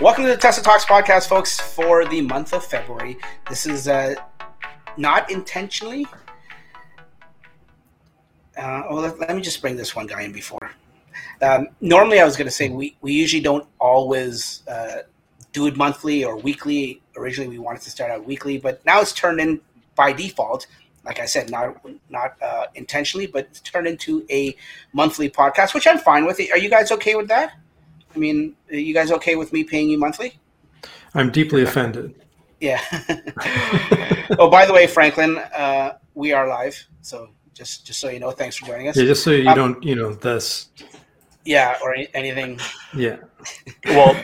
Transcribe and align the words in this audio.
Welcome 0.00 0.26
to 0.26 0.30
the 0.30 0.36
Tesla 0.36 0.62
Talks 0.62 0.84
podcast, 0.84 1.26
folks, 1.26 1.58
for 1.58 2.06
the 2.06 2.20
month 2.20 2.52
of 2.52 2.64
February. 2.64 3.18
This 3.48 3.66
is 3.66 3.88
uh, 3.88 4.14
not 4.96 5.28
intentionally. 5.28 6.06
Uh, 8.56 8.84
oh, 8.88 8.94
let, 8.94 9.18
let 9.18 9.34
me 9.34 9.42
just 9.42 9.60
bring 9.60 9.74
this 9.74 9.96
one 9.96 10.06
guy 10.06 10.22
in 10.22 10.30
before. 10.30 10.70
Um, 11.42 11.66
normally, 11.80 12.20
I 12.20 12.24
was 12.24 12.36
going 12.36 12.46
to 12.46 12.52
say 12.52 12.68
we, 12.68 12.96
we 13.00 13.12
usually 13.12 13.42
don't 13.42 13.66
always 13.80 14.62
uh, 14.68 14.98
do 15.52 15.66
it 15.66 15.76
monthly 15.76 16.24
or 16.24 16.36
weekly. 16.36 17.02
Originally, 17.16 17.50
we 17.50 17.58
wanted 17.58 17.82
to 17.82 17.90
start 17.90 18.12
out 18.12 18.24
weekly, 18.24 18.56
but 18.56 18.84
now 18.86 19.00
it's 19.00 19.12
turned 19.12 19.40
in 19.40 19.60
by 19.96 20.12
default. 20.12 20.68
Like 21.04 21.18
I 21.18 21.26
said, 21.26 21.50
not 21.50 21.76
not 22.08 22.40
uh, 22.40 22.66
intentionally, 22.76 23.26
but 23.26 23.46
it's 23.46 23.60
turned 23.60 23.88
into 23.88 24.24
a 24.30 24.54
monthly 24.92 25.28
podcast, 25.28 25.74
which 25.74 25.88
I'm 25.88 25.98
fine 25.98 26.24
with. 26.24 26.38
Are 26.52 26.58
you 26.58 26.70
guys 26.70 26.92
okay 26.92 27.16
with 27.16 27.26
that? 27.28 27.54
I 28.18 28.20
mean, 28.20 28.56
are 28.68 28.76
you 28.76 28.92
guys 28.92 29.12
okay 29.12 29.36
with 29.36 29.52
me 29.52 29.62
paying 29.62 29.88
you 29.88 29.96
monthly? 29.96 30.40
I'm 31.14 31.30
deeply 31.30 31.62
offended. 31.62 32.16
Yeah. 32.60 32.80
oh, 34.40 34.50
by 34.50 34.66
the 34.66 34.72
way, 34.72 34.88
Franklin, 34.88 35.38
uh, 35.38 35.98
we 36.14 36.32
are 36.32 36.48
live, 36.48 36.84
so 37.00 37.28
just 37.54 37.86
just 37.86 38.00
so 38.00 38.08
you 38.08 38.18
know, 38.18 38.32
thanks 38.32 38.56
for 38.56 38.66
joining 38.66 38.88
us. 38.88 38.96
Yeah, 38.96 39.04
just 39.04 39.22
so 39.22 39.30
you 39.30 39.48
um, 39.48 39.54
don't, 39.54 39.84
you 39.84 39.94
know, 39.94 40.12
this. 40.14 40.70
Yeah, 41.44 41.78
or 41.80 41.94
anything. 42.12 42.58
Yeah. 42.94 43.18
Well, 43.86 44.20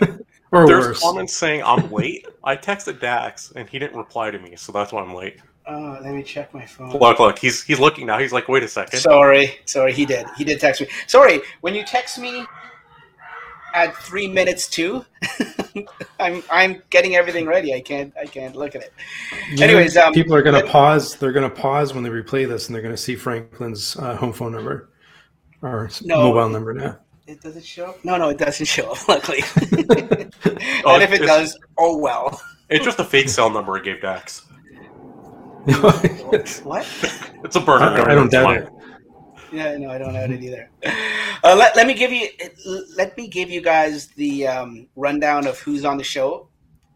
or 0.50 0.66
there's 0.66 0.86
worse. 0.86 1.02
comments 1.02 1.36
saying 1.36 1.62
I'm 1.64 1.90
late. 1.92 2.26
I 2.42 2.56
texted 2.56 3.00
Dax 3.00 3.52
and 3.54 3.68
he 3.68 3.78
didn't 3.78 3.96
reply 3.96 4.32
to 4.32 4.38
me, 4.40 4.56
so 4.56 4.72
that's 4.72 4.92
why 4.92 5.02
I'm 5.02 5.14
late. 5.14 5.38
Uh, 5.66 5.98
let 6.02 6.12
me 6.14 6.22
check 6.22 6.52
my 6.52 6.66
phone. 6.66 6.90
Look, 6.90 7.20
look, 7.20 7.38
he's 7.38 7.62
he's 7.62 7.78
looking 7.78 8.06
now. 8.06 8.18
He's 8.18 8.32
like, 8.32 8.48
wait 8.48 8.64
a 8.64 8.68
second. 8.68 8.98
Sorry, 8.98 9.60
sorry, 9.66 9.92
he 9.92 10.04
did. 10.04 10.26
He 10.36 10.42
did 10.42 10.58
text 10.58 10.80
me. 10.80 10.88
Sorry, 11.06 11.40
when 11.60 11.76
you 11.76 11.84
text 11.84 12.18
me 12.18 12.44
at 13.74 13.94
three 13.96 14.28
minutes 14.28 14.68
two, 14.68 15.04
I'm 16.20 16.42
I'm 16.50 16.82
getting 16.90 17.16
everything 17.16 17.46
ready. 17.46 17.74
I 17.74 17.80
can't 17.80 18.14
I 18.18 18.24
can't 18.24 18.56
look 18.56 18.74
at 18.74 18.82
it. 18.82 18.92
You 19.50 19.64
Anyways, 19.64 19.96
um, 19.96 20.14
people 20.14 20.34
are 20.34 20.42
going 20.42 20.60
to 20.60 20.70
pause. 20.70 21.16
They're 21.16 21.32
going 21.32 21.48
to 21.48 21.54
pause 21.54 21.92
when 21.92 22.04
they 22.04 22.10
replay 22.10 22.48
this, 22.48 22.68
and 22.68 22.74
they're 22.74 22.82
going 22.82 22.94
to 22.94 23.00
see 23.00 23.16
Franklin's 23.16 23.96
uh, 23.96 24.16
home 24.16 24.32
phone 24.32 24.52
number 24.52 24.88
or 25.60 25.90
no, 26.02 26.32
mobile 26.32 26.48
number 26.48 26.72
now. 26.72 26.98
It 27.26 27.40
doesn't 27.40 27.64
show 27.64 27.86
up? 27.86 28.04
No, 28.04 28.16
no, 28.16 28.28
it 28.28 28.38
doesn't 28.38 28.66
show 28.66 28.92
up. 28.92 29.08
Luckily, 29.08 29.42
oh, 30.84 30.94
and 30.94 31.02
if 31.02 31.12
it 31.12 31.22
does, 31.26 31.58
oh 31.76 31.98
well. 31.98 32.40
It's 32.70 32.84
just 32.84 32.98
a 32.98 33.04
fake 33.04 33.28
cell 33.28 33.50
number 33.50 33.76
I 33.76 33.80
gave 33.80 34.00
Dax. 34.00 34.46
what? 35.66 36.86
It's 37.44 37.56
a 37.56 37.60
burner. 37.60 37.84
I, 37.84 38.12
I 38.12 38.14
don't 38.14 38.30
doubt 38.30 38.56
it. 38.56 38.68
Yeah, 39.54 39.76
no, 39.78 39.90
I 39.90 39.98
don't 39.98 40.12
doubt 40.12 40.30
it 40.30 40.42
either. 40.42 40.70
Uh, 41.42 41.54
let, 41.54 41.76
let 41.76 41.86
me 41.86 41.92
give 41.92 42.10
you 42.10 42.26
let 42.96 43.14
me 43.18 43.28
give 43.28 43.50
you 43.50 43.60
guys 43.60 44.06
the 44.16 44.46
um, 44.46 44.86
rundown 44.96 45.46
of 45.46 45.58
who's 45.58 45.84
on 45.84 45.98
the 45.98 46.02
show. 46.02 46.48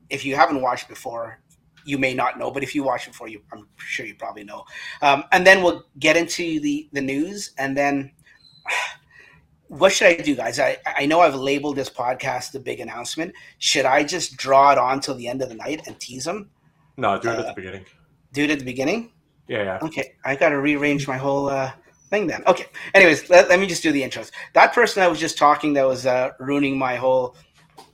If 0.09 0.25
you 0.25 0.37
haven't 0.37 0.63
watched 0.63 0.89
before, 0.89 1.39
you 1.85 1.99
may 1.99 2.15
not 2.15 2.39
know, 2.39 2.51
but 2.51 2.63
if 2.63 2.75
you 2.75 2.83
watch 2.83 3.07
before, 3.07 3.29
you 3.29 3.43
I'm 3.53 3.69
sure 3.77 4.07
you 4.07 4.15
probably 4.15 4.45
know. 4.45 4.65
Um, 5.03 5.25
and 5.33 5.47
then 5.47 5.63
we'll 5.63 5.85
get 5.99 6.17
into 6.17 6.61
the 6.61 6.89
the 6.93 7.03
news, 7.03 7.51
and 7.59 7.77
then 7.77 8.11
what 9.69 9.93
should 9.93 10.07
I 10.07 10.15
do, 10.23 10.35
guys? 10.35 10.59
I, 10.59 10.79
I 10.87 11.05
know 11.05 11.21
I've 11.21 11.35
labeled 11.35 11.77
this 11.77 11.91
podcast 11.91 12.53
the 12.53 12.61
big 12.61 12.81
announcement. 12.81 13.35
Should 13.59 13.85
I 13.85 14.03
just 14.03 14.39
draw 14.39 14.73
it 14.73 14.79
on 14.79 15.01
till 15.01 15.15
the 15.15 15.29
end 15.29 15.43
of 15.43 15.51
the 15.51 15.57
night 15.57 15.87
and 15.87 16.01
tease 16.01 16.25
them? 16.25 16.49
No, 16.97 17.21
do 17.21 17.29
it 17.29 17.37
uh, 17.37 17.41
at 17.43 17.47
the 17.49 17.55
beginning. 17.55 17.85
Do 18.33 18.45
it 18.45 18.51
at 18.51 18.61
the 18.61 18.65
beginning? 18.65 19.13
Yeah, 19.47 19.63
yeah. 19.63 19.79
Okay, 19.83 20.15
I 20.25 20.37
got 20.37 20.51
to 20.51 20.61
rearrange 20.61 21.07
my 21.07 21.17
whole 21.17 21.49
uh, 21.49 21.73
thing 22.09 22.27
then. 22.27 22.43
Okay. 22.47 22.67
Anyways, 22.95 23.31
let, 23.31 23.49
let 23.49 23.61
me 23.61 23.67
just 23.67 23.83
do 23.83 23.93
the 23.93 24.03
intros. 24.03 24.31
That 24.55 24.73
person 24.73 25.03
I 25.03 25.09
was 25.09 25.21
just 25.21 25.39
talking 25.39 25.73
that 25.75 25.87
was 25.87 26.07
uh, 26.07 26.31
ruining 26.41 26.79
my 26.79 26.97
whole 26.97 27.37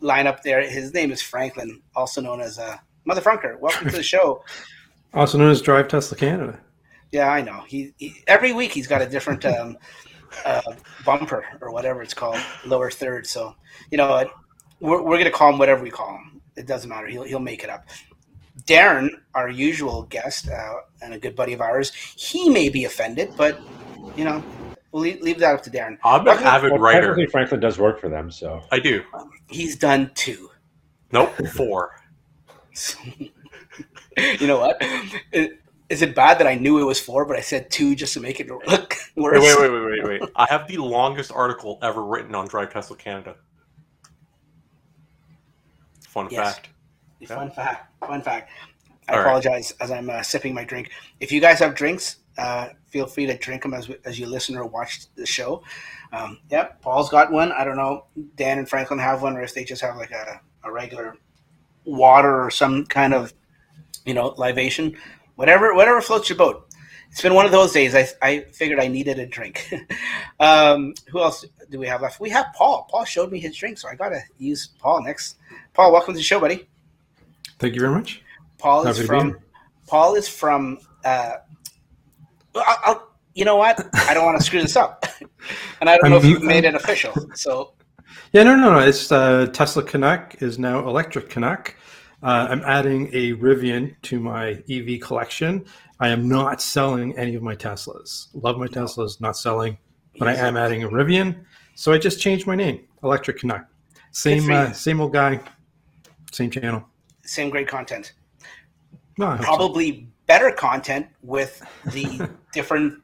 lineup 0.00 0.42
there, 0.42 0.62
his 0.62 0.94
name 0.94 1.10
is 1.10 1.20
Franklin, 1.22 1.82
also 1.96 2.20
known 2.20 2.40
as 2.40 2.58
uh, 2.58 2.76
Mother 3.04 3.20
Frunker. 3.20 3.58
Welcome 3.58 3.90
to 3.90 3.96
the 3.96 4.02
show. 4.02 4.44
Also 5.14 5.38
known 5.38 5.52
as 5.52 5.62
Drive 5.62 5.86
Tesla 5.86 6.16
Canada. 6.16 6.58
Yeah, 7.12 7.28
I 7.28 7.40
know. 7.40 7.62
He, 7.68 7.94
he 7.98 8.16
every 8.26 8.52
week 8.52 8.72
he's 8.72 8.88
got 8.88 9.00
a 9.00 9.06
different 9.06 9.44
um, 9.46 9.78
uh, 10.44 10.60
bumper 11.04 11.44
or 11.60 11.70
whatever 11.70 12.02
it's 12.02 12.12
called, 12.12 12.40
lower 12.66 12.90
third. 12.90 13.24
So 13.24 13.54
you 13.92 13.96
know, 13.96 14.28
we're 14.80 15.00
we're 15.02 15.18
gonna 15.18 15.30
call 15.30 15.50
him 15.50 15.58
whatever 15.58 15.84
we 15.84 15.90
call 15.90 16.16
him. 16.16 16.40
It 16.56 16.66
doesn't 16.66 16.90
matter. 16.90 17.06
He'll 17.06 17.22
he'll 17.22 17.38
make 17.38 17.62
it 17.62 17.70
up. 17.70 17.86
Darren, 18.64 19.08
our 19.36 19.48
usual 19.48 20.02
guest 20.02 20.48
uh, 20.48 20.74
and 21.00 21.14
a 21.14 21.18
good 21.20 21.36
buddy 21.36 21.52
of 21.52 21.60
ours, 21.60 21.92
he 21.94 22.48
may 22.50 22.68
be 22.68 22.84
offended, 22.84 23.34
but 23.36 23.60
you 24.16 24.24
know, 24.24 24.42
we'll 24.92 25.02
leave, 25.02 25.20
leave 25.20 25.38
that 25.38 25.54
up 25.54 25.62
to 25.62 25.70
Darren. 25.70 25.98
I'm 26.04 26.26
an 26.26 26.38
avid 26.38 26.72
well, 26.72 26.80
writer. 26.80 27.16
Franklin 27.30 27.60
does 27.60 27.78
work 27.78 28.00
for 28.00 28.08
them, 28.08 28.30
so 28.30 28.62
I 28.70 28.78
do. 28.78 29.02
He's 29.48 29.76
done 29.76 30.10
two. 30.14 30.50
Nope, 31.12 31.34
four. 31.54 31.96
you 33.18 34.46
know 34.46 34.58
what? 34.58 34.82
Is 35.90 36.02
it 36.02 36.14
bad 36.14 36.38
that 36.38 36.46
I 36.46 36.54
knew 36.54 36.80
it 36.80 36.84
was 36.84 36.98
four, 36.98 37.24
but 37.24 37.36
I 37.36 37.40
said 37.40 37.70
two 37.70 37.94
just 37.94 38.14
to 38.14 38.20
make 38.20 38.40
it 38.40 38.48
look 38.48 38.96
worse? 39.16 39.40
Wait, 39.40 39.60
wait, 39.60 39.70
wait, 39.70 40.02
wait, 40.02 40.20
wait. 40.20 40.30
I 40.36 40.46
have 40.48 40.66
the 40.66 40.78
longest 40.78 41.30
article 41.30 41.78
ever 41.82 42.02
written 42.02 42.34
on 42.34 42.48
Drive 42.48 42.72
Tesla 42.72 42.96
Canada. 42.96 43.36
Fun 46.08 46.28
yes. 46.30 46.54
fact. 46.54 46.68
Fun 47.26 47.48
yeah. 47.48 47.54
fact. 47.54 47.92
Fun 48.06 48.22
fact. 48.22 48.50
I 49.08 49.14
All 49.14 49.20
apologize 49.20 49.72
right. 49.78 49.84
as 49.84 49.90
I'm 49.90 50.08
uh, 50.08 50.22
sipping 50.22 50.54
my 50.54 50.64
drink. 50.64 50.90
If 51.20 51.30
you 51.30 51.40
guys 51.40 51.58
have 51.58 51.74
drinks, 51.74 52.16
uh, 52.38 52.68
feel 52.86 53.06
free 53.06 53.26
to 53.26 53.36
drink 53.36 53.62
them 53.62 53.74
as, 53.74 53.90
as 54.04 54.18
you 54.18 54.26
listen 54.26 54.56
or 54.56 54.66
watch 54.66 55.06
the 55.14 55.26
show. 55.26 55.62
Um, 56.12 56.38
yep, 56.50 56.80
Paul's 56.80 57.10
got 57.10 57.32
one. 57.32 57.52
I 57.52 57.64
don't 57.64 57.76
know. 57.76 58.06
Dan 58.36 58.58
and 58.58 58.68
Franklin 58.68 58.98
have 58.98 59.22
one, 59.22 59.36
or 59.36 59.42
if 59.42 59.54
they 59.54 59.64
just 59.64 59.82
have 59.82 59.96
like 59.96 60.10
a, 60.10 60.40
a 60.62 60.72
regular 60.72 61.16
water 61.84 62.42
or 62.42 62.50
some 62.50 62.86
kind 62.86 63.12
of, 63.14 63.32
you 64.06 64.14
know, 64.14 64.34
libation 64.38 64.96
whatever 65.36 65.74
whatever 65.74 66.00
floats 66.00 66.28
your 66.28 66.38
boat. 66.38 66.68
It's 67.10 67.22
been 67.22 67.34
one 67.34 67.46
of 67.46 67.52
those 67.52 67.70
days. 67.70 67.94
I, 67.94 68.08
I 68.20 68.40
figured 68.52 68.80
I 68.80 68.88
needed 68.88 69.20
a 69.20 69.26
drink. 69.26 69.72
um, 70.40 70.94
who 71.08 71.20
else 71.20 71.44
do 71.70 71.78
we 71.78 71.86
have 71.86 72.02
left? 72.02 72.18
We 72.18 72.28
have 72.30 72.46
Paul. 72.56 72.88
Paul 72.90 73.04
showed 73.04 73.30
me 73.30 73.38
his 73.38 73.56
drink, 73.56 73.78
so 73.78 73.88
I 73.88 73.94
gotta 73.94 74.20
use 74.38 74.70
Paul 74.80 75.04
next. 75.04 75.36
Paul, 75.74 75.92
welcome 75.92 76.14
to 76.14 76.18
the 76.18 76.24
show, 76.24 76.40
buddy. 76.40 76.68
Thank 77.60 77.74
you 77.74 77.80
very 77.80 77.92
much. 77.92 78.22
Paul 78.58 78.86
is 78.86 79.00
from. 79.06 79.38
Paul 79.86 80.14
is 80.16 80.28
from. 80.28 80.78
Uh, 81.04 81.34
I'll, 82.54 82.78
I'll, 82.84 83.08
you 83.34 83.44
know 83.44 83.56
what? 83.56 83.86
I 83.94 84.14
don't 84.14 84.24
want 84.24 84.38
to 84.38 84.44
screw 84.44 84.62
this 84.62 84.76
up, 84.76 85.06
and 85.80 85.90
I 85.90 85.96
don't 85.98 86.10
know 86.10 86.16
if 86.16 86.24
you've 86.24 86.42
made 86.42 86.64
it 86.64 86.74
official. 86.74 87.14
So. 87.34 87.74
Yeah, 88.32 88.42
no, 88.42 88.56
no, 88.56 88.72
no. 88.72 88.78
It's 88.80 89.12
uh, 89.12 89.46
Tesla 89.52 89.82
Connect 89.82 90.42
is 90.42 90.58
now 90.58 90.80
Electric 90.88 91.30
Connect. 91.30 91.74
Uh, 92.22 92.48
I'm 92.50 92.62
adding 92.62 93.08
a 93.12 93.34
Rivian 93.34 93.94
to 94.02 94.18
my 94.18 94.62
EV 94.68 95.00
collection. 95.00 95.64
I 96.00 96.08
am 96.08 96.28
not 96.28 96.60
selling 96.60 97.16
any 97.18 97.34
of 97.34 97.42
my 97.42 97.54
Teslas. 97.54 98.28
Love 98.34 98.58
my 98.58 98.66
Teslas, 98.66 99.20
not 99.20 99.36
selling, 99.36 99.78
but 100.18 100.26
I 100.26 100.34
am 100.34 100.56
adding 100.56 100.82
a 100.84 100.88
Rivian. 100.88 101.44
So 101.74 101.92
I 101.92 101.98
just 101.98 102.20
changed 102.20 102.46
my 102.46 102.54
name, 102.54 102.80
Electric 103.02 103.38
Connect. 103.38 103.70
Same, 104.12 104.50
uh, 104.50 104.72
same 104.72 105.00
old 105.00 105.12
guy, 105.12 105.40
same 106.32 106.50
channel. 106.50 106.84
Same 107.24 107.50
great 107.50 107.68
content. 107.68 108.14
No, 109.18 109.36
Probably 109.40 109.92
so. 109.92 110.06
Better 110.26 110.50
content 110.50 111.06
with 111.22 111.62
the 111.92 112.28
different, 112.52 113.02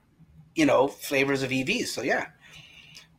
you 0.55 0.67
know, 0.67 0.89
flavors 0.89 1.43
of 1.43 1.51
EVs. 1.51 1.87
So 1.87 2.03
yeah, 2.03 2.27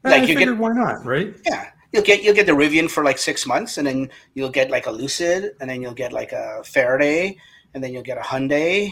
like 0.04 0.24
I 0.24 0.26
you 0.26 0.36
get 0.36 0.58
why 0.58 0.72
not, 0.74 1.06
right? 1.06 1.36
Yeah, 1.46 1.70
you'll 1.92 2.04
get 2.04 2.24
you'll 2.24 2.36
get 2.36 2.46
the 2.46 2.54
Rivian 2.54 2.90
for 2.90 3.04
like 3.04 3.18
six 3.18 3.46
months, 3.46 3.78
and 3.78 3.86
then 3.86 4.10
you'll 4.34 4.50
get 4.50 4.70
like 4.70 4.88
a 4.88 4.92
Lucid, 4.92 5.56
and 5.60 5.70
then 5.70 5.82
you'll 5.82 5.94
get 5.94 6.12
like 6.12 6.32
a 6.32 6.64
Faraday, 6.66 7.38
and 7.74 7.84
then 7.84 7.94
you'll 7.94 8.04
get 8.04 8.18
a 8.18 8.22
Hyundai, 8.22 8.92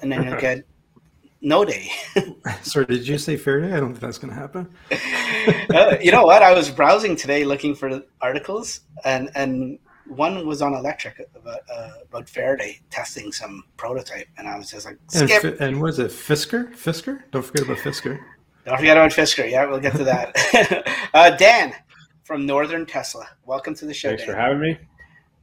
and 0.00 0.10
then 0.10 0.24
you'll 0.24 0.40
get 0.40 0.64
no 1.40 1.64
day. 1.64 1.88
Sorry, 2.62 2.86
did 2.86 3.06
you 3.06 3.18
say 3.18 3.36
Faraday? 3.36 3.74
I 3.74 3.80
don't 3.80 3.90
think 3.90 4.00
that's 4.00 4.18
going 4.18 4.32
to 4.32 4.38
happen. 4.38 4.68
uh, 5.74 5.96
you 6.00 6.12
know 6.12 6.24
what? 6.24 6.42
I 6.42 6.52
was 6.52 6.70
browsing 6.70 7.16
today 7.16 7.44
looking 7.44 7.74
for 7.74 8.02
articles, 8.20 8.80
and 9.04 9.30
and 9.34 9.78
one 10.10 10.46
was 10.46 10.60
on 10.60 10.74
electric 10.74 11.20
about 11.34 11.60
uh, 11.72 11.90
about 12.08 12.28
Faraday 12.28 12.80
testing 12.90 13.32
some 13.32 13.64
prototype, 13.76 14.26
and 14.36 14.48
I 14.48 14.58
was 14.58 14.70
just 14.70 14.86
like, 14.86 14.98
skip. 15.08 15.44
And, 15.44 15.60
and 15.60 15.80
was 15.80 15.98
it 15.98 16.10
Fisker? 16.10 16.72
Fisker? 16.74 17.22
Don't 17.30 17.44
forget 17.44 17.64
about 17.64 17.78
Fisker. 17.78 18.18
Don't 18.64 18.76
forget 18.76 18.96
about 18.96 19.12
Fisker. 19.12 19.50
Yeah, 19.50 19.66
we'll 19.66 19.80
get 19.80 19.94
to 19.96 20.04
that. 20.04 20.88
uh, 21.14 21.30
Dan, 21.30 21.74
from 22.24 22.46
Northern 22.46 22.86
Tesla. 22.86 23.28
Welcome 23.44 23.74
to 23.76 23.86
the 23.86 23.94
show. 23.94 24.10
Thanks 24.10 24.24
Dan. 24.24 24.34
for 24.34 24.40
having 24.40 24.60
me. 24.60 24.78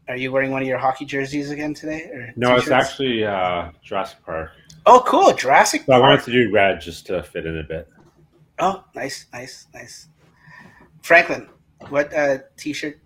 Are 0.10 0.16
you 0.16 0.31
wearing 0.31 0.52
one 0.52 0.62
of 0.62 0.68
your 0.68 0.78
hockey 0.78 1.06
jerseys 1.06 1.50
again 1.52 1.74
today? 1.74 2.31
no, 2.38 2.56
t-shirts? 2.56 2.68
it's 2.68 2.72
actually 2.72 3.25
uh, 3.25 3.72
Jurassic 3.84 4.24
Park. 4.25 4.52
Oh, 4.86 5.04
cool, 5.06 5.34
Jurassic. 5.34 5.84
So 5.86 5.94
I 5.94 6.00
wanted 6.00 6.24
to 6.24 6.31
do 6.31 6.52
red 6.52 6.80
just 6.80 7.08
to 7.08 7.24
fit 7.24 7.46
in 7.46 7.58
a 7.58 7.64
bit. 7.64 7.90
Oh, 8.60 8.86
nice, 8.96 9.25
nice, 9.34 9.68
nice. 9.74 10.08
Franklin, 11.02 11.50
what 11.90 12.14
uh, 12.14 12.38
T-shirt 12.56 13.00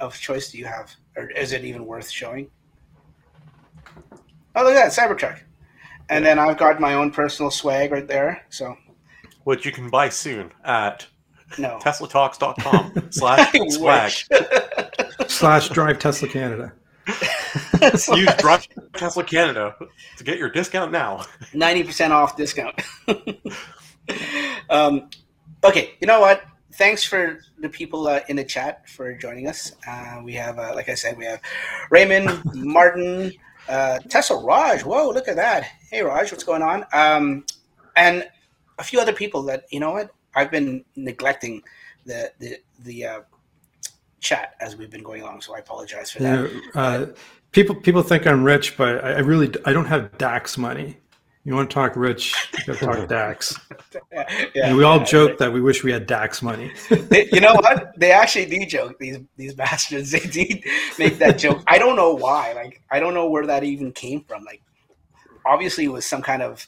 of 0.00 0.18
choice 0.18 0.50
do 0.50 0.58
you 0.58 0.66
have, 0.66 0.94
or 1.16 1.30
is 1.30 1.52
it 1.52 1.64
even 1.64 1.86
worth 1.86 2.10
showing? 2.10 2.50
Oh, 4.56 4.62
look 4.62 4.74
at 4.74 4.74
that 4.74 4.92
Cybertruck, 4.92 5.40
and 6.08 6.24
yeah. 6.24 6.34
then 6.34 6.38
I've 6.38 6.58
got 6.58 6.80
my 6.80 6.94
own 6.94 7.10
personal 7.10 7.50
swag 7.50 7.92
right 7.92 8.06
there. 8.06 8.44
So, 8.50 8.76
which 9.44 9.64
you 9.66 9.72
can 9.72 9.90
buy 9.90 10.08
soon 10.08 10.52
at 10.64 11.06
No. 11.58 11.78
TeslaTalks.com 11.82 13.08
slash 13.10 13.52
swag. 13.70 14.12
slash 15.28 15.68
drive 15.70 15.98
Tesla 15.98 16.28
Canada. 16.28 16.72
Use 17.82 18.34
Drive 18.38 18.66
Tesla 18.94 19.24
Canada 19.24 19.74
to 20.16 20.24
get 20.24 20.38
your 20.38 20.48
discount 20.48 20.90
now. 20.90 21.22
90% 21.52 22.10
off 22.10 22.36
discount. 22.36 22.80
um, 24.70 25.10
okay, 25.62 25.94
you 26.00 26.06
know 26.06 26.20
what? 26.20 26.42
Thanks 26.76 27.04
for 27.04 27.40
the 27.58 27.68
people 27.68 28.08
uh, 28.08 28.20
in 28.28 28.36
the 28.36 28.44
chat 28.44 28.88
for 28.88 29.14
joining 29.14 29.48
us. 29.48 29.72
Uh, 29.88 30.20
we 30.24 30.34
have, 30.34 30.58
uh, 30.58 30.72
like 30.74 30.88
I 30.88 30.94
said, 30.94 31.16
we 31.16 31.24
have 31.24 31.40
Raymond, 31.90 32.42
Martin, 32.54 33.32
uh, 33.68 33.98
Tesla 34.08 34.44
Raj. 34.44 34.82
Whoa, 34.82 35.10
look 35.10 35.28
at 35.28 35.36
that. 35.36 35.64
Hey, 35.90 36.02
Raj, 36.02 36.32
what's 36.32 36.44
going 36.44 36.62
on? 36.62 36.84
Um, 36.92 37.44
and 37.96 38.28
a 38.78 38.84
few 38.84 39.00
other 39.00 39.12
people 39.12 39.42
that, 39.44 39.64
you 39.70 39.78
know 39.78 39.92
what? 39.92 40.10
I've 40.34 40.50
been 40.50 40.84
neglecting 40.96 41.62
the, 42.06 42.32
the, 42.40 42.58
the 42.80 43.06
uh, 43.06 43.20
chat 44.20 44.54
as 44.60 44.76
we've 44.76 44.90
been 44.90 45.04
going 45.04 45.22
along, 45.22 45.42
so 45.42 45.54
I 45.54 45.60
apologize 45.60 46.10
for 46.10 46.22
that. 46.22 46.62
Uh, 46.74 47.06
people 47.52 47.76
people 47.76 48.02
think 48.02 48.26
I'm 48.26 48.42
rich, 48.42 48.76
but 48.76 49.04
I, 49.04 49.12
I, 49.12 49.18
really 49.20 49.54
I 49.64 49.72
don't 49.72 49.86
have 49.86 50.18
DAX 50.18 50.58
money. 50.58 50.96
You 51.46 51.54
want 51.54 51.68
to 51.68 51.74
talk 51.74 51.94
rich, 51.94 52.34
you 52.54 52.72
got 52.72 52.78
to 52.78 52.86
talk 52.86 53.08
DAX. 53.08 53.58
yeah, 54.54 54.68
and 54.68 54.76
we 54.78 54.82
all 54.82 54.98
yeah, 54.98 55.04
joke 55.04 55.38
that 55.38 55.52
we 55.52 55.60
wish 55.60 55.84
we 55.84 55.92
had 55.92 56.06
DAX 56.06 56.40
money. 56.40 56.72
they, 56.88 57.28
you 57.32 57.40
know 57.40 57.52
what? 57.54 57.92
They 57.98 58.12
actually 58.12 58.46
do 58.46 58.64
joke 58.64 58.98
these 58.98 59.18
these 59.36 59.54
bastards. 59.54 60.12
They 60.12 60.20
do 60.20 60.46
make 60.98 61.18
that 61.18 61.38
joke. 61.38 61.62
I 61.66 61.76
don't 61.78 61.96
know 61.96 62.14
why. 62.14 62.54
Like 62.54 62.80
I 62.90 62.98
don't 62.98 63.12
know 63.12 63.28
where 63.28 63.46
that 63.46 63.62
even 63.62 63.92
came 63.92 64.24
from. 64.24 64.44
Like 64.44 64.62
obviously 65.44 65.84
it 65.84 65.92
was 65.92 66.06
some 66.06 66.22
kind 66.22 66.40
of 66.40 66.66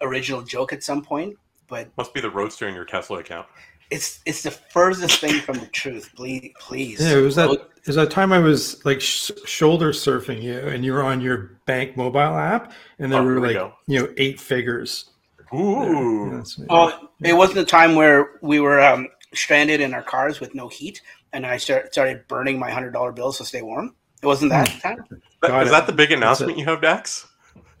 original 0.00 0.40
joke 0.40 0.72
at 0.72 0.82
some 0.82 1.02
point, 1.02 1.36
but 1.68 1.88
must 1.98 2.14
be 2.14 2.22
the 2.22 2.30
roadster 2.30 2.66
in 2.66 2.74
your 2.74 2.86
Tesla 2.86 3.18
account 3.18 3.46
it's 3.90 4.20
it's 4.26 4.42
the 4.42 4.50
furthest 4.50 5.20
thing 5.20 5.40
from 5.40 5.58
the 5.58 5.66
truth. 5.66 6.10
Please, 6.14 6.52
please. 6.58 7.00
Yeah, 7.00 7.18
it 7.18 7.22
was 7.22 7.36
that. 7.36 7.50
It 7.50 7.86
was 7.86 7.96
that 7.96 8.10
time 8.10 8.32
I 8.32 8.38
was 8.38 8.84
like 8.84 9.00
sh- 9.00 9.30
shoulder 9.46 9.92
surfing 9.92 10.42
you, 10.42 10.58
and 10.58 10.84
you 10.84 10.92
were 10.92 11.02
on 11.02 11.20
your 11.20 11.58
bank 11.66 11.96
mobile 11.96 12.18
app, 12.20 12.72
and 12.98 13.12
there 13.12 13.20
oh, 13.20 13.24
were 13.24 13.40
like 13.40 13.54
go. 13.54 13.72
you 13.86 14.00
know 14.00 14.12
eight 14.16 14.40
figures. 14.40 15.10
Ooh. 15.54 16.42
Yeah, 16.58 16.66
oh, 16.68 17.08
it 17.22 17.32
wasn't 17.32 17.56
the 17.56 17.64
time 17.64 17.94
where 17.94 18.38
we 18.42 18.60
were 18.60 18.82
um, 18.82 19.08
stranded 19.32 19.80
in 19.80 19.94
our 19.94 20.02
cars 20.02 20.40
with 20.40 20.54
no 20.54 20.68
heat, 20.68 21.00
and 21.32 21.46
I 21.46 21.56
start, 21.56 21.92
started 21.92 22.28
burning 22.28 22.58
my 22.58 22.70
hundred 22.70 22.92
dollar 22.92 23.12
bills 23.12 23.38
to 23.38 23.46
stay 23.46 23.62
warm. 23.62 23.94
It 24.22 24.26
wasn't 24.26 24.50
that 24.50 24.68
hmm. 24.68 24.78
time. 24.80 25.04
That, 25.40 25.62
is 25.62 25.70
that 25.70 25.86
the 25.86 25.92
big 25.92 26.12
announcement 26.12 26.58
you 26.58 26.64
have, 26.66 26.82
Dax? 26.82 27.26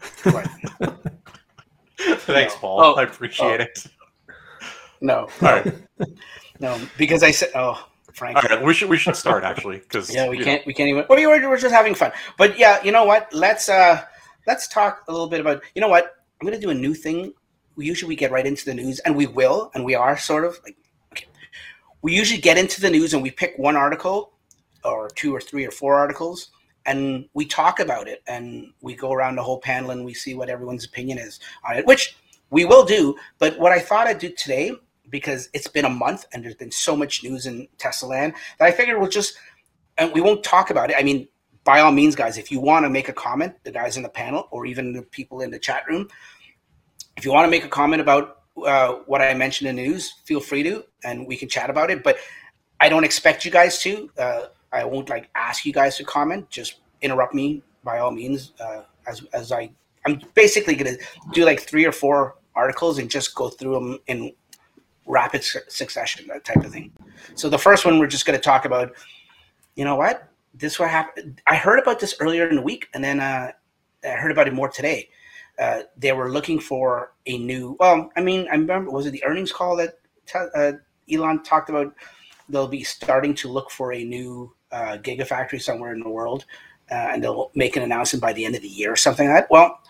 Thanks, 1.98 2.54
Paul. 2.56 2.80
Oh, 2.80 2.94
I 2.94 3.02
appreciate 3.02 3.60
oh. 3.60 3.64
it. 3.64 3.86
No. 5.00 5.28
All 5.42 5.48
right. 5.48 5.74
no, 6.60 6.80
because 6.96 7.22
I 7.22 7.30
said, 7.30 7.50
oh, 7.54 7.88
Frank. 8.12 8.36
All 8.36 8.42
right, 8.42 8.62
we 8.62 8.74
should 8.74 8.90
we 8.90 8.98
should 8.98 9.16
start 9.16 9.44
actually 9.44 9.78
because 9.78 10.12
yeah, 10.12 10.28
we 10.28 10.38
can't 10.42 10.62
know. 10.62 10.66
we 10.66 10.74
can't 10.74 10.88
even. 10.88 11.04
Well, 11.08 11.18
we 11.18 11.26
were, 11.26 11.48
we're 11.48 11.58
just 11.58 11.74
having 11.74 11.94
fun, 11.94 12.10
but 12.36 12.58
yeah, 12.58 12.82
you 12.82 12.90
know 12.90 13.04
what? 13.04 13.32
Let's 13.32 13.68
uh 13.68 14.02
let's 14.46 14.66
talk 14.66 15.04
a 15.08 15.12
little 15.12 15.28
bit 15.28 15.40
about. 15.40 15.62
You 15.74 15.80
know 15.80 15.88
what? 15.88 16.16
I'm 16.40 16.46
gonna 16.46 16.60
do 16.60 16.70
a 16.70 16.74
new 16.74 16.94
thing. 16.94 17.32
We 17.76 17.86
usually 17.86 18.08
we 18.08 18.16
get 18.16 18.32
right 18.32 18.44
into 18.44 18.64
the 18.64 18.74
news, 18.74 18.98
and 19.00 19.16
we 19.16 19.26
will, 19.26 19.70
and 19.74 19.84
we 19.84 19.94
are 19.94 20.18
sort 20.18 20.44
of 20.44 20.58
like. 20.64 20.76
Okay. 21.12 21.26
We 22.02 22.12
usually 22.14 22.40
get 22.40 22.58
into 22.58 22.80
the 22.80 22.90
news 22.90 23.14
and 23.14 23.22
we 23.22 23.30
pick 23.30 23.54
one 23.56 23.76
article, 23.76 24.32
or 24.84 25.08
two 25.10 25.34
or 25.34 25.40
three 25.40 25.64
or 25.64 25.70
four 25.70 25.94
articles, 25.94 26.50
and 26.86 27.28
we 27.34 27.44
talk 27.44 27.78
about 27.78 28.08
it, 28.08 28.22
and 28.26 28.72
we 28.80 28.94
go 28.96 29.12
around 29.12 29.36
the 29.36 29.42
whole 29.42 29.60
panel 29.60 29.90
and 29.92 30.04
we 30.04 30.14
see 30.14 30.34
what 30.34 30.48
everyone's 30.48 30.84
opinion 30.84 31.18
is 31.18 31.38
on 31.68 31.76
it, 31.76 31.86
which 31.86 32.16
we 32.50 32.64
will 32.64 32.84
do. 32.84 33.14
But 33.38 33.58
what 33.58 33.72
I 33.72 33.78
thought 33.78 34.08
I'd 34.08 34.18
do 34.18 34.30
today 34.30 34.72
because 35.10 35.48
it's 35.52 35.68
been 35.68 35.84
a 35.84 35.90
month 35.90 36.26
and 36.32 36.44
there's 36.44 36.54
been 36.54 36.70
so 36.70 36.96
much 36.96 37.22
news 37.22 37.46
in 37.46 37.68
Tesla 37.78 38.08
land 38.08 38.34
that 38.58 38.66
I 38.66 38.72
figured 38.72 38.98
we'll 38.98 39.10
just 39.10 39.36
and 39.96 40.12
we 40.12 40.20
won't 40.20 40.44
talk 40.44 40.70
about 40.70 40.90
it. 40.90 40.96
I 40.98 41.02
mean, 41.02 41.28
by 41.64 41.80
all 41.80 41.92
means, 41.92 42.14
guys, 42.14 42.38
if 42.38 42.50
you 42.50 42.60
want 42.60 42.84
to 42.86 42.90
make 42.90 43.08
a 43.08 43.12
comment, 43.12 43.54
the 43.64 43.70
guys 43.70 43.96
in 43.96 44.02
the 44.02 44.08
panel 44.08 44.48
or 44.50 44.64
even 44.64 44.92
the 44.92 45.02
people 45.02 45.40
in 45.42 45.50
the 45.50 45.58
chat 45.58 45.82
room, 45.88 46.08
if 47.16 47.24
you 47.24 47.32
want 47.32 47.46
to 47.46 47.50
make 47.50 47.64
a 47.64 47.68
comment 47.68 48.00
about 48.00 48.42
uh, 48.64 48.94
what 49.06 49.20
I 49.20 49.34
mentioned 49.34 49.68
in 49.68 49.76
the 49.76 49.82
news, 49.82 50.14
feel 50.24 50.40
free 50.40 50.62
to, 50.62 50.84
and 51.04 51.26
we 51.26 51.36
can 51.36 51.48
chat 51.48 51.68
about 51.68 51.90
it. 51.90 52.02
But 52.02 52.16
I 52.80 52.88
don't 52.88 53.04
expect 53.04 53.44
you 53.44 53.50
guys 53.50 53.78
to. 53.80 54.10
Uh, 54.16 54.40
I 54.72 54.84
won't 54.84 55.08
like 55.08 55.28
ask 55.34 55.66
you 55.66 55.72
guys 55.72 55.96
to 55.96 56.04
comment. 56.04 56.48
Just 56.48 56.76
interrupt 57.02 57.34
me 57.34 57.62
by 57.84 57.98
all 57.98 58.12
means. 58.12 58.52
Uh, 58.60 58.82
as 59.06 59.22
as 59.32 59.52
I, 59.52 59.70
I'm 60.06 60.20
basically 60.34 60.74
gonna 60.74 60.96
do 61.32 61.44
like 61.44 61.60
three 61.60 61.84
or 61.84 61.92
four 61.92 62.36
articles 62.54 62.98
and 62.98 63.10
just 63.10 63.34
go 63.34 63.48
through 63.48 63.74
them 63.74 63.98
in 64.06 64.32
rapid 65.08 65.42
succession, 65.42 66.26
that 66.28 66.44
type 66.44 66.64
of 66.64 66.70
thing. 66.70 66.92
So 67.34 67.48
the 67.48 67.58
first 67.58 67.84
one 67.84 67.98
we're 67.98 68.06
just 68.06 68.26
going 68.26 68.38
to 68.38 68.42
talk 68.42 68.64
about. 68.64 68.92
You 69.74 69.84
know 69.84 69.96
what? 69.96 70.28
This 70.54 70.78
what 70.78 70.90
happened. 70.90 71.40
I 71.46 71.56
heard 71.56 71.78
about 71.78 72.00
this 72.00 72.14
earlier 72.20 72.48
in 72.48 72.56
the 72.56 72.62
week, 72.62 72.88
and 72.94 73.02
then 73.02 73.20
uh, 73.20 73.52
I 74.04 74.08
heard 74.08 74.30
about 74.30 74.46
it 74.46 74.54
more 74.54 74.68
today. 74.68 75.08
Uh, 75.58 75.82
they 75.96 76.12
were 76.12 76.30
looking 76.30 76.60
for 76.60 77.12
a 77.26 77.38
new. 77.38 77.76
Well, 77.80 78.10
I 78.16 78.20
mean, 78.20 78.46
I 78.48 78.56
remember 78.56 78.90
was 78.90 79.06
it 79.06 79.12
the 79.12 79.24
earnings 79.24 79.52
call 79.52 79.76
that 79.76 79.98
uh, 80.54 80.72
Elon 81.10 81.42
talked 81.42 81.70
about? 81.70 81.94
They'll 82.48 82.68
be 82.68 82.84
starting 82.84 83.34
to 83.34 83.48
look 83.48 83.70
for 83.70 83.92
a 83.92 84.04
new 84.04 84.54
uh, 84.72 84.98
gigafactory 84.98 85.60
somewhere 85.60 85.92
in 85.92 86.00
the 86.00 86.08
world, 86.08 86.44
uh, 86.90 86.94
and 86.94 87.22
they'll 87.22 87.50
make 87.54 87.76
an 87.76 87.82
announcement 87.82 88.22
by 88.22 88.32
the 88.32 88.44
end 88.44 88.54
of 88.54 88.62
the 88.62 88.68
year 88.68 88.92
or 88.92 88.96
something 88.96 89.28
like 89.28 89.42
that. 89.42 89.50
Well, 89.50 89.80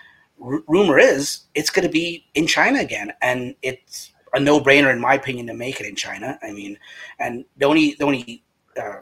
r- 0.43 0.63
rumor 0.67 0.99
is 0.99 1.41
it's 1.55 1.71
going 1.71 1.87
to 1.87 1.93
be 1.93 2.27
in 2.35 2.47
China 2.47 2.81
again, 2.81 3.13
and 3.23 3.55
it's 3.63 4.13
a 4.35 4.41
no 4.41 4.61
brainer 4.61 4.93
in 4.93 5.01
my 5.01 5.15
opinion 5.15 5.47
to 5.47 5.55
make 5.55 5.81
it 5.81 5.87
in 5.87 5.97
China. 5.97 6.39
I 6.43 6.53
mean, 6.53 6.79
and 7.19 7.45
the 7.57 7.67
only 7.67 7.95
the 7.95 8.05
only 8.05 8.45
uh, 8.81 9.01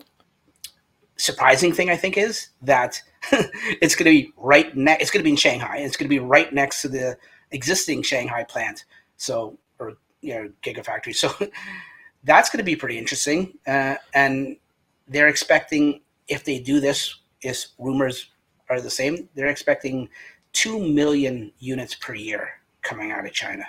surprising 1.17 1.73
thing 1.73 1.91
I 1.91 1.97
think 1.97 2.17
is 2.17 2.49
that 2.63 3.01
it's 3.33 3.95
going 3.95 4.05
to 4.05 4.23
be 4.23 4.33
right 4.37 4.75
next. 4.77 5.03
It's 5.03 5.11
going 5.11 5.21
to 5.21 5.25
be 5.25 5.31
in 5.31 5.37
Shanghai. 5.37 5.79
It's 5.79 5.97
going 5.97 6.07
to 6.07 6.15
be 6.15 6.19
right 6.19 6.53
next 6.53 6.83
to 6.83 6.89
the 6.89 7.17
existing 7.51 8.03
Shanghai 8.03 8.45
plant. 8.45 8.85
So 9.17 9.59
or 9.79 9.95
you 10.21 10.35
know 10.35 10.51
gigafactory. 10.63 11.15
So 11.15 11.33
that's 12.25 12.51
going 12.51 12.59
to 12.59 12.65
be 12.65 12.77
pretty 12.77 12.99
interesting. 12.99 13.59
Uh, 13.67 13.97
and 14.15 14.57
they're 15.09 15.29
expecting 15.29 16.01
if 16.29 16.45
they 16.45 16.59
do 16.59 16.81
this, 16.81 17.21
if 17.43 17.67
rumors 17.79 18.31
are 18.69 18.81
the 18.81 18.91
same. 18.91 19.29
They're 19.35 19.49
expecting 19.49 20.09
two 20.53 20.79
million 20.81 21.53
units 21.59 21.95
per 21.95 22.15
year 22.15 22.49
coming 22.83 23.13
out 23.13 23.27
of 23.27 23.33
China 23.33 23.65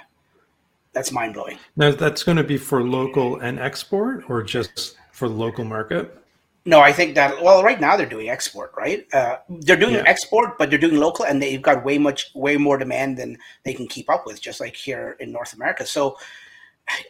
that's 0.98 1.12
mind 1.12 1.36
blowing. 1.36 1.60
Now, 1.76 1.92
that's 1.92 2.24
going 2.24 2.38
to 2.38 2.44
be 2.44 2.58
for 2.58 2.82
local 2.82 3.38
and 3.38 3.60
export, 3.60 4.28
or 4.30 4.42
just 4.42 4.98
for 5.12 5.30
the 5.30 5.36
local 5.36 5.64
market? 5.64 6.18
No, 6.66 6.80
I 6.80 6.92
think 6.92 7.14
that 7.14 7.40
well, 7.42 7.62
right 7.62 7.80
now 7.80 7.96
they're 7.96 8.10
doing 8.10 8.30
export, 8.30 8.74
right? 8.76 9.06
Uh, 9.14 9.38
they're 9.48 9.78
doing 9.78 9.94
yeah. 9.94 10.04
export, 10.08 10.58
but 10.58 10.72
they're 10.72 10.80
doing 10.80 10.98
local, 10.98 11.24
and 11.24 11.40
they've 11.40 11.62
got 11.62 11.86
way 11.86 12.00
much, 12.00 12.32
way 12.34 12.58
more 12.58 12.80
demand 12.80 13.16
than 13.16 13.38
they 13.64 13.76
can 13.76 13.88
keep 13.88 14.10
up 14.10 14.26
with, 14.26 14.42
just 14.42 14.60
like 14.60 14.76
here 14.76 15.16
in 15.20 15.32
North 15.32 15.54
America. 15.54 15.86
So, 15.86 16.18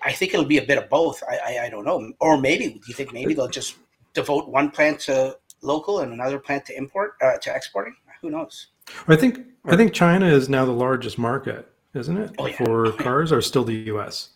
I 0.03 0.12
think 0.12 0.34
it'll 0.34 0.46
be 0.46 0.58
a 0.58 0.65
bit 0.65 0.77
of 0.77 0.89
both. 0.89 1.24
I, 1.24 1.38
I, 1.38 1.65
I 1.67 1.70
don't 1.70 1.86
know, 1.86 2.12
or 2.20 2.38
maybe 2.38 2.67
do 2.67 2.82
you 2.89 2.94
think 2.94 3.13
maybe 3.13 3.34
they'll 3.34 3.48
just 3.48 3.77
devote 4.13 4.50
one 4.50 4.70
plant 4.70 5.00
to 5.01 5.38
local 5.62 6.01
and 6.01 6.12
another 6.12 6.39
plant 6.39 6.65
to 6.65 6.77
import 6.77 7.13
uh, 7.22 7.38
to 7.38 7.56
exporting? 7.56 7.96
Who 8.22 8.32
knows? 8.32 8.67
I 9.08 9.15
think 9.15 9.39
I 9.63 9.77
think 9.77 9.94
China 9.94 10.25
is 10.25 10.50
now 10.50 10.65
the 10.65 10.74
largest 10.74 11.17
market 11.17 11.72
isn't 11.98 12.18
it? 12.18 12.32
Oh, 12.38 12.48
yeah. 12.48 12.56
For 12.58 12.92
cars, 12.94 13.32
or 13.32 13.42
still 13.42 13.63
the 13.63 13.75
U.S. 13.92 14.30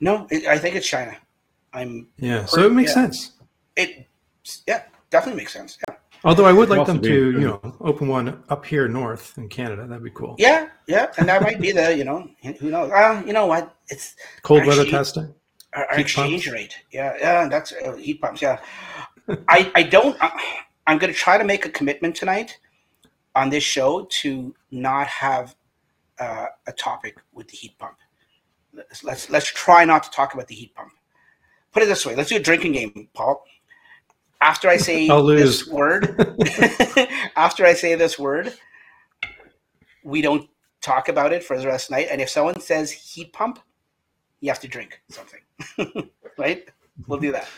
No, 0.00 0.26
it, 0.30 0.46
I 0.46 0.58
think 0.58 0.76
it's 0.76 0.86
China. 0.86 1.16
I'm 1.72 2.08
yeah, 2.18 2.44
so 2.44 2.66
it 2.66 2.72
makes 2.72 2.90
yeah. 2.90 2.94
sense. 2.94 3.32
It 3.76 4.06
yeah, 4.66 4.82
definitely 5.10 5.40
makes 5.40 5.52
sense. 5.52 5.78
Yeah. 5.88 5.96
Although 6.24 6.46
I 6.46 6.52
would 6.52 6.70
like 6.70 6.86
them 6.86 7.02
to, 7.02 7.32
you 7.32 7.40
know, 7.40 7.76
open 7.80 8.08
one 8.08 8.42
up 8.48 8.64
here 8.64 8.88
north 8.88 9.36
in 9.36 9.48
Canada. 9.48 9.86
That'd 9.86 10.02
be 10.02 10.10
cool. 10.10 10.36
Yeah, 10.38 10.68
yeah, 10.86 11.12
and 11.18 11.28
that 11.28 11.42
might 11.42 11.60
be 11.60 11.70
the, 11.72 11.96
you 11.96 12.04
know, 12.04 12.28
who 12.60 12.70
knows? 12.70 12.90
Uh, 12.90 13.22
you 13.26 13.34
know 13.34 13.46
what? 13.46 13.76
It's 13.88 14.14
cold 14.42 14.64
weather 14.64 14.86
testing. 14.86 15.34
Our, 15.74 15.84
our 15.86 15.98
exchange 15.98 16.44
pumps. 16.44 16.54
rate. 16.54 16.74
Yeah, 16.92 17.14
yeah, 17.20 17.48
that's 17.48 17.72
uh, 17.72 17.94
heat 17.96 18.22
pumps. 18.22 18.40
Yeah, 18.40 18.58
I, 19.48 19.70
I 19.74 19.82
don't. 19.82 20.16
I, 20.20 20.30
I'm 20.86 20.98
going 20.98 21.12
to 21.12 21.18
try 21.18 21.36
to 21.36 21.44
make 21.44 21.66
a 21.66 21.70
commitment 21.70 22.14
tonight 22.14 22.58
on 23.34 23.50
this 23.50 23.64
show 23.64 24.06
to 24.22 24.54
not 24.70 25.06
have 25.08 25.56
uh, 26.18 26.46
a 26.66 26.72
topic 26.72 27.18
with 27.32 27.48
the 27.48 27.56
heat 27.56 27.78
pump. 27.78 27.96
Let's, 28.72 29.04
let's 29.04 29.30
let's 29.30 29.46
try 29.46 29.84
not 29.84 30.02
to 30.04 30.10
talk 30.10 30.34
about 30.34 30.48
the 30.48 30.54
heat 30.54 30.74
pump. 30.74 30.92
Put 31.72 31.82
it 31.82 31.86
this 31.86 32.04
way: 32.04 32.14
let's 32.14 32.28
do 32.28 32.36
a 32.36 32.40
drinking 32.40 32.72
game, 32.72 33.08
Paul. 33.14 33.44
After 34.40 34.68
I 34.68 34.76
say 34.76 35.08
this 35.26 35.66
word, 35.66 36.36
after 37.36 37.64
I 37.64 37.74
say 37.74 37.94
this 37.94 38.18
word, 38.18 38.54
we 40.02 40.22
don't 40.22 40.48
talk 40.82 41.08
about 41.08 41.32
it 41.32 41.42
for 41.42 41.58
the 41.58 41.66
rest 41.66 41.86
of 41.86 41.94
the 41.94 42.02
night. 42.02 42.08
And 42.10 42.20
if 42.20 42.28
someone 42.28 42.60
says 42.60 42.90
heat 42.90 43.32
pump, 43.32 43.58
you 44.40 44.50
have 44.50 44.60
to 44.60 44.68
drink 44.68 45.00
something, 45.08 45.40
right? 46.38 46.68
We'll 47.06 47.20
do 47.20 47.32
that. 47.32 47.48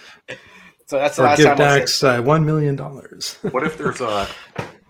So 0.87 0.99
that's 0.99 1.17
the 1.17 1.23
or 1.23 1.27
last 1.27 1.39
give 1.39 1.47
time. 1.49 1.57
Dax 1.57 2.05
uh, 2.05 2.23
one 2.23 2.47
million 2.47 2.77
dollars. 2.77 3.39
what 3.51 3.65
if 3.65 3.77
there's 3.77 4.01
uh, 4.01 4.29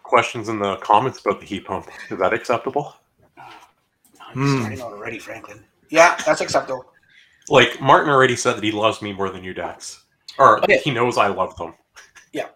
questions 0.03 0.49
in 0.49 0.59
the 0.59 0.77
comments 0.77 1.21
about 1.21 1.41
the 1.41 1.47
heat 1.47 1.65
pump? 1.65 1.89
Is 2.11 2.19
that 2.19 2.35
acceptable? 2.35 2.95
Mm. 4.37 4.59
starting 4.59 4.81
out 4.83 4.93
already, 4.93 5.19
Franklin. 5.19 5.65
Yeah, 5.91 6.17
that's 6.27 6.43
acceptable. 6.43 6.85
Like 7.49 7.81
Martin 7.81 8.11
already 8.11 8.37
said 8.37 8.57
that 8.57 8.65
he 8.65 8.73
loves 8.73 9.01
me 9.01 9.13
more 9.13 9.31
than 9.31 9.43
you, 9.43 9.55
Dax, 9.55 10.05
or 10.39 10.59
okay. 10.59 10.79
he 10.79 10.91
knows 10.91 11.17
I 11.17 11.29
love 11.29 11.57
them. 11.57 11.75
Yeah. 12.33 12.49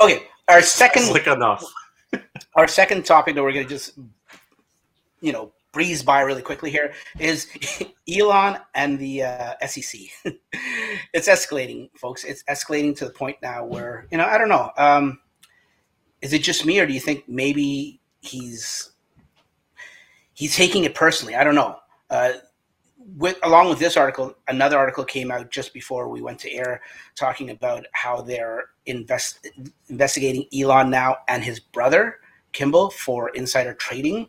Okay. 0.00 0.24
Our 0.48 0.62
second 0.62 1.10
like 1.10 1.26
enough. 1.26 1.64
our 2.54 2.68
second 2.68 3.04
topic 3.04 3.34
that 3.34 3.42
we're 3.42 3.52
going 3.52 3.66
to 3.66 3.68
just, 3.68 3.98
you 5.20 5.32
know, 5.32 5.52
breeze 5.72 6.02
by 6.02 6.20
really 6.20 6.42
quickly 6.42 6.70
here 6.70 6.94
is 7.18 7.48
Elon 8.08 8.58
and 8.74 8.98
the 8.98 9.24
uh, 9.24 9.66
SEC. 9.66 10.00
it's 11.12 11.28
escalating, 11.28 11.90
folks. 11.96 12.24
It's 12.24 12.44
escalating 12.44 12.96
to 12.98 13.06
the 13.06 13.10
point 13.10 13.38
now 13.42 13.64
where 13.64 14.06
you 14.12 14.18
know 14.18 14.26
I 14.26 14.38
don't 14.38 14.48
know. 14.48 14.70
Um, 14.78 15.18
is 16.22 16.32
it 16.32 16.42
just 16.42 16.64
me, 16.64 16.78
or 16.78 16.86
do 16.86 16.92
you 16.92 17.00
think 17.00 17.28
maybe 17.28 18.00
he's 18.20 18.92
he's 20.36 20.54
taking 20.54 20.84
it 20.84 20.94
personally? 20.94 21.34
I 21.34 21.42
don't 21.42 21.56
know. 21.56 21.76
Uh, 22.08 22.34
with 23.16 23.38
along 23.42 23.68
with 23.68 23.78
this 23.78 23.96
article, 23.96 24.36
another 24.48 24.76
article 24.76 25.04
came 25.04 25.30
out 25.30 25.50
just 25.50 25.72
before 25.72 26.08
we 26.08 26.20
went 26.20 26.38
to 26.40 26.52
air, 26.52 26.82
talking 27.14 27.50
about 27.50 27.86
how 27.92 28.20
they're 28.20 28.66
invest, 28.84 29.46
investigating 29.88 30.46
Elon 30.54 30.90
now 30.90 31.16
and 31.28 31.42
his 31.42 31.58
brother 31.58 32.18
Kimbal 32.52 32.92
for 32.92 33.30
insider 33.30 33.74
trading 33.74 34.28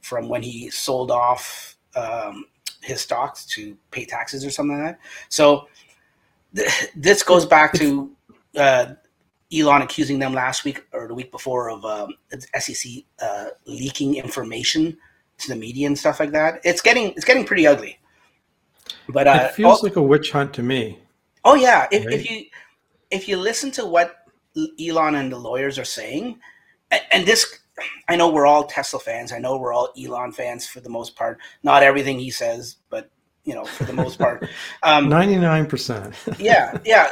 from 0.00 0.28
when 0.28 0.42
he 0.42 0.70
sold 0.70 1.10
off 1.10 1.76
um, 1.96 2.46
his 2.82 3.00
stocks 3.00 3.46
to 3.46 3.76
pay 3.90 4.04
taxes 4.04 4.44
or 4.44 4.50
something 4.50 4.78
like 4.78 4.92
that. 4.92 5.00
So 5.28 5.68
th- 6.54 6.88
this 6.96 7.22
goes 7.22 7.46
back 7.46 7.72
to 7.74 8.10
uh, 8.56 8.94
Elon 9.52 9.82
accusing 9.82 10.18
them 10.18 10.32
last 10.32 10.64
week 10.64 10.84
or 10.92 11.08
the 11.08 11.14
week 11.14 11.30
before 11.30 11.70
of 11.70 11.84
um, 11.84 12.14
SEC 12.58 12.92
uh, 13.20 13.46
leaking 13.66 14.16
information 14.16 14.96
to 15.38 15.48
the 15.48 15.56
media 15.56 15.86
and 15.86 15.98
stuff 15.98 16.20
like 16.20 16.32
that. 16.32 16.60
It's 16.64 16.80
getting 16.80 17.12
it's 17.12 17.24
getting 17.24 17.44
pretty 17.44 17.66
ugly. 17.66 17.98
But 19.08 19.26
uh, 19.26 19.48
it 19.48 19.54
feels 19.54 19.82
oh, 19.82 19.86
like 19.86 19.96
a 19.96 20.02
witch 20.02 20.30
hunt 20.30 20.52
to 20.54 20.62
me. 20.62 20.98
Oh 21.44 21.54
yeah, 21.54 21.86
if, 21.90 22.04
right? 22.04 22.14
if 22.14 22.30
you 22.30 22.44
if 23.10 23.28
you 23.28 23.36
listen 23.36 23.70
to 23.72 23.84
what 23.84 24.16
Elon 24.80 25.14
and 25.14 25.32
the 25.32 25.38
lawyers 25.38 25.78
are 25.78 25.84
saying, 25.84 26.38
and, 26.90 27.02
and 27.12 27.26
this 27.26 27.60
I 28.08 28.16
know 28.16 28.30
we're 28.30 28.46
all 28.46 28.64
Tesla 28.64 29.00
fans. 29.00 29.32
I 29.32 29.38
know 29.38 29.56
we're 29.56 29.72
all 29.72 29.92
Elon 30.00 30.32
fans 30.32 30.66
for 30.66 30.80
the 30.80 30.88
most 30.88 31.16
part. 31.16 31.38
Not 31.62 31.82
everything 31.82 32.18
he 32.18 32.30
says, 32.30 32.76
but 32.88 33.10
you 33.44 33.54
know, 33.54 33.64
for 33.64 33.84
the 33.84 33.92
most 33.92 34.18
part. 34.18 34.48
Um, 34.82 35.08
Ninety-nine 35.08 35.66
percent. 35.66 36.14
yeah, 36.38 36.78
yeah. 36.84 37.10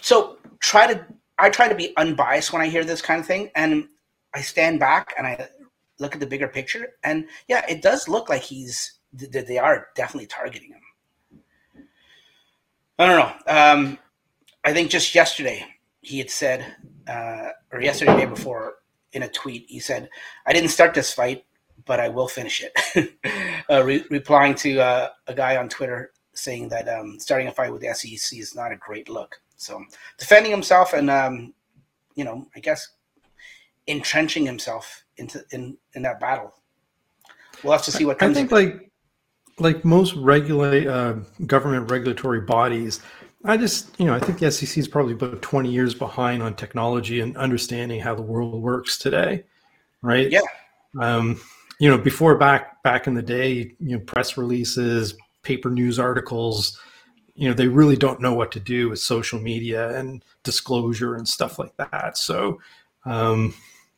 So 0.00 0.38
try 0.60 0.92
to. 0.92 1.06
I 1.38 1.50
try 1.50 1.68
to 1.68 1.74
be 1.74 1.96
unbiased 1.96 2.52
when 2.52 2.62
I 2.62 2.68
hear 2.68 2.84
this 2.84 3.02
kind 3.02 3.20
of 3.20 3.26
thing, 3.26 3.50
and 3.54 3.88
I 4.34 4.40
stand 4.40 4.80
back 4.80 5.14
and 5.18 5.26
I 5.26 5.48
look 6.02 6.14
at 6.14 6.20
the 6.20 6.26
bigger 6.26 6.48
picture. 6.48 6.94
And 7.04 7.26
yeah, 7.48 7.64
it 7.68 7.82
does 7.82 8.08
look 8.08 8.28
like 8.28 8.42
he's. 8.42 8.98
That 9.14 9.46
they 9.46 9.58
are 9.58 9.88
definitely 9.94 10.26
targeting 10.26 10.72
him. 10.72 11.84
I 12.98 13.06
don't 13.06 13.18
know. 13.18 13.52
Um, 13.52 13.98
I 14.64 14.72
think 14.72 14.90
just 14.90 15.14
yesterday 15.14 15.66
he 16.00 16.18
had 16.18 16.30
said, 16.30 16.76
uh, 17.06 17.48
or 17.70 17.82
yesterday, 17.82 18.16
day 18.16 18.24
before, 18.24 18.76
in 19.12 19.22
a 19.22 19.28
tweet. 19.28 19.66
He 19.68 19.80
said, 19.80 20.08
"I 20.46 20.52
didn't 20.52 20.70
start 20.70 20.94
this 20.94 21.12
fight, 21.12 21.44
but 21.84 22.00
I 22.00 22.08
will 22.08 22.28
finish 22.28 22.62
it." 22.62 23.14
uh, 23.70 23.84
re- 23.84 24.04
replying 24.10 24.54
to 24.56 24.80
uh, 24.80 25.08
a 25.26 25.34
guy 25.34 25.56
on 25.56 25.68
Twitter 25.68 26.12
saying 26.34 26.68
that 26.70 26.88
um, 26.88 27.18
starting 27.18 27.48
a 27.48 27.52
fight 27.52 27.72
with 27.72 27.82
the 27.82 27.92
SEC 27.94 28.38
is 28.38 28.54
not 28.54 28.72
a 28.72 28.76
great 28.76 29.08
look. 29.08 29.36
So 29.56 29.84
defending 30.18 30.50
himself 30.50 30.92
and 30.92 31.10
um, 31.10 31.54
you 32.14 32.24
know, 32.24 32.46
I 32.56 32.60
guess 32.60 32.88
entrenching 33.86 34.46
himself 34.46 35.01
into 35.16 35.44
in 35.50 35.76
in 35.94 36.02
that 36.02 36.20
battle. 36.20 36.52
We'll 37.62 37.72
have 37.72 37.82
to 37.84 37.92
see 37.92 38.04
what 38.04 38.18
comes. 38.18 38.36
I 38.36 38.40
think 38.40 38.52
like 38.52 38.90
like 39.58 39.84
most 39.84 40.14
regulate 40.14 40.86
uh, 40.86 41.16
government 41.46 41.90
regulatory 41.90 42.40
bodies, 42.40 43.00
I 43.44 43.56
just, 43.56 43.98
you 43.98 44.06
know, 44.06 44.14
I 44.14 44.20
think 44.20 44.38
the 44.38 44.50
SEC 44.50 44.78
is 44.78 44.86
probably 44.86 45.14
about 45.14 45.42
20 45.42 45.70
years 45.70 45.94
behind 45.94 46.42
on 46.42 46.54
technology 46.54 47.20
and 47.20 47.36
understanding 47.36 48.00
how 48.00 48.14
the 48.14 48.22
world 48.22 48.62
works 48.62 48.98
today, 48.98 49.44
right? 50.00 50.30
Yeah. 50.30 50.40
Um, 51.00 51.40
you 51.78 51.88
know, 51.88 51.98
before 51.98 52.36
back 52.36 52.82
back 52.84 53.06
in 53.06 53.14
the 53.14 53.22
day, 53.22 53.74
you 53.80 53.96
know, 53.96 53.98
press 54.00 54.36
releases, 54.36 55.16
paper 55.42 55.70
news 55.70 55.98
articles, 55.98 56.78
you 57.34 57.48
know, 57.48 57.54
they 57.54 57.66
really 57.66 57.96
don't 57.96 58.20
know 58.20 58.34
what 58.34 58.52
to 58.52 58.60
do 58.60 58.90
with 58.90 59.00
social 59.00 59.40
media 59.40 59.96
and 59.98 60.24
disclosure 60.44 61.16
and 61.16 61.26
stuff 61.26 61.58
like 61.58 61.76
that. 61.78 62.16
So 62.18 62.60
um, 63.04 63.54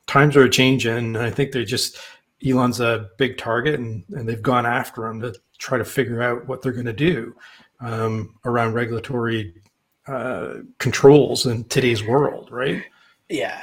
times 0.07 0.37
are 0.37 0.49
changing. 0.49 1.17
I 1.17 1.31
think 1.31 1.53
they're 1.53 1.65
just 1.65 1.99
Elon's 2.47 2.81
a 2.81 3.11
big 3.19 3.39
target, 3.39 3.79
and 3.79 4.05
and 4.11 4.29
they've 4.29 4.43
gone 4.43 4.67
after 4.67 5.07
him 5.07 5.21
to 5.21 5.35
try 5.59 5.79
to 5.79 5.85
figure 5.85 6.23
out 6.23 6.47
what 6.47 6.63
they're 6.63 6.73
going 6.73 6.87
to 6.87 6.93
do 6.93 7.35
um, 7.81 8.35
around 8.45 8.75
regulatory 8.75 9.55
uh, 10.07 10.55
controls 10.79 11.47
in 11.47 11.65
today's 11.65 12.05
world, 12.05 12.51
right? 12.51 12.85
Yeah, 13.29 13.63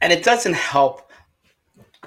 and 0.00 0.12
it 0.12 0.22
doesn't 0.24 0.54
help, 0.54 1.10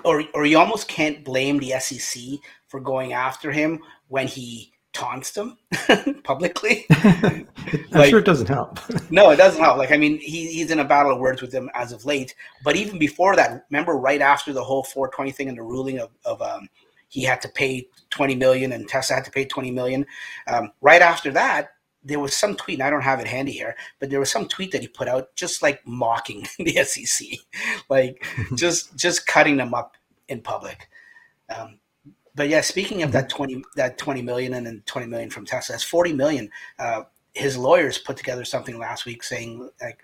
or 0.03 0.23
or 0.33 0.45
you 0.45 0.59
almost 0.59 0.87
can't 0.87 1.23
blame 1.23 1.59
the 1.59 1.79
SEC 1.79 2.21
for 2.67 2.79
going 2.79 3.13
after 3.13 3.51
him 3.51 3.79
when 4.07 4.27
he 4.27 4.72
taunts 4.93 5.31
them 5.31 5.57
publicly. 6.23 6.85
I'm 6.91 7.47
like, 7.91 8.09
sure 8.09 8.19
it 8.19 8.25
doesn't 8.25 8.47
help. 8.47 8.79
no, 9.11 9.31
it 9.31 9.35
doesn't 9.35 9.61
help. 9.61 9.77
Like, 9.77 9.91
I 9.91 9.97
mean, 9.97 10.19
he, 10.19 10.47
he's 10.53 10.71
in 10.71 10.79
a 10.79 10.85
battle 10.85 11.11
of 11.11 11.19
words 11.19 11.41
with 11.41 11.51
them 11.51 11.69
as 11.73 11.91
of 11.91 12.05
late. 12.05 12.35
But 12.63 12.75
even 12.75 12.99
before 12.99 13.35
that, 13.35 13.65
remember 13.69 13.93
right 13.93 14.21
after 14.21 14.53
the 14.53 14.63
whole 14.63 14.83
420 14.83 15.31
thing 15.31 15.49
and 15.49 15.57
the 15.57 15.63
ruling 15.63 15.99
of, 15.99 16.09
of 16.25 16.41
um, 16.41 16.69
he 17.09 17.23
had 17.23 17.41
to 17.41 17.49
pay 17.49 17.87
20 18.11 18.35
million 18.35 18.71
and 18.71 18.87
Tesla 18.87 19.15
had 19.15 19.25
to 19.25 19.31
pay 19.31 19.45
20 19.45 19.71
million. 19.71 20.05
Um, 20.47 20.71
right 20.81 21.01
after 21.01 21.31
that, 21.31 21.69
there 22.05 22.19
was 22.19 22.35
some 22.35 22.55
tweet, 22.55 22.79
and 22.79 22.83
I 22.83 22.89
don't 22.89 23.01
have 23.01 23.19
it 23.19 23.27
handy 23.27 23.53
here, 23.53 23.75
but 23.99 24.09
there 24.09 24.19
was 24.19 24.29
some 24.29 24.47
tweet 24.47 24.71
that 24.73 24.81
he 24.81 24.87
put 24.87 25.07
out 25.07 25.33
just 25.35 25.61
like 25.61 25.85
mocking 25.87 26.45
the 26.59 26.83
SEC, 26.83 27.27
like 27.89 28.25
just 28.55 28.97
just 28.97 29.25
cutting 29.25 29.55
them 29.55 29.73
up 29.73 29.95
in 30.27 30.41
public. 30.41 30.89
Um, 31.55 31.79
but 32.35 32.49
yeah, 32.49 32.61
speaking 32.61 33.03
of 33.03 33.11
that 33.11 33.29
20 33.29 33.63
that 33.75 33.97
20 33.97 34.21
million 34.21 34.53
and 34.55 34.65
then 34.65 34.83
20 34.85 35.07
million 35.07 35.29
from 35.29 35.45
Tesla, 35.45 35.73
that's 35.73 35.83
40 35.83 36.13
million. 36.13 36.49
Uh, 36.79 37.03
his 37.33 37.57
lawyers 37.57 37.97
put 37.97 38.17
together 38.17 38.45
something 38.45 38.77
last 38.77 39.05
week 39.05 39.23
saying 39.23 39.69
like 39.81 40.03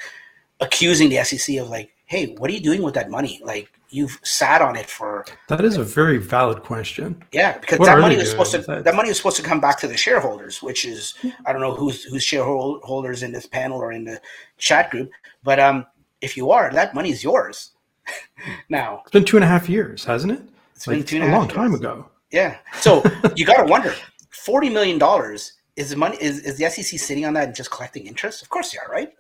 accusing 0.60 1.10
the 1.10 1.24
SEC 1.24 1.58
of 1.58 1.70
like, 1.70 1.92
hey, 2.06 2.36
what 2.38 2.50
are 2.50 2.54
you 2.54 2.60
doing 2.60 2.82
with 2.82 2.94
that 2.96 3.10
money? 3.10 3.40
Like 3.44 3.72
you've 3.90 4.20
sat 4.24 4.62
on 4.62 4.76
it 4.76 4.88
for 4.88 5.26
that 5.48 5.64
is 5.66 5.78
a 5.78 5.84
very 5.84 6.18
valid 6.18 6.62
question 6.62 7.22
yeah 7.32 7.58
because 7.58 7.80
what 7.80 7.88
that 7.88 8.00
money 8.00 8.16
was 8.16 8.30
supposed 8.30 8.52
to 8.52 8.60
that? 8.60 8.84
that? 8.84 8.96
money 8.96 9.10
was 9.10 9.18
supposed 9.18 9.38
to 9.38 9.44
come 9.44 9.60
back 9.60 9.80
to 9.80 9.88
the 9.88 9.98
shareholders 9.98 10.62
which 10.62 10.86
is 10.86 11.16
i 11.46 11.52
don't 11.52 11.62
know 11.62 11.74
who's 11.74 12.04
who's 12.04 12.24
shareholders 12.24 13.24
in 13.24 13.32
this 13.32 13.46
panel 13.48 13.80
or 13.80 13.92
in 13.92 14.04
the 14.04 14.20
chat 14.58 14.92
group 14.92 15.10
but 15.44 15.60
um 15.60 15.86
if 16.22 16.38
you 16.38 16.52
are 16.52 16.72
that 16.72 16.94
money 16.94 17.10
is 17.10 17.24
yours 17.24 17.72
now 18.70 19.02
it's 19.04 19.12
been 19.12 19.26
two 19.26 19.38
and 19.38 19.44
a 19.44 19.48
half 19.48 19.68
years 19.68 20.06
hasn't 20.06 20.32
it 20.32 20.42
it's 20.76 20.88
like, 20.88 20.98
been 20.98 21.06
two 21.06 21.16
and 21.18 21.26
a, 21.26 21.30
a 21.30 21.32
long 21.32 21.46
years. 21.46 21.56
time 21.56 21.74
ago 21.74 22.06
yeah 22.32 22.58
so 22.80 23.04
you 23.36 23.46
got 23.46 23.58
to 23.58 23.66
wonder 23.66 23.94
40 24.32 24.70
million 24.70 24.98
dollars 24.98 25.54
is 25.76 25.90
the 25.90 25.96
money 25.96 26.18
is, 26.20 26.40
is 26.40 26.58
the 26.58 26.70
sec 26.70 27.00
sitting 27.00 27.26
on 27.26 27.34
that 27.34 27.48
and 27.48 27.56
just 27.56 27.72
collecting 27.72 28.06
interest 28.08 28.42
of 28.42 28.50
course 28.50 28.72
they 28.72 28.78
are 28.78 28.92
right 28.92 29.12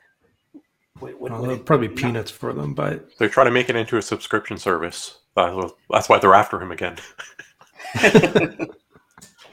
would, 1.01 1.19
would, 1.19 1.31
well, 1.31 1.57
probably 1.59 1.87
peanuts 1.87 2.31
for 2.31 2.53
them, 2.53 2.73
but 2.73 3.09
they're 3.17 3.29
trying 3.29 3.47
to 3.47 3.51
make 3.51 3.69
it 3.69 3.75
into 3.75 3.97
a 3.97 4.01
subscription 4.01 4.57
service. 4.57 5.19
Uh, 5.37 5.69
that's 5.89 6.09
why 6.09 6.19
they're 6.19 6.33
after 6.33 6.61
him 6.61 6.71
again. 6.71 6.97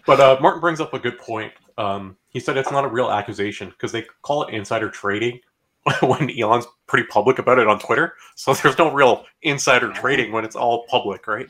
but 0.07 0.21
uh, 0.21 0.37
Martin 0.41 0.61
brings 0.61 0.81
up 0.81 0.93
a 0.95 0.99
good 0.99 1.19
point. 1.19 1.53
Um, 1.79 2.17
he 2.29 2.41
said 2.41 2.57
it's 2.57 2.73
not 2.73 2.85
a 2.85 2.89
real 2.89 3.11
accusation 3.11 3.71
because 3.71 3.93
they 3.93 4.05
call 4.23 4.45
it 4.45 4.55
insider 4.55 4.91
trading 4.91 5.41
when 6.03 6.31
Elon's 6.39 6.67
pretty 6.87 7.07
public 7.07 7.39
about 7.39 7.59
it 7.59 7.69
on 7.69 7.79
Twitter. 7.79 8.15
So 8.35 8.53
there's 8.55 8.79
no 8.79 8.93
real 8.93 9.25
insider 9.43 9.93
trading 9.93 10.33
when 10.33 10.45
it's 10.45 10.57
all 10.57 10.85
public, 10.89 11.27
right? 11.27 11.49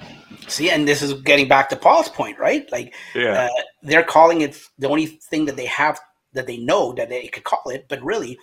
See, 0.49 0.71
and 0.71 0.87
this 0.87 1.03
is 1.03 1.15
getting 1.23 1.49
back 1.49 1.69
to 1.71 1.77
Paul's 1.77 2.09
point, 2.09 2.39
right? 2.39 2.71
Like, 2.71 2.95
yeah. 3.15 3.49
Uh, 3.49 3.63
they're 3.83 4.05
calling 4.05 4.43
it 4.43 4.61
the 4.79 4.89
only 4.89 5.07
thing 5.07 5.47
that 5.47 5.57
they 5.57 5.67
have 5.67 5.99
that 6.33 6.47
they 6.47 6.59
know 6.59 6.93
that 6.93 7.09
they 7.09 7.29
could 7.29 7.45
call 7.45 7.63
it, 7.71 7.87
but 7.89 8.03
really, 8.03 8.39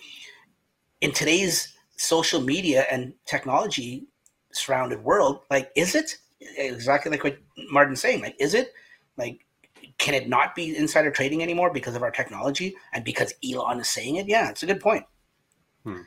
in 1.00 1.12
today's 1.12 1.74
social 1.96 2.40
media 2.40 2.86
and 2.90 3.12
technology 3.24 4.06
surrounded 4.52 5.02
world, 5.04 5.40
like, 5.50 5.70
is 5.76 5.94
it 5.94 6.16
exactly 6.40 7.10
like 7.10 7.22
what 7.22 7.38
Martin's 7.70 8.00
saying? 8.00 8.20
Like, 8.20 8.34
is 8.40 8.54
it 8.54 8.72
like, 9.16 9.44
can 9.98 10.14
it 10.14 10.28
not 10.28 10.56
be 10.56 10.76
insider 10.76 11.12
trading 11.12 11.40
anymore 11.42 11.72
because 11.72 11.94
of 11.94 12.02
our 12.02 12.10
technology 12.10 12.74
and 12.92 13.04
because 13.04 13.32
Elon 13.48 13.78
is 13.78 13.88
saying 13.88 14.16
it? 14.16 14.26
Yeah, 14.26 14.50
it's 14.50 14.64
a 14.64 14.66
good 14.66 14.80
point. 14.80 15.04
Hmm. 15.84 16.00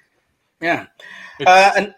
Yeah. 0.62 0.88
Uh, 1.46 1.72
and 1.77 1.96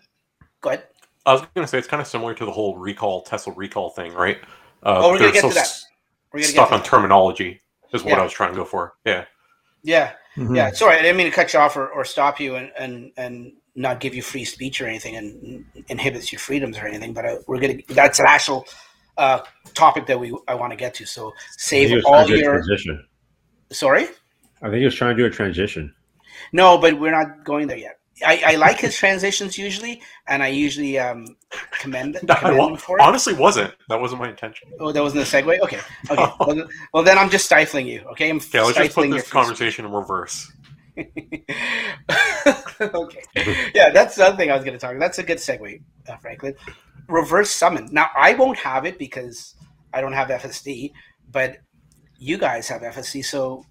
go 0.62 0.70
ahead. 0.70 0.84
I 1.26 1.34
was 1.34 1.42
going 1.54 1.66
to 1.66 1.68
say 1.68 1.78
it's 1.78 1.88
kind 1.88 2.02
of 2.02 2.08
similar 2.08 2.34
to 2.34 2.46
the 2.46 2.52
whole 2.52 2.78
recall 2.78 3.22
Tesla 3.22 3.54
recall 3.54 3.90
thing, 3.92 4.14
right? 4.14 4.38
Uh, 4.84 5.02
oh, 5.04 5.12
we're 5.12 5.20
going 5.20 5.34
to 5.34 5.34
get 5.34 5.42
so 5.42 5.50
to 5.50 5.56
that. 5.56 5.70
We're 6.34 6.44
stuck 6.44 6.72
on 6.72 6.80
that. 6.80 6.86
terminology 6.86 7.62
is 7.94 8.04
what 8.04 8.12
yeah. 8.12 8.20
I 8.20 8.24
was 8.24 8.34
trying 8.34 8.52
to 8.52 8.58
go 8.58 8.66
for. 8.66 8.94
Yeah. 9.06 9.26
Yeah. 9.84 10.12
Mm-hmm. 10.38 10.56
Yeah, 10.56 10.72
sorry, 10.72 10.98
I 10.98 11.02
didn't 11.02 11.18
mean 11.18 11.28
to 11.28 11.32
cut 11.32 11.52
you 11.54 11.60
off 11.60 11.76
or, 11.76 11.88
or 11.90 12.06
stop 12.06 12.40
you 12.40 12.56
and, 12.56 12.72
and, 12.78 13.12
and 13.18 13.54
not 13.76 14.00
give 14.00 14.14
you 14.14 14.22
free 14.22 14.46
speech 14.46 14.82
or 14.82 14.88
anything 14.88 15.16
and 15.16 15.66
inhibits 15.88 16.32
your 16.32 16.40
freedoms 16.40 16.78
or 16.78 16.86
anything. 16.86 17.14
But 17.14 17.26
I, 17.26 17.30
uh, 17.30 17.40
we're 17.48 17.60
gonna 17.60 17.80
that's 17.88 18.20
an 18.20 18.26
actual 18.28 18.66
uh, 19.18 19.42
topic 19.74 20.06
that 20.08 20.20
we 20.20 20.38
I 20.48 20.56
want 20.56 20.72
to 20.72 20.78
get 20.78 20.94
to. 20.96 21.06
So 21.06 21.34
save 21.58 22.04
all 22.06 22.30
your 22.30 22.60
position. 22.60 23.06
Sorry. 23.72 24.08
I 24.62 24.66
think 24.66 24.80
he 24.80 24.86
was 24.86 24.96
trying 24.96 25.16
to 25.16 25.24
do 25.24 25.26
a 25.26 25.30
transition. 25.30 25.94
No, 26.54 26.78
but 26.78 27.00
we're 27.00 27.12
not 27.12 27.44
going 27.44 27.68
there 27.68 27.78
yet. 27.78 28.00
I, 28.26 28.42
I 28.46 28.56
like 28.56 28.80
his 28.80 28.96
transitions 28.96 29.58
usually, 29.58 30.02
and 30.28 30.44
I 30.44 30.48
usually 30.48 31.00
um, 31.00 31.26
commend, 31.72 32.18
commend 32.28 32.60
him 32.60 32.78
for 32.78 33.00
it. 33.00 33.02
Honestly, 33.02 33.34
wasn't 33.34 33.74
that 33.88 34.00
wasn't 34.00 34.22
my 34.22 34.30
intention? 34.30 34.70
Oh, 34.80 34.92
that 34.92 35.02
wasn't 35.02 35.22
a 35.22 35.26
segue. 35.26 35.60
Okay, 35.62 35.80
okay. 36.10 36.34
well, 36.40 36.56
then, 36.56 36.68
well, 36.94 37.04
then 37.04 37.18
I'm 37.18 37.30
just 37.30 37.46
stifling 37.46 37.88
you. 37.88 38.02
Okay, 38.12 38.30
I'm 38.30 38.38
Okay, 38.38 38.62
let's 38.62 38.78
just 38.78 38.78
put 38.78 38.86
stifling 38.86 39.10
your 39.12 39.20
this 39.20 39.30
conversation 39.30 39.86
in 39.86 39.92
reverse. 39.92 40.52
okay. 42.82 43.24
Yeah, 43.74 43.90
that's 43.92 44.16
the 44.16 44.26
other 44.26 44.36
thing 44.36 44.52
I 44.52 44.56
was 44.56 44.66
going 44.66 44.78
to 44.78 44.80
talk. 44.80 44.92
about. 44.92 45.00
That's 45.00 45.20
a 45.20 45.24
good 45.24 45.38
segue, 45.38 45.82
uh, 46.10 46.18
Franklin. 46.18 46.56
Reverse 47.08 47.52
summon. 47.52 47.88
Now 47.92 48.10
I 48.18 48.34
won't 48.34 48.58
have 48.58 48.86
it 48.86 49.00
because 49.00 49.56
I 49.94 50.02
don't 50.02 50.14
have 50.14 50.28
FSD, 50.28 50.92
but 51.32 51.58
you 52.18 52.38
guys 52.38 52.68
have 52.68 52.82
FSD. 52.82 53.24
So, 53.24 53.66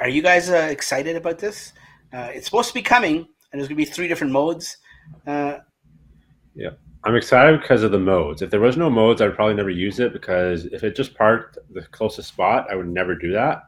are 0.00 0.08
you 0.08 0.22
guys 0.22 0.50
uh, 0.50 0.68
excited 0.70 1.16
about 1.16 1.38
this? 1.38 1.72
Uh, 2.12 2.28
it's 2.32 2.46
supposed 2.46 2.68
to 2.68 2.74
be 2.74 2.82
coming, 2.82 3.16
and 3.18 3.60
there's 3.60 3.68
going 3.68 3.76
to 3.78 3.84
be 3.84 3.84
three 3.84 4.08
different 4.08 4.32
modes. 4.32 4.76
Uh, 5.26 5.58
I'm 7.02 7.16
excited 7.16 7.60
because 7.62 7.82
of 7.82 7.92
the 7.92 7.98
modes. 7.98 8.42
If 8.42 8.50
there 8.50 8.60
was 8.60 8.76
no 8.76 8.90
modes, 8.90 9.22
I'd 9.22 9.34
probably 9.34 9.54
never 9.54 9.70
use 9.70 10.00
it 10.00 10.12
because 10.12 10.66
if 10.66 10.84
it 10.84 10.94
just 10.94 11.14
parked 11.14 11.56
the 11.72 11.80
closest 11.92 12.28
spot, 12.28 12.66
I 12.70 12.74
would 12.74 12.88
never 12.88 13.14
do 13.14 13.32
that. 13.32 13.62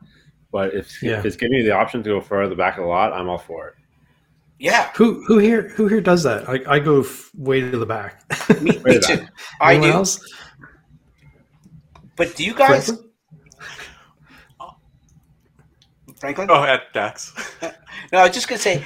But 0.50 0.74
if, 0.74 1.02
Yeah. 1.02 1.18
if 1.18 1.24
it's 1.24 1.36
giving 1.36 1.56
me 1.56 1.62
the 1.62 1.70
option 1.72 2.02
to 2.02 2.08
go 2.10 2.20
further 2.20 2.54
back 2.54 2.76
of 2.76 2.82
the 2.82 2.88
lot, 2.88 3.14
I'm 3.14 3.30
all 3.30 3.38
for 3.38 3.68
it. 3.68 3.74
yeah, 4.58 4.90
Who 4.96 5.24
who 5.24 5.38
here 5.38 5.68
who 5.70 5.86
here 5.86 6.02
does 6.02 6.22
that? 6.24 6.46
I, 6.46 6.60
I 6.74 6.78
go 6.78 7.00
f- 7.00 7.30
way 7.34 7.62
to 7.62 7.78
the 7.78 7.86
back. 7.86 8.22
me, 8.60 8.72
me 8.72 8.98
back. 8.98 9.00
too. 9.00 9.26
I 9.62 9.72
Anyone 9.76 9.90
do. 9.90 9.96
else? 9.96 10.20
But 12.16 12.36
do 12.36 12.44
you 12.44 12.52
guys, 12.54 12.86
Franklin? 12.88 13.10
Franklin? 16.22 16.48
Oh, 16.48 16.54
go 16.54 16.62
ahead, 16.62 16.82
Dax. 16.94 17.34
No, 18.12 18.18
I 18.18 18.22
was 18.22 18.32
just 18.32 18.48
gonna 18.48 18.60
say, 18.60 18.84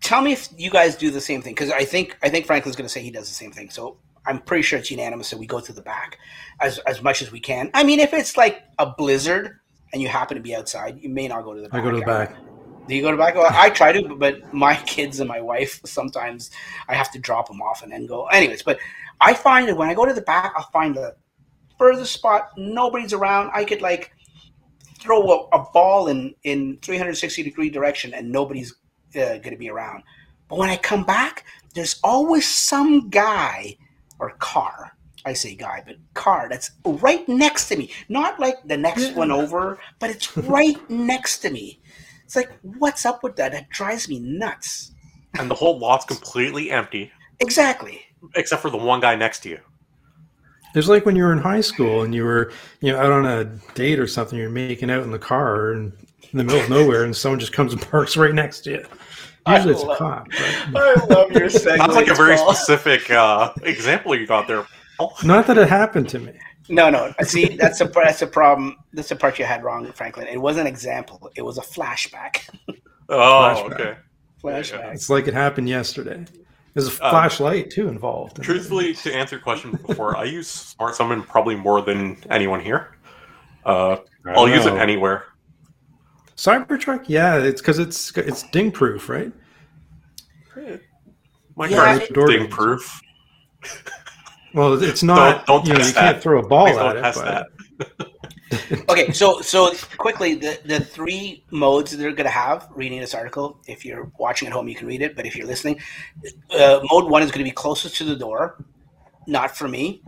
tell 0.00 0.22
me 0.22 0.32
if 0.32 0.48
you 0.56 0.70
guys 0.70 0.96
do 0.96 1.10
the 1.10 1.20
same 1.20 1.42
thing 1.42 1.54
because 1.54 1.70
I 1.70 1.84
think 1.84 2.16
I 2.22 2.28
think 2.28 2.46
Franklin's 2.46 2.76
gonna 2.76 2.88
say 2.88 3.00
he 3.00 3.10
does 3.10 3.28
the 3.28 3.34
same 3.34 3.52
thing. 3.52 3.70
So 3.70 3.96
I'm 4.26 4.38
pretty 4.40 4.62
sure 4.62 4.78
it's 4.78 4.90
unanimous 4.90 5.30
that 5.30 5.38
we 5.38 5.46
go 5.46 5.60
to 5.60 5.72
the 5.72 5.82
back 5.82 6.18
as 6.60 6.78
as 6.80 7.02
much 7.02 7.22
as 7.22 7.32
we 7.32 7.40
can. 7.40 7.70
I 7.74 7.84
mean, 7.84 8.00
if 8.00 8.12
it's 8.12 8.36
like 8.36 8.62
a 8.78 8.86
blizzard 8.86 9.58
and 9.92 10.00
you 10.02 10.08
happen 10.08 10.36
to 10.36 10.42
be 10.42 10.54
outside, 10.54 10.98
you 11.00 11.08
may 11.08 11.26
not 11.26 11.42
go 11.44 11.54
to 11.54 11.60
the 11.60 11.68
back. 11.68 11.80
I 11.80 11.84
go 11.84 11.90
to 11.90 11.98
the 11.98 12.04
back. 12.04 12.36
Do 12.86 12.94
you 12.94 13.02
go 13.02 13.10
to 13.10 13.16
the 13.16 13.22
back? 13.22 13.34
Well, 13.34 13.50
I 13.50 13.70
try 13.70 13.92
to, 13.92 14.14
but 14.14 14.52
my 14.52 14.76
kids 14.86 15.20
and 15.20 15.28
my 15.28 15.40
wife 15.40 15.80
sometimes 15.84 16.50
I 16.88 16.94
have 16.94 17.10
to 17.12 17.18
drop 17.18 17.48
them 17.48 17.60
off 17.60 17.82
and 17.82 17.90
then 17.90 18.06
go. 18.06 18.26
Anyways, 18.26 18.62
but 18.62 18.78
I 19.20 19.34
find 19.34 19.68
that 19.68 19.76
when 19.76 19.88
I 19.88 19.94
go 19.94 20.06
to 20.06 20.14
the 20.14 20.22
back, 20.22 20.52
I'll 20.56 20.70
find 20.70 20.94
the 20.94 21.16
furthest 21.78 22.12
spot. 22.12 22.50
Nobody's 22.56 23.12
around. 23.12 23.50
I 23.54 23.64
could 23.64 23.80
like 23.80 24.12
throw 25.00 25.22
a, 25.30 25.48
a 25.58 25.64
ball 25.72 26.08
in 26.08 26.34
in 26.44 26.78
360 26.82 27.42
degree 27.42 27.70
direction 27.70 28.12
and 28.14 28.30
nobody's 28.30 28.74
uh, 29.14 29.38
going 29.38 29.50
to 29.50 29.56
be 29.56 29.70
around. 29.70 30.02
But 30.48 30.58
when 30.58 30.70
I 30.70 30.76
come 30.76 31.04
back, 31.04 31.44
there's 31.74 32.00
always 32.02 32.46
some 32.48 33.08
guy 33.10 33.76
or 34.18 34.30
car. 34.38 34.92
I 35.24 35.32
say 35.34 35.54
guy, 35.54 35.82
but 35.86 35.96
car 36.14 36.46
that's 36.48 36.70
right 36.84 37.28
next 37.28 37.68
to 37.68 37.76
me. 37.76 37.90
Not 38.08 38.40
like 38.40 38.56
the 38.66 38.76
next 38.76 39.14
one 39.14 39.30
over, 39.30 39.78
but 39.98 40.10
it's 40.10 40.36
right 40.56 40.78
next 40.90 41.38
to 41.40 41.50
me. 41.50 41.80
It's 42.24 42.36
like, 42.36 42.50
what's 42.62 43.04
up 43.04 43.22
with 43.22 43.36
that? 43.36 43.52
That 43.52 43.68
drives 43.70 44.08
me 44.08 44.20
nuts. 44.20 44.92
and 45.38 45.50
the 45.50 45.54
whole 45.54 45.78
lot's 45.78 46.04
completely 46.04 46.70
empty, 46.70 47.10
Exactly. 47.40 48.00
except 48.36 48.62
for 48.62 48.70
the 48.70 48.76
one 48.78 49.00
guy 49.00 49.16
next 49.16 49.40
to 49.40 49.48
you. 49.50 49.60
It's 50.78 50.88
like 50.88 51.04
when 51.04 51.16
you 51.16 51.24
were 51.24 51.32
in 51.32 51.38
high 51.38 51.60
school 51.60 52.02
and 52.02 52.14
you 52.14 52.24
were, 52.24 52.52
you 52.80 52.92
know, 52.92 52.98
out 52.98 53.10
on 53.10 53.26
a 53.26 53.44
date 53.74 53.98
or 53.98 54.06
something. 54.06 54.38
You're 54.38 54.50
making 54.50 54.90
out 54.90 55.02
in 55.02 55.10
the 55.10 55.18
car 55.18 55.72
and 55.72 55.92
in 56.32 56.38
the 56.38 56.44
middle 56.44 56.60
of 56.60 56.70
nowhere, 56.70 57.04
and 57.04 57.16
someone 57.16 57.40
just 57.40 57.52
comes 57.52 57.72
and 57.72 57.82
parks 57.90 58.16
right 58.16 58.34
next 58.34 58.60
to 58.60 58.70
you. 58.70 58.86
I 59.46 59.56
Usually, 59.56 59.74
it's 59.74 59.82
a 59.82 59.96
cop. 59.96 60.28
But 60.72 60.82
I 60.82 61.04
love 61.06 61.32
your 61.32 61.48
segues. 61.48 61.78
That's 61.78 61.94
like 61.94 62.08
a 62.08 62.14
very 62.14 62.36
Paul. 62.36 62.54
specific 62.54 63.10
uh, 63.10 63.52
example 63.62 64.14
you 64.14 64.26
got 64.26 64.46
there. 64.46 64.66
Paul. 64.98 65.14
not 65.24 65.46
that 65.46 65.56
it 65.58 65.68
happened 65.68 66.08
to 66.10 66.18
me. 66.18 66.32
No, 66.68 66.90
no. 66.90 67.14
See, 67.22 67.56
that's 67.56 67.80
a 67.80 67.86
that's 67.86 68.20
a 68.20 68.26
problem. 68.26 68.76
That's 68.92 69.08
the 69.08 69.16
part 69.16 69.38
you 69.38 69.46
had 69.46 69.64
wrong, 69.64 69.90
Franklin. 69.92 70.26
It 70.26 70.38
wasn't 70.38 70.68
an 70.68 70.72
example. 70.72 71.30
It 71.34 71.42
was 71.42 71.56
a 71.56 71.62
flashback. 71.62 72.48
Oh, 73.08 73.16
Flashback. 73.16 73.80
okay. 73.80 73.96
Flashback. 74.44 74.92
It's 74.92 75.08
like 75.08 75.26
it 75.28 75.32
happened 75.34 75.66
yesterday. 75.66 76.26
There's 76.78 77.00
a 77.00 77.04
Um, 77.04 77.10
flashlight 77.10 77.70
too 77.72 77.88
involved. 77.88 78.40
Truthfully, 78.40 78.94
to 78.94 79.12
answer 79.12 79.34
your 79.34 79.42
question 79.42 79.72
before, 79.84 80.16
I 80.16 80.22
use 80.22 80.46
Smart 80.48 80.94
Summon 80.94 81.24
probably 81.24 81.56
more 81.56 81.82
than 81.82 82.16
anyone 82.30 82.60
here. 82.60 82.96
Uh, 83.66 83.96
I 84.24 84.30
I'll 84.30 84.46
don't 84.46 84.50
use 84.52 84.64
it 84.64 84.74
anywhere. 84.74 85.24
Cybertruck, 86.36 87.06
yeah, 87.08 87.36
it's 87.38 87.60
because 87.60 87.80
it's 87.80 88.16
it's 88.16 88.44
ding 88.50 88.70
proof, 88.70 89.08
right? 89.08 89.32
My 91.56 91.66
Yeah, 91.66 91.76
car's 91.76 92.02
it- 92.02 92.14
ding 92.14 92.46
proof. 92.48 93.00
Well, 94.54 94.80
it's 94.80 95.02
not. 95.02 95.46
Don't- 95.46 95.64
don't 95.64 95.66
you 95.66 95.72
know, 95.72 95.78
test 95.80 95.88
you 95.88 96.00
can't 96.00 96.22
throw 96.22 96.38
a 96.38 96.46
ball 96.46 96.66
Please 96.66 96.76
at 96.76 96.82
don't 96.84 96.96
it. 96.96 97.00
test 97.02 97.20
but- 97.20 97.46
that. 97.98 98.06
Okay, 98.88 99.12
so 99.12 99.40
so 99.40 99.72
quickly, 99.98 100.34
the 100.34 100.58
the 100.64 100.80
three 100.80 101.44
modes 101.50 101.96
they're 101.96 102.12
going 102.12 102.24
to 102.24 102.30
have. 102.30 102.68
Reading 102.74 103.00
this 103.00 103.14
article, 103.14 103.60
if 103.66 103.84
you're 103.84 104.10
watching 104.18 104.48
at 104.48 104.54
home, 104.54 104.68
you 104.68 104.74
can 104.74 104.86
read 104.86 105.02
it. 105.02 105.14
But 105.16 105.26
if 105.26 105.36
you're 105.36 105.46
listening, 105.46 105.80
uh, 106.50 106.80
mode 106.90 107.10
one 107.10 107.22
is 107.22 107.30
going 107.30 107.44
to 107.44 107.44
be 107.44 107.50
closest 107.50 107.96
to 107.96 108.04
the 108.04 108.16
door. 108.16 108.64
Not 109.26 109.56
for 109.56 109.68
me. 109.68 110.02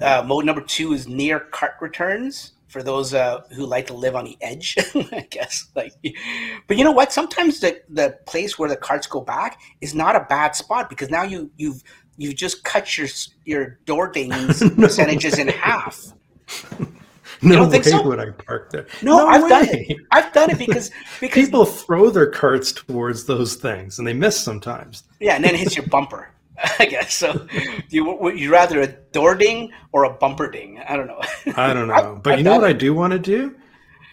Uh, 0.00 0.22
mode 0.26 0.44
number 0.44 0.62
two 0.62 0.92
is 0.92 1.08
near 1.08 1.40
cart 1.40 1.74
returns 1.80 2.52
for 2.68 2.82
those 2.82 3.12
uh, 3.12 3.40
who 3.54 3.66
like 3.66 3.86
to 3.88 3.94
live 3.94 4.14
on 4.14 4.24
the 4.24 4.36
edge. 4.40 4.76
I 5.12 5.26
guess. 5.28 5.68
Like, 5.74 5.92
but 6.66 6.78
you 6.78 6.84
know 6.84 6.92
what? 6.92 7.12
Sometimes 7.12 7.60
the 7.60 7.82
the 7.90 8.18
place 8.26 8.58
where 8.58 8.68
the 8.68 8.76
carts 8.76 9.06
go 9.06 9.20
back 9.20 9.60
is 9.80 9.94
not 9.94 10.16
a 10.16 10.20
bad 10.20 10.54
spot 10.54 10.88
because 10.88 11.10
now 11.10 11.22
you 11.22 11.50
you've 11.56 11.82
you've 12.16 12.36
just 12.36 12.64
cut 12.64 12.96
your 12.96 13.08
your 13.44 13.78
door 13.84 14.08
dings 14.12 14.62
No 14.62 14.70
percentages 14.70 15.38
in 15.38 15.48
half. 15.48 16.14
No 17.42 17.56
don't 17.56 17.70
think 17.70 17.84
way 17.84 17.90
so? 17.92 18.02
would 18.02 18.18
I 18.20 18.30
park 18.30 18.70
there. 18.72 18.86
No, 19.02 19.26
I've 19.26 19.48
done 19.48 19.66
it. 19.68 19.96
I've 20.10 20.32
done 20.32 20.50
it 20.50 20.58
because 20.58 20.90
because 21.20 21.44
People 21.44 21.64
throw 21.64 22.10
their 22.10 22.26
carts 22.30 22.72
towards 22.72 23.24
those 23.24 23.54
things, 23.54 23.98
and 23.98 24.06
they 24.08 24.14
miss 24.14 24.38
sometimes. 24.40 25.04
yeah, 25.20 25.36
and 25.36 25.44
then 25.44 25.54
it 25.54 25.60
hits 25.60 25.76
your 25.76 25.86
bumper. 25.86 26.30
I 26.80 26.86
guess 26.86 27.14
so. 27.14 27.46
You 27.88 28.04
would 28.16 28.38
you 28.38 28.50
rather 28.50 28.80
a 28.80 28.88
door 28.88 29.34
ding 29.36 29.70
or 29.92 30.04
a 30.04 30.10
bumper 30.14 30.50
ding? 30.50 30.80
I 30.88 30.96
don't 30.96 31.06
know. 31.06 31.20
I 31.56 31.72
don't 31.72 31.86
know, 31.88 31.94
I've- 31.94 32.20
but 32.22 32.32
I've 32.32 32.38
you 32.38 32.44
know 32.44 32.56
what 32.56 32.64
I 32.64 32.72
do 32.72 32.92
want 32.94 33.12
to 33.12 33.18
do 33.18 33.54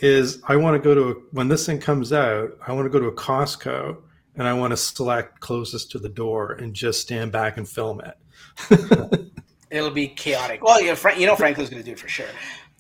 is 0.02 0.42
I 0.48 0.56
want 0.58 0.76
to 0.76 0.80
go 0.88 0.94
to 0.94 1.10
a, 1.10 1.14
when 1.32 1.48
this 1.48 1.66
thing 1.66 1.80
comes 1.80 2.14
out. 2.14 2.52
I 2.68 2.74
want 2.74 2.86
to 2.86 2.90
go 2.90 3.00
to 3.00 3.08
a 3.08 3.14
Costco 3.16 3.98
and 4.36 4.48
I 4.48 4.54
want 4.54 4.72
to 4.72 4.78
select 4.78 5.40
closest 5.40 5.90
to 5.92 6.00
the 6.00 6.10
door 6.10 6.52
and 6.52 6.74
just 6.76 7.00
stand 7.02 7.32
back 7.32 7.58
and 7.58 7.68
film 7.68 8.02
it. 8.02 9.32
It'll 9.72 9.90
be 9.90 10.10
chaotic. 10.10 10.64
Well, 10.64 10.80
you 10.82 10.88
know, 10.90 10.96
Frank, 10.96 11.20
you 11.20 11.26
know 11.26 11.36
Franklin's 11.36 11.70
going 11.70 11.82
to 11.82 11.86
do 11.86 11.94
it 11.94 12.00
for 12.00 12.08
sure. 12.08 12.28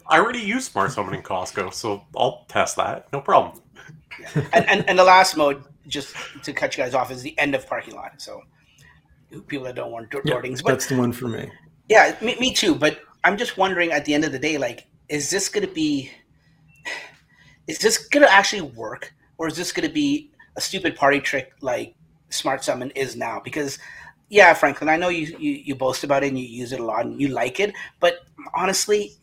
I 0.07 0.19
already 0.19 0.39
use 0.39 0.65
Smart 0.65 0.91
Summon 0.91 1.15
in 1.15 1.23
Costco, 1.23 1.73
so 1.73 2.03
I'll 2.15 2.45
test 2.47 2.75
that. 2.75 3.11
No 3.11 3.21
problem. 3.21 3.61
And, 4.53 4.69
and 4.69 4.89
and 4.89 4.99
the 4.99 5.03
last 5.03 5.35
mode, 5.35 5.63
just 5.87 6.15
to 6.43 6.53
cut 6.53 6.77
you 6.77 6.83
guys 6.83 6.93
off, 6.93 7.11
is 7.11 7.21
the 7.21 7.37
end 7.39 7.55
of 7.55 7.67
parking 7.67 7.95
lot. 7.95 8.13
So 8.21 8.41
people 9.47 9.65
that 9.65 9.75
don't 9.75 9.91
want 9.91 10.09
door, 10.09 10.21
door 10.21 10.41
dings, 10.41 10.61
but 10.61 10.71
That's 10.71 10.87
the 10.87 10.97
one 10.97 11.11
for 11.11 11.27
me. 11.27 11.49
Yeah, 11.89 12.15
me, 12.21 12.35
me 12.39 12.53
too. 12.53 12.75
But 12.75 12.99
I'm 13.23 13.37
just 13.37 13.57
wondering 13.57 13.91
at 13.91 14.05
the 14.05 14.13
end 14.13 14.23
of 14.23 14.31
the 14.31 14.39
day, 14.39 14.57
like, 14.57 14.87
is 15.09 15.29
this 15.29 15.49
going 15.49 15.67
to 15.67 15.73
be, 15.73 16.11
is 17.67 17.79
this 17.79 18.07
going 18.07 18.25
to 18.25 18.31
actually 18.31 18.61
work, 18.61 19.13
or 19.37 19.47
is 19.47 19.57
this 19.57 19.71
going 19.71 19.87
to 19.87 19.93
be 19.93 20.31
a 20.55 20.61
stupid 20.61 20.95
party 20.95 21.19
trick 21.19 21.53
like 21.61 21.95
Smart 22.29 22.63
Summon 22.63 22.91
is 22.91 23.15
now? 23.15 23.41
Because, 23.43 23.79
yeah, 24.29 24.53
Franklin, 24.53 24.89
I 24.89 24.97
know 24.97 25.09
you, 25.09 25.35
you 25.37 25.51
you 25.51 25.75
boast 25.75 26.03
about 26.03 26.23
it 26.23 26.27
and 26.27 26.39
you 26.39 26.45
use 26.45 26.71
it 26.71 26.79
a 26.79 26.85
lot 26.85 27.05
and 27.05 27.19
you 27.19 27.27
like 27.27 27.59
it, 27.59 27.73
but 27.99 28.19
honestly, 28.55 29.13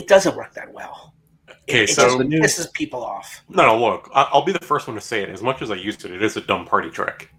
it 0.00 0.08
doesn't 0.08 0.34
work 0.36 0.54
that 0.54 0.72
well. 0.72 1.14
Okay, 1.68 1.84
it, 1.84 1.90
it 1.90 1.94
so- 1.94 2.18
The 2.18 2.24
pisses 2.24 2.72
people 2.72 3.04
off. 3.04 3.42
No, 3.48 3.66
no, 3.66 3.78
look, 3.78 4.10
I- 4.14 4.28
I'll 4.32 4.44
be 4.44 4.52
the 4.52 4.58
first 4.72 4.86
one 4.88 4.96
to 4.96 5.00
say 5.00 5.22
it. 5.22 5.28
As 5.28 5.42
much 5.42 5.62
as 5.62 5.70
I 5.70 5.74
used 5.76 6.04
it, 6.04 6.10
it 6.10 6.22
is 6.22 6.36
a 6.36 6.40
dumb 6.40 6.64
party 6.66 6.90
trick. 6.90 7.30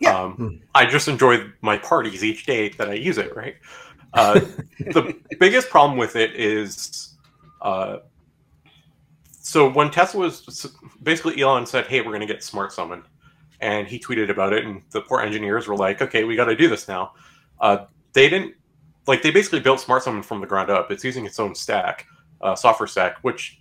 Yeah. 0.00 0.18
Um, 0.18 0.32
Hmm. 0.32 0.48
I 0.74 0.86
just 0.86 1.08
enjoy 1.08 1.46
my 1.60 1.76
parties 1.78 2.22
each 2.24 2.46
day 2.46 2.68
that 2.78 2.88
I 2.88 2.94
use 2.94 3.18
it, 3.18 3.34
right? 3.36 3.56
Uh, 4.12 4.40
the 4.78 5.14
biggest 5.40 5.70
problem 5.70 5.98
with 5.98 6.14
it 6.16 6.34
is 6.36 7.14
uh, 7.62 7.98
so 9.30 9.68
when 9.70 9.90
Tesla 9.90 10.20
was 10.20 10.66
basically 11.02 11.40
Elon 11.40 11.66
said, 11.66 11.86
"Hey, 11.86 12.00
we're 12.00 12.08
going 12.16 12.20
to 12.20 12.26
get 12.26 12.42
Smart 12.42 12.72
Summon," 12.72 13.02
and 13.60 13.86
he 13.86 13.98
tweeted 13.98 14.30
about 14.30 14.52
it, 14.52 14.64
and 14.64 14.82
the 14.90 15.00
poor 15.00 15.20
engineers 15.20 15.66
were 15.68 15.76
like, 15.76 16.00
"Okay, 16.02 16.24
we 16.24 16.36
got 16.36 16.46
to 16.46 16.56
do 16.56 16.68
this 16.68 16.88
now." 16.88 17.12
Uh, 17.60 17.86
they 18.12 18.28
didn't 18.28 18.54
like 19.06 19.22
they 19.22 19.30
basically 19.30 19.60
built 19.60 19.80
Smart 19.80 20.02
Summon 20.02 20.22
from 20.22 20.40
the 20.40 20.46
ground 20.46 20.70
up. 20.70 20.90
It's 20.90 21.04
using 21.04 21.26
its 21.26 21.38
own 21.38 21.54
stack, 21.54 22.06
uh, 22.40 22.54
software 22.54 22.86
stack, 22.86 23.18
which 23.22 23.60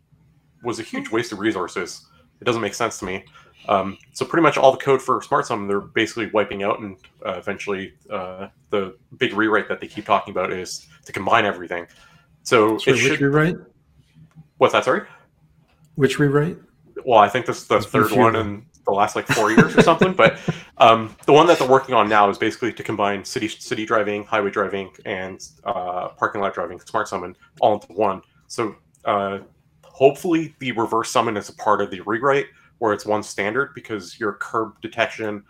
was 0.64 0.80
a 0.80 0.84
huge 0.84 1.10
waste 1.10 1.32
of 1.32 1.40
resources. 1.40 2.06
It 2.42 2.46
doesn't 2.46 2.62
make 2.62 2.74
sense 2.74 3.00
to 3.00 3.06
me. 3.06 3.26
Um, 3.70 3.98
so 4.12 4.26
pretty 4.26 4.44
much 4.44 4.58
all 4.58 4.72
the 4.72 4.78
code 4.78 5.02
for 5.02 5.22
Smart 5.22 5.46
Summon 5.46 5.68
they're 5.68 5.80
basically 5.82 6.28
wiping 6.32 6.64
out, 6.64 6.80
and 6.80 6.98
uh, 7.26 7.34
eventually 7.34 7.94
uh, 8.10 8.48
the 8.70 8.98
big 9.18 9.34
rewrite 9.34 9.70
that 9.70 9.80
they 9.80 9.88
keep 9.88 10.06
talking 10.06 10.32
about 10.32 10.52
is 10.52 10.88
to 11.06 11.14
combine 11.14 11.46
everything. 11.46 11.88
So 12.44 12.78
Sorry, 12.78 12.98
it 12.98 13.04
which 13.04 13.12
should. 13.12 13.22
rewrite? 13.22 13.56
What's 14.58 14.74
that? 14.74 14.84
Sorry. 14.86 15.08
Which 15.96 16.20
rewrite? 16.20 16.58
well, 17.06 17.20
I 17.20 17.30
think 17.30 17.46
this 17.46 17.62
is 17.62 17.68
the 17.68 17.76
a 17.78 17.82
third 17.82 18.12
one 18.12 18.36
in 18.36 18.66
the 18.86 18.92
last 18.92 19.16
like 19.16 19.28
four 19.28 19.52
years 19.52 19.76
or 19.76 19.82
something. 19.82 20.14
But 20.14 20.40
um, 20.78 21.16
the 21.26 21.34
one 21.34 21.48
that 21.48 21.60
they're 21.60 21.70
working 21.70 21.96
on 21.96 22.10
now 22.10 22.30
is 22.30 22.38
basically 22.38 22.74
to 22.74 22.84
combine 22.84 23.24
city 23.24 23.48
city 23.48 23.86
driving, 23.86 24.24
highway 24.24 24.52
driving, 24.52 24.92
and 25.06 25.46
uh, 25.64 26.10
parking 26.10 26.42
lot 26.42 26.54
driving, 26.54 26.80
smart 26.80 27.08
summon, 27.08 27.36
all 27.62 27.76
into 27.76 27.88
one. 27.94 28.22
So 28.48 28.76
uh, 29.06 29.40
hopefully, 29.84 30.56
the 30.60 30.72
reverse 30.74 31.12
summon 31.12 31.38
is 31.38 31.50
a 31.50 31.56
part 31.56 31.82
of 31.82 31.92
the 31.92 32.02
rewrite 32.02 32.48
where 32.80 32.94
it's 32.94 33.06
one 33.06 33.24
standard 33.24 33.74
because 33.74 34.20
your 34.20 34.34
curb 34.34 34.74
detection, 34.82 35.44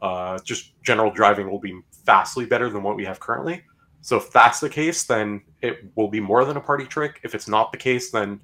uh, 0.00 0.38
just 0.44 0.72
general 0.82 1.10
driving 1.10 1.50
will 1.50 1.58
be 1.58 1.78
vastly 2.04 2.46
better 2.46 2.70
than 2.70 2.82
what 2.82 2.96
we 2.96 3.04
have 3.04 3.20
currently. 3.20 3.62
So 4.00 4.16
if 4.16 4.30
that's 4.32 4.60
the 4.60 4.70
case, 4.70 5.04
then 5.04 5.42
it 5.60 5.80
will 5.96 6.08
be 6.08 6.20
more 6.20 6.44
than 6.44 6.56
a 6.56 6.60
party 6.60 6.86
trick. 6.86 7.20
If 7.24 7.34
it's 7.34 7.48
not 7.48 7.72
the 7.72 7.78
case, 7.78 8.10
then 8.10 8.40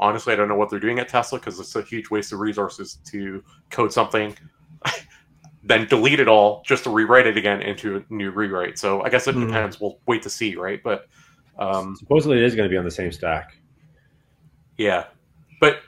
honestly, 0.00 0.32
I 0.32 0.36
don't 0.36 0.48
know 0.48 0.56
what 0.56 0.70
they're 0.70 0.80
doing 0.80 0.98
at 0.98 1.08
Tesla 1.08 1.38
because 1.38 1.60
it's 1.60 1.76
a 1.76 1.82
huge 1.82 2.10
waste 2.10 2.32
of 2.32 2.40
resources 2.40 2.98
to 3.06 3.44
code 3.70 3.92
something, 3.92 4.36
then 5.62 5.86
delete 5.86 6.20
it 6.20 6.28
all 6.28 6.62
just 6.66 6.84
to 6.84 6.90
rewrite 6.90 7.26
it 7.26 7.36
again 7.36 7.62
into 7.62 7.98
a 7.98 8.04
new 8.12 8.30
rewrite. 8.30 8.78
So 8.78 9.02
I 9.02 9.10
guess 9.10 9.28
it 9.28 9.34
Hmm. 9.34 9.46
depends. 9.46 9.80
We'll 9.80 10.00
wait 10.06 10.22
to 10.22 10.30
see, 10.30 10.56
right? 10.56 10.80
But 10.82 11.06
um, 11.58 11.94
Supposedly, 11.98 12.38
it 12.38 12.44
is 12.44 12.54
going 12.56 12.68
to 12.68 12.72
be 12.72 12.78
on 12.78 12.84
the 12.84 12.90
same 12.90 13.12
stack. 13.12 13.50
yeah, 14.76 15.04
but 15.60 15.80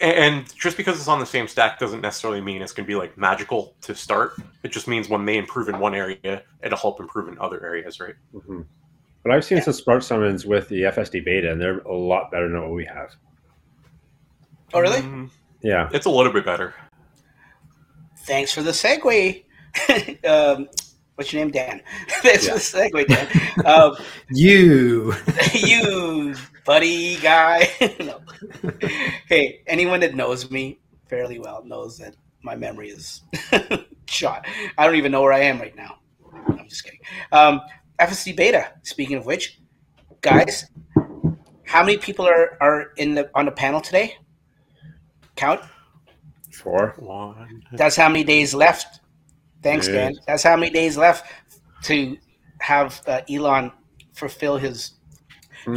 and 0.00 0.52
just 0.56 0.76
because 0.76 0.98
it's 0.98 1.08
on 1.08 1.20
the 1.20 1.26
same 1.26 1.48
stack 1.48 1.78
doesn't 1.78 2.00
necessarily 2.00 2.40
mean 2.40 2.62
it's 2.62 2.72
going 2.72 2.84
to 2.84 2.88
be 2.88 2.94
like 2.96 3.16
magical 3.16 3.74
to 3.82 3.94
start. 3.94 4.32
It 4.62 4.72
just 4.72 4.86
means 4.88 5.08
when 5.08 5.24
they 5.24 5.36
improve 5.38 5.68
in 5.68 5.78
one 5.78 5.94
area, 5.94 6.42
it'll 6.62 6.78
help 6.78 7.00
improve 7.00 7.28
in 7.28 7.38
other 7.38 7.64
areas, 7.64 8.00
right? 8.00 8.14
hmm 8.32 8.62
But 9.24 9.32
I've 9.32 9.44
seen 9.44 9.60
some 9.62 9.72
smart 9.72 10.04
summons 10.04 10.44
with 10.46 10.68
the 10.68 10.82
FSD 10.82 11.24
beta, 11.24 11.50
and 11.50 11.60
they're 11.60 11.78
a 11.80 11.94
lot 11.96 12.30
better 12.30 12.48
than 12.48 12.60
what 12.60 12.72
we 12.72 12.84
have. 12.84 13.10
Oh, 14.74 14.80
really? 14.80 15.00
Mm, 15.00 15.30
Yeah. 15.62 15.88
it's 15.92 16.06
a 16.06 16.10
little 16.10 16.32
bit 16.32 16.44
better. 16.44 16.74
Thanks 18.26 18.52
for 18.52 18.62
the 18.62 18.70
segue. 18.72 19.44
um, 20.28 20.68
what's 21.14 21.32
your 21.32 21.42
name, 21.42 21.50
Dan? 21.52 21.80
Thanks 22.22 22.46
Yeah. 22.46 22.52
for 22.52 22.58
the 22.58 22.90
segue, 22.90 23.06
Dan. 23.06 23.66
Um, 23.66 23.96
You. 24.30 25.14
you 25.54 26.34
buddy 26.66 27.16
guy. 27.16 27.68
no. 28.00 28.20
Hey, 29.28 29.60
anyone 29.66 30.00
that 30.00 30.14
knows 30.14 30.50
me 30.50 30.78
fairly 31.08 31.38
well 31.38 31.62
knows 31.64 31.98
that 31.98 32.14
my 32.42 32.56
memory 32.56 32.88
is 32.90 33.22
shot. 34.06 34.46
I 34.76 34.84
don't 34.86 34.96
even 34.96 35.12
know 35.12 35.22
where 35.22 35.32
I 35.32 35.40
am 35.40 35.58
right 35.60 35.74
now. 35.76 35.96
I'm 36.48 36.68
just 36.68 36.84
kidding. 36.84 37.00
Um, 37.32 37.60
FSD 38.00 38.36
beta. 38.36 38.72
Speaking 38.82 39.16
of 39.16 39.26
which, 39.26 39.58
guys, 40.20 40.66
how 41.64 41.82
many 41.84 41.96
people 41.98 42.26
are, 42.26 42.56
are 42.60 42.92
in 42.96 43.14
the 43.14 43.30
on 43.34 43.44
the 43.46 43.52
panel 43.52 43.80
today? 43.80 44.16
Count. 45.36 45.60
Four. 46.52 46.94
One. 46.98 47.62
That's 47.72 47.96
how 47.96 48.08
many 48.08 48.24
days 48.24 48.54
left. 48.54 49.00
Thanks, 49.62 49.86
Yes. 49.88 49.94
Dan. 49.94 50.14
That's 50.26 50.42
how 50.42 50.56
many 50.56 50.70
days 50.70 50.96
left 50.96 51.26
to 51.84 52.16
have 52.60 53.00
uh, 53.06 53.20
Elon 53.30 53.72
fulfill 54.12 54.56
his. 54.58 54.92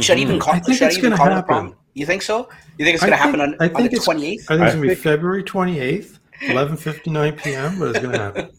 Should 0.00 0.18
I 0.18 0.20
even 0.20 0.36
Mhm. 0.36 0.40
call? 0.40 0.54
I 0.54 0.58
think 0.60 0.78
should 0.78 0.86
it's 0.88 0.96
I 0.96 0.98
even 0.98 1.10
gonna 1.10 1.16
call 1.44 1.56
happen. 1.58 1.74
You 1.94 2.06
think 2.06 2.22
so? 2.22 2.48
You 2.76 2.84
think 2.84 2.94
it's 2.94 3.02
going 3.02 3.10
to 3.10 3.16
happen 3.16 3.40
on, 3.40 3.56
I 3.58 3.64
on 3.70 3.74
think 3.74 3.90
the 3.90 3.98
twenty 3.98 4.24
eighth? 4.26 4.48
I 4.48 4.54
think 4.56 4.66
it's 4.66 4.74
going 4.76 4.88
to 4.88 4.94
be 4.94 4.94
February 4.94 5.42
28th, 5.42 6.18
11.59 6.42 7.42
p.m., 7.42 7.78
but 7.78 7.88
it's 7.90 7.98
going 7.98 8.12
to 8.12 8.18
happen. 8.18 8.50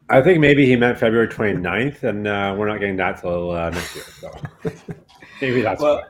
I 0.10 0.20
think 0.22 0.40
maybe 0.40 0.66
he 0.66 0.76
meant 0.76 0.98
February 0.98 1.28
29th, 1.28 2.02
and 2.02 2.26
uh, 2.26 2.54
we're 2.58 2.68
not 2.68 2.80
getting 2.80 2.96
that 2.96 3.20
till 3.20 3.50
uh, 3.52 3.70
next 3.70 3.94
year. 3.96 4.04
So 4.20 4.30
maybe 5.40 5.60
that's 5.62 5.80
Well, 5.80 5.96
why. 5.96 6.02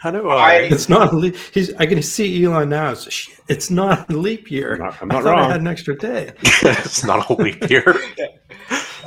How 0.00 0.10
do 0.10 0.28
I- 0.28 0.36
I? 0.36 0.54
It's 0.60 0.88
not 0.88 1.12
a 1.12 1.16
leap. 1.16 1.36
He's, 1.52 1.74
I 1.74 1.86
can 1.86 2.00
see 2.02 2.42
Elon 2.44 2.68
now. 2.70 2.92
It's, 2.92 3.10
"Shit, 3.12 3.38
it's 3.48 3.70
not 3.70 4.08
a 4.10 4.16
leap 4.16 4.50
year. 4.50 4.74
I'm 4.74 4.78
not, 4.80 5.02
I'm 5.02 5.10
I 5.12 5.14
not 5.14 5.26
I 5.26 5.30
wrong. 5.32 5.50
had 5.50 5.60
an 5.60 5.66
extra 5.66 5.96
day. 5.96 6.32
it's 6.42 7.04
not 7.04 7.28
a 7.28 7.32
leap 7.34 7.68
year. 7.68 7.94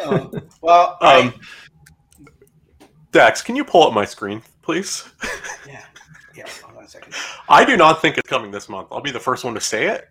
um, 0.05 0.31
well, 0.61 0.97
I- 1.01 1.19
Um, 1.21 1.33
Dax, 3.11 3.41
can 3.41 3.55
you 3.55 3.63
pull 3.65 3.83
up 3.87 3.93
my 3.93 4.05
screen, 4.05 4.41
please? 4.61 5.09
yeah, 5.67 5.83
yeah. 6.35 6.45
Hold 6.63 6.77
on 6.77 6.83
a 6.85 6.87
second. 6.87 7.13
I 7.49 7.65
do 7.65 7.75
not 7.75 8.01
think 8.01 8.17
it's 8.17 8.29
coming 8.29 8.51
this 8.51 8.69
month. 8.69 8.87
I'll 8.91 9.01
be 9.01 9.11
the 9.11 9.19
first 9.19 9.43
one 9.43 9.53
to 9.55 9.59
say 9.61 9.87
it. 9.87 10.07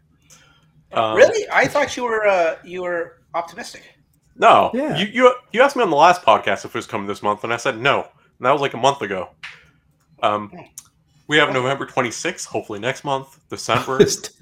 Um, 0.92 1.16
really? 1.16 1.46
I 1.52 1.66
thought 1.66 1.96
you 1.96 2.04
were 2.04 2.26
uh, 2.26 2.56
you 2.64 2.82
were 2.82 3.18
optimistic. 3.34 3.82
No. 4.36 4.70
Yeah. 4.74 4.96
You, 4.96 5.06
you 5.06 5.34
you 5.52 5.62
asked 5.62 5.76
me 5.76 5.82
on 5.82 5.90
the 5.90 5.96
last 5.96 6.22
podcast 6.22 6.64
if 6.64 6.66
it 6.66 6.74
was 6.74 6.86
coming 6.86 7.06
this 7.06 7.22
month, 7.22 7.44
and 7.44 7.52
I 7.52 7.56
said 7.56 7.78
no. 7.78 8.00
And 8.00 8.46
that 8.46 8.52
was 8.52 8.60
like 8.60 8.74
a 8.74 8.78
month 8.78 9.02
ago. 9.02 9.30
Um, 10.22 10.52
we 11.28 11.36
have 11.36 11.52
November 11.52 11.86
26th, 11.86 12.46
hopefully 12.46 12.78
next 12.78 13.04
month. 13.04 13.38
December. 13.48 13.98
This 13.98 14.32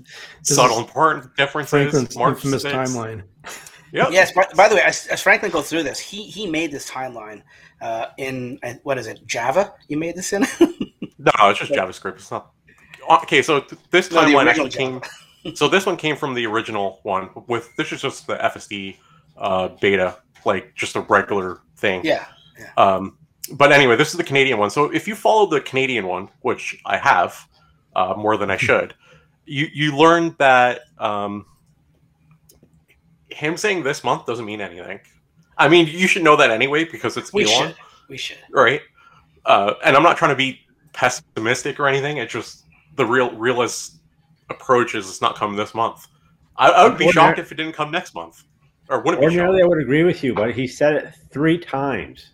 subtle 0.42 0.78
important 0.78 1.36
differences. 1.36 1.70
Franklin's 1.70 2.16
March 2.16 2.36
infamous 2.36 2.64
6th. 2.64 2.72
timeline. 2.72 3.22
Yep. 3.92 4.08
Yes. 4.10 4.32
By, 4.32 4.46
by 4.56 4.68
the 4.68 4.76
way, 4.76 4.82
as, 4.82 5.06
as 5.08 5.20
Franklin 5.20 5.50
goes 5.50 5.68
through 5.68 5.82
this, 5.82 5.98
he 5.98 6.22
he 6.22 6.46
made 6.46 6.72
this 6.72 6.88
timeline 6.90 7.42
uh, 7.80 8.06
in 8.16 8.58
uh, 8.62 8.74
what 8.84 8.98
is 8.98 9.06
it? 9.06 9.26
Java? 9.26 9.74
You 9.88 9.98
made 9.98 10.16
this 10.16 10.32
in? 10.32 10.46
No, 11.18 11.50
it's 11.50 11.58
just 11.58 11.72
JavaScript. 11.72 12.14
It's 12.14 12.30
not. 12.30 12.52
Okay, 13.22 13.42
so 13.42 13.58
th- 13.60 13.80
this 13.90 14.08
timeline 14.08 14.46
original 14.46 14.48
actually 14.48 14.70
came. 14.70 15.00
So 15.54 15.68
this 15.68 15.86
one 15.86 15.96
came 15.96 16.16
from 16.16 16.34
the 16.34 16.46
original 16.46 17.00
one. 17.02 17.30
With 17.46 17.74
this 17.76 17.92
is 17.92 18.02
just 18.02 18.26
the 18.26 18.36
FSD 18.36 18.96
uh, 19.36 19.68
beta, 19.80 20.18
like 20.44 20.74
just 20.74 20.96
a 20.96 21.00
regular 21.02 21.60
thing. 21.76 22.02
yeah. 22.04 22.26
Um, 22.76 23.16
but 23.52 23.72
anyway, 23.72 23.96
this 23.96 24.10
is 24.10 24.16
the 24.16 24.24
Canadian 24.24 24.58
one. 24.58 24.70
So 24.70 24.92
if 24.92 25.08
you 25.08 25.14
follow 25.14 25.46
the 25.46 25.60
Canadian 25.60 26.06
one, 26.06 26.28
which 26.42 26.80
I 26.84 26.96
have 26.96 27.48
uh, 27.96 28.14
more 28.16 28.36
than 28.36 28.50
I 28.50 28.56
should, 28.56 28.94
you 29.46 29.68
you 29.72 29.96
learn 29.96 30.34
that 30.38 30.80
um, 30.98 31.46
him 33.30 33.56
saying 33.56 33.82
this 33.82 34.04
month 34.04 34.26
doesn't 34.26 34.44
mean 34.44 34.60
anything. 34.60 35.00
I 35.56 35.68
mean, 35.68 35.86
you 35.86 36.06
should 36.06 36.22
know 36.22 36.36
that 36.36 36.50
anyway 36.50 36.84
because 36.84 37.16
it's 37.16 37.32
We 37.32 37.44
Elon, 37.44 37.68
should. 37.68 37.76
We 38.08 38.16
should. 38.18 38.38
right? 38.50 38.80
Uh, 39.44 39.74
and 39.84 39.96
I'm 39.96 40.02
not 40.02 40.16
trying 40.16 40.30
to 40.30 40.36
be 40.36 40.60
pessimistic 40.92 41.80
or 41.80 41.88
anything. 41.88 42.18
It's 42.18 42.32
just 42.32 42.64
the 42.96 43.04
real 43.04 43.34
realist 43.34 43.96
approach 44.50 44.94
is 44.94 45.08
it's 45.08 45.20
not 45.20 45.36
coming 45.36 45.56
this 45.56 45.74
month. 45.74 46.06
I, 46.56 46.70
I 46.70 46.88
would 46.88 46.98
be 46.98 47.10
shocked 47.10 47.38
if 47.38 47.52
it 47.52 47.54
didn't 47.54 47.74
come 47.74 47.90
next 47.90 48.14
month, 48.14 48.42
or 48.88 49.00
wouldn't 49.02 49.20
be 49.20 49.26
Ordinarily, 49.26 49.62
I 49.62 49.66
would 49.66 49.78
agree 49.80 50.02
with 50.04 50.24
you, 50.24 50.34
but 50.34 50.54
he 50.54 50.66
said 50.66 50.94
it 50.96 51.14
three 51.30 51.58
times. 51.58 52.32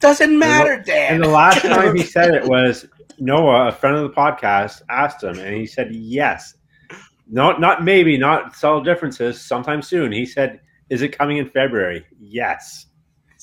Doesn't 0.00 0.36
matter, 0.38 0.72
And 0.72 0.84
Dan. 0.86 1.20
the 1.20 1.28
last 1.28 1.60
time 1.62 1.94
he 1.94 2.02
said 2.02 2.34
it 2.34 2.44
was 2.44 2.86
Noah, 3.18 3.68
a 3.68 3.72
friend 3.72 3.96
of 3.96 4.02
the 4.02 4.16
podcast, 4.16 4.82
asked 4.88 5.22
him, 5.22 5.38
and 5.38 5.54
he 5.54 5.66
said 5.66 5.94
yes. 5.94 6.54
Not, 7.28 7.60
not 7.60 7.84
maybe, 7.84 8.16
not 8.18 8.56
subtle 8.56 8.82
differences. 8.82 9.40
Sometime 9.40 9.82
soon, 9.82 10.10
he 10.10 10.26
said, 10.26 10.60
"Is 10.88 11.02
it 11.02 11.16
coming 11.16 11.36
in 11.36 11.48
February?" 11.48 12.04
Yes, 12.18 12.86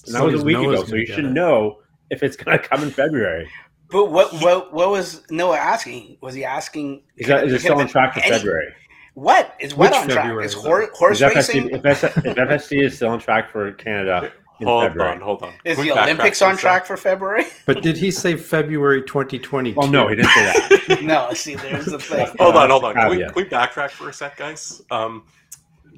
and 0.05 0.13
that 0.13 0.25
was 0.25 0.41
a 0.41 0.43
week 0.43 0.57
Noah's 0.57 0.81
ago. 0.81 0.89
So 0.89 0.95
you 0.97 1.05
should 1.05 1.25
it. 1.25 1.31
know 1.31 1.77
if 2.09 2.21
it's 2.21 2.35
going 2.35 2.57
to 2.57 2.67
come 2.67 2.83
in 2.83 2.89
February. 2.89 3.49
But 3.89 4.11
what 4.11 4.33
what 4.41 4.73
what 4.73 4.89
was 4.89 5.23
Noah 5.29 5.57
asking? 5.57 6.17
Was 6.21 6.33
he 6.35 6.43
asking? 6.43 7.03
Is 7.15 7.27
that 7.27 7.45
is 7.45 7.53
it 7.53 7.59
still 7.61 7.79
on 7.79 7.87
track 7.87 8.13
for 8.13 8.19
Any- 8.21 8.31
February? 8.37 8.73
What 9.13 9.55
is 9.59 9.73
what 9.75 9.91
Which 9.91 9.99
on 9.99 10.07
track? 10.09 10.17
February 10.25 10.45
Is 10.45 10.55
was 10.55 10.63
hor- 10.65 10.81
it? 10.83 10.89
horse 10.93 11.21
Is 11.21 11.35
racing? 11.35 11.69
FSD, 11.69 11.75
if, 11.77 11.85
S- 11.85 12.03
if 12.03 12.23
FSD 12.35 12.83
is 12.85 12.95
still 12.95 13.09
on 13.09 13.19
track 13.19 13.49
for 13.49 13.71
Canada 13.71 14.31
in 14.59 14.67
Hold 14.67 14.83
February. 14.83 15.11
on, 15.13 15.21
hold 15.21 15.41
on. 15.43 15.53
Is 15.65 15.75
Can 15.77 15.85
we 15.85 15.91
the 15.91 16.03
Olympics 16.03 16.41
on 16.41 16.55
track 16.57 16.85
for 16.85 16.97
February? 16.97 17.45
But 17.65 17.81
did 17.81 17.97
he 17.97 18.11
say 18.11 18.35
February 18.35 19.01
2020? 19.03 19.73
Well, 19.73 19.87
no, 19.87 20.07
he 20.07 20.15
didn't 20.17 20.29
say 20.31 20.43
that. 20.43 21.01
no. 21.03 21.33
See, 21.33 21.55
there's 21.55 21.85
the 21.85 21.97
thing. 21.99 22.27
Hold 22.39 22.55
on, 22.57 22.69
hold 22.69 22.83
on. 22.83 22.93
Can 22.93 23.09
we, 23.09 23.15
caveat. 23.17 23.33
can 23.33 23.43
we 23.43 23.49
backtrack 23.49 23.89
for 23.89 24.09
a 24.09 24.13
sec, 24.13 24.37
guys? 24.37 24.83
Um, 24.91 25.23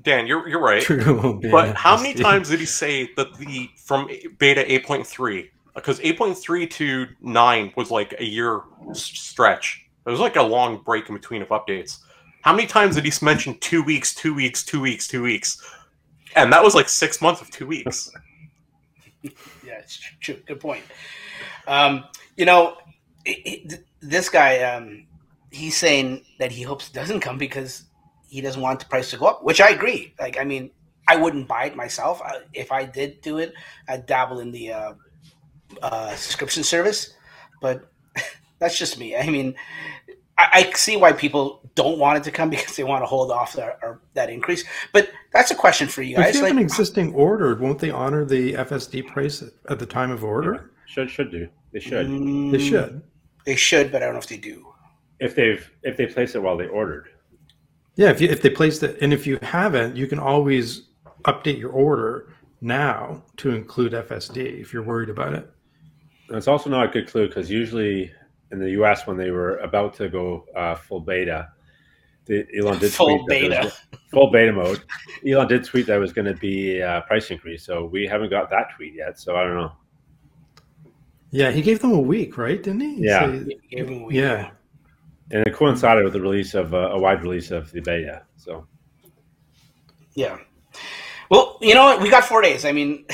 Dan, 0.02 0.26
you're 0.26 0.48
you're 0.48 0.62
right. 0.62 0.82
True, 0.82 1.00
it 1.00 1.24
won't 1.24 1.42
be 1.42 1.50
But 1.52 1.70
an 1.70 1.76
how 1.76 1.98
many 1.98 2.14
times 2.14 2.48
did 2.50 2.60
he 2.62 2.66
say 2.66 3.10
that 3.18 3.34
the 3.36 3.70
from 3.76 4.08
beta 4.38 4.64
8.3? 4.64 5.50
Because 5.76 6.00
8.3 6.00 6.70
to 6.72 7.08
9 7.22 7.74
was 7.76 7.92
like 7.92 8.16
a 8.20 8.26
year 8.26 8.62
s- 8.90 9.04
stretch. 9.04 9.86
It 10.06 10.10
was 10.10 10.20
like 10.20 10.36
a 10.36 10.42
long 10.44 10.82
break 10.84 11.08
in 11.10 11.16
between 11.16 11.42
of 11.42 11.50
updates. 11.50 12.00
How 12.42 12.54
many 12.54 12.68
times 12.68 12.96
did 12.96 13.06
he 13.06 13.26
mention 13.26 13.58
two 13.60 13.84
weeks, 13.84 14.16
two 14.16 14.34
weeks, 14.34 14.64
two 14.64 14.82
weeks, 14.82 15.08
two 15.08 15.22
weeks? 15.22 15.62
And 16.36 16.52
that 16.54 16.64
was 16.64 16.74
like 16.76 16.90
six 16.90 17.22
months 17.22 17.42
of 17.42 17.50
two 17.50 17.68
weeks. 17.68 18.12
Yeah, 19.66 19.74
it's 19.80 20.00
true. 20.22 20.38
Good 20.48 20.62
point. 20.62 20.82
Um, 21.68 22.06
you 22.38 22.46
know, 22.46 22.78
it, 23.26 23.74
it, 23.74 23.86
this 24.00 24.30
guy, 24.30 24.62
um, 24.62 25.08
he's 25.52 25.76
saying 25.76 26.24
that 26.40 26.54
he 26.54 26.64
hopes 26.64 26.88
it 26.88 26.94
doesn't 26.94 27.20
come 27.20 27.38
because 27.38 27.84
he 28.30 28.40
doesn't 28.40 28.62
want 28.62 28.80
the 28.80 28.86
price 28.86 29.12
to 29.12 29.18
go 29.18 29.26
up, 29.26 29.44
which 29.44 29.60
I 29.60 29.70
agree. 29.70 30.14
Like, 30.20 30.40
I 30.40 30.46
mean, 30.46 30.72
I 31.08 31.18
wouldn't 31.18 31.48
buy 31.48 31.66
it 31.66 31.76
myself. 31.76 32.22
I, 32.22 32.38
if 32.54 32.72
I 32.72 32.86
did 32.86 33.22
do 33.22 33.40
it, 33.40 33.54
I'd 33.88 34.06
dabble 34.06 34.40
in 34.40 34.52
the 34.52 34.72
uh, 34.72 34.94
uh, 35.82 36.16
subscription 36.16 36.64
service, 36.64 37.14
but 37.62 37.92
that's 38.60 38.78
just 38.78 38.98
me. 39.00 39.16
I 39.16 39.30
mean, 39.30 39.56
I, 40.38 40.66
I 40.70 40.72
see 40.74 40.98
why 40.98 41.12
people 41.14 41.70
don't 41.76 42.00
want 42.00 42.18
it 42.18 42.24
to 42.26 42.32
come 42.32 42.50
because 42.56 42.76
they 42.76 42.84
want 42.84 43.02
to 43.04 43.08
hold 43.08 43.32
off 43.32 43.54
that, 43.54 43.80
or 43.82 44.02
that 44.14 44.30
increase. 44.30 44.64
But 44.94 45.10
that's 45.34 45.52
a 45.52 45.56
question 45.56 45.88
for 45.88 46.02
you 46.02 46.16
guys. 46.16 46.20
If 46.20 46.26
guys. 46.28 46.36
you 46.36 46.46
have 46.46 46.56
Like, 46.56 46.60
an 46.60 46.64
existing 46.64 47.14
order, 47.14 47.56
won't 47.56 47.80
they 47.80 47.92
honor 47.92 48.26
the 48.26 48.54
FSD 48.54 49.08
price 49.08 49.44
at 49.70 49.80
the 49.80 49.86
time 49.86 50.12
of 50.12 50.24
order? 50.24 50.72
Should 50.86 51.10
should 51.10 51.32
do. 51.32 51.48
They 51.72 51.80
should. 51.80 52.08
mm, 52.08 52.52
They 52.52 52.60
should. 52.60 53.02
They 53.46 53.56
should, 53.56 53.92
but 53.92 54.02
I 54.02 54.06
don't 54.06 54.16
know 54.16 54.20
if 54.20 54.28
they 54.28 54.38
do. 54.38 54.66
If 55.20 55.36
they've 55.36 55.70
if 55.84 55.98
they 55.98 56.08
place 56.08 56.36
it 56.36 56.42
while 56.42 56.58
they 56.58 56.68
ordered. 56.68 57.10
Yeah, 57.96 58.10
if 58.10 58.22
you, 58.22 58.30
if 58.30 58.42
they 58.42 58.50
placed 58.50 58.82
it, 58.84 58.98
and 59.02 59.12
if 59.12 59.28
you 59.28 59.38
haven't, 59.42 59.98
you 59.98 60.08
can 60.08 60.20
always 60.20 60.84
update 61.24 61.60
your 61.60 61.72
order 61.72 62.34
now 62.62 63.24
to 63.38 63.50
include 63.52 63.92
FSD 63.92 64.62
if 64.62 64.72
you're 64.72 64.84
worried 64.84 65.10
about 65.10 65.34
it. 65.34 65.52
And 66.30 66.38
it's 66.38 66.48
also 66.48 66.70
not 66.70 66.86
a 66.86 66.88
good 66.90 67.08
clue 67.08 67.28
because 67.28 67.50
usually 67.50 68.12
in 68.52 68.60
the 68.60 68.72
U.S. 68.72 69.06
when 69.06 69.18
they 69.18 69.32
were 69.32 69.58
about 69.58 69.94
to 69.96 70.10
go 70.10 70.46
uh, 70.56 70.76
full 70.76 71.02
beta, 71.02 71.50
the, 72.26 72.46
Elon 72.58 72.78
did 72.80 72.92
Full 72.94 73.26
tweet 73.26 73.28
that 73.28 73.50
beta. 73.50 73.62
was- 73.66 74.00
full 74.12 74.32
beta 74.32 74.52
mode. 74.54 74.82
Elon 75.28 75.48
did 75.48 75.64
tweet 75.66 75.88
that 75.88 75.98
was 75.98 76.14
going 76.14 76.26
to 76.26 76.36
be 76.36 76.80
a 76.80 77.04
price 77.08 77.30
increase, 77.32 77.66
so 77.66 77.86
we 77.86 78.06
haven't 78.08 78.30
got 78.30 78.50
that 78.52 78.68
tweet 78.76 78.94
yet. 78.94 79.20
So 79.20 79.36
I 79.36 79.44
don't 79.44 79.56
know. 79.56 79.72
Yeah, 81.32 81.52
he 81.52 81.62
gave 81.62 81.80
them 81.80 81.92
a 81.92 82.00
week, 82.00 82.38
right? 82.38 82.62
Didn't 82.62 82.82
he? 82.82 82.96
Yeah. 83.06 83.22
So- 83.26 83.46
Give 83.70 83.88
him 83.88 84.02
a 84.02 84.06
week. 84.06 84.16
yeah. 84.16 84.52
And 85.32 85.46
it 85.46 85.54
coincided 85.54 86.04
with 86.04 86.14
the 86.14 86.22
release 86.22 86.54
of 86.56 86.74
uh, 86.74 86.90
a 86.92 87.00
wide 87.00 87.22
release 87.22 87.52
of 87.52 87.72
the 87.72 87.82
beta. 87.82 88.24
So 88.38 88.66
Yeah. 90.16 90.38
Well, 91.30 91.58
you 91.62 91.74
know 91.76 91.84
what? 91.86 92.02
We 92.02 92.10
got 92.10 92.24
four 92.24 92.42
days. 92.42 92.66
I 92.66 92.72
mean, 92.72 93.06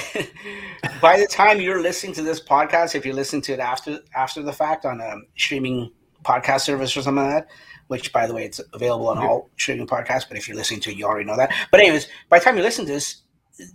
by 1.01 1.19
the 1.19 1.27
time 1.27 1.59
you're 1.59 1.81
listening 1.81 2.13
to 2.13 2.21
this 2.21 2.39
podcast, 2.41 2.95
if 2.95 3.05
you 3.05 3.13
listen 3.13 3.41
to 3.41 3.53
it 3.53 3.59
after 3.59 3.99
after 4.15 4.41
the 4.41 4.53
fact 4.53 4.85
on 4.85 5.01
a 5.01 5.15
streaming 5.37 5.91
podcast 6.23 6.61
service 6.61 6.95
or 6.95 7.01
something 7.01 7.23
like 7.23 7.33
that, 7.33 7.47
which 7.87 8.13
by 8.13 8.25
the 8.25 8.33
way, 8.33 8.45
it's 8.45 8.61
available 8.73 9.09
on 9.09 9.17
all 9.17 9.49
streaming 9.57 9.85
podcasts. 9.87 10.27
But 10.27 10.37
if 10.37 10.47
you're 10.47 10.57
listening 10.57 10.79
to 10.81 10.91
it, 10.91 10.97
you 10.97 11.05
already 11.05 11.25
know 11.25 11.35
that. 11.37 11.53
But 11.71 11.81
anyways, 11.81 12.07
by 12.29 12.39
the 12.39 12.45
time 12.45 12.55
you 12.55 12.63
listen 12.63 12.85
to 12.85 12.91
this, 12.93 13.23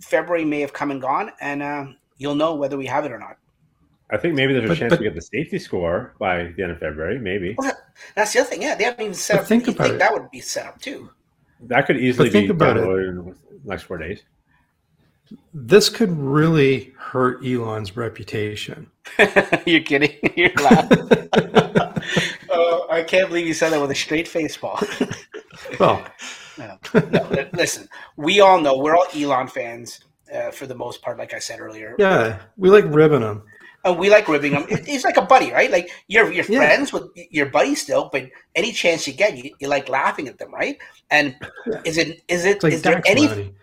February 0.01 0.45
may 0.45 0.61
have 0.61 0.73
come 0.73 0.89
and 0.91 1.01
gone, 1.01 1.31
and 1.39 1.61
uh, 1.61 1.85
you'll 2.17 2.35
know 2.35 2.55
whether 2.55 2.77
we 2.77 2.87
have 2.87 3.05
it 3.05 3.11
or 3.11 3.19
not. 3.19 3.37
I 4.13 4.17
think 4.17 4.35
maybe 4.35 4.53
there's 4.53 4.65
a 4.65 4.67
But- 4.69 4.77
chance 4.77 4.89
but- 4.89 4.99
we 4.99 5.05
get 5.05 5.15
the 5.15 5.21
safety 5.21 5.57
score 5.59 6.15
by 6.19 6.51
the 6.57 6.63
end 6.63 6.71
of 6.71 6.79
February. 6.79 7.17
Maybe 7.19 7.55
That's 8.15 8.33
the 8.33 8.39
other 8.41 8.49
thing. 8.49 8.61
Yeah, 8.61 8.75
they 8.75 8.83
haven't 8.83 9.01
even 9.01 9.13
set 9.13 9.35
But 9.35 9.41
up. 9.43 9.47
think 9.47 9.67
about 9.69 9.83
think 9.83 9.95
it. 9.95 9.99
that 9.99 10.11
would 10.13 10.29
be 10.31 10.41
set 10.41 10.65
up 10.65 10.81
too. 10.81 11.09
That 11.63 11.85
could 11.85 11.97
easily 11.97 12.29
But 12.29 12.33
think 12.33 12.47
be 12.47 12.51
about 12.51 12.77
it. 12.77 12.83
downloaded 12.83 13.09
in 13.09 13.25
the 13.25 13.35
next 13.69 13.83
four 13.83 13.97
days. 13.97 14.21
This 15.53 15.87
could 15.89 16.11
really 16.17 16.93
hurt 16.97 17.45
Elon's 17.45 17.95
reputation. 17.95 18.91
you're 19.65 19.81
kidding. 19.81 20.13
You're 20.35 20.53
laughing. 20.55 21.07
oh, 22.49 22.85
I 22.89 23.03
can't 23.07 23.29
believe 23.29 23.47
you 23.47 23.53
said 23.53 23.71
that 23.71 23.79
with 23.81 23.91
a 23.91 23.95
straight 23.95 24.27
face, 24.27 24.57
Paul. 24.57 24.79
Well, 25.79 26.05
No, 26.57 26.77
li- 26.93 27.47
listen, 27.53 27.87
we 28.17 28.41
all 28.41 28.59
know 28.59 28.77
we're 28.77 28.95
all 28.95 29.05
Elon 29.15 29.47
fans 29.47 30.01
uh, 30.33 30.51
for 30.51 30.67
the 30.67 30.75
most 30.75 31.01
part. 31.01 31.17
Like 31.17 31.33
I 31.33 31.39
said 31.39 31.59
earlier, 31.61 31.95
yeah, 31.97 32.39
we 32.57 32.69
like 32.69 32.85
ribbing 32.87 33.21
him. 33.21 33.43
And 33.83 33.97
we 33.97 34.09
like 34.09 34.27
ribbing 34.27 34.53
him. 34.53 34.65
It- 34.69 34.85
He's 34.85 35.03
like 35.03 35.17
a 35.17 35.21
buddy, 35.21 35.51
right? 35.51 35.71
Like 35.71 35.89
you're 36.07 36.31
you're 36.31 36.45
Yeah. 36.45 36.59
friends 36.59 36.93
with 36.93 37.03
your 37.29 37.47
buddy 37.47 37.75
still, 37.75 38.09
but 38.11 38.29
any 38.55 38.71
chance 38.71 39.07
you 39.07 39.13
get, 39.13 39.37
you, 39.37 39.51
you 39.59 39.67
like 39.67 39.89
laughing 39.89 40.27
at 40.27 40.37
them, 40.37 40.53
right? 40.53 40.77
And 41.09 41.35
Yeah. 41.65 41.81
is 41.85 41.97
it 41.97 42.21
is 42.27 42.45
it 42.45 42.55
It's 42.55 42.63
like 42.63 42.73
is 42.73 42.81
there 42.81 43.01
any 43.05 43.53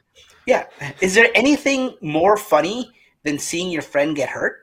yeah 0.47 0.65
is 1.01 1.15
there 1.15 1.31
anything 1.35 1.95
more 2.01 2.37
funny 2.37 2.91
than 3.25 3.39
seeing 3.39 3.71
your 3.71 3.83
friend 3.83 4.17
get 4.17 4.29
hurt? 4.29 4.57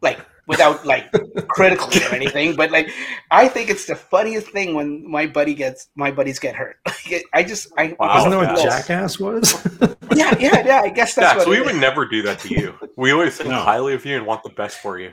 Like 0.00 0.18
without 0.50 0.84
like 0.84 1.10
critically 1.48 2.02
or 2.04 2.14
anything, 2.14 2.56
but 2.56 2.70
like 2.70 2.90
I 3.30 3.48
think 3.48 3.70
it's 3.70 3.86
the 3.86 3.94
funniest 3.96 4.48
thing 4.50 4.74
when 4.74 5.08
my 5.10 5.26
buddy 5.26 5.54
gets 5.54 5.88
my 5.94 6.10
buddies 6.10 6.38
get 6.38 6.54
hurt. 6.54 6.76
Like, 7.10 7.24
I 7.32 7.42
just 7.42 7.68
I 7.78 7.96
Wow. 7.98 8.18
Isn't 8.18 8.30
that 8.30 8.36
what 8.36 8.58
Yes. 8.58 8.86
Jackass 8.86 9.18
was? 9.18 9.44
yeah 10.14 10.36
yeah 10.38 10.66
yeah. 10.66 10.80
I 10.84 10.90
guess 10.90 11.14
that's 11.14 11.34
Dax, 11.34 11.38
what 11.38 11.48
we 11.48 11.56
it 11.58 11.64
would 11.64 11.74
is. 11.76 11.80
never 11.80 12.04
do 12.06 12.20
that 12.22 12.38
to 12.40 12.48
you. 12.54 12.74
We 12.96 13.12
always 13.12 13.36
think 13.38 13.48
No. 13.50 13.60
highly 13.60 13.94
of 13.94 14.04
you 14.04 14.16
and 14.16 14.26
want 14.26 14.42
the 14.42 14.50
best 14.50 14.78
for 14.78 14.98
you. 14.98 15.12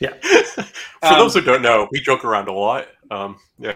Yeah. 0.00 0.12
for 0.20 0.64
Um, 1.02 1.18
those 1.18 1.34
who 1.34 1.40
don't 1.40 1.62
know, 1.62 1.88
we 1.92 2.00
joke 2.00 2.24
around 2.24 2.48
a 2.48 2.52
lot. 2.52 2.88
Um, 3.10 3.38
yeah, 3.58 3.74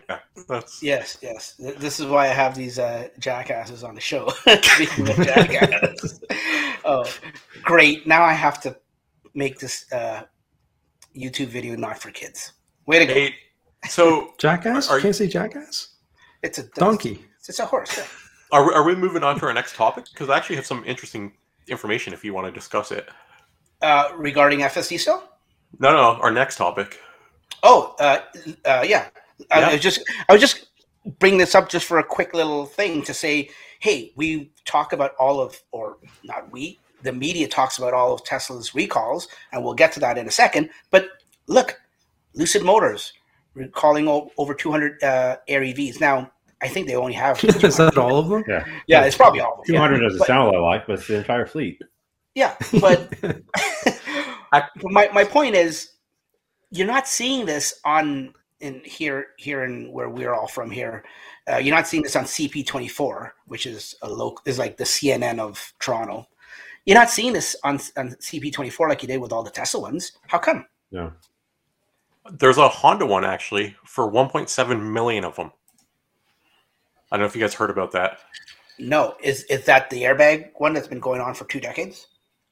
that's 0.49 0.83
Yes, 0.83 1.17
yes. 1.23 1.55
This 1.59 2.01
is 2.01 2.07
why 2.07 2.25
I 2.25 2.29
have 2.43 2.55
these 2.55 2.79
uh, 2.79 3.09
jackasses 3.19 3.85
on 3.85 3.95
the 3.95 4.01
show. 4.01 4.29
Speaking 4.63 5.09
of 5.09 5.17
jackass. 5.17 6.21
oh, 6.85 7.05
great. 7.63 8.07
Now 8.07 8.23
I 8.25 8.33
have 8.33 8.61
to 8.63 8.77
make 9.39 9.59
this 9.59 9.91
uh, 9.93 10.23
YouTube 11.17 11.47
video 11.47 11.77
not 11.77 11.99
for 11.99 12.11
kids. 12.11 12.53
Way 12.87 12.99
to 12.99 13.07
go. 13.07 13.15
Hey, 13.15 13.35
so 13.89 14.35
Jackass? 14.39 14.91
Are- 14.91 14.99
are 14.99 15.01
Can't 15.01 15.15
say 15.15 15.29
Jackass? 15.29 15.95
It's 16.43 16.59
a 16.59 16.65
Donkey. 16.75 17.25
It's 17.49 17.59
a 17.59 17.65
horse. 17.65 17.97
yeah. 17.97 18.05
are 18.53 18.67
we, 18.67 18.75
are 18.75 18.83
we 18.85 18.95
moving 18.95 19.23
on 19.23 19.39
to 19.39 19.47
our 19.47 19.55
next 19.55 19.75
topic? 19.75 20.05
Because 20.13 20.29
I 20.29 20.37
actually 20.37 20.57
have 20.57 20.67
some 20.67 20.85
interesting 20.85 21.33
information 21.69 22.13
if 22.13 22.25
you 22.25 22.35
want 22.35 22.47
to 22.47 22.53
discuss 22.53 22.93
it. 22.93 23.09
Uh, 23.81 24.09
regarding 24.17 24.61
FSD 24.61 24.99
still? 24.99 25.23
No, 25.79 25.93
no, 25.93 26.21
our 26.21 26.31
next 26.31 26.57
topic. 26.57 26.99
Oh, 27.63 27.95
uh, 28.01 28.19
uh, 28.65 28.85
yeah. 28.87 29.09
I 29.51 29.61
Yeah. 29.61 29.73
was 29.73 29.81
just 29.81 30.03
I 30.29 30.33
was 30.33 30.41
just 30.41 30.69
bring 31.21 31.39
this 31.39 31.55
up 31.55 31.69
just 31.69 31.87
for 31.87 31.99
a 31.99 32.05
quick 32.05 32.35
little 32.35 32.67
thing 32.67 33.03
to 33.03 33.15
say, 33.15 33.51
hey, 33.81 34.13
we 34.17 34.51
talk 34.65 34.93
about 34.93 35.15
all 35.19 35.41
of, 35.41 35.61
or 35.71 35.99
not 36.25 36.51
we, 36.53 36.79
the 37.03 37.13
media 37.13 37.49
talks 37.49 37.79
about 37.79 37.95
all 37.95 38.13
of 38.13 38.25
Tesla's 38.25 38.75
recalls, 38.75 39.29
and 39.53 39.65
we'll 39.65 39.75
get 39.75 39.93
to 39.93 40.01
that 40.01 40.19
in 40.19 40.27
a 40.27 40.31
second. 40.31 40.71
But 40.91 41.09
look, 41.47 41.81
Lucid 42.35 42.63
Motors 42.63 43.13
recalling 43.55 44.09
o- 44.09 44.31
over 44.39 44.55
200 44.55 45.03
uh, 45.03 45.37
Air 45.49 45.63
EVs. 45.63 46.01
Now, 46.01 46.31
I 46.63 46.69
think 46.69 46.87
they 46.87 46.97
only 46.97 47.13
have. 47.15 47.43
Is 47.45 47.77
that 47.77 47.99
all 47.99 48.19
of 48.19 48.29
them? 48.29 48.45
Yeah, 48.49 48.65
yeah, 48.87 49.05
it's 49.05 49.17
probably 49.17 49.41
all 49.41 49.53
of 49.53 49.59
them. 49.59 49.65
two 49.67 49.73
yeah. 49.75 49.89
doesn't 49.89 50.19
But- 50.19 50.27
sound 50.27 50.55
a 50.55 50.59
lot 50.59 50.67
like, 50.69 50.87
but 50.87 50.95
it's 50.99 51.09
the 51.09 51.17
entire 51.19 51.47
fleet. 51.47 51.81
Yeah, 52.35 52.55
but 52.81 53.13
my 54.83 55.09
my 55.13 55.25
point 55.25 55.55
is, 55.55 55.91
you're 56.71 56.87
not 56.87 57.09
seeing 57.09 57.47
this 57.47 57.81
on 57.85 58.33
in 58.61 58.81
here 58.85 59.29
here 59.39 59.65
in 59.65 59.91
where 59.93 60.09
we're 60.09 60.35
all 60.35 60.47
from 60.49 60.71
here. 60.71 61.05
Uh, 61.51 61.57
you're 61.57 61.75
not 61.75 61.89
seeing 61.89 62.03
this 62.03 62.15
on 62.15 62.25
CP24, 62.25 63.31
which 63.47 63.67
is 63.67 63.95
a 64.03 64.09
local 64.09 64.43
is 64.45 64.59
like 64.59 64.77
the 64.77 64.85
CNN 64.85 65.39
of 65.39 65.73
Toronto. 65.81 66.27
You're 66.89 66.97
not 66.97 67.11
seeing 67.11 67.35
this 67.35 67.55
on 67.65 67.75
on 67.99 68.13
CP24 68.13 68.89
like 68.89 69.03
you 69.03 69.09
did 69.09 69.21
with 69.21 69.31
all 69.31 69.43
the 69.43 69.51
Tesla 69.51 69.79
ones. 69.79 70.13
How 70.27 70.39
come? 70.39 70.65
No, 70.91 71.13
There's 72.33 72.57
a 72.57 72.67
Honda 72.67 73.05
one 73.05 73.27
actually 73.27 73.77
for 73.85 74.11
1.7 74.11 74.91
million 74.91 75.23
of 75.23 75.37
them. 75.37 75.53
I 77.13 77.17
don't 77.17 77.25
know 77.25 77.27
if 77.27 77.37
you 77.37 77.43
guys 77.43 77.53
heard 77.53 77.69
about 77.69 77.93
that. 77.93 78.21
No, 78.79 79.17
is 79.23 79.45
is 79.51 79.67
that 79.67 79.91
the 79.91 80.01
airbag 80.05 80.53
one 80.57 80.73
that's 80.73 80.89
been 80.89 80.99
going 80.99 81.21
on 81.21 81.35
for 81.35 81.45
two 81.45 81.61
decades? 81.61 82.07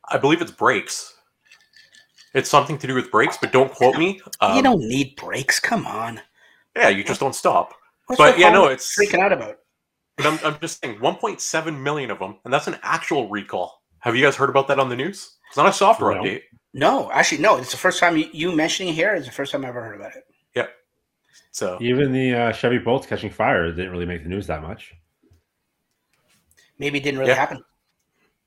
I 0.06 0.18
believe 0.18 0.42
it's 0.42 0.50
brakes. 0.50 1.14
It's 2.34 2.50
something 2.50 2.76
to 2.76 2.86
do 2.86 2.94
with 2.94 3.10
brakes, 3.10 3.38
but 3.40 3.52
don't 3.52 3.72
quote 3.72 3.96
me. 3.96 4.20
Um, 4.42 4.54
you 4.54 4.62
don't 4.62 4.86
need 4.86 5.16
brakes. 5.16 5.58
Come 5.58 5.86
on. 5.86 6.20
yeah, 6.76 6.90
you 6.90 7.04
just 7.04 7.20
don't 7.20 7.34
stop. 7.34 7.72
What's 8.06 8.18
But 8.18 8.38
yeah, 8.38 8.50
no, 8.50 8.66
it's- 8.66 8.94
freaking 9.00 9.20
out 9.20 9.32
about. 9.32 9.60
But 10.18 10.26
I'm, 10.26 10.38
I'm 10.44 10.60
just 10.60 10.82
saying, 10.82 10.98
1.7 10.98 11.82
million 11.82 12.10
of 12.10 12.18
them, 12.18 12.36
and 12.44 12.52
that's 12.52 12.66
an 12.66 12.78
actual 12.82 13.28
recall. 13.30 13.82
Have 14.06 14.14
you 14.14 14.22
guys 14.22 14.36
heard 14.36 14.50
about 14.50 14.68
that 14.68 14.78
on 14.78 14.88
the 14.88 14.94
news? 14.94 15.34
It's 15.48 15.56
not 15.56 15.66
a 15.66 15.72
software 15.72 16.14
No. 16.14 16.22
update. 16.22 16.42
No, 16.72 17.10
actually, 17.10 17.38
no. 17.38 17.56
It's 17.56 17.72
the 17.72 17.76
first 17.76 17.98
time 17.98 18.16
you, 18.16 18.28
you 18.32 18.52
mentioning 18.52 18.94
here. 18.94 19.12
It's 19.16 19.26
the 19.26 19.32
first 19.32 19.50
time 19.50 19.64
I've 19.64 19.70
ever 19.70 19.82
heard 19.82 19.96
about 19.96 20.14
it. 20.14 20.22
Yep. 20.54 20.70
So 21.50 21.76
even 21.80 22.12
the 22.12 22.32
uh, 22.32 22.52
Chevy 22.52 22.78
Bolts 22.78 23.04
catching 23.08 23.30
fire 23.30 23.68
didn't 23.72 23.90
really 23.90 24.06
make 24.06 24.22
the 24.22 24.28
news 24.28 24.46
that 24.46 24.62
much. 24.62 24.94
Maybe 26.78 26.98
it 26.98 27.02
didn't 27.02 27.18
really 27.18 27.32
Yeah. 27.32 27.36
happen. 27.38 27.64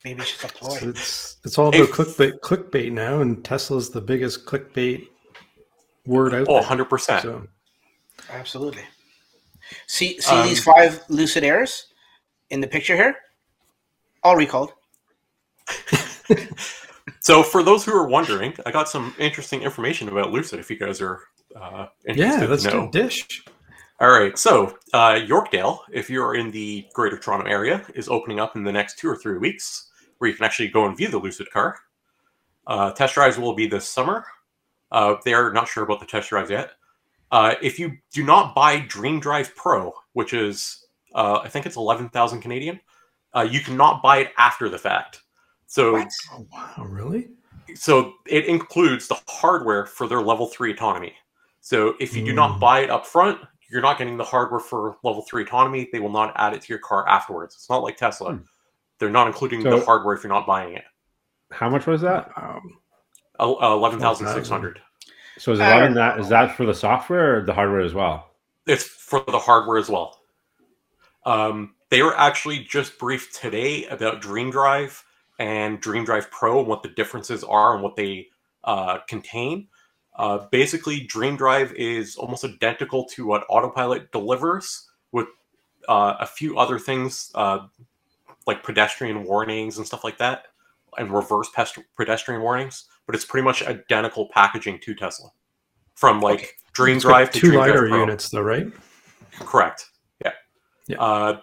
Maybe 0.05 0.21
it's 0.21 0.31
just 0.31 0.45
a 0.45 0.47
ploy. 0.47 0.77
It's 0.81 1.39
it's 1.43 1.57
all 1.57 1.67
about 1.67 1.81
If- 1.81 1.91
clickbait 1.91 2.39
clickbait 2.39 2.93
now, 2.93 3.19
and 3.19 3.43
Tesla's 3.43 3.89
the 3.89 3.99
biggest 3.99 4.45
clickbait 4.45 5.07
word 6.05 6.33
out 6.33 6.45
oh, 6.47 6.53
there. 6.53 6.85
100%. 6.85 7.21
So 7.21 7.47
Absolutely. 8.29 8.83
See, 9.87 10.21
see 10.21 10.35
Um, 10.35 10.47
these 10.47 10.63
five 10.63 11.03
Lucid 11.09 11.43
Airs 11.43 11.87
in 12.49 12.61
the 12.61 12.67
picture 12.67 12.95
here, 12.95 13.17
all 14.23 14.37
recalled. 14.37 14.71
So 17.21 17.43
for 17.43 17.63
those 17.63 17.83
who 17.85 17.93
are 17.93 18.07
wondering, 18.07 18.53
I 18.65 18.71
got 18.71 18.89
some 18.89 19.13
interesting 19.19 19.61
information 19.61 20.09
about 20.09 20.31
Lucid. 20.31 20.59
If 20.59 20.69
you 20.69 20.77
guys 20.77 21.01
are 21.01 21.21
uh, 21.55 21.87
interested 22.07 22.41
yeah, 22.41 22.47
let's 22.47 22.63
to 22.63 22.69
know. 22.69 22.89
do 22.89 23.03
dish. 23.03 23.43
All 23.99 24.09
right, 24.09 24.37
so 24.37 24.77
uh, 24.93 25.15
Yorkdale, 25.15 25.79
if 25.91 26.09
you're 26.09 26.35
in 26.35 26.51
the 26.51 26.87
Greater 26.93 27.19
Toronto 27.19 27.49
area, 27.49 27.85
is 27.93 28.07
opening 28.07 28.39
up 28.39 28.55
in 28.55 28.63
the 28.63 28.71
next 28.71 28.97
two 28.97 29.09
or 29.09 29.15
three 29.17 29.37
weeks, 29.37 29.91
where 30.17 30.29
you 30.29 30.35
can 30.35 30.45
actually 30.45 30.69
go 30.69 30.85
and 30.85 30.95
view 30.95 31.09
the 31.09 31.17
Lucid 31.17 31.51
car. 31.51 31.77
Uh, 32.65 32.91
test 32.93 33.15
drives 33.15 33.37
will 33.37 33.53
be 33.53 33.67
this 33.67 33.87
summer. 33.87 34.25
Uh, 34.91 35.15
they 35.25 35.33
are 35.33 35.51
not 35.51 35.67
sure 35.67 35.83
about 35.83 35.99
the 35.99 36.05
test 36.05 36.29
drives 36.29 36.49
yet. 36.49 36.71
Uh, 37.31 37.55
if 37.61 37.77
you 37.77 37.91
do 38.13 38.23
not 38.23 38.55
buy 38.55 38.79
Dream 38.79 39.19
Drive 39.19 39.53
Pro, 39.55 39.93
which 40.13 40.33
is 40.33 40.85
uh, 41.13 41.41
I 41.43 41.49
think 41.49 41.65
it's 41.65 41.75
eleven 41.75 42.07
thousand 42.07 42.39
Canadian, 42.39 42.79
uh, 43.35 43.41
you 43.41 43.59
cannot 43.59 44.01
buy 44.01 44.19
it 44.19 44.31
after 44.37 44.69
the 44.69 44.79
fact. 44.79 45.21
So 45.69 45.95
Oh 46.33 46.47
wow, 46.51 46.83
really? 46.83 47.29
so 47.75 48.13
it 48.25 48.45
includes 48.47 49.07
the 49.07 49.19
hardware 49.27 49.85
for 49.85 50.07
their 50.07 50.19
level 50.19 50.47
three 50.47 50.71
autonomy. 50.71 51.13
So 51.61 51.93
if 51.99 52.15
you 52.15 52.25
do 52.25 52.33
not 52.33 52.53
Mm. 52.57 52.59
buy 52.59 52.79
it 52.79 52.89
up 52.89 53.05
front, 53.05 53.39
you're 53.69 53.81
not 53.81 53.99
getting 53.99 54.17
the 54.17 54.23
hardware 54.23 54.59
for 54.59 54.97
level 55.03 55.21
three 55.29 55.43
autonomy. 55.43 55.87
They 55.91 55.99
will 55.99 56.09
not 56.09 56.33
add 56.37 56.53
it 56.55 56.63
to 56.63 56.69
your 56.73 56.79
car 56.79 57.07
afterwards. 57.07 57.53
It's 57.53 57.69
not 57.69 57.83
like 57.83 57.97
Tesla. 57.97 58.33
Hmm. 58.33 58.41
They're 58.97 59.11
not 59.11 59.27
including 59.27 59.61
So- 59.61 59.77
the 59.79 59.85
hardware 59.85 60.15
if 60.15 60.23
you're 60.23 60.33
not 60.33 60.47
buying 60.47 60.73
it. 60.73 60.85
How 61.51 61.69
much 61.69 61.85
was 61.85 62.01
that? 62.01 62.31
Um, 62.35 62.79
Uh, 63.39 63.55
Eleven 63.61 63.99
thousand 63.99 64.27
six 64.29 64.49
hundred. 64.49 64.81
So 65.37 65.51
is 65.53 65.59
Uh, 65.59 65.63
eleven 65.63 65.93
that 65.93 66.19
is 66.19 66.27
that 66.29 66.57
for 66.57 66.65
the 66.65 66.73
software 66.73 67.37
or 67.37 67.41
the 67.45 67.53
hardware 67.53 67.79
as 67.81 67.93
well? 67.93 68.31
It's 68.65 68.83
for 68.83 69.21
the 69.27 69.39
hardware 69.39 69.77
as 69.77 69.87
well. 69.89 70.19
Um, 71.25 71.75
they 71.89 72.01
were 72.01 72.17
actually 72.17 72.59
just 72.59 72.97
briefed 72.97 73.35
today 73.35 73.85
about 73.85 74.19
Dream 74.19 74.49
Drive 74.51 75.05
and 75.39 75.79
Dream 75.79 76.03
Drive 76.03 76.29
Pro 76.29 76.59
and 76.59 76.67
what 76.67 76.83
the 76.83 76.89
differences 76.89 77.43
are 77.43 77.73
and 77.73 77.81
what 77.81 77.95
they 77.95 78.27
uh, 78.65 78.99
contain. 79.07 79.67
Uh, 80.15 80.45
basically, 80.51 80.99
Dream 81.01 81.37
Drive 81.37 81.73
is 81.73 82.17
almost 82.17 82.43
identical 82.43 83.05
to 83.05 83.25
what 83.25 83.45
Autopilot 83.49 84.11
delivers, 84.11 84.89
with 85.13 85.27
uh, 85.87 86.15
a 86.19 86.25
few 86.27 86.57
other 86.59 86.77
things 86.77 87.31
uh, 87.35 87.59
like 88.45 88.61
pedestrian 88.63 89.23
warnings 89.23 89.77
and 89.77 89.87
stuff 89.87 90.03
like 90.03 90.17
that, 90.17 90.47
and 90.97 91.11
reverse 91.11 91.49
pest- 91.55 91.79
pedestrian 91.95 92.41
warnings. 92.41 92.85
But 93.05 93.15
it's 93.15 93.25
pretty 93.25 93.45
much 93.45 93.63
identical 93.63 94.27
packaging 94.33 94.79
to 94.81 94.93
Tesla, 94.93 95.29
from 95.95 96.19
like 96.19 96.39
Okay. 96.39 96.49
Dream 96.73 96.97
It's 96.97 97.05
Drive 97.05 97.31
to 97.31 97.39
two 97.39 97.51
Dream 97.51 97.63
Pro. 97.71 97.99
units, 97.99 98.29
though, 98.29 98.41
right? 98.41 98.67
Correct. 99.39 99.85
Yeah. 100.23 100.31
Yeah. 100.87 101.01
Uh, 101.01 101.39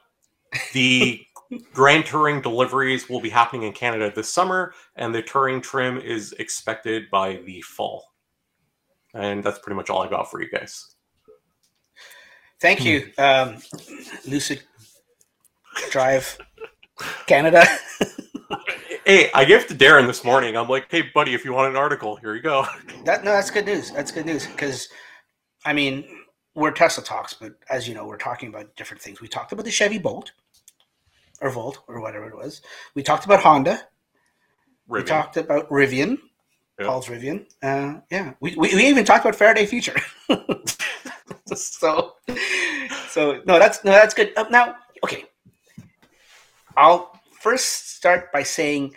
the 0.75 1.26
Grand 1.73 2.07
Touring 2.07 2.41
deliveries 2.41 3.09
will 3.09 3.21
be 3.21 3.31
happening 3.31 3.63
in 3.63 3.73
Canada 3.73 4.13
this 4.15 4.33
summer, 4.33 4.75
and 4.97 5.15
the 5.15 5.23
Touring 5.23 5.61
trim 5.61 5.99
is 5.99 6.33
expected 6.39 7.11
by 7.11 7.37
the 7.45 7.61
fall. 7.63 8.05
And 9.15 9.43
that's 9.43 9.59
pretty 9.59 9.77
much 9.77 9.89
all 9.91 10.03
I 10.03 10.09
got 10.09 10.31
for 10.31 10.43
you 10.43 10.51
guys. 10.51 10.95
Thank 12.61 12.85
you, 12.85 13.11
um, 13.19 13.59
Lucid 14.27 14.63
Drive 15.91 16.39
Canada. 17.27 17.65
Hey, 19.07 19.31
I 19.33 19.45
gave 19.45 19.61
it 19.61 19.69
to 19.69 19.75
Darren 19.77 20.09
this 20.09 20.25
morning. 20.25 20.57
I'm 20.57 20.69
like, 20.69 20.91
hey, 20.91 21.03
buddy, 21.15 21.33
if 21.33 21.45
you 21.45 21.53
want 21.53 21.71
an 21.71 21.77
article, 21.77 22.17
here 22.17 22.35
you 22.35 22.43
go. 22.43 22.67
That 23.05 23.23
no, 23.23 23.31
that's 23.31 23.53
good 23.53 23.65
news. 23.65 23.93
That's 23.93 24.11
good 24.11 24.27
news 24.27 24.49
because, 24.49 24.89
I 25.65 25.73
mean, 25.73 26.05
we're 26.57 26.73
Tesla 26.73 27.05
talks, 27.05 27.33
but 27.33 27.53
as 27.71 27.87
you 27.87 27.95
know, 27.95 28.05
we're 28.05 28.17
talking 28.17 28.49
about 28.49 28.75
different 28.75 29.01
things. 29.01 29.21
We 29.21 29.29
talked 29.29 29.53
about 29.53 29.65
the 29.65 29.71
Chevy 29.71 29.99
Bolt, 29.99 30.33
or 31.40 31.51
Volt, 31.51 31.81
or 31.88 32.01
whatever 32.01 32.29
it 32.29 32.37
was. 32.37 32.62
We 32.94 33.03
talked 33.03 33.25
about 33.25 33.40
Honda. 33.42 33.81
We 34.88 35.03
talked 35.03 35.37
about 35.37 35.68
Rivian, 35.68 36.18
Yeah. 36.79 36.87
Paul's 36.87 37.09
Rivian. 37.09 37.46
Uh, 37.62 38.01
yeah, 38.11 38.35
we, 38.40 38.55
we, 38.57 38.75
we 38.75 38.87
even 38.87 39.05
talked 39.05 39.25
about 39.25 39.35
Faraday 39.35 39.66
Future. 39.66 39.96
so, 41.55 42.12
so 43.09 43.42
no, 43.46 43.59
that's 43.59 43.85
no, 43.85 43.90
that's 43.90 44.14
good. 44.14 44.33
Uh, 44.37 44.44
now, 44.51 44.77
okay, 45.05 45.25
I'll 46.77 47.18
first 47.40 47.96
start 47.96 48.33
by 48.33 48.42
saying, 48.42 48.94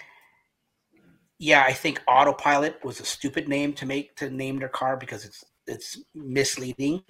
yeah, 1.39 1.63
I 1.63 1.73
think 1.73 2.01
Autopilot 2.07 2.83
was 2.83 2.99
a 2.99 3.05
stupid 3.05 3.47
name 3.47 3.73
to 3.73 3.85
make 3.85 4.15
to 4.17 4.29
name 4.29 4.59
their 4.59 4.69
car 4.69 4.97
because 4.97 5.25
it's 5.25 5.43
it's 5.65 5.99
misleading. 6.13 7.03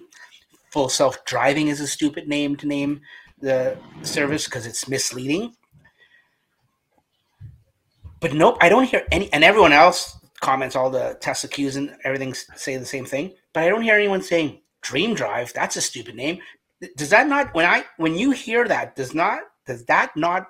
Full 0.72 0.88
self 0.88 1.24
driving 1.24 1.68
is 1.68 1.80
a 1.80 1.86
stupid 1.86 2.28
name 2.28 2.56
to 2.56 2.66
name 2.66 3.00
the 3.40 3.76
service 4.02 4.44
because 4.44 4.66
it's 4.66 4.88
misleading. 4.88 5.54
But 8.20 8.34
nope, 8.34 8.58
I 8.60 8.68
don't 8.68 8.84
hear 8.84 9.06
any, 9.10 9.32
and 9.32 9.42
everyone 9.42 9.72
else 9.72 10.18
comments 10.40 10.76
all 10.76 10.90
the 10.90 11.16
Tesla 11.20 11.48
Qs 11.48 11.76
and 11.76 11.96
everything 12.04 12.34
say 12.34 12.76
the 12.76 12.86
same 12.86 13.04
thing. 13.04 13.34
But 13.52 13.64
I 13.64 13.68
don't 13.68 13.82
hear 13.82 13.94
anyone 13.94 14.22
saying 14.22 14.60
Dream 14.82 15.14
Drive. 15.14 15.52
That's 15.52 15.76
a 15.76 15.80
stupid 15.80 16.14
name. 16.14 16.38
Does 16.96 17.10
that 17.10 17.28
not 17.28 17.54
when 17.54 17.66
I 17.66 17.84
when 17.96 18.16
you 18.16 18.30
hear 18.30 18.66
that 18.68 18.96
does 18.96 19.14
not 19.14 19.40
does 19.66 19.84
that 19.86 20.16
not 20.16 20.46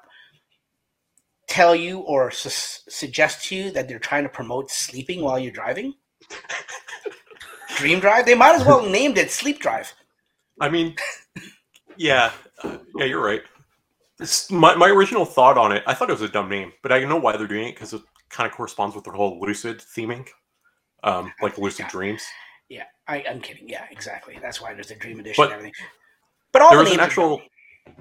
tell 1.49 1.75
you 1.75 1.99
or 2.01 2.31
su- 2.31 2.83
suggest 2.89 3.47
to 3.47 3.57
you 3.57 3.71
that 3.73 3.89
they're 3.89 3.99
trying 3.99 4.23
to 4.23 4.29
promote 4.29 4.71
sleeping 4.71 5.23
while 5.23 5.39
you're 5.39 5.53
driving? 5.53 5.95
Dream 7.77 8.01
Drive. 8.01 8.27
They 8.27 8.35
might 8.35 8.55
as 8.55 8.65
well 8.65 8.89
named 8.89 9.19
it 9.19 9.31
Sleep 9.31 9.59
Drive. 9.59 9.93
I 10.61 10.69
mean, 10.69 10.95
yeah, 11.97 12.33
uh, 12.63 12.79
yeah, 12.97 13.05
you're 13.07 13.25
right. 13.25 13.43
It's- 14.21 14.51
my, 14.51 14.75
my 14.75 14.89
original 14.89 15.25
thought 15.25 15.57
on 15.57 15.73
it, 15.73 15.83
I 15.87 15.95
thought 15.95 16.11
it 16.11 16.13
was 16.13 16.23
a 16.23 16.29
dumb 16.29 16.49
name, 16.49 16.73
but 16.83 16.93
I 16.93 17.03
know 17.05 17.17
why 17.17 17.37
they're 17.37 17.47
doing 17.47 17.69
it 17.69 17.75
because 17.75 17.93
it 17.95 18.03
kind 18.29 18.49
of 18.51 18.55
corresponds 18.57 18.95
with 18.95 19.05
their 19.05 19.15
whole 19.15 19.41
lucid 19.41 19.79
theming, 19.79 20.29
um, 21.03 21.33
like 21.43 21.59
lucid 21.59 21.87
Yeah. 21.87 21.91
dreams. 21.91 22.23
Yeah, 22.69 22.85
I, 23.09 23.25
I'm 23.29 23.41
kidding. 23.41 23.69
Yeah, 23.69 23.85
exactly. 23.91 24.39
That's 24.41 24.61
why 24.61 24.75
there's 24.75 24.89
the 24.89 24.95
Dream 24.95 25.19
Edition 25.19 25.43
But 25.43 25.51
and 25.51 25.59
everything. 25.59 25.75
But 26.53 26.63
all 26.63 26.71
there 26.71 26.79
the 26.79 26.85
was 26.85 26.93
an 26.93 27.01
actual 27.01 27.43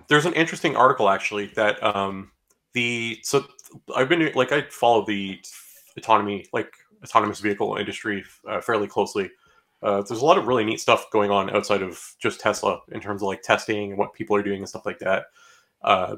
there's 0.07 0.25
an 0.25 0.33
interesting 0.33 0.75
article 0.75 1.09
actually 1.09 1.47
that 1.55 1.81
um 1.83 2.31
the 2.73 3.17
so 3.23 3.45
i've 3.95 4.09
been 4.09 4.31
like 4.35 4.51
i 4.51 4.61
follow 4.69 5.05
the 5.05 5.39
autonomy 5.97 6.45
like 6.53 6.71
autonomous 7.03 7.39
vehicle 7.39 7.77
industry 7.77 8.23
uh, 8.47 8.61
fairly 8.61 8.87
closely 8.87 9.29
uh, 9.81 10.01
there's 10.01 10.21
a 10.21 10.25
lot 10.25 10.37
of 10.37 10.47
really 10.47 10.65
neat 10.65 10.79
stuff 10.79 11.05
going 11.11 11.31
on 11.31 11.55
outside 11.55 11.81
of 11.81 12.01
just 12.19 12.39
tesla 12.39 12.79
in 12.91 12.99
terms 12.99 13.21
of 13.21 13.27
like 13.27 13.41
testing 13.41 13.91
and 13.91 13.97
what 13.97 14.13
people 14.13 14.35
are 14.35 14.43
doing 14.43 14.59
and 14.59 14.69
stuff 14.69 14.85
like 14.85 14.99
that 14.99 15.25
uh, 15.83 16.15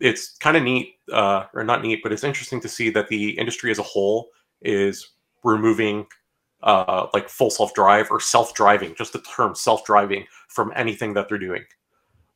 it's 0.00 0.36
kind 0.38 0.56
of 0.56 0.62
neat 0.62 0.94
uh, 1.12 1.44
or 1.54 1.64
not 1.64 1.82
neat 1.82 2.00
but 2.02 2.12
it's 2.12 2.24
interesting 2.24 2.60
to 2.60 2.68
see 2.68 2.90
that 2.90 3.08
the 3.08 3.30
industry 3.38 3.70
as 3.70 3.78
a 3.78 3.84
whole 3.84 4.30
is 4.62 5.10
removing 5.44 6.06
uh, 6.62 7.08
like 7.12 7.28
full 7.28 7.50
self-drive 7.50 8.06
or 8.10 8.20
self-driving 8.20 8.94
just 8.96 9.12
the 9.12 9.20
term 9.22 9.54
self-driving 9.54 10.24
from 10.48 10.72
anything 10.76 11.12
that 11.12 11.28
they're 11.28 11.38
doing 11.38 11.64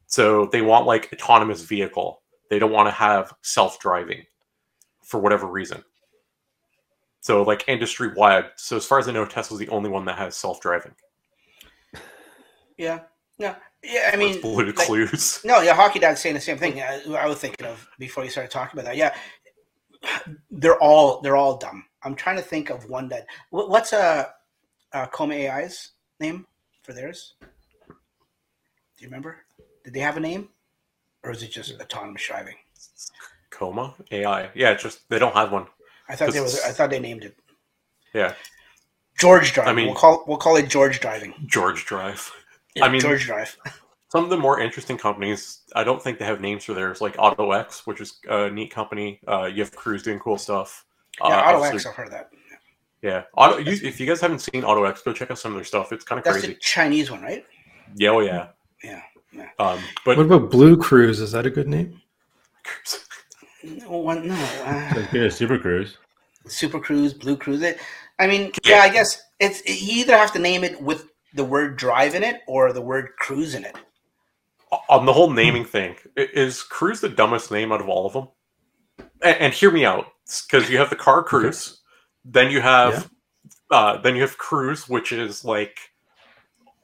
so 0.06 0.46
they 0.46 0.62
want 0.62 0.86
like 0.86 1.12
autonomous 1.12 1.62
vehicle. 1.62 2.22
They 2.48 2.58
don't 2.58 2.72
want 2.72 2.86
to 2.86 2.92
have 2.92 3.34
self-driving 3.42 4.24
for 5.02 5.20
whatever 5.20 5.46
reason. 5.46 5.82
So 7.26 7.42
like 7.42 7.64
industry 7.66 8.12
wide. 8.14 8.52
So 8.54 8.76
as 8.76 8.86
far 8.86 9.00
as 9.00 9.08
I 9.08 9.12
know, 9.12 9.24
Tesla's 9.24 9.58
the 9.58 9.68
only 9.70 9.90
one 9.90 10.04
that 10.04 10.16
has 10.16 10.36
self-driving. 10.36 10.92
Yeah, 12.78 13.00
no, 13.40 13.52
yeah. 13.82 14.10
I 14.12 14.16
mean, 14.16 14.40
blue 14.40 14.66
like- 14.66 14.76
clues. 14.76 15.40
No, 15.44 15.60
yeah, 15.60 15.74
hockey 15.74 15.98
dad's 15.98 16.20
saying 16.20 16.36
the 16.36 16.40
same 16.40 16.56
thing. 16.56 16.80
I, 16.80 17.02
I 17.18 17.26
was 17.26 17.38
thinking 17.38 17.66
of 17.66 17.84
before 17.98 18.22
you 18.22 18.30
started 18.30 18.52
talking 18.52 18.78
about 18.78 18.88
that. 18.88 18.96
Yeah, 18.96 19.12
they're 20.52 20.78
all 20.80 21.20
they're 21.20 21.34
all 21.34 21.56
dumb. 21.56 21.84
I'm 22.04 22.14
trying 22.14 22.36
to 22.36 22.42
think 22.42 22.70
of 22.70 22.88
one 22.88 23.08
that 23.08 23.26
what, 23.50 23.70
what's 23.70 23.92
a, 23.92 24.28
uh 24.92 25.06
Comma 25.06 25.34
AI's 25.34 25.94
name 26.20 26.46
for 26.84 26.92
theirs. 26.92 27.34
Do 27.40 27.44
you 28.98 29.08
remember? 29.08 29.38
Did 29.82 29.94
they 29.94 30.00
have 30.00 30.16
a 30.16 30.20
name, 30.20 30.50
or 31.24 31.32
is 31.32 31.42
it 31.42 31.50
just 31.50 31.80
autonomous 31.80 32.24
driving? 32.24 32.54
Comma 33.50 33.96
AI. 34.12 34.50
Yeah, 34.54 34.70
it's 34.70 34.84
just 34.84 35.08
they 35.08 35.18
don't 35.18 35.34
have 35.34 35.50
one. 35.50 35.66
I 36.08 36.16
thought 36.16 36.32
there 36.32 36.42
was. 36.42 36.60
I 36.62 36.70
thought 36.72 36.90
they 36.90 37.00
named 37.00 37.24
it 37.24 37.36
Yeah, 38.14 38.34
George 39.18 39.52
driving. 39.52 39.74
mean- 39.76 39.86
we'll 39.86 39.94
call 39.94 40.24
we'll 40.26 40.36
call 40.36 40.56
it 40.56 40.68
George 40.68 41.00
driving. 41.00 41.34
George 41.46 41.84
Drive. 41.86 42.30
Yeah, 42.74 42.84
I 42.84 42.88
mean- 42.88 43.00
George 43.00 43.24
Drive. 43.26 43.56
Some 44.12 44.22
of 44.22 44.30
the 44.30 44.36
more 44.38 44.60
interesting 44.60 44.96
companies, 44.96 45.62
I 45.74 45.82
don't 45.82 46.00
think 46.00 46.18
they 46.20 46.24
have 46.24 46.40
names 46.40 46.64
for 46.64 46.74
theirs, 46.74 47.00
like 47.00 47.16
AutoX, 47.16 47.86
which 47.86 48.00
is 48.00 48.20
a 48.28 48.48
neat 48.48 48.70
company. 48.72 49.20
Uh, 49.26 49.44
you 49.52 49.62
have 49.62 49.74
Cruise 49.74 50.02
doing 50.04 50.20
cool 50.20 50.38
stuff. 50.38 50.84
Uh, 51.20 51.28
Yeah, 51.28 51.40
obviously- 51.40 51.80
AutoX. 51.80 51.86
I've 51.90 51.94
heard 51.96 52.06
of 52.06 52.12
that. 52.12 52.30
Yeah, 53.02 53.22
Auto. 53.36 53.58
You, 53.58 53.72
if 53.86 54.00
you 54.00 54.06
guys 54.06 54.20
haven't 54.20 54.38
seen 54.40 54.62
AutoX, 54.62 55.04
go 55.04 55.12
check 55.12 55.30
out 55.30 55.38
some 55.38 55.52
of 55.52 55.56
their 55.56 55.64
stuff. 55.64 55.92
It's 55.92 56.04
kind 56.04 56.18
of 56.18 56.24
That's 56.24 56.34
crazy. 56.38 56.46
That's 56.54 56.58
the 56.58 56.62
Chinese 56.62 57.10
one, 57.10 57.20
right? 57.22 57.44
Yeah, 57.96 58.10
oh 58.10 58.20
yeah. 58.20 58.48
Yeah. 58.82 59.02
Um, 59.58 59.80
but 60.04 60.16
What 60.16 60.26
about 60.26 60.50
Blue 60.50 60.76
Cruise? 60.76 61.20
Is 61.20 61.32
that 61.32 61.44
a 61.46 61.50
good 61.50 61.68
name? 61.68 62.00
No, 63.66 63.98
one, 63.98 64.28
no. 64.28 64.34
Uh, 64.64 64.92
Let's 64.94 65.12
get 65.12 65.22
a 65.22 65.30
Super 65.30 65.58
Cruise. 65.58 65.98
Super 66.46 66.78
Cruise, 66.78 67.12
Blue 67.12 67.36
Cruise. 67.36 67.62
It. 67.62 67.78
I 68.18 68.26
mean, 68.26 68.52
yeah, 68.64 68.78
I 68.78 68.88
guess 68.88 69.20
it's 69.40 69.64
you 69.66 70.00
either 70.00 70.16
have 70.16 70.32
to 70.32 70.38
name 70.38 70.64
it 70.64 70.80
with 70.80 71.08
the 71.34 71.44
word 71.44 71.76
drive 71.76 72.14
in 72.14 72.22
it 72.22 72.42
or 72.46 72.72
the 72.72 72.80
word 72.80 73.10
cruise 73.18 73.54
in 73.54 73.64
it. 73.64 73.76
on 74.88 75.06
the 75.06 75.12
whole 75.12 75.30
naming 75.30 75.64
thing, 75.64 75.96
is 76.16 76.62
Cruise 76.62 77.00
the 77.00 77.08
dumbest 77.08 77.50
name 77.50 77.72
out 77.72 77.80
of 77.80 77.88
all 77.88 78.06
of 78.06 78.12
them? 78.12 78.28
And, 79.22 79.36
and 79.38 79.54
hear 79.54 79.70
me 79.70 79.84
out, 79.84 80.06
because 80.46 80.70
you 80.70 80.78
have 80.78 80.90
the 80.90 80.96
car 80.96 81.22
Cruise, 81.22 81.80
then 82.24 82.50
you 82.50 82.60
have, 82.60 83.10
uh, 83.70 83.98
then 83.98 84.14
you 84.14 84.22
have 84.22 84.38
Cruise, 84.38 84.88
which 84.88 85.12
is 85.12 85.44
like 85.44 85.78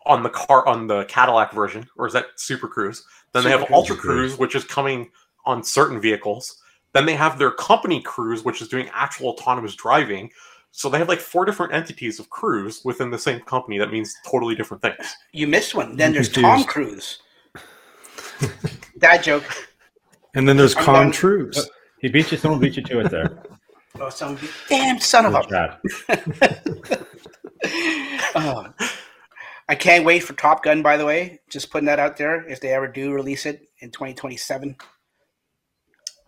on 0.06 0.22
the 0.22 0.30
car 0.30 0.66
on 0.66 0.86
the 0.86 1.04
Cadillac 1.04 1.52
version, 1.52 1.88
or 1.96 2.06
is 2.06 2.12
that 2.12 2.26
Super 2.36 2.68
Cruise? 2.68 3.04
Then 3.32 3.44
they 3.44 3.50
Super 3.50 3.60
have 3.60 3.68
Cruise. 3.68 3.76
Ultra 3.76 3.96
Cruise, 3.96 4.38
which 4.38 4.54
is 4.54 4.64
coming 4.64 5.10
on 5.44 5.64
certain 5.64 6.00
vehicles. 6.00 6.61
Then 6.92 7.06
they 7.06 7.14
have 7.14 7.38
their 7.38 7.50
company 7.50 8.00
Cruise, 8.02 8.44
which 8.44 8.60
is 8.60 8.68
doing 8.68 8.88
actual 8.92 9.30
autonomous 9.30 9.74
driving. 9.74 10.30
So 10.70 10.88
they 10.88 10.98
have 10.98 11.08
like 11.08 11.20
four 11.20 11.44
different 11.44 11.72
entities 11.72 12.18
of 12.18 12.30
Cruise 12.30 12.82
within 12.84 13.10
the 13.10 13.18
same 13.18 13.40
company. 13.40 13.78
That 13.78 13.92
means 13.92 14.14
totally 14.26 14.54
different 14.54 14.82
things. 14.82 15.14
You 15.32 15.46
missed 15.46 15.74
one. 15.74 15.96
Then 15.96 16.12
there's 16.12 16.28
Tom. 16.30 16.64
Cruise. 16.64 17.18
Dad 18.98 19.22
joke. 19.22 19.44
And 20.34 20.48
then 20.48 20.56
there's 20.56 20.76
I'm 20.76 20.84
Com 20.84 20.94
done. 20.94 21.12
Trues. 21.12 21.70
He 22.00 22.08
beat 22.08 22.32
you. 22.32 22.38
Someone 22.38 22.60
beat 22.60 22.76
you 22.76 22.82
to 22.82 23.00
it 23.00 23.10
there. 23.10 23.42
Oh, 24.00 24.08
some 24.08 24.38
damn 24.68 24.98
son 24.98 25.26
of 25.26 25.34
a. 25.34 25.44
Chad. 25.44 25.78
Oh. 28.34 28.66
I 29.68 29.74
can't 29.74 30.04
wait 30.04 30.20
for 30.24 30.32
Top 30.32 30.64
Gun. 30.64 30.82
By 30.82 30.96
the 30.96 31.04
way, 31.04 31.40
just 31.48 31.70
putting 31.70 31.86
that 31.86 32.00
out 32.00 32.16
there. 32.16 32.48
If 32.48 32.60
they 32.60 32.70
ever 32.72 32.88
do 32.88 33.12
release 33.12 33.46
it 33.46 33.68
in 33.78 33.90
2027, 33.90 34.74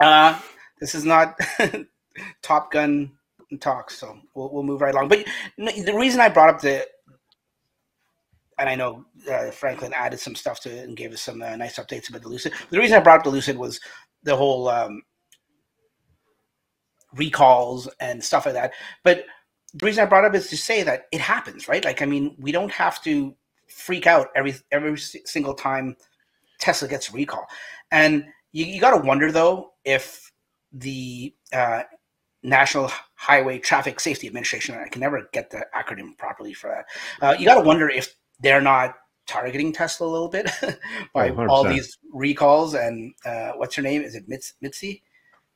uh, 0.00 0.38
this 0.80 0.94
is 0.94 1.04
not 1.04 1.38
Top 2.42 2.70
Gun 2.72 3.12
talk, 3.60 3.90
so 3.90 4.18
we'll, 4.34 4.52
we'll 4.52 4.62
move 4.62 4.80
right 4.80 4.94
along. 4.94 5.08
But 5.08 5.24
the 5.56 5.94
reason 5.96 6.20
I 6.20 6.28
brought 6.28 6.54
up 6.54 6.60
the 6.60 6.86
and 8.58 8.68
I 8.68 8.74
know 8.74 9.04
uh, 9.30 9.50
Franklin 9.50 9.92
added 9.92 10.20
some 10.20 10.34
stuff 10.34 10.60
to 10.60 10.70
it 10.70 10.84
and 10.86 10.96
gave 10.96 11.12
us 11.12 11.20
some 11.22 11.42
uh, 11.42 11.56
nice 11.56 11.78
updates 11.78 12.08
about 12.08 12.22
the 12.22 12.28
Lucid. 12.28 12.52
The 12.70 12.78
reason 12.78 12.96
I 12.96 13.00
brought 13.00 13.18
up 13.18 13.24
the 13.24 13.30
Lucid 13.30 13.56
was 13.56 13.80
the 14.22 14.36
whole 14.36 14.68
um, 14.68 15.02
recalls 17.14 17.88
and 18.00 18.22
stuff 18.22 18.46
like 18.46 18.54
that. 18.54 18.72
But 19.02 19.24
the 19.74 19.86
reason 19.86 20.04
I 20.04 20.06
brought 20.06 20.24
up 20.24 20.34
is 20.34 20.48
to 20.48 20.56
say 20.56 20.82
that 20.84 21.06
it 21.12 21.20
happens, 21.20 21.68
right? 21.68 21.84
Like, 21.84 22.02
I 22.02 22.06
mean, 22.06 22.36
we 22.38 22.52
don't 22.52 22.70
have 22.70 23.02
to 23.02 23.34
freak 23.68 24.06
out 24.06 24.28
every 24.36 24.54
every 24.70 24.96
single 24.96 25.54
time 25.54 25.96
Tesla 26.60 26.86
gets 26.86 27.10
a 27.10 27.12
recall, 27.12 27.46
and 27.90 28.24
you, 28.52 28.66
you 28.66 28.80
got 28.80 28.96
to 28.96 29.06
wonder 29.06 29.32
though 29.32 29.72
if 29.84 30.30
the 30.74 31.34
uh, 31.52 31.84
National 32.42 32.90
Highway 33.14 33.58
Traffic 33.58 34.00
Safety 34.00 34.26
Administration, 34.26 34.74
I 34.74 34.88
can 34.88 35.00
never 35.00 35.28
get 35.32 35.50
the 35.50 35.64
acronym 35.74 36.16
properly 36.18 36.52
for 36.52 36.68
that. 36.70 37.26
Uh, 37.26 37.34
you 37.38 37.46
got 37.46 37.54
to 37.54 37.62
wonder 37.66 37.88
if 37.88 38.14
they're 38.40 38.60
not 38.60 38.94
targeting 39.26 39.72
Tesla 39.72 40.06
a 40.06 40.10
little 40.10 40.28
bit 40.28 40.50
by 41.14 41.30
Oh, 41.30 41.34
100%. 41.34 41.48
all 41.48 41.64
these 41.64 41.96
recalls 42.12 42.74
and 42.74 43.14
uh, 43.24 43.52
what's 43.56 43.74
her 43.76 43.82
name? 43.82 44.02
Is 44.02 44.14
it 44.14 44.28
Mitz, 44.28 44.52
Mitzi 44.60 45.02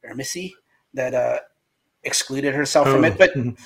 or 0.05 0.15
Missy 0.15 0.55
that 0.95 1.13
uh, 1.15 1.41
excluded 2.05 2.55
herself 2.55 2.89
from 2.89 3.05
Oh, 3.05 3.09
it? 3.09 3.19
But 3.19 3.35
mhm. 3.35 3.59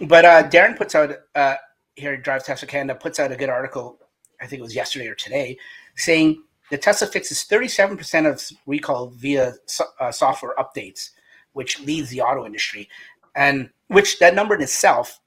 but 0.08 0.24
uh, 0.24 0.48
Darren 0.48 0.76
puts 0.76 0.94
out 0.94 1.12
uh, 1.34 1.56
here 1.96 2.16
Drive 2.16 2.44
Tesla 2.44 2.68
Canada 2.68 2.94
puts 3.00 3.18
out 3.18 3.32
a 3.32 3.36
good 3.36 3.48
article. 3.48 3.98
I 4.40 4.46
think 4.46 4.60
it 4.60 4.62
was 4.62 4.76
yesterday 4.76 5.08
or 5.08 5.16
today, 5.16 5.58
saying 5.96 6.44
the 6.70 6.78
Tesla 6.78 7.06
fixes 7.06 7.46
37% 7.50 8.30
of 8.30 8.58
recall 8.66 9.08
via 9.08 9.54
so, 9.66 9.84
uh, 10.00 10.12
software 10.12 10.54
updates, 10.58 11.10
which 11.52 11.80
leads 11.80 12.10
the 12.10 12.20
auto 12.20 12.44
industry, 12.44 12.88
and 13.34 13.70
which 13.88 14.18
that 14.18 14.34
number 14.34 14.54
in 14.54 14.62
itself 14.62 15.20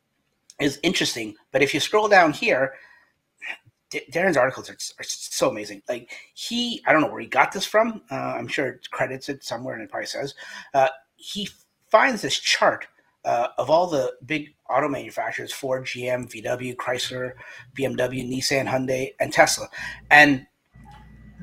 is 0.60 0.80
interesting. 0.84 1.36
But 1.52 1.62
if 1.62 1.74
you 1.74 1.80
scroll 1.80 2.08
down 2.08 2.34
here, 2.34 2.74
D- 3.90 4.04
Darren's 4.12 4.38
articles 4.38 4.70
are, 4.70 4.78
are 5.00 5.04
so 5.04 5.50
amazing. 5.50 5.82
Like 5.90 6.12
he, 6.34 6.82
I 6.86 6.94
don't 6.94 7.02
know 7.02 7.12
where 7.12 7.20
he 7.20 7.28
got 7.28 7.52
this 7.52 7.66
from. 7.66 8.02
Uh, 8.10 8.16
I'm 8.16 8.48
sure 8.48 8.68
it 8.70 8.90
credits 8.92 9.30
it 9.30 9.44
somewhere, 9.44 9.76
and 9.76 9.84
it 9.84 9.90
probably 9.90 10.08
says 10.08 10.34
uh, 10.74 10.90
he 11.18 11.50
finds 11.90 12.22
this 12.22 12.40
chart 12.40 12.88
uh, 13.26 13.50
of 13.58 13.70
all 13.70 13.88
the 13.88 14.14
big 14.26 14.56
auto 14.70 14.88
manufacturers 14.88 15.52
Ford, 15.52 15.86
GM, 15.86 16.32
VW, 16.32 16.76
Chrysler, 16.76 17.34
BMW, 17.76 18.28
Nissan, 18.28 18.68
Hyundai, 18.68 19.14
and 19.20 19.32
Tesla. 19.32 19.68
And 20.10 20.48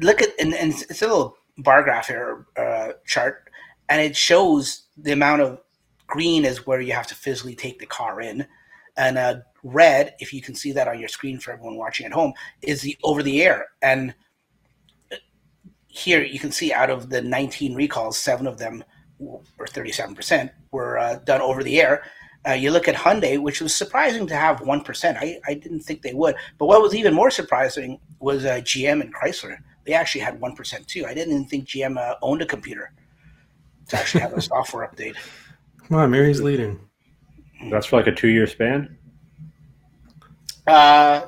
look 0.01 0.22
at, 0.22 0.30
and, 0.40 0.55
and 0.55 0.72
it's 0.72 1.03
a 1.03 1.07
little 1.07 1.36
bar 1.59 1.82
graph 1.82 2.09
here 2.09 2.46
uh, 2.57 2.92
chart, 3.07 3.51
and 3.88 4.01
it 4.01 4.16
shows 4.16 4.84
the 4.96 5.12
amount 5.12 5.42
of 5.42 5.61
green 6.07 6.44
is 6.44 6.66
where 6.66 6.80
you 6.80 6.92
have 6.92 7.07
to 7.07 7.14
physically 7.14 7.55
take 7.55 7.78
the 7.78 7.86
car 7.86 8.20
in. 8.20 8.46
And 8.96 9.16
uh, 9.16 9.36
red, 9.62 10.14
if 10.18 10.32
you 10.32 10.42
can 10.42 10.55
see 10.55 10.72
that 10.72 10.88
on 10.88 10.99
your 10.99 11.09
screen 11.09 11.38
for 11.38 11.53
everyone 11.53 11.76
watching 11.76 12.07
at 12.07 12.12
home, 12.12 12.32
is 12.62 12.82
the 12.82 12.96
over 13.05 13.22
the 13.22 13.42
air. 13.42 13.68
And 13.82 14.14
here 15.86 16.22
you 16.22 16.38
can 16.38 16.53
see 16.53 16.72
out 16.72 16.90
of 16.90 17.11
the 17.11 17.22
19 17.22 17.74
recalls, 17.74 18.18
seven 18.18 18.46
of 18.46 18.59
them 18.59 18.84
or 19.18 19.40
37% 19.66 20.51
were 20.70 20.99
uh, 20.99 21.16
done 21.24 21.40
over 21.40 21.62
the 21.62 21.80
air. 21.80 22.03
Uh, 22.49 22.53
you 22.53 22.70
look 22.70 22.86
at 22.88 22.94
Hyundai, 22.94 23.38
which 23.38 23.61
was 23.61 23.74
surprising 23.74 24.26
to 24.26 24.36
have 24.36 24.61
1%. 24.61 25.16
I, 25.20 25.40
I 25.46 25.55
didn't 25.55 25.80
think 25.80 26.03
they 26.03 26.14
would. 26.14 26.36
But 26.57 26.66
what 26.66 26.80
was 26.80 26.94
even 26.94 27.14
more 27.14 27.30
surprising 27.30 27.99
was 28.20 28.44
uh, 28.44 28.57
GM 28.59 29.01
and 29.01 29.12
Chrysler. 29.14 29.59
They 29.89 29.95
actually 29.95 30.20
had 30.20 30.39
1% 30.39 30.86
too. 30.86 31.07
I 31.07 31.14
didn't 31.14 31.32
even 31.32 31.47
think 31.47 31.64
GM 31.64 31.97
uh, 31.97 32.16
owned 32.20 32.43
a 32.43 32.47
computer 32.47 32.93
to 33.89 33.97
actually 33.97 34.20
have 34.20 34.34
a 34.34 34.43
software 34.53 34.86
update. 34.86 35.16
Come 35.89 35.97
on, 35.97 36.11
Mary's 36.11 36.43
leading. 36.43 36.78
That's 37.70 37.86
for 37.86 37.97
like 37.97 38.07
a 38.07 38.14
two 38.14 38.28
year 38.28 38.47
span. 38.47 38.99
Uh, 40.66 41.22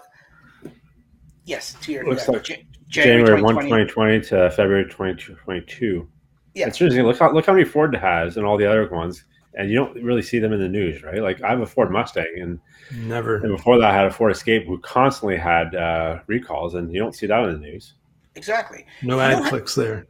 yes, 1.46 1.74
to 1.80 1.90
your 1.90 2.06
Looks 2.06 2.28
yeah, 2.28 2.32
like 2.32 2.48
Ja- 2.50 2.56
January 2.88 3.40
1, 3.40 3.54
2020. 3.54 3.86
2020 3.86 4.20
to 4.28 4.50
February 4.50 4.84
2022. 4.84 6.06
Yeah. 6.52 6.66
It's 6.66 6.78
interesting. 6.78 7.06
Look 7.06 7.18
how, 7.18 7.32
look 7.32 7.46
how 7.46 7.54
many 7.54 7.64
Ford 7.64 7.96
has 7.96 8.36
and 8.36 8.44
all 8.44 8.58
the 8.58 8.66
other 8.66 8.86
ones. 8.90 9.24
And 9.54 9.70
you 9.70 9.76
don't 9.76 9.94
really 10.02 10.20
see 10.20 10.38
them 10.38 10.52
in 10.52 10.60
the 10.60 10.68
news, 10.68 11.02
right? 11.02 11.22
Like 11.22 11.42
I 11.42 11.48
have 11.48 11.62
a 11.62 11.66
Ford 11.66 11.90
Mustang, 11.90 12.26
and, 12.38 12.60
Never. 13.08 13.36
and 13.36 13.56
before 13.56 13.78
that, 13.78 13.90
I 13.90 13.94
had 13.94 14.04
a 14.04 14.10
Ford 14.10 14.32
Escape 14.32 14.66
who 14.66 14.78
constantly 14.80 15.38
had 15.38 15.74
uh, 15.74 16.18
recalls, 16.26 16.74
and 16.74 16.92
you 16.92 17.00
don't 17.00 17.14
see 17.14 17.26
that 17.26 17.42
in 17.44 17.52
the 17.52 17.58
news. 17.58 17.94
Exactly. 18.40 18.86
No 19.02 19.16
You 19.16 19.20
ad 19.20 19.44
clicks 19.50 19.74
there. 19.74 20.06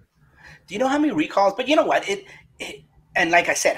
Do 0.68 0.74
you 0.74 0.78
know 0.78 0.86
how 0.86 1.00
many 1.00 1.12
recalls? 1.12 1.54
But 1.56 1.66
you 1.66 1.74
know 1.74 1.84
what? 1.84 2.08
It, 2.08 2.26
it 2.60 2.84
and 3.16 3.32
like 3.32 3.48
I 3.48 3.54
said, 3.54 3.76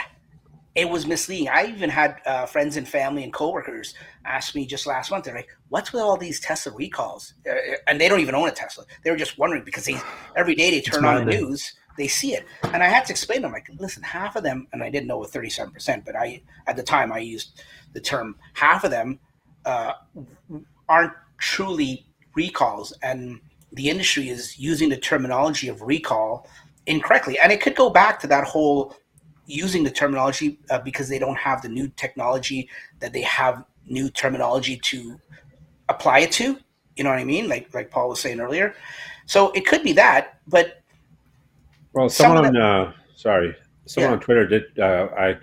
it 0.74 0.86
was 0.90 1.06
misleading. 1.06 1.48
I 1.48 1.64
even 1.64 1.88
had 1.88 2.20
uh, 2.26 2.44
friends 2.44 2.76
and 2.76 2.86
family 2.86 3.24
and 3.24 3.32
coworkers 3.32 3.94
ask 4.26 4.54
me 4.54 4.66
just 4.66 4.86
last 4.86 5.10
month. 5.10 5.24
They're 5.24 5.34
like, 5.34 5.48
"What's 5.70 5.90
with 5.94 6.02
all 6.02 6.18
these 6.18 6.38
Tesla 6.38 6.72
recalls?" 6.74 7.32
Uh, 7.48 7.54
and 7.86 7.98
they 7.98 8.10
don't 8.10 8.20
even 8.20 8.34
own 8.34 8.46
a 8.46 8.52
Tesla. 8.52 8.84
They 9.02 9.10
were 9.10 9.16
just 9.16 9.38
wondering 9.38 9.64
because 9.64 9.86
they 9.86 9.98
every 10.36 10.54
day 10.54 10.70
they 10.70 10.82
turn 10.82 11.06
on 11.06 11.24
the 11.24 11.32
news, 11.32 11.72
they 11.96 12.08
see 12.08 12.34
it, 12.34 12.44
and 12.74 12.82
I 12.82 12.88
had 12.88 13.06
to 13.06 13.12
explain 13.12 13.38
to 13.38 13.42
them 13.44 13.52
like, 13.52 13.70
"Listen, 13.78 14.02
half 14.02 14.36
of 14.36 14.42
them," 14.42 14.68
and 14.74 14.82
I 14.82 14.90
didn't 14.90 15.06
know 15.06 15.18
with 15.18 15.32
thirty-seven 15.32 15.72
percent, 15.72 16.04
but 16.04 16.14
I 16.14 16.42
at 16.66 16.76
the 16.76 16.82
time 16.82 17.10
I 17.10 17.20
used 17.20 17.62
the 17.94 18.00
term 18.00 18.36
half 18.52 18.84
of 18.84 18.90
them 18.90 19.18
uh, 19.64 19.92
aren't 20.90 21.14
truly 21.38 22.06
recalls, 22.34 22.92
and 23.02 23.40
the 23.72 23.88
industry 23.88 24.28
is 24.28 24.58
using 24.58 24.88
the 24.88 24.96
terminology 24.96 25.68
of 25.68 25.80
recall 25.82 26.48
incorrectly. 26.86 27.38
And 27.38 27.52
it 27.52 27.60
could 27.60 27.74
go 27.74 27.90
back 27.90 28.20
to 28.20 28.26
that 28.28 28.44
whole 28.44 28.94
using 29.46 29.82
the 29.82 29.90
terminology 29.90 30.58
uh, 30.70 30.78
because 30.80 31.08
they 31.08 31.18
don't 31.18 31.36
have 31.36 31.62
the 31.62 31.68
new 31.68 31.88
technology 31.96 32.68
that 33.00 33.12
they 33.12 33.22
have 33.22 33.64
new 33.86 34.10
terminology 34.10 34.76
to 34.76 35.20
apply 35.88 36.20
it 36.20 36.32
to. 36.32 36.58
You 36.96 37.04
know 37.04 37.10
what 37.10 37.18
I 37.18 37.24
mean? 37.24 37.48
Like 37.48 37.72
like 37.74 37.90
Paul 37.90 38.10
was 38.10 38.20
saying 38.20 38.40
earlier. 38.40 38.74
So 39.26 39.50
it 39.52 39.66
could 39.66 39.82
be 39.82 39.92
that, 39.94 40.38
but 40.46 40.82
Well, 41.92 42.08
someone 42.08 42.46
on 42.46 42.56
uh, 42.56 42.92
sorry, 43.16 43.54
someone 43.86 44.10
Yeah. 44.10 44.14
on 44.16 44.20
Twitter 44.20 44.46
did. 44.46 44.78
Uh, 44.78 45.08
I 45.16 45.38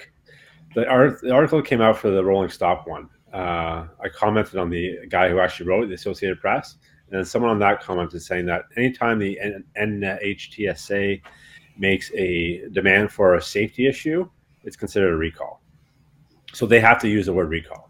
the, 0.75 0.87
art, 0.87 1.21
the 1.21 1.31
article 1.31 1.61
came 1.61 1.81
out 1.81 1.97
for 1.97 2.11
the 2.11 2.23
Rolling 2.23 2.49
Stop 2.49 2.87
one. 2.87 3.09
Uh, 3.33 3.87
I 4.03 4.09
commented 4.13 4.59
on 4.59 4.69
the 4.69 4.99
guy 5.09 5.29
who 5.29 5.39
actually 5.39 5.67
wrote 5.67 5.85
it, 5.85 5.87
the 5.87 5.95
Associated 5.95 6.39
Press, 6.39 6.75
and 7.11 7.27
someone 7.27 7.51
on 7.51 7.59
that 7.59 7.81
commented 7.81 8.21
saying 8.21 8.45
that 8.47 8.65
anytime 8.77 9.19
the 9.19 9.39
N- 9.39 9.63
NHTSA 9.79 11.21
makes 11.77 12.11
a 12.13 12.67
demand 12.71 13.11
for 13.11 13.35
a 13.35 13.41
safety 13.41 13.87
issue, 13.87 14.29
it's 14.63 14.75
considered 14.75 15.13
a 15.13 15.17
recall. 15.17 15.61
So 16.53 16.65
they 16.65 16.79
have 16.79 16.99
to 17.01 17.07
use 17.07 17.25
the 17.27 17.33
word 17.33 17.49
recall. 17.49 17.89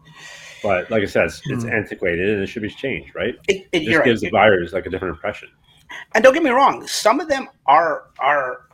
But 0.62 0.90
like 0.90 1.02
I 1.02 1.06
said, 1.06 1.24
it's, 1.26 1.40
it's 1.46 1.64
Hmm. 1.64 1.70
antiquated 1.70 2.28
and 2.30 2.42
it 2.42 2.46
should 2.46 2.62
be 2.62 2.68
changed, 2.70 3.14
right? 3.14 3.34
it, 3.48 3.56
it, 3.56 3.68
It 3.72 3.82
you're 3.82 3.92
just 3.92 3.98
right. 4.00 4.04
gives 4.06 4.20
the 4.20 4.30
buyers 4.30 4.72
like 4.72 4.86
a 4.86 4.90
different 4.90 5.14
impression. 5.14 5.48
and 6.14 6.22
don't 6.22 6.34
get 6.34 6.42
me 6.42 6.50
wrong, 6.50 6.86
some 6.86 7.18
of 7.20 7.28
them 7.28 7.48
are 7.66 8.04
are 8.18 8.66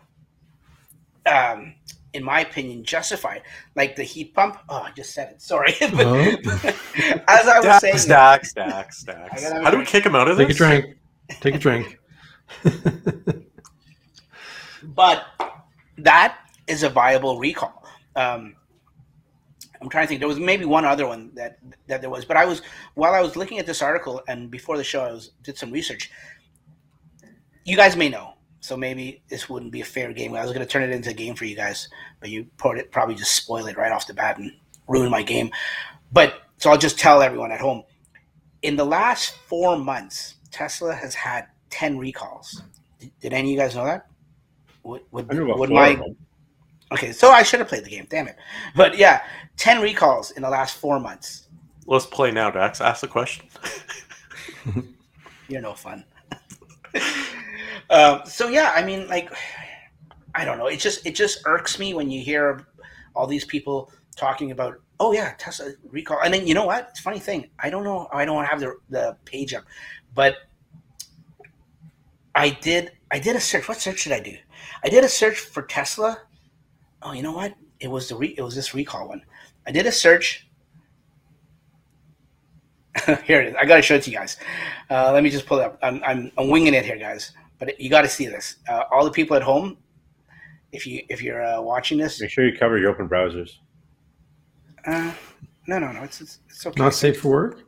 um 1.26 1.74
in 2.17 2.25
my 2.25 2.41
opinion 2.41 2.83
justified. 2.85 3.43
Like 3.77 3.95
the 3.95 4.03
heat 4.03 4.35
pump. 4.35 4.59
Oh, 4.69 4.79
I 4.83 4.91
just 4.93 5.12
said 5.14 5.31
it. 5.33 5.43
Sorry. 5.43 5.75
But 5.81 6.07
Oh. 6.07 6.19
as 7.29 7.47
I 7.47 7.61
was 7.61 7.81
saying 7.81 7.99
Stack, 7.99 8.45
stack, 8.45 8.93
stack, 8.93 9.33
I 9.33 9.37
stack. 9.37 9.43
gotta 9.43 9.55
have 9.55 9.62
a 9.62 9.64
How 9.64 9.71
do 9.71 9.79
we 9.79 9.85
kick 9.85 10.05
him 10.05 10.17
out 10.17 10.29
of 10.29 10.37
Take 10.39 10.51
a 10.51 10.55
drink. 10.55 10.97
Take 11.41 11.55
a 11.55 11.59
drink. 11.59 11.99
but 14.83 15.25
that 15.99 16.39
is 16.67 16.83
a 16.83 16.89
viable 16.89 17.39
recall. 17.39 17.85
Um, 18.14 18.57
I'm 19.81 19.89
trying 19.91 20.05
to 20.05 20.09
think. 20.09 20.21
There 20.21 20.29
was 20.29 20.39
maybe 20.39 20.64
one 20.64 20.85
other 20.85 21.07
one 21.07 21.31
that 21.35 21.59
that 21.87 22.01
there 22.01 22.11
was, 22.11 22.25
but 22.25 22.37
I 22.37 22.47
was 22.47 22.62
while 22.95 23.14
I 23.14 23.21
was 23.21 23.37
looking 23.37 23.59
at 23.59 23.67
this 23.67 23.83
article 23.83 24.23
and 24.29 24.51
before 24.51 24.77
the 24.77 24.85
show, 24.85 25.03
I 25.05 25.12
was 25.12 25.33
did 25.43 25.59
some 25.59 25.71
research. 25.71 26.11
You 27.64 27.77
guys 27.77 27.97
may 27.97 28.09
know, 28.09 28.35
so 28.67 28.77
maybe 28.77 29.23
this 29.29 29.49
wouldn't 29.49 29.71
be 29.71 29.81
a 29.81 29.85
fair 29.85 30.12
game. 30.12 30.35
I 30.35 30.43
was 30.43 30.51
going 30.51 30.67
to 30.67 30.71
turn 30.71 30.83
it 30.83 30.91
into 30.91 31.11
a 31.11 31.12
game 31.12 31.37
for 31.37 31.45
you 31.45 31.55
guys, 31.55 31.89
but 32.19 32.31
you 32.31 32.49
put 32.57 32.79
it 32.79 32.91
probably 32.91 33.14
just 33.14 33.31
spoil 33.31 33.64
it 33.67 33.77
right 33.77 33.93
off 33.93 34.09
the 34.09 34.12
bat 34.12 34.39
and 34.39 34.51
ruin 34.89 35.09
my 35.09 35.23
game. 35.23 35.53
But 36.11 36.43
so 36.59 36.71
I'll 36.71 36.79
just 36.79 36.99
tell 36.99 37.23
everyone 37.23 37.53
at 37.53 37.61
home. 37.61 37.85
In 38.62 38.75
the 38.75 38.85
last 38.85 39.37
four 39.47 39.79
months, 39.79 40.35
Tesla 40.51 40.93
has 40.93 41.14
had 41.14 41.47
ten 41.71 41.97
recalls. 41.97 42.61
Did, 42.99 43.12
did 43.21 43.33
any 43.33 43.51
of 43.51 43.53
you 43.53 43.57
guys 43.57 43.77
know 43.77 43.85
that? 43.85 44.09
Would, 44.83 45.03
would, 45.12 45.31
I 45.31 45.35
knew 45.35 45.45
about 45.45 45.59
would 45.61 45.69
four 45.69 45.79
my 45.79 45.89
of 45.91 45.99
them. 45.99 46.17
Okay, 46.91 47.12
so 47.12 47.31
I 47.31 47.45
should 47.45 47.61
have 47.61 47.69
played 47.69 47.85
the 47.85 47.91
game. 47.91 48.09
Damn 48.11 48.27
it! 48.27 48.37
But 48.75 48.99
yeah, 48.99 49.23
ten 49.57 49.81
recalls 49.81 50.33
in 50.33 50.43
the 50.43 50.51
last 50.51 50.77
four 50.77 50.99
months. 50.99 51.47
Let's 51.87 52.07
play 52.07 52.33
now, 52.33 52.51
Dax. 52.51 52.81
Ask 52.81 53.03
the 53.03 53.07
question. 53.07 53.47
You're 55.49 55.61
no 55.61 55.75
fun. 55.75 56.05
um, 57.91 58.22
so 58.26 58.49
yeah, 58.49 58.72
I 58.74 58.84
mean, 58.84 59.09
like, 59.09 59.32
I 60.34 60.45
don't 60.45 60.59
know. 60.59 60.66
It 60.66 60.78
just 60.78 61.07
it 61.07 61.14
just 61.14 61.43
irks 61.47 61.78
me 61.78 61.95
when 61.95 62.11
you 62.11 62.20
hear 62.20 62.66
all 63.14 63.26
these 63.26 63.45
people 63.45 63.91
talking 64.16 64.51
about, 64.51 64.80
oh 65.01 65.12
yeah, 65.12 65.34
Tesla 65.39 65.72
recall, 65.91 66.20
and 66.22 66.32
then 66.32 66.47
you 66.47 66.55
know 66.55 66.66
what? 66.66 66.89
It's 66.91 67.01
funny 67.01 67.18
thing. 67.20 67.49
I 67.59 67.70
don't 67.70 67.84
know. 67.84 68.09
I 68.12 68.24
don't 68.24 68.45
have 68.45 68.61
the 68.61 68.76
the 68.91 69.16
page 69.24 69.55
up, 69.55 69.64
but 70.14 70.37
I 72.34 72.51
did. 72.51 72.93
I 73.11 73.18
did 73.18 73.37
a 73.37 73.41
search. 73.41 73.68
What 73.68 73.80
search 73.80 74.05
did 74.05 74.12
I 74.12 74.20
do? 74.20 74.37
I 74.84 74.89
did 74.89 75.05
a 75.05 75.09
search 75.09 75.39
for 75.39 75.62
Tesla. 75.62 76.18
Oh, 77.03 77.12
you 77.12 77.22
know 77.22 77.32
what? 77.32 77.55
It 77.78 77.89
was 77.89 78.09
the 78.09 78.16
re- 78.16 78.34
it 78.37 78.43
was 78.43 78.55
this 78.55 78.74
recall 78.74 79.09
one. 79.09 79.22
I 79.66 79.72
did 79.72 79.87
a 79.87 79.93
search, 79.93 80.47
here 83.24 83.41
it 83.41 83.49
is. 83.49 83.55
I 83.57 83.64
gotta 83.64 83.82
show 83.82 83.95
it 83.97 84.03
to 84.03 84.11
you 84.11 84.16
guys. 84.16 84.37
Uh, 84.91 85.12
let 85.12 85.22
me 85.22 85.30
just 85.30 85.47
pull 85.47 85.59
it 85.59 85.64
up. 85.64 85.78
I'm, 85.82 86.03
I'm, 86.05 86.30
I'm 86.39 86.49
winging 86.49 86.74
it 86.74 86.84
here, 86.84 86.97
guys. 86.97 87.32
But 87.59 87.81
you 87.81 87.89
got 87.91 88.03
to 88.03 88.09
see 88.09 88.27
this. 88.27 88.57
Uh, 88.69 88.83
all 88.93 89.05
the 89.05 89.11
people 89.11 89.37
at 89.37 89.43
home, 89.43 89.79
if 90.73 90.87
you 90.87 91.03
if 91.09 91.23
you're 91.23 91.43
uh, 91.45 91.61
watching 91.63 91.99
this, 91.99 92.21
Make 92.21 92.31
sure 92.31 92.47
you 92.47 92.57
cover 92.59 92.77
your 92.79 92.91
open 92.91 93.09
browsers. 93.09 93.51
uh, 94.87 95.13
no, 95.67 95.79
no, 95.79 95.91
no, 95.93 96.03
it's 96.03 96.21
it's, 96.21 96.41
it's 96.49 96.67
okay. 96.67 96.81
Not 96.83 96.95
safe 96.95 97.21
for 97.21 97.29
work. 97.31 97.63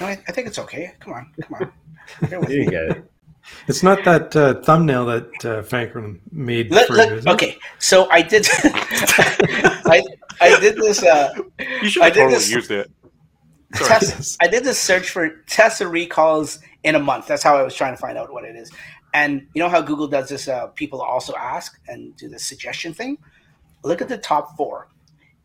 No, 0.00 0.06
I, 0.06 0.12
I 0.26 0.32
think 0.32 0.46
it's 0.48 0.58
okay. 0.58 0.92
Come 1.00 1.12
on, 1.14 1.32
come 1.40 1.54
on. 1.54 1.72
Bear 2.28 2.40
You 2.50 2.60
me. 2.64 2.66
get 2.66 2.82
it. 2.84 3.10
It's 3.66 3.82
not 3.82 4.04
that 4.04 4.34
uh, 4.36 4.60
thumbnail 4.62 5.06
that 5.06 5.44
uh, 5.44 5.62
Franklin 5.62 6.20
made 6.32 6.70
Let- 6.70 6.88
for 6.88 6.94
let- 6.94 7.08
you. 7.10 7.16
Is 7.16 7.26
it? 7.26 7.30
okay, 7.30 7.58
so 7.78 8.10
I 8.10 8.20
did. 8.22 8.46
I 9.86 10.02
I 10.40 10.58
did 10.60 10.76
this. 10.76 11.02
Uh, 11.02 11.32
You 11.82 11.88
should 11.88 12.02
I 12.02 12.06
have 12.06 12.14
did 12.14 12.20
totally 12.20 12.34
this- 12.34 12.50
used 12.50 12.70
it. 12.70 12.90
Sorry. 13.74 14.00
I 14.40 14.48
did 14.48 14.64
this 14.64 14.80
search 14.80 15.10
for 15.10 15.28
Tesla 15.46 15.88
recalls 15.88 16.58
in 16.84 16.94
a 16.94 16.98
month. 16.98 17.26
That's 17.26 17.42
how 17.42 17.56
I 17.56 17.62
was 17.62 17.74
trying 17.74 17.94
to 17.94 18.00
find 18.00 18.16
out 18.16 18.32
what 18.32 18.44
it 18.44 18.56
is. 18.56 18.70
And 19.14 19.46
you 19.54 19.62
know 19.62 19.68
how 19.68 19.80
Google 19.80 20.08
does 20.08 20.28
this? 20.28 20.48
Uh, 20.48 20.68
people 20.68 21.00
also 21.00 21.34
ask 21.34 21.80
and 21.88 22.16
do 22.16 22.28
the 22.28 22.38
suggestion 22.38 22.92
thing. 22.92 23.18
Look 23.82 24.02
at 24.02 24.08
the 24.08 24.18
top 24.18 24.56
four. 24.56 24.88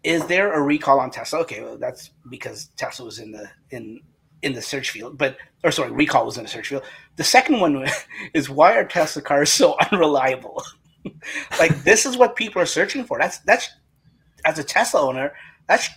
Is 0.04 0.26
there 0.28 0.54
a 0.54 0.62
recall 0.62 1.00
on 1.00 1.12
Tesla? 1.12 1.40
Okay, 1.40 1.64
well, 1.64 1.78
that's 1.78 2.12
because 2.30 2.68
Tesla 2.76 3.06
was 3.06 3.20
in 3.20 3.32
the 3.32 3.50
in 3.72 4.02
in 4.42 4.54
the 4.54 4.62
search 4.62 4.90
field, 4.90 5.18
but 5.18 5.38
or 5.64 5.72
sorry, 5.72 5.92
recall 5.92 6.26
was 6.26 6.38
in 6.38 6.44
the 6.44 6.50
search 6.50 6.68
field. 6.68 6.84
The 7.16 7.24
second 7.24 7.62
one 7.62 7.88
is 8.34 8.50
why 8.50 8.76
are 8.76 8.84
Tesla 8.84 9.22
cars 9.22 9.50
so 9.52 9.78
unreliable? 9.92 10.62
like 11.60 11.84
this 11.84 12.06
is 12.06 12.18
what 12.18 12.36
people 12.36 12.62
are 12.62 12.66
searching 12.66 13.06
for. 13.06 13.18
That's 13.18 13.40
that's 13.40 13.70
as 14.46 14.60
a 14.60 14.64
Tesla 14.64 15.02
owner, 15.02 15.34
that's 15.68 15.90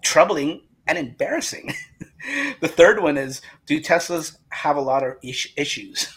troubling 0.00 0.62
and 0.86 0.98
embarrassing. 0.98 1.74
the 2.60 2.68
third 2.68 3.02
one 3.02 3.16
is 3.16 3.42
do 3.66 3.80
Teslas 3.80 4.36
have 4.50 4.76
a 4.76 4.80
lot 4.80 5.02
of 5.02 5.14
is- 5.22 5.48
issues? 5.56 6.16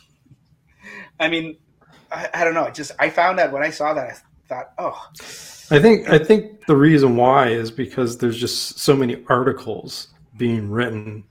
I 1.19 1.29
mean, 1.29 1.57
I, 2.11 2.29
I 2.33 2.43
don't 2.43 2.53
know. 2.53 2.69
Just 2.69 2.91
I 2.99 3.09
found 3.09 3.39
that 3.39 3.51
when 3.51 3.63
I 3.63 3.69
saw 3.69 3.93
that, 3.93 4.09
I 4.09 4.47
thought, 4.47 4.71
oh, 4.77 5.09
I 5.71 5.79
think 5.79 6.09
I 6.09 6.19
think 6.19 6.65
the 6.65 6.75
reason 6.75 7.15
why 7.15 7.49
is 7.49 7.71
because 7.71 8.17
there's 8.17 8.37
just 8.39 8.79
so 8.79 8.95
many 8.95 9.23
articles 9.27 10.07
being 10.37 10.69
written. 10.69 11.23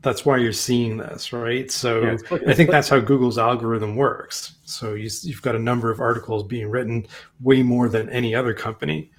That's 0.00 0.26
why 0.26 0.38
you're 0.38 0.52
seeing 0.52 0.96
this, 0.96 1.32
right? 1.32 1.70
So 1.70 2.02
Yeah, 2.02 2.16
like- 2.28 2.48
I 2.48 2.54
think 2.54 2.70
that's 2.70 2.88
how 2.88 2.98
Google's 2.98 3.38
algorithm 3.38 3.94
works. 3.94 4.54
So 4.64 4.94
you, 4.94 5.08
you've 5.22 5.42
got 5.42 5.54
a 5.54 5.60
number 5.60 5.92
of 5.92 6.00
articles 6.00 6.42
being 6.42 6.68
written, 6.68 7.06
way 7.40 7.62
more 7.62 7.88
than 7.88 8.08
any 8.10 8.34
other 8.34 8.52
company. 8.52 9.12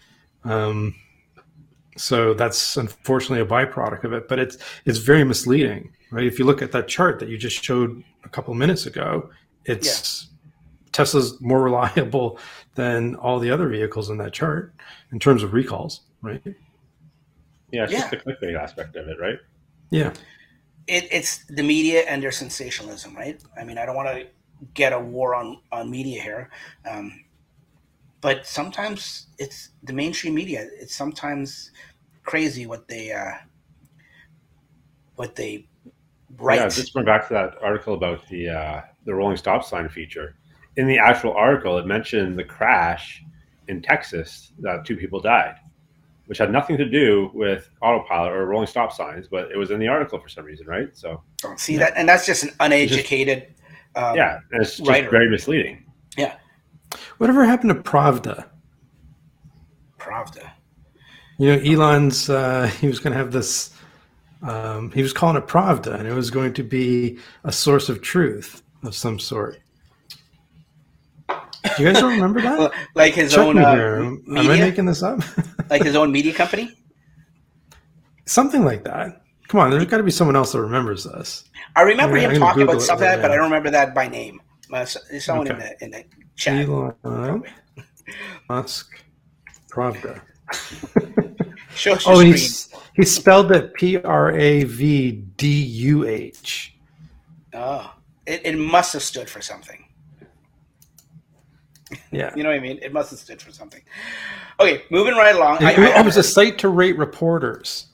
Um, 0.44 0.94
so 1.98 2.34
that's 2.34 2.78
unfortunately 2.78 3.42
a 3.42 3.46
byproduct 3.46 4.04
of 4.04 4.14
it, 4.14 4.28
but 4.28 4.40
it's 4.40 4.58
it's 4.86 5.00
very 5.00 5.24
misleading, 5.24 5.92
right? 6.12 6.26
If 6.26 6.40
you 6.40 6.46
look 6.46 6.62
at 6.62 6.72
that 6.72 6.88
chart 6.88 7.20
that 7.20 7.30
you 7.30 7.38
just 7.38 7.64
showed 7.64 8.04
a 8.24 8.30
couple 8.30 8.52
of 8.52 8.58
minutes 8.58 8.86
ago, 8.86 9.30
it's 9.66 10.30
Tesla's 10.92 11.40
more 11.42 11.62
reliable 11.70 12.40
than 12.76 13.16
all 13.16 13.40
the 13.40 13.52
other 13.52 13.68
vehicles 13.70 14.10
in 14.10 14.18
that 14.18 14.34
chart 14.34 14.74
in 15.12 15.20
terms 15.20 15.44
of 15.44 15.54
recalls, 15.54 16.02
right? 16.22 16.42
Yeah, 17.72 17.84
it's 17.84 17.92
Yeah. 17.94 18.00
just 18.00 18.12
the 18.12 18.18
clickbait 18.18 18.60
aspect 18.60 18.96
of 18.96 19.08
it, 19.08 19.18
right? 19.20 19.38
Yeah. 19.92 20.14
it, 20.88 21.08
it's 21.12 21.46
the 21.46 21.64
media 21.64 22.02
and 22.08 22.22
their 22.22 22.32
sensationalism, 22.32 23.16
right? 23.16 23.40
I 23.60 23.64
mean, 23.64 23.78
I 23.78 23.86
don't 23.86 23.96
want 23.96 24.10
to 24.10 24.28
get 24.74 24.94
a 24.94 25.00
war 25.00 25.36
on 25.36 25.60
on 25.72 25.90
media 25.92 26.22
here, 26.22 26.50
um, 26.90 27.23
but 28.24 28.48
sometimes 28.48 29.28
it's 29.38 29.72
the 29.84 29.92
mainstream 29.94 30.34
media. 30.34 30.70
It's 30.80 30.96
sometimes 30.96 31.72
crazy 32.24 32.66
what 32.66 32.88
they 32.88 33.12
uh, 33.12 33.34
what 35.18 35.36
they 35.36 35.68
write. 36.38 36.60
Yeah, 36.62 36.70
just 36.70 36.94
going 36.94 37.06
back 37.06 37.28
to 37.28 37.34
that 37.34 37.56
article 37.62 37.94
about 37.94 38.26
the 38.30 38.50
uh, 38.50 38.82
the 39.06 39.14
rolling 39.14 39.36
stop 39.38 39.64
sign 39.66 39.90
feature. 39.90 40.38
In 40.78 40.88
the 40.88 40.98
actual 40.98 41.34
article, 41.34 41.78
it 41.78 41.86
mentioned 41.86 42.40
the 42.40 42.46
crash 42.46 43.22
in 43.68 43.82
Texas 43.82 44.54
that 44.60 44.86
two 44.86 44.96
people 44.96 45.20
died, 45.20 45.56
which 46.28 46.38
had 46.38 46.50
nothing 46.50 46.78
to 46.78 46.86
do 46.90 47.30
with 47.34 47.70
autopilot 47.82 48.32
or 48.32 48.46
rolling 48.46 48.68
stop 48.68 48.94
signs, 48.94 49.28
but 49.28 49.52
it 49.52 49.58
was 49.58 49.70
in 49.70 49.80
the 49.80 49.88
article 49.90 50.18
for 50.18 50.30
some 50.30 50.46
reason, 50.46 50.66
right? 50.66 50.88
So 50.94 51.22
See 51.58 51.76
that, 51.76 51.92
and 51.98 52.08
that's 52.08 52.26
just 52.26 52.44
an 52.44 52.52
uneducated. 52.62 53.54
um, 53.98 54.16
yeah, 54.16 54.40
and 54.52 54.62
it's 54.62 54.78
just 54.78 54.90
writer. 54.90 55.10
very 55.10 55.30
misleading. 55.30 55.86
yeah, 56.18 56.38
Whatever 57.18 57.46
happened 57.46 57.70
to 57.70 57.90
Pravda? 57.90 58.46
Pravda. 60.00 60.52
You 61.38 61.56
know, 61.56 61.62
Elon's 61.64 62.30
uh, 62.30 62.68
he 62.80 62.88
was 62.88 63.00
going 63.00 63.14
to 63.14 63.18
have 63.18 63.32
this. 63.32 63.72
Um, 64.42 64.92
he 64.92 65.02
was 65.02 65.14
calling 65.14 65.38
it 65.38 65.48
Pravda, 65.48 65.98
and 65.98 66.08
it 66.08 66.14
was 66.14 66.30
going 66.30 66.54
to 66.56 66.64
be 66.64 67.18
a 67.44 67.52
source 67.52 67.90
of 67.90 68.02
truth 68.02 68.62
of 68.84 68.94
some 68.96 69.20
sort. 69.20 69.60
Do 71.30 71.84
you 71.84 71.86
guys 71.86 72.02
don't 72.02 72.14
remember 72.14 72.42
that? 72.42 72.60
Well, 72.60 72.72
like 72.94 73.14
his 73.14 73.32
Check 73.32 73.40
own 73.40 73.58
uh. 73.58 73.62
Am 73.64 74.24
I 74.28 74.44
making 74.44 74.86
this 74.86 75.02
up? 75.02 75.22
like 75.70 75.84
his 75.84 75.96
own 75.96 76.12
media 76.12 76.34
company. 76.34 76.78
Something 78.26 78.64
like 78.66 78.84
that. 78.84 79.22
Come 79.48 79.60
on, 79.60 79.72
there's 79.72 79.86
got 79.86 79.98
to 79.98 80.04
be 80.04 80.12
someone 80.12 80.36
else 80.36 80.52
that 80.52 80.62
remembers 80.62 81.04
this. 81.04 81.46
I 81.76 81.82
remember 81.82 82.18
I'm 82.18 82.32
him 82.32 82.40
talking 82.40 82.62
Google 82.62 82.76
about 82.76 82.86
something, 82.86 83.08
like 83.08 83.18
that, 83.18 83.22
but 83.22 83.32
I 83.32 83.36
don't 83.36 83.46
remember 83.46 83.70
that 83.72 83.94
by 83.96 84.08
name. 84.08 84.42
Uh, 84.72 84.86
someone 84.86 85.48
in 85.48 85.60
the 85.60 85.84
in 85.84 85.92
the 85.92 86.06
chat. 86.36 86.68
Elon. 86.68 87.44
Musk 88.50 88.92
Pravda. 89.72 90.22
Show 91.76 91.94
Oh, 91.94 92.16
screen. 92.16 92.32
he's, 92.34 92.70
he 92.96 93.04
spelled 93.06 93.52
it 93.52 93.74
P 93.74 93.98
R 93.98 94.32
A 94.32 94.64
V 94.66 95.12
D 95.38 95.48
U 95.64 96.06
H. 96.06 96.76
Oh, 97.54 97.94
it, 98.28 98.42
it 98.46 98.58
must 98.58 98.94
have 98.94 99.02
stood 99.02 99.30
for 99.30 99.42
something. 99.42 99.84
Yeah. 102.12 102.32
You 102.36 102.44
know 102.44 102.50
what 102.50 102.56
I 102.56 102.60
mean? 102.60 102.80
It 102.82 102.94
must 102.94 103.10
have 103.12 103.20
stood 103.20 103.42
for 103.42 103.52
something. 103.52 103.82
Okay, 104.60 104.84
moving 104.92 105.14
right 105.16 105.36
along. 105.36 105.64
I, 105.64 105.72
It, 105.74 105.80
I- 105.80 106.00
it 106.02 106.06
was 106.06 106.18
a 106.18 106.24
site 106.24 106.58
to 106.60 106.70
rate 106.70 106.98
reporters. 106.98 107.88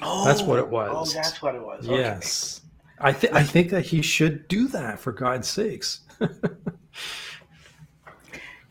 oh, 0.00 0.24
that's 0.24 0.42
what 0.42 0.58
it 0.58 0.62
oh, 0.64 0.68
oh, 0.68 0.70
was. 0.70 1.12
Oh, 1.14 1.20
that's 1.20 1.42
what 1.42 1.54
it 1.54 1.62
was. 1.62 1.86
Okay. 1.86 1.96
Yes. 1.98 2.60
I, 2.98 3.12
th- 3.12 3.32
I 3.32 3.42
think 3.42 3.70
that 3.70 3.84
he 3.84 4.00
should 4.00 4.46
do 4.48 4.68
that 4.68 4.98
for 5.00 5.12
God's 5.12 5.48
sakes. 5.48 6.00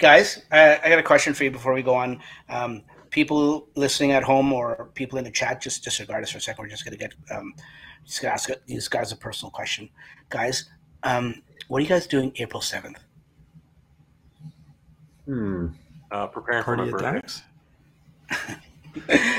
Guys, 0.02 0.42
I, 0.52 0.80
I 0.84 0.90
got 0.90 1.00
a 1.00 1.04
question 1.04 1.34
for 1.34 1.46
you 1.46 1.52
before 1.52 1.74
we 1.74 1.84
go 1.84 1.94
on. 1.96 2.20
Um, 2.50 2.82
people 3.12 3.70
listening 3.76 4.12
at 4.12 4.24
home 4.24 4.52
or 4.52 4.90
people 4.96 5.18
in 5.18 5.24
the 5.24 5.32
chat, 5.32 5.62
just 5.62 5.84
disregard 5.84 6.24
us 6.24 6.32
for 6.32 6.40
a 6.40 6.42
second. 6.42 6.64
We're 6.64 6.70
just 6.70 6.84
gonna 6.84 6.98
get 6.98 7.14
um, 7.30 7.54
just 8.04 8.22
gonna 8.22 8.34
ask 8.34 8.50
these 8.66 8.88
guys 8.90 9.14
a 9.14 9.16
personal 9.16 9.52
question, 9.52 9.90
guys. 10.30 10.66
Um, 11.04 11.44
what 11.68 11.78
are 11.78 11.82
you 11.82 11.88
guys 11.88 12.08
doing 12.08 12.34
April 12.38 12.62
seventh? 12.62 13.00
Hmm. 15.26 15.68
Uh, 16.12 16.28
preparing 16.28 16.64
for 16.64 16.76
Party 16.76 16.92
my 16.92 16.98
birthday. 16.98 17.44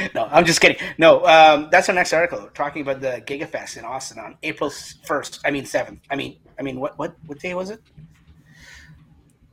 no, 0.14 0.28
I'm 0.30 0.46
just 0.46 0.60
kidding. 0.60 0.78
No, 0.96 1.26
um, 1.26 1.68
that's 1.70 1.88
our 1.88 1.94
next 1.94 2.12
article 2.12 2.48
talking 2.54 2.82
about 2.82 3.00
the 3.00 3.22
GigaFest 3.26 3.76
in 3.76 3.84
Austin 3.84 4.18
on 4.18 4.38
April 4.42 4.70
first. 5.04 5.40
I 5.44 5.50
mean 5.50 5.66
seventh. 5.66 6.00
I 6.08 6.16
mean, 6.16 6.38
I 6.58 6.62
mean, 6.62 6.78
what 6.78 6.96
what 6.98 7.16
what 7.26 7.40
day 7.40 7.52
was 7.54 7.68
it? 7.68 7.82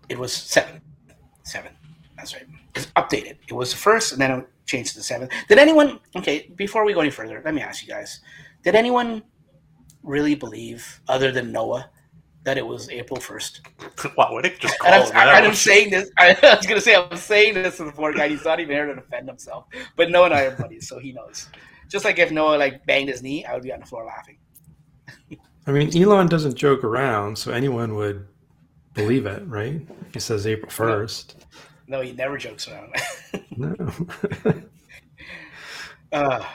It 0.08 0.18
was 0.18 0.32
seven. 0.32 0.82
Seven. 1.50 1.72
That's 2.16 2.36
right. 2.36 2.46
It's 2.76 2.86
updated. 2.96 3.38
It 3.48 3.54
was 3.54 3.72
the 3.72 3.78
first, 3.78 4.12
and 4.12 4.22
then 4.22 4.32
it 4.32 4.50
changed 4.68 4.92
to 4.92 4.98
the 4.98 5.04
seventh. 5.04 5.32
Did 5.48 5.58
anyone? 5.58 6.00
Okay, 6.16 6.52
before 6.56 6.86
we 6.86 6.94
go 6.94 7.00
any 7.00 7.10
further, 7.10 7.42
let 7.44 7.56
me 7.56 7.62
ask 7.62 7.82
you 7.82 7.92
guys: 7.92 8.20
Did 8.64 8.76
anyone 8.76 9.24
really 10.04 10.36
believe, 10.36 11.02
other 11.08 11.32
than 11.32 11.52
Noah, 11.52 11.90
that 12.44 12.60
it 12.60 12.68
was 12.68 12.88
April 12.90 13.20
first? 13.20 13.62
wow, 14.18 14.32
what 14.32 14.44
did 14.44 14.60
just 14.60 14.78
And 14.86 14.94
I'm, 14.94 15.08
him 15.08 15.18
I, 15.18 15.38
out? 15.38 15.44
I'm 15.44 15.56
saying 15.56 15.90
this. 15.90 16.12
I, 16.20 16.38
was 16.44 16.68
gonna 16.68 16.82
say 16.82 16.94
I'm 16.96 17.18
saying 17.18 17.56
this 17.56 17.78
to 17.78 17.86
the 17.86 17.94
poor 17.94 18.14
guy. 18.14 18.28
He's 18.28 18.46
not 18.46 18.60
even 18.60 18.76
here 18.76 18.86
to 18.86 18.94
defend 18.94 19.28
himself. 19.28 19.66
But 19.96 20.12
Noah 20.12 20.26
and 20.26 20.34
I 20.36 20.42
are 20.44 20.56
buddies, 20.56 20.88
so 20.88 21.00
he 21.00 21.14
knows. 21.14 21.48
Just 21.88 22.06
like 22.06 22.20
if 22.20 22.30
Noah 22.32 22.58
like 22.58 22.86
banged 22.86 23.10
his 23.10 23.24
knee, 23.24 23.44
I 23.44 23.56
would 23.56 23.64
be 23.64 23.74
on 23.74 23.80
the 23.80 23.88
floor 23.88 24.06
laughing. 24.06 24.38
I 25.66 25.72
mean, 25.72 25.98
Elon 25.98 26.28
doesn't 26.28 26.56
joke 26.56 26.84
around, 26.84 27.40
so 27.40 27.52
anyone 27.52 27.96
would 27.96 28.28
believe 29.02 29.26
it, 29.26 29.44
right? 29.48 29.82
He 30.14 30.20
says 30.20 30.48
April 30.48 30.72
1st. 30.72 31.36
No, 31.88 32.02
he 32.02 32.12
never 32.14 32.38
jokes 32.38 32.68
around. 32.68 32.94
No. 33.58 33.76
uh, 36.14 36.46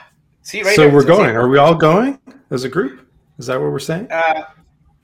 see, 0.41 0.63
right. 0.63 0.75
so 0.75 0.83
there, 0.83 0.91
we're 0.91 1.03
it 1.03 1.07
going. 1.07 1.29
April. 1.29 1.45
Are 1.45 1.49
we 1.49 1.59
all 1.59 1.75
going 1.75 2.17
as 2.49 2.63
a 2.63 2.69
group? 2.69 3.07
Is 3.37 3.45
that 3.45 3.61
what 3.61 3.71
we're 3.71 3.77
saying? 3.77 4.07
Uh, 4.11 4.45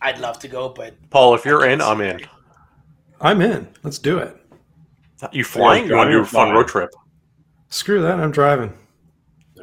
I'd 0.02 0.18
love 0.18 0.40
to 0.40 0.48
go, 0.48 0.70
but 0.70 0.96
Paul, 1.12 1.36
if 1.36 1.46
you're 1.46 1.68
in, 1.68 1.80
I'm 1.80 2.02
in. 2.02 2.22
I'm 3.20 3.40
in. 3.42 3.68
Let's 3.84 4.00
do 4.00 4.18
it. 4.18 4.36
You 5.32 5.44
flying? 5.44 5.86
You 5.86 5.96
want 5.96 6.08
to 6.08 6.14
do 6.14 6.22
a 6.22 6.26
fun 6.26 6.52
road 6.52 6.68
trip? 6.68 6.90
Screw 7.70 8.02
that. 8.02 8.20
I'm 8.20 8.32
driving. 8.32 8.74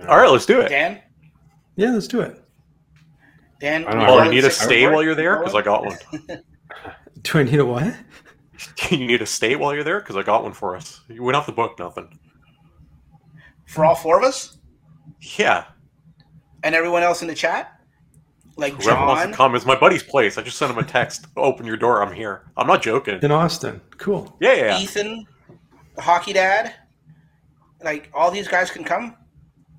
All 0.08 0.18
right, 0.18 0.30
let's 0.30 0.46
do 0.46 0.60
it. 0.60 0.68
Dan, 0.68 1.00
Yeah, 1.74 1.90
let's 1.90 2.06
do 2.06 2.20
it. 2.20 2.40
Dan, 3.60 3.84
I 3.84 3.90
don't 3.90 3.98
know. 3.98 4.06
Paul, 4.06 4.24
you're 4.24 4.32
need 4.32 4.44
a 4.44 4.50
stay 4.50 4.86
while 4.86 5.02
you're 5.02 5.16
there 5.16 5.38
because 5.38 5.56
I 5.56 5.62
got 5.62 5.84
one. 5.84 5.98
Do 7.22 7.38
I 7.38 7.42
need 7.42 7.58
a 7.58 7.64
what? 7.64 7.94
you 8.90 9.06
need 9.06 9.22
a 9.22 9.26
state 9.26 9.58
while 9.58 9.74
you're 9.74 9.84
there 9.84 10.00
because 10.00 10.16
I 10.16 10.22
got 10.22 10.42
one 10.42 10.52
for 10.52 10.76
us. 10.76 11.00
You 11.08 11.22
went 11.22 11.36
off 11.36 11.46
the 11.46 11.52
book 11.52 11.78
nothing. 11.78 12.18
for 13.66 13.84
all 13.84 13.94
four 13.94 14.18
of 14.18 14.24
us. 14.24 14.58
Yeah, 15.20 15.64
And 16.62 16.74
everyone 16.74 17.02
else 17.02 17.22
in 17.22 17.28
the 17.28 17.34
chat, 17.34 17.80
like 18.56 18.80
Whoever 18.82 19.04
wants 19.04 19.26
to 19.26 19.32
come, 19.32 19.54
it's 19.54 19.66
my 19.66 19.78
buddy's 19.78 20.02
place. 20.02 20.38
I 20.38 20.42
just 20.42 20.58
sent 20.58 20.70
him 20.70 20.78
a 20.78 20.84
text. 20.84 21.26
Open 21.36 21.66
your 21.66 21.76
door. 21.76 22.02
I'm 22.02 22.12
here. 22.12 22.50
I'm 22.56 22.66
not 22.66 22.82
joking. 22.82 23.18
In 23.22 23.32
Austin. 23.32 23.80
Cool. 23.96 24.36
Yeah, 24.40 24.54
yeah. 24.54 24.66
yeah. 24.66 24.80
Ethan, 24.80 25.26
the 25.96 26.02
hockey 26.02 26.32
dad, 26.32 26.74
like 27.82 28.10
all 28.14 28.30
these 28.30 28.48
guys 28.48 28.70
can 28.70 28.84
come. 28.84 29.16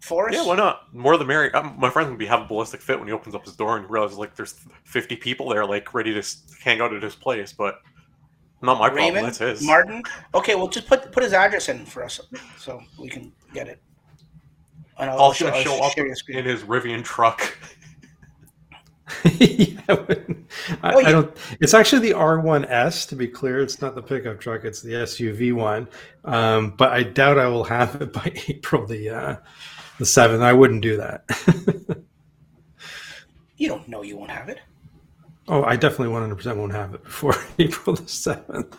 Forrest, 0.02 0.38
Yeah, 0.38 0.46
why 0.46 0.56
not? 0.56 0.94
More 0.94 1.18
the 1.18 1.26
merrier. 1.26 1.56
Um, 1.56 1.76
my 1.78 1.90
friend 1.90 2.10
would 2.10 2.18
be 2.20 2.26
having 2.26 2.46
a 2.46 2.48
ballistic 2.48 2.82
fit 2.82 2.98
when 3.00 3.08
he 3.08 3.14
opens 3.14 3.36
up 3.36 3.44
his 3.46 3.56
door 3.56 3.78
and 3.78 3.90
realizes 3.90 4.18
like 4.18 4.36
there's 4.36 4.56
50 4.86 5.18
people 5.18 5.50
there, 5.50 5.66
like 5.66 5.94
ready 5.94 6.14
to 6.14 6.24
hang 6.64 6.80
out 6.82 6.94
at 6.94 7.04
his 7.04 7.16
place. 7.16 7.52
But 7.52 7.82
not 8.62 8.80
my 8.80 8.88
problem. 8.88 8.96
Raymond, 9.08 9.26
That's 9.28 9.38
his. 9.40 9.62
Martin. 9.62 10.02
Okay, 10.34 10.56
well, 10.56 10.68
just 10.70 10.88
put 10.88 11.12
put 11.12 11.24
his 11.24 11.34
address 11.34 11.68
in 11.70 11.86
for 11.86 12.04
us 12.04 12.20
so 12.58 12.82
we 12.98 13.10
can 13.10 13.32
get 13.54 13.68
it. 13.68 13.82
And 14.98 15.10
I'll, 15.10 15.18
Paul's 15.18 15.38
show, 15.38 15.46
gonna 15.46 15.58
I'll 15.58 15.64
show 15.64 15.84
up 15.84 15.92
share 15.94 16.06
your 16.08 16.16
screen. 16.16 16.40
in 16.40 16.46
his 16.46 16.62
Rivian 16.64 17.04
truck. 17.04 17.58
yeah, 19.40 19.80
I, 19.90 19.94
I- 20.84 20.94
Oh, 20.94 21.00
you- 21.00 21.06
I 21.08 21.12
don't. 21.12 21.36
It's 21.60 21.74
actually 21.74 22.08
the 22.10 22.16
R1S. 22.16 23.08
To 23.10 23.16
be 23.16 23.28
clear, 23.28 23.60
it's 23.60 23.82
not 23.82 23.96
the 23.96 24.02
pickup 24.04 24.40
truck; 24.40 24.64
it's 24.66 24.82
the 24.82 24.94
SUV 24.94 25.52
one. 25.54 25.88
Um, 26.26 26.72
but 26.78 26.92
I 26.92 27.04
doubt 27.04 27.40
I 27.40 27.48
will 27.48 27.64
have 27.64 28.02
it 28.02 28.14
by 28.14 28.32
April 28.48 28.86
the 28.86 29.10
uh, 29.10 29.36
the 30.00 30.06
seventh. 30.06 30.42
I 30.42 30.54
wouldn't 30.54 30.82
do 30.82 30.98
that. 30.98 31.26
You 33.60 33.68
don't 33.68 33.88
know 33.90 34.02
you 34.02 34.18
won't 34.18 34.32
have 34.32 34.48
it. 34.50 34.60
oh, 35.50 35.64
I 35.64 35.76
definitely 35.76 36.08
one 36.08 36.22
hundred 36.22 36.38
percent 36.38 36.58
won't 36.58 36.72
have 36.72 36.94
it 36.96 37.04
before 37.04 37.36
April 37.60 37.96
the 37.96 38.08
seventh. 38.08 38.76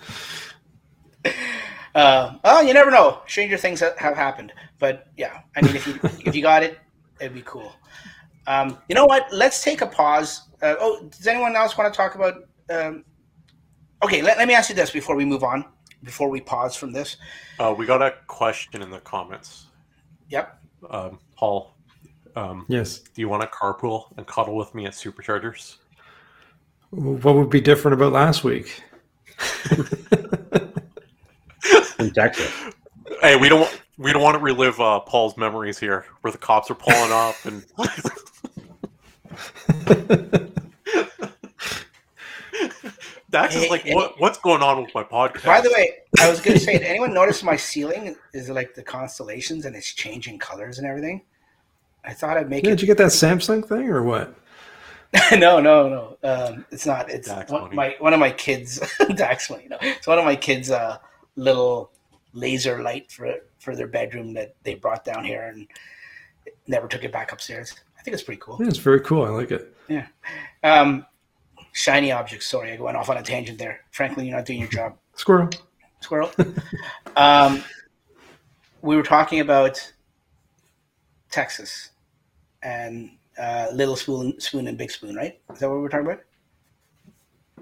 Uh, 1.95 2.35
well, 2.43 2.65
you 2.65 2.73
never 2.73 2.91
know. 2.91 3.21
Stranger 3.27 3.59
things 3.59 3.81
have 3.81 4.17
happened, 4.17 4.53
but 4.79 5.09
yeah, 5.19 5.41
I 5.55 5.61
mean, 5.61 5.77
if 5.77 5.87
you 5.87 6.01
if 6.25 6.35
you 6.35 6.41
got 6.43 6.63
it, 6.63 6.79
it'd 7.21 7.35
be 7.35 7.43
cool. 7.43 7.73
Um, 8.47 8.79
you 8.89 8.95
know 8.95 9.05
what? 9.05 9.27
Let's 9.31 9.63
take 9.63 9.83
a 9.83 9.87
pause. 9.87 10.49
Uh, 10.63 10.77
oh, 10.81 11.05
does 11.11 11.27
anyone 11.27 11.55
else 11.55 11.77
want 11.77 11.93
to 11.93 11.97
talk 11.97 12.15
about? 12.15 12.49
Um, 12.71 13.05
okay, 14.03 14.23
let, 14.23 14.39
let 14.39 14.49
me 14.49 14.55
ask 14.55 14.71
you 14.71 14.75
this 14.75 14.91
before 14.91 15.15
we 15.15 15.27
move 15.27 15.45
on. 15.45 15.65
Before 16.03 16.31
we 16.31 16.41
pause 16.41 16.75
from 16.75 16.93
this. 16.93 17.19
Uh, 17.59 17.75
we 17.77 17.85
got 17.85 18.01
a 18.01 18.15
question 18.27 18.81
in 18.81 18.89
the 18.89 19.01
comments. 19.01 19.67
Yep. 20.31 20.60
Um, 20.89 21.19
Paul, 21.37 21.75
um, 22.37 22.65
Yes. 22.69 23.01
do 23.01 23.21
you 23.21 23.29
want 23.29 23.43
to 23.43 23.49
carpool 23.49 24.17
and 24.17 24.27
cuddle 24.27 24.57
with 24.57 24.75
me 24.75 24.87
at 24.87 24.93
Superchargers? 24.93 25.77
What 26.91 27.35
would 27.35 27.51
be 27.51 27.61
different 27.61 27.95
about 27.95 28.13
last 28.13 28.45
week? 28.45 28.83
in 31.99 32.11
Texas. 32.13 32.51
Hey, 33.21 33.37
we 33.37 33.49
don't 33.49 33.69
we 33.99 34.13
don't 34.13 34.23
want 34.23 34.37
to 34.37 34.43
relive 34.43 34.81
uh, 34.81 35.01
Paul's 35.01 35.37
memories 35.37 35.79
here, 35.79 36.07
where 36.23 36.33
the 36.33 36.39
cops 36.39 36.71
are 36.71 36.75
pulling 36.75 37.13
up 37.13 37.35
and. 37.45 37.65
Dax 43.31 43.55
is 43.55 43.71
like, 43.71 43.87
what, 43.91 44.19
what's 44.21 44.39
going 44.39 44.63
on 44.63 44.83
with 44.83 44.95
my 44.95 45.05
podcast? 45.05 45.45
By 45.45 45.61
the 45.61 45.71
way, 45.71 45.99
I 46.21 46.29
was 46.29 46.41
going 46.41 46.59
to 46.59 46.63
say, 46.65 46.73
did 46.79 46.83
anyone 46.83 47.15
notice 47.15 47.43
my 47.43 47.57
ceiling 47.57 48.17
is 48.35 48.49
like 48.51 48.75
the 48.75 48.83
constellations 48.83 49.65
and 49.67 49.77
it's 49.77 49.93
changing 49.95 50.39
colors 50.39 50.79
and 50.79 50.87
everything? 50.87 51.23
I 52.05 52.13
thought 52.13 52.37
I'd 52.37 52.51
make 52.51 52.65
Yeah, 52.65 52.71
it. 52.73 52.77
did 52.77 52.81
you 52.83 52.87
get 52.87 52.97
that 52.99 53.09
Samsung 53.13 53.67
thing 53.67 53.89
or 53.89 54.03
what? 54.03 54.35
no, 55.33 55.61
no, 55.61 55.89
no. 55.89 56.17
Um, 56.29 56.65
it's 56.71 56.87
not. 56.87 57.11
It's 57.11 57.29
Dax 57.29 57.51
one, 57.51 57.63
money. 57.63 57.77
my 57.77 57.97
one 57.99 58.15
of 58.15 58.21
my 58.21 58.31
kids. 58.31 58.81
Dax 59.17 59.51
money. 59.51 59.67
No, 59.69 59.77
it's 59.81 60.07
one 60.07 60.19
of 60.21 60.25
my 60.25 60.37
kids' 60.37 60.71
uh, 60.71 60.99
little 61.35 61.91
laser 62.33 62.81
light 62.81 63.11
for 63.11 63.35
for 63.59 63.75
their 63.75 63.89
bedroom 63.89 64.33
that 64.35 64.55
they 64.63 64.75
brought 64.77 65.05
down 65.05 65.25
here 65.25 65.43
and 65.53 65.67
never 66.69 66.87
took 66.87 67.03
it 67.03 67.11
back 67.11 67.33
upstairs. 67.33 67.75
I 67.99 68.03
think 68.03 68.15
it's 68.15 68.23
pretty 68.23 68.41
cool. 68.41 68.57
Yeah, 68.61 68.69
it's 68.69 68.79
very 68.79 69.01
cool. 69.01 69.25
I 69.25 69.31
like 69.31 69.51
it. 69.51 69.75
Yeah. 69.89 70.07
Um, 70.63 71.05
shiny 71.73 72.13
objects. 72.13 72.47
Sorry, 72.47 72.73
I 72.73 72.81
went 72.81 72.97
off 72.97 73.11
on 73.11 73.17
a 73.17 73.23
tangent 73.23 73.59
there. 73.59 73.81
Franklin, 73.91 74.27
you're 74.27 74.37
not 74.37 74.47
doing 74.47 74.61
your 74.61 74.69
job. 74.69 74.97
Squirrel. 75.15 75.51
Squirrel. 76.01 76.31
um, 77.17 77.63
we 78.83 78.97
were 78.97 79.03
talking 79.03 79.41
about 79.41 79.93
Texas 81.31 81.91
and 82.63 83.11
uh, 83.39 83.69
Little 83.73 83.97
Spoon, 83.97 84.41
Spoon 84.41 84.67
and 84.69 84.77
Big 84.77 84.91
Spoon, 84.91 85.15
right? 85.15 85.39
Is 85.53 85.61
that 85.61 85.69
what 85.69 85.77
we 85.77 85.83
were 85.83 85.89
talking 85.89 86.07
about? 86.07 86.21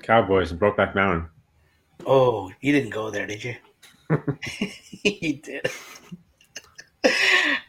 Cowboys 0.03 0.51
and 0.51 0.61
Brokeback 0.61 0.95
Mountain. 0.95 1.29
Oh, 2.07 2.53
you 2.61 2.73
didn't 2.73 2.91
go 2.91 3.11
there, 3.11 3.27
did 3.27 3.43
you? 3.43 3.57
you 5.03 5.35
did. 5.35 5.71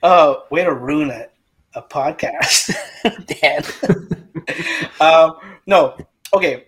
Oh, 0.02 0.44
way 0.50 0.64
to 0.64 0.74
ruin 0.74 1.12
a, 1.12 1.28
a 1.74 1.82
podcast, 1.82 2.74
Dan. 3.42 3.64
um, 5.02 5.36
no, 5.68 5.98
okay. 6.34 6.66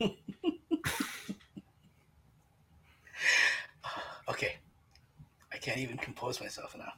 okay, 4.28 4.56
I 5.52 5.56
can't 5.58 5.78
even 5.78 5.96
compose 5.96 6.40
myself 6.40 6.74
now. 6.76 6.92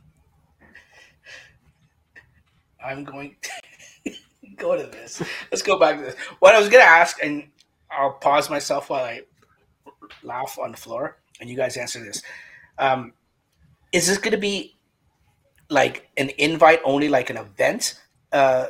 I'm 2.84 3.04
going 3.04 3.36
to 4.04 4.12
go 4.56 4.76
to 4.76 4.84
this. 4.84 5.22
Let's 5.50 5.62
go 5.62 5.78
back 5.78 5.96
to 5.96 6.02
this. 6.02 6.16
What 6.38 6.54
I 6.54 6.58
was 6.58 6.68
going 6.68 6.82
to 6.82 6.88
ask, 6.88 7.22
and 7.22 7.48
I'll 7.90 8.12
pause 8.12 8.48
myself 8.50 8.90
while 8.90 9.04
I 9.04 9.22
laugh 10.22 10.58
on 10.60 10.72
the 10.72 10.76
floor, 10.76 11.18
and 11.40 11.48
you 11.50 11.56
guys 11.56 11.76
answer 11.76 12.00
this. 12.02 12.22
Um, 12.78 13.12
is 13.92 14.06
this 14.06 14.18
going 14.18 14.32
to 14.32 14.38
be 14.38 14.76
like 15.70 16.08
an 16.16 16.30
invite 16.38 16.80
only, 16.84 17.08
like 17.08 17.30
an 17.30 17.36
event, 17.36 18.00
uh, 18.32 18.68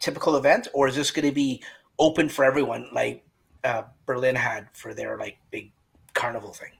typical 0.00 0.36
event, 0.36 0.68
or 0.74 0.88
is 0.88 0.96
this 0.96 1.10
going 1.10 1.28
to 1.28 1.32
be 1.32 1.62
open 1.98 2.28
for 2.28 2.44
everyone, 2.44 2.88
like 2.92 3.24
uh, 3.64 3.82
Berlin 4.06 4.34
had 4.34 4.68
for 4.72 4.94
their 4.94 5.16
like 5.18 5.38
big 5.50 5.72
carnival 6.14 6.52
thing? 6.52 6.72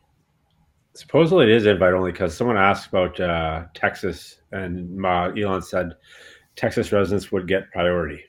Supposedly 0.94 1.44
it 1.44 1.50
is 1.50 1.66
invite 1.66 1.94
only 1.94 2.10
because 2.10 2.36
someone 2.36 2.56
asked 2.56 2.88
about 2.88 3.20
uh, 3.20 3.64
Texas, 3.74 4.40
and 4.50 5.04
uh, 5.04 5.30
Elon 5.36 5.62
said 5.62 5.92
Texas 6.56 6.90
residents 6.90 7.30
would 7.30 7.46
get 7.46 7.70
priority. 7.70 8.24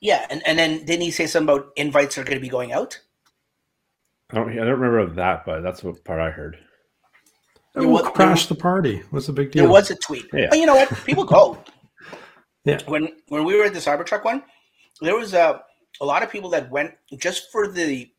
Yeah, 0.00 0.26
and, 0.30 0.46
and 0.46 0.58
then 0.58 0.84
didn't 0.84 1.02
he 1.02 1.10
say 1.10 1.26
something 1.26 1.52
about 1.52 1.72
invites 1.76 2.18
are 2.18 2.24
going 2.24 2.36
to 2.36 2.42
be 2.42 2.48
going 2.48 2.72
out? 2.72 3.00
I 4.30 4.36
don't, 4.36 4.50
I 4.50 4.56
don't 4.56 4.78
remember 4.78 5.14
that, 5.14 5.44
but 5.44 5.62
that's 5.62 5.82
what 5.82 6.04
part 6.04 6.20
I 6.20 6.30
heard. 6.30 6.58
There 7.74 7.88
we'll 7.88 8.04
crash 8.04 8.46
the 8.46 8.54
party. 8.54 9.02
What's 9.10 9.26
the 9.26 9.32
big 9.32 9.50
deal? 9.50 9.64
There 9.64 9.72
was 9.72 9.90
a 9.90 9.96
tweet. 9.96 10.26
Yeah. 10.32 10.46
But 10.50 10.58
you 10.58 10.66
know 10.66 10.74
what? 10.76 10.88
People 11.04 11.24
go. 11.24 11.58
Yeah. 12.64 12.80
When 12.86 13.08
when 13.28 13.44
we 13.44 13.56
were 13.56 13.64
at 13.64 13.74
the 13.74 13.78
Cybertruck 13.78 14.24
one, 14.24 14.42
there 15.00 15.16
was 15.16 15.34
a 15.34 15.62
a 16.00 16.06
lot 16.06 16.22
of 16.22 16.30
people 16.30 16.50
that 16.50 16.70
went 16.70 16.92
just 17.18 17.52
for 17.52 17.68
the 17.68 18.10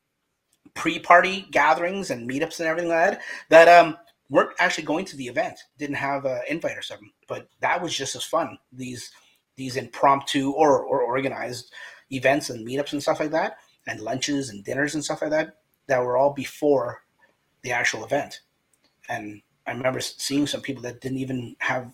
pre-party 0.73 1.47
gatherings 1.51 2.11
and 2.11 2.29
meetups 2.29 2.59
and 2.59 2.67
everything 2.67 2.89
like 2.89 3.11
that. 3.11 3.21
That 3.49 3.67
um 3.67 3.97
weren't 4.29 4.51
actually 4.59 4.85
going 4.85 5.05
to 5.05 5.17
the 5.17 5.27
event. 5.27 5.59
Didn't 5.77 5.95
have 5.95 6.25
an 6.25 6.41
invite 6.49 6.77
or 6.77 6.81
something. 6.81 7.11
But 7.27 7.47
that 7.61 7.81
was 7.81 7.95
just 7.95 8.15
as 8.15 8.23
fun. 8.23 8.57
These 8.71 9.11
these 9.55 9.77
impromptu 9.77 10.51
or 10.51 10.83
or 10.83 11.01
organized 11.01 11.73
events 12.11 12.49
and 12.49 12.65
meetups 12.65 12.93
and 12.93 13.01
stuff 13.01 13.19
like 13.19 13.31
that, 13.31 13.57
and 13.87 13.99
lunches 13.99 14.49
and 14.49 14.63
dinners 14.63 14.95
and 14.95 15.03
stuff 15.03 15.21
like 15.21 15.31
that. 15.31 15.57
That 15.87 16.03
were 16.03 16.17
all 16.17 16.33
before 16.33 17.01
the 17.61 17.71
actual 17.71 18.03
event. 18.03 18.41
And 19.09 19.41
I 19.67 19.71
remember 19.71 19.99
seeing 19.99 20.47
some 20.47 20.61
people 20.61 20.83
that 20.83 21.01
didn't 21.01 21.19
even 21.19 21.55
have 21.59 21.91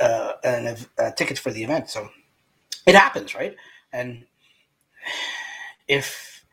uh, 0.00 0.32
an, 0.44 0.76
uh, 0.98 1.10
tickets 1.12 1.40
for 1.40 1.50
the 1.50 1.62
event. 1.64 1.90
So 1.90 2.08
it 2.86 2.94
happens, 2.94 3.34
right? 3.34 3.56
And 3.92 4.24
if 5.88 6.44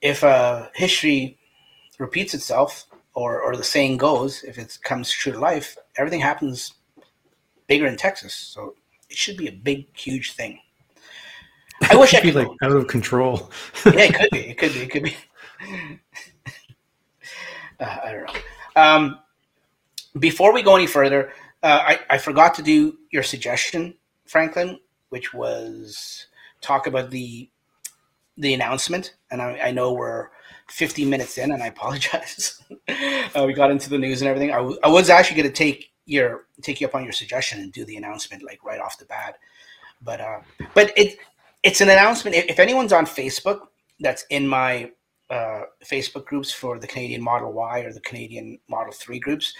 if 0.00 0.24
uh, 0.24 0.68
history 0.74 1.38
repeats 1.98 2.34
itself, 2.34 2.86
or 3.14 3.40
or 3.40 3.56
the 3.56 3.64
saying 3.64 3.98
goes, 3.98 4.42
if 4.44 4.58
it 4.58 4.78
comes 4.82 5.10
true 5.10 5.32
to 5.32 5.38
life, 5.38 5.76
everything 5.96 6.20
happens 6.20 6.74
bigger 7.66 7.86
in 7.86 7.96
Texas. 7.96 8.34
So 8.34 8.74
it 9.08 9.16
should 9.16 9.36
be 9.36 9.48
a 9.48 9.52
big, 9.52 9.86
huge 9.96 10.32
thing. 10.32 10.60
I 11.90 11.96
wish 12.02 12.14
I 12.14 12.18
It'd 12.18 12.22
be 12.22 12.32
could. 12.32 12.48
like 12.48 12.56
out 12.62 12.72
of 12.72 12.86
control. 12.88 13.50
yeah, 13.86 13.92
it 14.04 14.14
could 14.14 14.30
be. 14.30 14.38
It 14.50 14.58
could 14.58 14.72
be. 14.72 14.80
It 14.80 14.90
could 14.90 15.02
be. 15.04 15.16
Uh, 17.80 17.98
I 18.04 18.12
don't 18.12 18.26
know. 18.26 18.40
Um, 18.76 19.18
before 20.18 20.52
we 20.52 20.62
go 20.62 20.76
any 20.76 20.86
further, 20.86 21.32
uh, 21.62 21.82
I, 21.86 22.00
I 22.10 22.18
forgot 22.18 22.54
to 22.54 22.62
do 22.62 22.98
your 23.10 23.22
suggestion, 23.22 23.94
Franklin, 24.26 24.78
which 25.10 25.32
was 25.32 26.26
talk 26.60 26.86
about 26.86 27.10
the 27.10 27.48
the 28.36 28.54
announcement. 28.54 29.14
And 29.30 29.42
I, 29.42 29.58
I 29.58 29.70
know 29.72 29.92
we're 29.92 30.28
50 30.68 31.04
minutes 31.04 31.36
in, 31.36 31.52
and 31.52 31.62
I 31.62 31.66
apologize. 31.66 32.62
uh, 32.88 33.44
we 33.46 33.52
got 33.52 33.70
into 33.70 33.90
the 33.90 33.98
news 33.98 34.22
and 34.22 34.28
everything. 34.28 34.50
I, 34.50 34.56
w- 34.56 34.78
I 34.82 34.88
was 34.88 35.10
actually 35.10 35.36
going 35.42 35.52
to 35.52 35.54
take 35.54 35.90
your 36.06 36.46
take 36.62 36.80
you 36.80 36.86
up 36.86 36.94
on 36.94 37.04
your 37.04 37.12
suggestion 37.12 37.60
and 37.60 37.72
do 37.72 37.84
the 37.84 37.96
announcement 37.96 38.42
like 38.42 38.64
right 38.64 38.80
off 38.80 38.98
the 38.98 39.04
bat, 39.04 39.38
but 40.02 40.20
uh, 40.20 40.40
but 40.74 40.92
it 40.96 41.18
it's 41.62 41.80
an 41.80 41.90
announcement. 41.90 42.36
If, 42.36 42.58
anyone's 42.58 42.92
on 42.92 43.06
Facebook, 43.06 43.60
that's 44.00 44.24
in 44.30 44.48
my 44.48 44.90
uh, 45.30 45.62
Facebook 45.84 46.24
groups 46.26 46.50
for 46.50 46.78
the 46.78 46.88
Canadian 46.88 47.22
Model 47.22 47.52
Y 47.52 47.80
or 47.80 47.92
the 47.92 48.00
Canadian 48.00 48.58
Model 48.68 48.92
3 48.92 49.20
groups, 49.20 49.54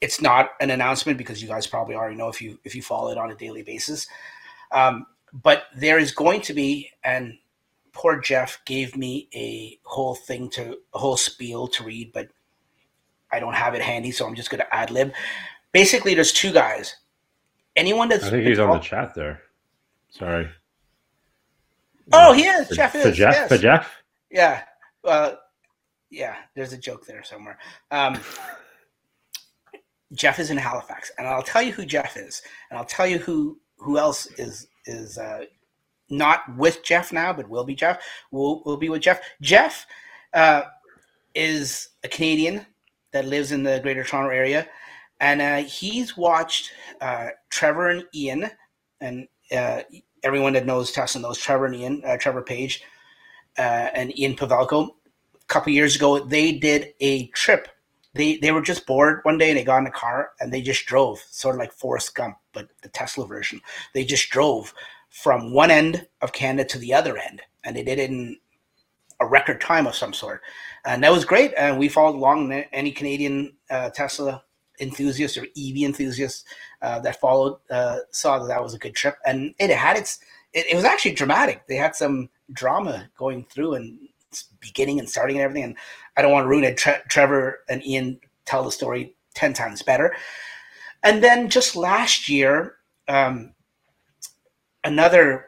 it's 0.00 0.20
not 0.20 0.50
an 0.60 0.70
announcement 0.70 1.18
because 1.18 1.42
you 1.42 1.48
guys 1.48 1.66
probably 1.66 1.94
already 1.94 2.16
know 2.16 2.28
if 2.28 2.40
you 2.40 2.58
if 2.64 2.74
you 2.74 2.82
follow 2.82 3.10
it 3.10 3.18
on 3.18 3.30
a 3.30 3.34
daily 3.34 3.62
basis. 3.62 4.06
Um, 4.72 5.06
but 5.32 5.64
there 5.76 5.98
is 5.98 6.12
going 6.12 6.40
to 6.42 6.54
be, 6.54 6.90
and 7.04 7.38
poor 7.92 8.18
Jeff 8.20 8.60
gave 8.64 8.96
me 8.96 9.28
a 9.34 9.78
whole 9.84 10.14
thing 10.14 10.48
to 10.50 10.78
a 10.94 10.98
whole 10.98 11.16
spiel 11.16 11.68
to 11.68 11.84
read, 11.84 12.12
but 12.12 12.28
I 13.30 13.40
don't 13.40 13.54
have 13.54 13.74
it 13.74 13.82
handy, 13.82 14.10
so 14.10 14.26
I'm 14.26 14.34
just 14.34 14.50
going 14.50 14.60
to 14.60 14.74
ad 14.74 14.90
lib. 14.90 15.12
Basically, 15.72 16.14
there's 16.14 16.32
two 16.32 16.52
guys. 16.52 16.96
Anyone 17.76 18.08
that's 18.08 18.24
I 18.24 18.30
think 18.30 18.46
he's 18.46 18.58
on 18.58 18.70
the 18.70 18.78
chat 18.78 19.14
there. 19.14 19.42
Sorry. 20.08 20.48
Oh, 22.12 22.32
he 22.32 22.42
is. 22.42 22.68
For, 22.68 22.74
Jeff 22.74 22.94
is. 22.96 23.02
for 23.02 23.12
Jeff. 23.12 23.34
yes. 23.34 23.48
For 23.48 23.58
Jeff. 23.58 24.02
Yeah. 24.30 24.62
Uh, 25.04 25.34
yeah, 26.10 26.36
there's 26.54 26.72
a 26.72 26.78
joke 26.78 27.06
there 27.06 27.22
somewhere. 27.22 27.58
Um, 27.92 28.18
Jeff 30.12 30.38
is 30.38 30.50
in 30.50 30.56
Halifax, 30.56 31.12
and 31.18 31.26
I'll 31.26 31.42
tell 31.42 31.62
you 31.62 31.72
who 31.72 31.84
Jeff 31.84 32.16
is, 32.16 32.42
and 32.70 32.78
I'll 32.78 32.84
tell 32.84 33.06
you 33.06 33.18
who 33.18 33.58
who 33.78 33.98
else 33.98 34.26
is 34.38 34.66
is 34.86 35.18
uh, 35.18 35.44
not 36.08 36.42
with 36.56 36.82
Jeff 36.82 37.12
now, 37.12 37.32
but 37.32 37.48
will 37.48 37.64
be 37.64 37.74
Jeff. 37.74 38.02
Will 38.32 38.62
will 38.64 38.76
be 38.76 38.88
with 38.88 39.02
Jeff. 39.02 39.20
Jeff 39.40 39.86
uh, 40.34 40.62
is 41.34 41.90
a 42.02 42.08
Canadian 42.08 42.66
that 43.12 43.24
lives 43.24 43.52
in 43.52 43.62
the 43.62 43.80
Greater 43.82 44.02
Toronto 44.02 44.30
area, 44.30 44.68
and 45.20 45.40
uh, 45.40 45.56
he's 45.68 46.16
watched 46.16 46.72
uh, 47.00 47.28
Trevor 47.50 47.90
and 47.90 48.04
Ian, 48.14 48.50
and 49.00 49.28
uh, 49.52 49.82
everyone 50.24 50.54
that 50.54 50.66
knows 50.66 50.90
Tesla 50.90 51.20
knows 51.20 51.38
Trevor 51.38 51.66
and 51.66 51.76
Ian, 51.76 52.02
uh, 52.04 52.16
Trevor 52.16 52.42
Page, 52.42 52.82
and 53.56 54.16
Ian 54.18 54.34
Pavelko. 54.34 54.88
A 55.34 55.46
couple 55.46 55.72
years 55.72 55.94
ago, 55.96 56.18
they 56.18 56.52
did 56.52 56.94
a 57.00 57.26
trip. 57.28 57.68
They 58.14 58.36
they 58.38 58.50
were 58.50 58.62
just 58.62 58.86
bored 58.86 59.20
one 59.22 59.38
day 59.38 59.50
and 59.50 59.58
they 59.58 59.64
got 59.64 59.78
in 59.78 59.86
a 59.86 59.92
car 59.92 60.30
and 60.40 60.52
they 60.52 60.62
just 60.62 60.86
drove, 60.86 61.22
sort 61.30 61.54
of 61.54 61.60
like 61.60 61.72
Forrest 61.72 62.14
Gump, 62.14 62.36
but 62.52 62.68
the 62.82 62.88
Tesla 62.88 63.26
version. 63.26 63.60
They 63.94 64.04
just 64.04 64.30
drove 64.30 64.74
from 65.10 65.52
one 65.52 65.70
end 65.70 66.06
of 66.20 66.32
Canada 66.32 66.68
to 66.68 66.78
the 66.78 66.94
other 66.94 67.16
end, 67.18 67.42
and 67.64 67.76
they 67.76 67.82
did 67.82 67.98
it 67.98 68.10
in 68.10 68.38
a 69.20 69.26
record 69.26 69.60
time 69.60 69.86
of 69.86 69.94
some 69.94 70.12
sort, 70.12 70.42
and 70.84 71.04
that 71.04 71.12
was 71.12 71.24
great. 71.24 71.52
And 71.56 71.78
we 71.78 71.88
followed 71.88 72.16
along. 72.16 72.52
Any 72.72 72.90
Canadian 72.90 73.52
uh, 73.70 73.90
Tesla 73.90 74.42
enthusiasts 74.80 75.36
or 75.36 75.42
EV 75.42 75.82
enthusiasts 75.84 76.44
uh, 76.82 76.98
that 77.00 77.20
followed 77.20 77.58
uh, 77.70 77.98
saw 78.10 78.38
that 78.38 78.48
that 78.48 78.62
was 78.62 78.74
a 78.74 78.78
good 78.78 78.94
trip, 78.94 79.18
and 79.24 79.54
it 79.58 79.70
had 79.70 79.96
its. 79.96 80.18
It, 80.52 80.66
it 80.72 80.74
was 80.74 80.84
actually 80.84 81.14
dramatic. 81.14 81.66
They 81.68 81.76
had 81.76 81.94
some 81.94 82.28
drama 82.52 83.08
going 83.16 83.44
through 83.44 83.74
and 83.74 84.00
beginning 84.60 84.98
and 84.98 85.08
starting 85.08 85.36
and 85.36 85.44
everything. 85.44 85.64
And 85.64 85.76
I 86.20 86.22
don't 86.22 86.32
want 86.32 86.44
to 86.44 86.48
ruin 86.48 86.64
it. 86.64 86.76
Tre- 86.76 87.00
Trevor 87.08 87.60
and 87.70 87.82
Ian 87.86 88.20
tell 88.44 88.62
the 88.62 88.70
story 88.70 89.14
ten 89.34 89.54
times 89.54 89.80
better. 89.80 90.14
And 91.02 91.24
then 91.24 91.48
just 91.48 91.76
last 91.76 92.28
year, 92.28 92.76
um, 93.08 93.54
another 94.84 95.46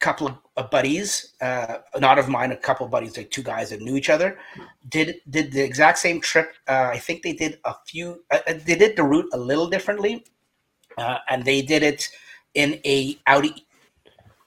couple 0.00 0.26
of, 0.26 0.36
of 0.58 0.70
buddies, 0.70 1.32
uh, 1.40 1.78
not 1.98 2.18
of 2.18 2.28
mine, 2.28 2.52
a 2.52 2.56
couple 2.56 2.84
of 2.84 2.92
buddies, 2.92 3.16
like 3.16 3.30
two 3.30 3.42
guys 3.42 3.70
that 3.70 3.80
knew 3.80 3.96
each 3.96 4.10
other, 4.10 4.36
did 4.90 5.16
did 5.30 5.52
the 5.52 5.62
exact 5.62 5.96
same 5.96 6.20
trip. 6.20 6.52
Uh, 6.68 6.90
I 6.92 6.98
think 6.98 7.22
they 7.22 7.32
did 7.32 7.58
a 7.64 7.74
few. 7.86 8.22
Uh, 8.30 8.40
uh, 8.46 8.54
they 8.66 8.76
did 8.76 8.94
the 8.94 9.04
route 9.04 9.30
a 9.32 9.38
little 9.38 9.70
differently, 9.70 10.26
uh, 10.98 11.18
and 11.30 11.46
they 11.46 11.62
did 11.62 11.82
it 11.82 12.10
in 12.52 12.78
a 12.84 13.16
Audi. 13.26 13.66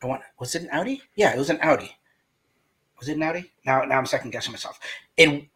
I 0.03 0.05
want, 0.05 0.21
was 0.39 0.53
it 0.53 0.61
an 0.61 0.69
Audi? 0.71 1.01
Yeah, 1.15 1.33
it 1.33 1.39
was 1.39 1.49
an 1.49 1.57
Audi. 1.63 1.97
Was 2.99 3.09
it 3.09 3.17
an 3.17 3.23
Audi? 3.23 3.51
Now, 3.65 3.83
now 3.83 3.97
I'm 3.97 4.05
second 4.05 4.31
guessing 4.31 4.51
myself. 4.51 4.79
It 5.15 5.47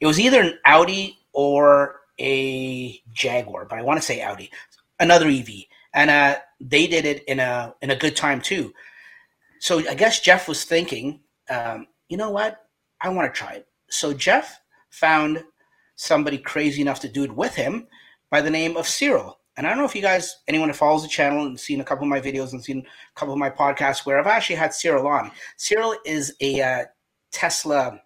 it 0.00 0.06
was 0.06 0.20
either 0.20 0.40
an 0.40 0.58
Audi 0.64 1.18
or 1.32 2.00
a 2.18 3.00
Jaguar, 3.12 3.64
but 3.64 3.78
I 3.78 3.82
want 3.82 3.98
to 3.98 4.06
say 4.06 4.20
Audi, 4.20 4.50
another 4.98 5.28
EV, 5.28 5.48
and 5.94 6.10
uh, 6.10 6.36
they 6.60 6.86
did 6.86 7.04
it 7.06 7.24
in 7.24 7.40
a 7.40 7.74
in 7.82 7.90
a 7.90 7.96
good 7.96 8.16
time 8.16 8.40
too. 8.40 8.72
So 9.58 9.78
I 9.88 9.94
guess 9.94 10.20
Jeff 10.20 10.48
was 10.48 10.64
thinking, 10.64 11.20
um, 11.48 11.86
you 12.08 12.16
know 12.16 12.30
what, 12.30 12.66
I 13.00 13.08
want 13.10 13.32
to 13.32 13.38
try 13.38 13.52
it. 13.52 13.66
So 13.88 14.12
Jeff 14.12 14.60
found 14.90 15.44
somebody 15.96 16.38
crazy 16.38 16.80
enough 16.80 17.00
to 17.00 17.08
do 17.08 17.24
it 17.24 17.34
with 17.34 17.54
him 17.54 17.86
by 18.30 18.40
the 18.40 18.50
name 18.50 18.76
of 18.76 18.88
Cyril. 18.88 19.39
And 19.56 19.66
I 19.66 19.70
don't 19.70 19.78
know 19.78 19.84
if 19.84 19.94
you 19.94 20.02
guys, 20.02 20.36
anyone 20.48 20.68
that 20.68 20.76
follows 20.76 21.02
the 21.02 21.08
channel 21.08 21.46
and 21.46 21.58
seen 21.58 21.80
a 21.80 21.84
couple 21.84 22.04
of 22.04 22.08
my 22.08 22.20
videos 22.20 22.52
and 22.52 22.64
seen 22.64 22.78
a 22.78 23.18
couple 23.18 23.34
of 23.34 23.38
my 23.38 23.50
podcasts 23.50 24.06
where 24.06 24.18
I've 24.18 24.26
actually 24.26 24.56
had 24.56 24.72
Cyril 24.72 25.06
on. 25.06 25.30
Cyril 25.56 25.96
is 26.04 26.34
a 26.40 26.60
uh, 26.62 26.84
Tesla, 27.32 28.00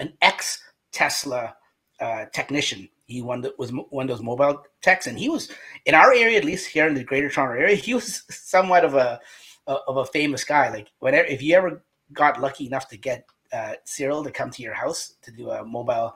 an 0.00 0.12
ex 0.20 0.62
Tesla 0.92 1.54
uh, 2.00 2.24
technician. 2.32 2.88
He 3.06 3.22
was 3.22 3.72
one 3.90 4.04
of 4.04 4.08
those 4.08 4.22
mobile 4.22 4.62
techs, 4.82 5.06
and 5.06 5.18
he 5.18 5.30
was 5.30 5.50
in 5.86 5.94
our 5.94 6.12
area, 6.12 6.36
at 6.36 6.44
least 6.44 6.68
here 6.68 6.86
in 6.86 6.94
the 6.94 7.04
Greater 7.04 7.30
Toronto 7.30 7.58
area. 7.58 7.76
He 7.76 7.94
was 7.94 8.22
somewhat 8.30 8.84
of 8.84 8.94
a 8.94 9.18
of 9.66 9.96
a 9.98 10.06
famous 10.06 10.44
guy. 10.44 10.70
Like 10.70 10.88
whenever, 10.98 11.26
if 11.26 11.42
you 11.42 11.54
ever 11.54 11.82
got 12.12 12.40
lucky 12.40 12.66
enough 12.66 12.88
to 12.88 12.96
get 12.96 13.24
uh, 13.52 13.74
Cyril 13.84 14.24
to 14.24 14.30
come 14.30 14.50
to 14.50 14.62
your 14.62 14.74
house 14.74 15.14
to 15.22 15.30
do 15.30 15.50
a 15.50 15.64
mobile 15.64 16.14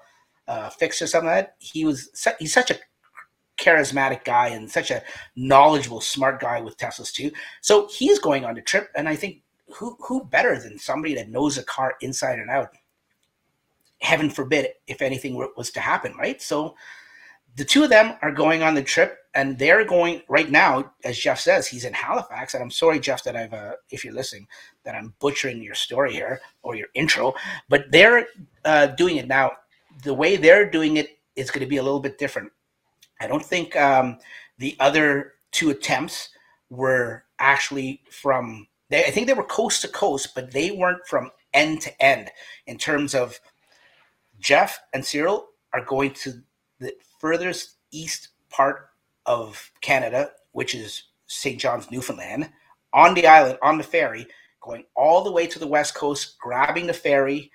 uh, 0.48 0.70
fix 0.70 1.00
or 1.00 1.06
something 1.06 1.28
like 1.28 1.46
that, 1.46 1.56
he 1.58 1.84
was 1.84 2.10
he's 2.38 2.52
such 2.52 2.70
a 2.70 2.78
charismatic 3.58 4.24
guy 4.24 4.48
and 4.48 4.70
such 4.70 4.90
a 4.90 5.02
knowledgeable, 5.36 6.00
smart 6.00 6.40
guy 6.40 6.60
with 6.60 6.76
Teslas 6.76 7.12
too. 7.12 7.30
So 7.60 7.88
he's 7.88 8.18
going 8.18 8.44
on 8.44 8.54
the 8.54 8.62
trip, 8.62 8.90
and 8.96 9.08
I 9.08 9.16
think 9.16 9.42
who 9.68 9.96
who 10.00 10.24
better 10.24 10.58
than 10.58 10.78
somebody 10.78 11.14
that 11.14 11.30
knows 11.30 11.58
a 11.58 11.64
car 11.64 11.94
inside 12.00 12.38
and 12.38 12.50
out? 12.50 12.70
Heaven 14.00 14.30
forbid 14.30 14.68
if 14.86 15.00
anything 15.00 15.36
was 15.56 15.70
to 15.70 15.80
happen, 15.80 16.14
right? 16.16 16.42
So 16.42 16.74
the 17.56 17.64
two 17.64 17.84
of 17.84 17.90
them 17.90 18.16
are 18.22 18.32
going 18.32 18.62
on 18.62 18.74
the 18.74 18.82
trip, 18.82 19.18
and 19.34 19.58
they're 19.58 19.84
going 19.84 20.22
right 20.28 20.50
now, 20.50 20.92
as 21.04 21.18
Jeff 21.18 21.38
says, 21.38 21.66
he's 21.66 21.84
in 21.84 21.92
Halifax. 21.92 22.54
And 22.54 22.62
I'm 22.62 22.70
sorry, 22.70 22.98
Jeff, 22.98 23.22
that 23.24 23.36
I've 23.36 23.52
uh, 23.52 23.74
if 23.90 24.04
you're 24.04 24.14
listening, 24.14 24.46
that 24.84 24.94
I'm 24.94 25.14
butchering 25.20 25.62
your 25.62 25.74
story 25.74 26.12
here 26.12 26.40
or 26.62 26.74
your 26.74 26.88
intro, 26.94 27.34
but 27.68 27.84
they're 27.90 28.26
uh, 28.64 28.86
doing 28.86 29.16
it 29.16 29.28
now. 29.28 29.52
The 30.02 30.14
way 30.14 30.36
they're 30.36 30.68
doing 30.68 30.96
it 30.96 31.18
is 31.36 31.50
going 31.50 31.60
to 31.60 31.70
be 31.70 31.76
a 31.76 31.82
little 31.82 32.00
bit 32.00 32.18
different. 32.18 32.50
I 33.22 33.28
don't 33.28 33.44
think 33.44 33.76
um, 33.76 34.18
the 34.58 34.76
other 34.80 35.34
two 35.52 35.70
attempts 35.70 36.30
were 36.70 37.24
actually 37.38 38.02
from. 38.10 38.66
They, 38.90 39.04
I 39.04 39.10
think 39.10 39.26
they 39.28 39.34
were 39.34 39.44
coast 39.44 39.82
to 39.82 39.88
coast, 39.88 40.34
but 40.34 40.50
they 40.50 40.72
weren't 40.72 41.06
from 41.06 41.30
end 41.54 41.80
to 41.82 42.02
end 42.02 42.30
in 42.66 42.78
terms 42.78 43.14
of 43.14 43.38
Jeff 44.40 44.80
and 44.92 45.04
Cyril 45.04 45.48
are 45.72 45.84
going 45.84 46.12
to 46.14 46.42
the 46.80 46.92
furthest 47.20 47.76
east 47.92 48.28
part 48.50 48.88
of 49.24 49.70
Canada, 49.80 50.32
which 50.50 50.74
is 50.74 51.04
St. 51.26 51.60
John's, 51.60 51.90
Newfoundland, 51.90 52.50
on 52.92 53.14
the 53.14 53.26
island, 53.26 53.58
on 53.62 53.78
the 53.78 53.84
ferry, 53.84 54.26
going 54.60 54.84
all 54.96 55.22
the 55.22 55.32
way 55.32 55.46
to 55.46 55.58
the 55.58 55.66
west 55.66 55.94
coast, 55.94 56.38
grabbing 56.38 56.86
the 56.86 56.92
ferry. 56.92 57.50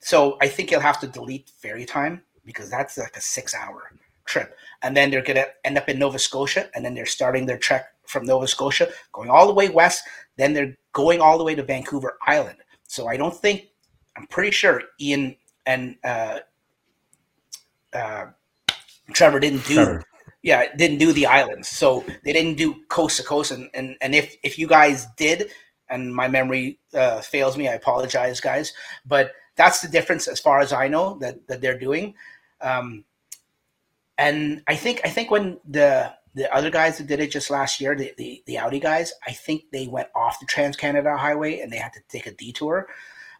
So 0.00 0.36
I 0.42 0.48
think 0.48 0.70
you'll 0.70 0.80
have 0.80 1.00
to 1.00 1.06
delete 1.06 1.50
ferry 1.58 1.86
time 1.86 2.22
because 2.44 2.70
that's 2.70 2.98
like 2.98 3.16
a 3.16 3.20
six 3.20 3.54
hour 3.54 3.90
trip. 4.24 4.56
And 4.82 4.96
then 4.96 5.10
they're 5.10 5.22
going 5.22 5.36
to 5.36 5.48
end 5.64 5.78
up 5.78 5.88
in 5.88 5.98
Nova 5.98 6.18
Scotia, 6.18 6.68
and 6.74 6.84
then 6.84 6.94
they're 6.94 7.06
starting 7.06 7.46
their 7.46 7.58
trek 7.58 7.86
from 8.06 8.24
Nova 8.24 8.46
Scotia, 8.46 8.88
going 9.12 9.30
all 9.30 9.46
the 9.46 9.54
way 9.54 9.68
west. 9.68 10.04
Then 10.36 10.52
they're 10.52 10.76
going 10.92 11.20
all 11.20 11.38
the 11.38 11.44
way 11.44 11.54
to 11.54 11.62
Vancouver 11.62 12.18
Island. 12.26 12.58
So 12.86 13.08
I 13.08 13.16
don't 13.16 13.34
think, 13.34 13.68
I'm 14.16 14.26
pretty 14.26 14.50
sure 14.50 14.82
Ian 15.00 15.36
and 15.66 15.96
uh, 16.04 16.40
uh, 17.92 18.26
Trevor 19.12 19.40
didn't 19.40 19.66
do. 19.66 19.74
Trevor. 19.74 20.04
Yeah, 20.42 20.76
didn't 20.76 20.98
do 20.98 21.10
the 21.14 21.24
islands, 21.24 21.68
so 21.68 22.04
they 22.22 22.34
didn't 22.34 22.58
do 22.58 22.74
coast 22.88 23.16
to 23.16 23.22
coast. 23.22 23.50
And 23.50 23.70
and, 23.72 23.96
and 24.02 24.14
if 24.14 24.36
if 24.42 24.58
you 24.58 24.66
guys 24.66 25.06
did, 25.16 25.50
and 25.88 26.14
my 26.14 26.28
memory 26.28 26.78
uh, 26.92 27.22
fails 27.22 27.56
me, 27.56 27.66
I 27.66 27.72
apologize, 27.72 28.40
guys. 28.42 28.74
But 29.06 29.32
that's 29.56 29.80
the 29.80 29.88
difference, 29.88 30.28
as 30.28 30.40
far 30.40 30.60
as 30.60 30.70
I 30.70 30.86
know, 30.86 31.16
that 31.20 31.46
that 31.48 31.62
they're 31.62 31.78
doing. 31.78 32.14
Um, 32.60 33.06
and 34.18 34.62
I 34.66 34.76
think 34.76 35.00
I 35.04 35.08
think 35.10 35.30
when 35.30 35.58
the 35.68 36.12
the 36.34 36.52
other 36.54 36.70
guys 36.70 36.98
that 36.98 37.06
did 37.06 37.20
it 37.20 37.30
just 37.30 37.48
last 37.48 37.80
year, 37.80 37.94
the, 37.94 38.12
the, 38.18 38.42
the 38.46 38.58
Audi 38.58 38.80
guys, 38.80 39.12
I 39.24 39.30
think 39.30 39.66
they 39.70 39.86
went 39.86 40.08
off 40.16 40.40
the 40.40 40.46
Trans 40.46 40.76
Canada 40.76 41.16
Highway 41.16 41.60
and 41.60 41.72
they 41.72 41.76
had 41.76 41.92
to 41.92 42.00
take 42.08 42.26
a 42.26 42.32
detour. 42.32 42.88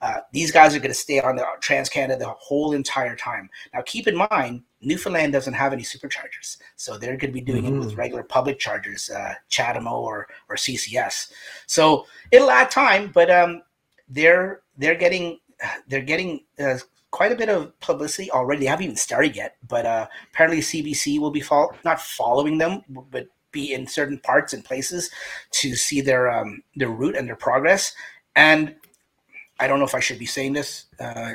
Uh, 0.00 0.20
these 0.32 0.52
guys 0.52 0.76
are 0.76 0.78
going 0.78 0.92
to 0.92 0.94
stay 0.94 1.18
on 1.18 1.34
the 1.34 1.44
Trans 1.60 1.88
Canada 1.88 2.24
the 2.24 2.28
whole 2.28 2.72
entire 2.72 3.16
time. 3.16 3.48
Now, 3.72 3.80
keep 3.82 4.06
in 4.06 4.14
mind, 4.16 4.62
Newfoundland 4.80 5.32
doesn't 5.32 5.54
have 5.54 5.72
any 5.72 5.82
superchargers, 5.82 6.58
so 6.76 6.96
they're 6.98 7.16
going 7.16 7.32
to 7.32 7.40
be 7.40 7.40
doing 7.40 7.64
Mhm. 7.64 7.76
it 7.76 7.78
with 7.78 7.94
regular 7.96 8.22
public 8.22 8.58
chargers, 8.58 9.10
uh, 9.10 9.34
CHAdeMO 9.50 9.92
or 9.92 10.28
or 10.48 10.56
CCS. 10.56 11.32
So 11.66 12.06
it'll 12.30 12.50
add 12.50 12.70
time, 12.70 13.10
but 13.12 13.30
um, 13.30 13.62
they're 14.08 14.60
they're 14.76 14.94
getting 14.94 15.40
they're 15.88 16.02
getting 16.02 16.44
uh, 16.60 16.78
quite 17.14 17.30
a 17.32 17.36
bit 17.36 17.48
of 17.48 17.78
publicity 17.78 18.28
already. 18.32 18.60
They 18.62 18.66
haven't 18.66 18.84
even 18.84 18.96
started 18.96 19.36
yet, 19.36 19.56
but 19.68 19.86
uh, 19.86 20.08
apparently 20.32 20.60
CBC 20.60 21.20
will 21.20 21.30
be 21.30 21.40
fol- 21.40 21.74
not 21.84 22.00
following 22.00 22.58
them, 22.58 22.82
but 22.88 23.28
be 23.52 23.72
in 23.72 23.86
certain 23.86 24.18
parts 24.18 24.52
and 24.52 24.64
places 24.64 25.10
to 25.52 25.76
see 25.76 26.00
their 26.00 26.28
um, 26.28 26.62
their 26.74 26.90
route 26.90 27.16
and 27.16 27.28
their 27.28 27.36
progress. 27.36 27.94
And 28.34 28.74
I 29.60 29.68
don't 29.68 29.78
know 29.78 29.84
if 29.86 29.94
I 29.94 30.00
should 30.00 30.18
be 30.18 30.26
saying 30.26 30.54
this. 30.54 30.86
Uh, 30.98 31.34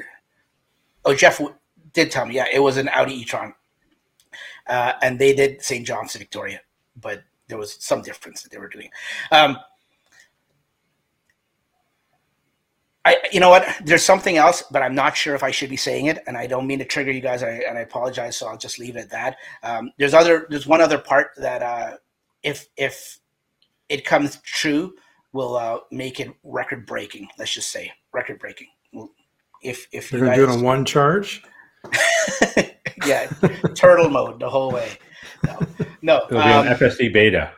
oh, 1.05 1.15
Jeff 1.15 1.37
w- 1.39 1.55
did 1.93 2.11
tell 2.11 2.25
me. 2.25 2.35
Yeah, 2.35 2.47
it 2.53 2.59
was 2.59 2.77
an 2.77 2.89
Audi 2.89 3.13
e-tron. 3.21 3.53
uh, 4.67 4.93
and 5.01 5.17
they 5.19 5.33
did 5.33 5.61
St. 5.63 5.85
John's 5.85 6.13
to 6.13 6.19
Victoria, 6.19 6.61
but 6.99 7.23
there 7.47 7.57
was 7.57 7.77
some 7.79 8.01
difference 8.01 8.43
that 8.43 8.51
they 8.51 8.57
were 8.57 8.69
doing. 8.69 8.89
Um, 9.31 9.57
I, 13.05 13.17
you 13.31 13.39
know 13.39 13.49
what? 13.49 13.65
There's 13.83 14.03
something 14.03 14.37
else, 14.37 14.63
but 14.71 14.81
I'm 14.81 14.93
not 14.93 15.15
sure 15.15 15.33
if 15.33 15.41
I 15.41 15.51
should 15.51 15.69
be 15.69 15.77
saying 15.77 16.07
it, 16.07 16.21
and 16.27 16.37
I 16.37 16.47
don't 16.47 16.67
mean 16.67 16.79
to 16.79 16.85
trigger 16.85 17.11
you 17.11 17.21
guys, 17.21 17.41
and 17.43 17.77
I 17.77 17.81
apologize. 17.81 18.37
So 18.37 18.47
I'll 18.47 18.57
just 18.57 18.77
leave 18.77 18.97
it 18.97 18.99
at 18.99 19.09
that. 19.11 19.37
Um, 19.63 19.91
there's 19.97 20.13
other, 20.13 20.47
there's 20.49 20.67
one 20.67 20.81
other 20.81 20.97
part 20.97 21.29
that 21.37 21.63
uh, 21.63 21.97
if 22.43 22.67
if 22.75 23.19
it 23.87 24.05
comes 24.05 24.37
true, 24.43 24.93
will 25.31 25.55
uh, 25.55 25.79
make 25.91 26.19
it 26.19 26.29
record 26.43 26.85
breaking. 26.85 27.27
Let's 27.37 27.53
just 27.53 27.71
say 27.71 27.91
record 28.13 28.39
breaking. 28.39 28.67
If 29.63 29.87
if 29.91 30.11
you're 30.11 30.21
gonna 30.21 30.35
do 30.35 30.43
it 30.43 30.49
on 30.49 30.61
one 30.61 30.85
charge, 30.85 31.43
yeah, 33.05 33.27
turtle 33.75 34.09
mode 34.09 34.39
the 34.39 34.49
whole 34.49 34.71
way. 34.71 34.89
No, 35.45 35.59
no. 36.01 36.17
It'll 36.29 36.29
be 36.29 36.37
um, 36.37 36.67
on 36.67 36.75
FSD 36.75 37.11
beta. 37.13 37.51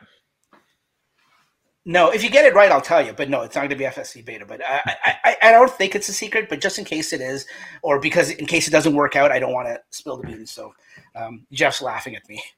No, 1.83 2.11
if 2.11 2.23
you 2.23 2.29
get 2.29 2.45
it 2.45 2.53
right, 2.53 2.71
I'll 2.71 2.79
tell 2.79 3.03
you. 3.03 3.11
But 3.11 3.29
no, 3.29 3.41
it's 3.41 3.55
not 3.55 3.61
going 3.61 3.71
to 3.71 3.75
be 3.75 3.85
FSD 3.85 4.23
beta. 4.23 4.45
But 4.45 4.61
I, 4.63 5.15
I, 5.23 5.37
I 5.41 5.51
don't 5.51 5.71
think 5.71 5.95
it's 5.95 6.09
a 6.09 6.13
secret. 6.13 6.47
But 6.47 6.61
just 6.61 6.77
in 6.77 6.85
case 6.85 7.11
it 7.11 7.21
is, 7.21 7.47
or 7.81 7.99
because 7.99 8.29
in 8.29 8.45
case 8.45 8.67
it 8.67 8.71
doesn't 8.71 8.95
work 8.95 9.15
out, 9.15 9.31
I 9.31 9.39
don't 9.39 9.53
want 9.53 9.67
to 9.67 9.79
spill 9.89 10.17
the 10.17 10.27
beans. 10.27 10.51
So 10.51 10.73
um, 11.15 11.47
Jeff's 11.51 11.81
laughing 11.81 12.15
at 12.15 12.27
me. 12.29 12.41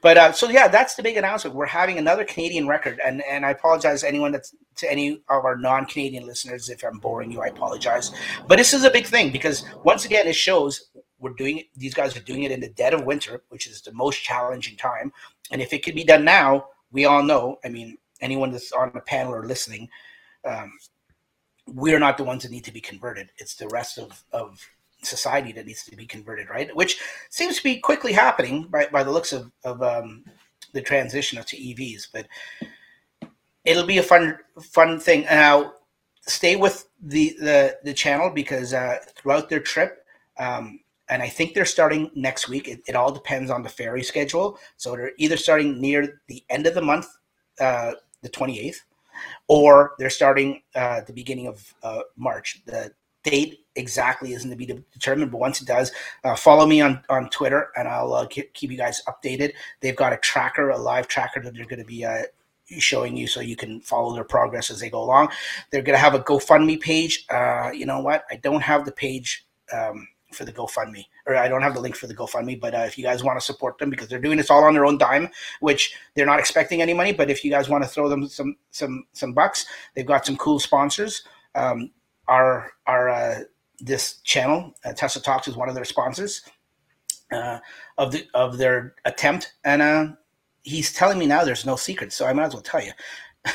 But 0.00 0.16
uh, 0.16 0.32
so 0.32 0.48
yeah, 0.48 0.68
that's 0.68 0.94
the 0.94 1.02
big 1.02 1.18
announcement. 1.18 1.54
We're 1.54 1.66
having 1.66 1.98
another 1.98 2.24
Canadian 2.24 2.66
record, 2.66 2.98
and 3.04 3.22
and 3.30 3.44
I 3.44 3.50
apologize 3.50 4.00
to 4.00 4.08
anyone 4.08 4.32
that's 4.32 4.54
to 4.76 4.90
any 4.90 5.20
of 5.28 5.44
our 5.44 5.54
non-Canadian 5.54 6.26
listeners 6.26 6.70
if 6.70 6.82
I'm 6.82 6.98
boring 6.98 7.30
you. 7.30 7.42
I 7.42 7.48
apologize. 7.48 8.10
But 8.48 8.56
this 8.56 8.72
is 8.72 8.84
a 8.84 8.90
big 8.90 9.04
thing 9.04 9.30
because 9.30 9.64
once 9.84 10.06
again, 10.06 10.26
it 10.26 10.34
shows 10.34 10.88
we're 11.18 11.34
doing 11.34 11.58
it. 11.58 11.66
These 11.76 11.92
guys 11.92 12.16
are 12.16 12.20
doing 12.20 12.44
it 12.44 12.52
in 12.52 12.60
the 12.60 12.70
dead 12.70 12.94
of 12.94 13.04
winter, 13.04 13.42
which 13.50 13.66
is 13.66 13.82
the 13.82 13.92
most 13.92 14.22
challenging 14.22 14.78
time. 14.78 15.12
And 15.50 15.60
if 15.60 15.74
it 15.74 15.84
could 15.84 15.94
be 15.94 16.04
done 16.04 16.24
now, 16.24 16.64
we 16.90 17.04
all 17.04 17.22
know. 17.22 17.58
I 17.62 17.68
mean, 17.68 17.98
anyone 18.20 18.50
that's 18.50 18.72
on 18.72 18.90
the 18.94 19.00
panel 19.00 19.34
or 19.34 19.46
listening, 19.46 19.88
um, 20.44 20.72
we're 21.66 21.98
not 21.98 22.16
the 22.16 22.24
ones 22.24 22.42
that 22.42 22.50
need 22.50 22.64
to 22.64 22.72
be 22.72 22.80
converted. 22.80 23.30
It's 23.38 23.54
the 23.54 23.68
rest 23.68 23.98
of, 23.98 24.22
of 24.32 24.60
society 25.02 25.52
that 25.52 25.66
needs 25.66 25.84
to 25.84 25.96
be 25.96 26.06
converted, 26.06 26.48
right? 26.50 26.74
Which 26.74 26.98
seems 27.30 27.56
to 27.56 27.62
be 27.62 27.78
quickly 27.78 28.12
happening 28.12 28.64
by, 28.64 28.86
by 28.86 29.02
the 29.02 29.10
looks 29.10 29.32
of, 29.32 29.50
of 29.64 29.82
um, 29.82 30.24
the 30.72 30.82
transition 30.82 31.42
to 31.42 31.56
EVs. 31.56 32.08
But 32.12 32.26
it'll 33.64 33.86
be 33.86 33.98
a 33.98 34.02
fun 34.02 34.38
fun 34.60 34.98
thing. 34.98 35.22
Now, 35.22 35.74
stay 36.22 36.56
with 36.56 36.88
the 37.00 37.36
the, 37.40 37.78
the 37.84 37.94
channel 37.94 38.30
because 38.30 38.74
uh, 38.74 38.98
throughout 39.14 39.48
their 39.48 39.60
trip, 39.60 40.04
um, 40.38 40.80
and 41.08 41.22
I 41.22 41.28
think 41.28 41.54
they're 41.54 41.64
starting 41.64 42.10
next 42.14 42.48
week. 42.48 42.68
It, 42.68 42.82
it, 42.86 42.94
all 42.94 43.12
depends 43.12 43.50
on 43.50 43.62
the 43.62 43.68
ferry 43.68 44.02
schedule. 44.02 44.58
So 44.76 44.92
they're 44.92 45.12
either 45.18 45.36
starting 45.36 45.80
near 45.80 46.20
the 46.28 46.42
end 46.48 46.66
of 46.66 46.74
the 46.74 46.82
month, 46.82 47.06
uh, 47.58 47.92
the 48.22 48.28
28th, 48.28 48.76
or 49.48 49.92
they're 49.98 50.10
starting 50.10 50.62
uh, 50.74 51.00
the 51.06 51.12
beginning 51.12 51.46
of 51.46 51.74
uh, 51.82 52.00
March. 52.16 52.62
The 52.66 52.92
date 53.22 53.66
exactly 53.76 54.32
isn't 54.32 54.50
to 54.50 54.56
be 54.56 54.66
determined, 54.66 55.30
but 55.30 55.38
once 55.38 55.60
it 55.60 55.68
does, 55.68 55.92
uh, 56.24 56.34
follow 56.34 56.66
me 56.66 56.80
on, 56.80 57.02
on 57.08 57.28
Twitter 57.30 57.68
and 57.76 57.86
I'll 57.86 58.12
uh, 58.14 58.26
keep, 58.26 58.50
you 58.60 58.76
guys 58.76 59.02
updated. 59.06 59.52
They've 59.80 59.96
got 59.96 60.12
a 60.12 60.18
tracker, 60.18 60.70
a 60.70 60.78
live 60.78 61.08
tracker 61.08 61.40
that 61.42 61.54
they're 61.54 61.66
going 61.66 61.80
to 61.80 61.84
be 61.84 62.04
uh, 62.04 62.22
showing 62.78 63.16
you 63.16 63.26
so 63.26 63.40
you 63.40 63.56
can 63.56 63.80
follow 63.80 64.14
their 64.14 64.24
progress 64.24 64.70
as 64.70 64.80
they 64.80 64.90
go 64.90 65.02
along. 65.02 65.30
They're 65.70 65.82
going 65.82 65.96
to 65.96 66.02
have 66.02 66.14
a 66.14 66.20
GoFundMe 66.20 66.80
page. 66.80 67.26
Uh, 67.30 67.70
you 67.72 67.86
know 67.86 68.00
what? 68.00 68.24
I 68.30 68.36
don't 68.36 68.62
have 68.62 68.84
the 68.84 68.92
page. 68.92 69.46
Um, 69.72 70.08
for 70.32 70.44
the 70.44 70.52
GoFundMe, 70.52 71.04
or 71.26 71.36
I 71.36 71.48
don't 71.48 71.62
have 71.62 71.74
the 71.74 71.80
link 71.80 71.96
for 71.96 72.06
the 72.06 72.14
GoFundMe, 72.14 72.60
but 72.60 72.74
uh, 72.74 72.78
if 72.78 72.96
you 72.96 73.04
guys 73.04 73.24
want 73.24 73.38
to 73.38 73.44
support 73.44 73.78
them 73.78 73.90
because 73.90 74.08
they're 74.08 74.20
doing 74.20 74.38
this 74.38 74.50
all 74.50 74.64
on 74.64 74.74
their 74.74 74.86
own 74.86 74.98
dime, 74.98 75.28
which 75.60 75.94
they're 76.14 76.26
not 76.26 76.38
expecting 76.38 76.82
any 76.82 76.94
money, 76.94 77.12
but 77.12 77.30
if 77.30 77.44
you 77.44 77.50
guys 77.50 77.68
want 77.68 77.84
to 77.84 77.90
throw 77.90 78.08
them 78.08 78.28
some 78.28 78.56
some 78.70 79.04
some 79.12 79.32
bucks, 79.32 79.66
they've 79.94 80.06
got 80.06 80.26
some 80.26 80.36
cool 80.36 80.58
sponsors. 80.58 81.24
Um, 81.54 81.90
our 82.28 82.72
our 82.86 83.08
uh, 83.08 83.40
this 83.80 84.20
channel, 84.22 84.74
uh, 84.84 84.92
Tesla 84.92 85.22
Talks, 85.22 85.48
is 85.48 85.56
one 85.56 85.68
of 85.68 85.74
their 85.74 85.84
sponsors 85.84 86.42
uh, 87.32 87.58
of 87.98 88.12
the 88.12 88.26
of 88.34 88.58
their 88.58 88.94
attempt, 89.04 89.54
and 89.64 89.82
uh, 89.82 90.06
he's 90.62 90.92
telling 90.92 91.18
me 91.18 91.26
now 91.26 91.44
there's 91.44 91.66
no 91.66 91.76
secret, 91.76 92.12
so 92.12 92.26
I 92.26 92.32
might 92.32 92.44
as 92.44 92.54
well 92.54 92.62
tell 92.62 92.82
you. 92.82 92.92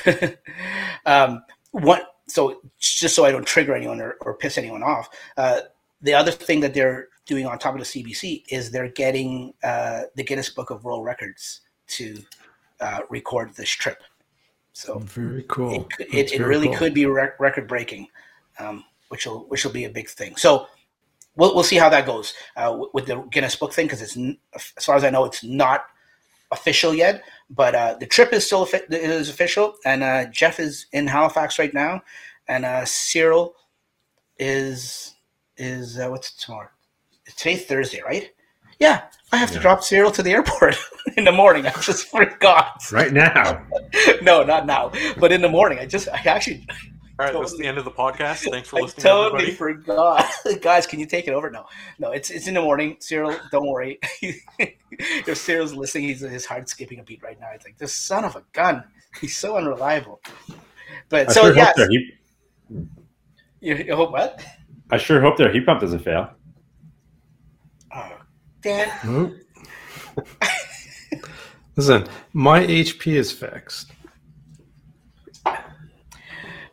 um, 1.06 1.44
what? 1.72 2.16
So 2.28 2.62
just 2.80 3.16
so 3.16 3.24
I 3.24 3.32
don't 3.32 3.46
trigger 3.46 3.76
anyone 3.76 4.02
or, 4.02 4.16
or 4.22 4.36
piss 4.36 4.58
anyone 4.58 4.82
off, 4.82 5.10
uh, 5.38 5.62
the 6.02 6.14
other 6.14 6.32
thing 6.32 6.60
that 6.62 6.74
they're 6.74 7.08
doing 7.26 7.46
on 7.46 7.58
top 7.58 7.74
of 7.74 7.80
the 7.80 7.86
CBC 7.86 8.44
is 8.50 8.72
they're 8.72 8.90
getting 8.90 9.54
uh, 9.64 10.04
the 10.16 10.24
Guinness 10.24 10.50
Book 10.50 10.70
of 10.70 10.84
World 10.84 11.04
Records 11.04 11.62
to 11.88 12.18
uh, 12.80 13.00
record 13.10 13.54
this 13.56 13.70
trip. 13.70 14.02
So 14.74 15.00
very 15.00 15.46
cool. 15.48 15.88
It, 16.00 16.14
it, 16.14 16.32
it 16.34 16.44
really 16.44 16.68
cool. 16.68 16.78
could 16.78 16.94
be 16.94 17.06
rec- 17.06 17.40
record 17.40 17.68
breaking, 17.68 18.08
um, 18.60 18.84
which 19.10 19.26
will 19.26 19.46
which 19.48 19.64
will 19.64 19.72
be 19.72 19.86
a 19.86 19.90
big 19.90 20.10
thing. 20.10 20.36
So 20.36 20.68
we'll 21.36 21.56
we'll 21.56 21.64
see 21.64 21.78
how 21.78 21.90
that 21.90 22.06
goes 22.06 22.34
uh, 22.58 22.78
with 22.94 23.06
the 23.06 23.22
Guinness 23.32 23.56
Book 23.56 23.74
thing 23.74 23.86
because 23.86 24.02
it's 24.02 24.18
as 24.78 24.86
far 24.86 24.96
as 24.96 25.04
I 25.04 25.10
know 25.10 25.24
it's 25.24 25.44
not 25.44 25.86
official 26.52 26.94
yet, 26.94 27.24
but 27.50 27.74
uh, 27.74 27.96
the 28.00 28.06
trip 28.06 28.34
is 28.34 28.46
still 28.46 28.68
is 28.90 29.30
official, 29.30 29.76
and 29.86 30.04
uh, 30.04 30.26
Jeff 30.26 30.60
is 30.60 30.88
in 30.92 31.08
Halifax 31.08 31.58
right 31.58 31.74
now, 31.74 32.02
and 32.48 32.66
uh, 32.66 32.86
Cyril 32.86 33.56
is 34.38 35.15
is 35.58 35.98
uh, 36.00 36.08
what's 36.10 36.32
tomorrow? 36.34 36.70
Today's 37.38 37.66
Thursday, 37.66 38.02
right? 38.06 38.32
Yeah, 38.80 39.04
I 39.32 39.38
have 39.38 39.52
to 39.52 39.60
drop 39.60 39.84
Cyril 39.84 40.12
to 40.12 40.22
the 40.22 40.32
airport 40.32 40.76
in 41.18 41.24
the 41.24 41.32
morning. 41.32 41.66
I 41.66 41.72
just 41.82 42.08
forgot. 42.10 42.84
Right 42.92 43.14
now? 43.14 43.66
no, 44.22 44.44
not 44.44 44.66
now, 44.66 44.92
but 45.18 45.32
in 45.32 45.42
the 45.42 45.50
morning. 45.50 45.80
I 45.80 45.86
just, 45.86 46.10
I 46.10 46.22
actually. 46.26 46.66
All 47.18 47.26
right, 47.26 47.32
totally, 47.32 47.46
that's 47.46 47.58
the 47.58 47.68
end 47.68 47.78
of 47.78 47.86
the 47.86 47.92
podcast. 47.92 48.50
Thanks 48.52 48.68
for 48.68 48.82
listening. 48.82 49.06
I 49.06 49.10
totally 49.10 49.52
everybody. 49.54 49.84
forgot, 49.84 50.62
guys. 50.62 50.86
Can 50.86 51.00
you 51.00 51.06
take 51.06 51.30
it 51.30 51.32
over? 51.32 51.50
No, 51.50 51.66
no, 51.98 52.12
it's 52.12 52.30
it's 52.30 52.48
in 52.48 52.56
the 52.56 52.62
morning. 52.62 52.98
Cyril, 53.00 53.38
don't 53.52 53.68
worry. 53.68 54.00
if 55.00 55.38
Cyril's 55.38 55.74
listening, 55.74 56.10
he's 56.10 56.20
his 56.20 56.46
heart 56.46 56.68
skipping 56.68 57.00
a 57.00 57.04
beat 57.04 57.24
right 57.24 57.40
now. 57.40 57.48
It's 57.54 57.64
like 57.64 57.78
this 57.78 57.94
son 57.94 58.26
of 58.26 58.36
a 58.36 58.44
gun. 58.52 58.84
He's 59.22 59.38
so 59.38 59.56
unreliable. 59.56 60.20
But 61.08 61.30
I 61.30 61.34
so 61.34 61.44
sure 61.44 61.56
yes, 61.56 61.88
he... 61.88 62.12
you, 63.62 63.76
you 63.76 63.96
hope 63.96 64.12
what? 64.12 64.44
I 64.92 64.98
sure 64.98 65.22
hope 65.22 65.38
their 65.38 65.52
heat 65.52 65.66
pump 65.66 65.82
doesn't 65.82 66.00
fail. 66.00 66.30
Oh, 67.94 68.18
Dan. 68.62 69.40
Listen, 71.76 72.08
my 72.34 72.66
HP 72.66 73.14
is 73.16 73.32
fixed. 73.32 73.92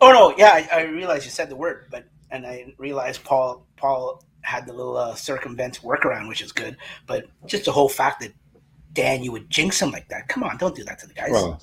Oh 0.00 0.10
no, 0.12 0.34
yeah, 0.36 0.66
I, 0.72 0.80
I 0.80 0.82
realized 0.84 1.24
you 1.24 1.30
said 1.30 1.48
the 1.48 1.56
word, 1.56 1.86
but 1.90 2.04
and 2.30 2.44
I 2.46 2.74
realized 2.78 3.22
Paul 3.24 3.66
Paul 3.76 4.24
had 4.42 4.66
the 4.66 4.72
little 4.72 4.96
uh, 4.96 5.14
circumvent 5.14 5.80
workaround, 5.82 6.28
which 6.28 6.42
is 6.42 6.50
good. 6.50 6.76
But 7.06 7.26
just 7.46 7.64
the 7.64 7.72
whole 7.72 7.88
fact 7.88 8.20
that 8.20 8.32
Dan, 8.92 9.22
you 9.22 9.32
would 9.32 9.48
jinx 9.48 9.80
him 9.80 9.90
like 9.90 10.08
that. 10.08 10.28
Come 10.28 10.42
on, 10.42 10.56
don't 10.56 10.74
do 10.74 10.84
that 10.84 10.98
to 11.00 11.06
the 11.06 11.14
guys. 11.14 11.30
Well, 11.30 11.60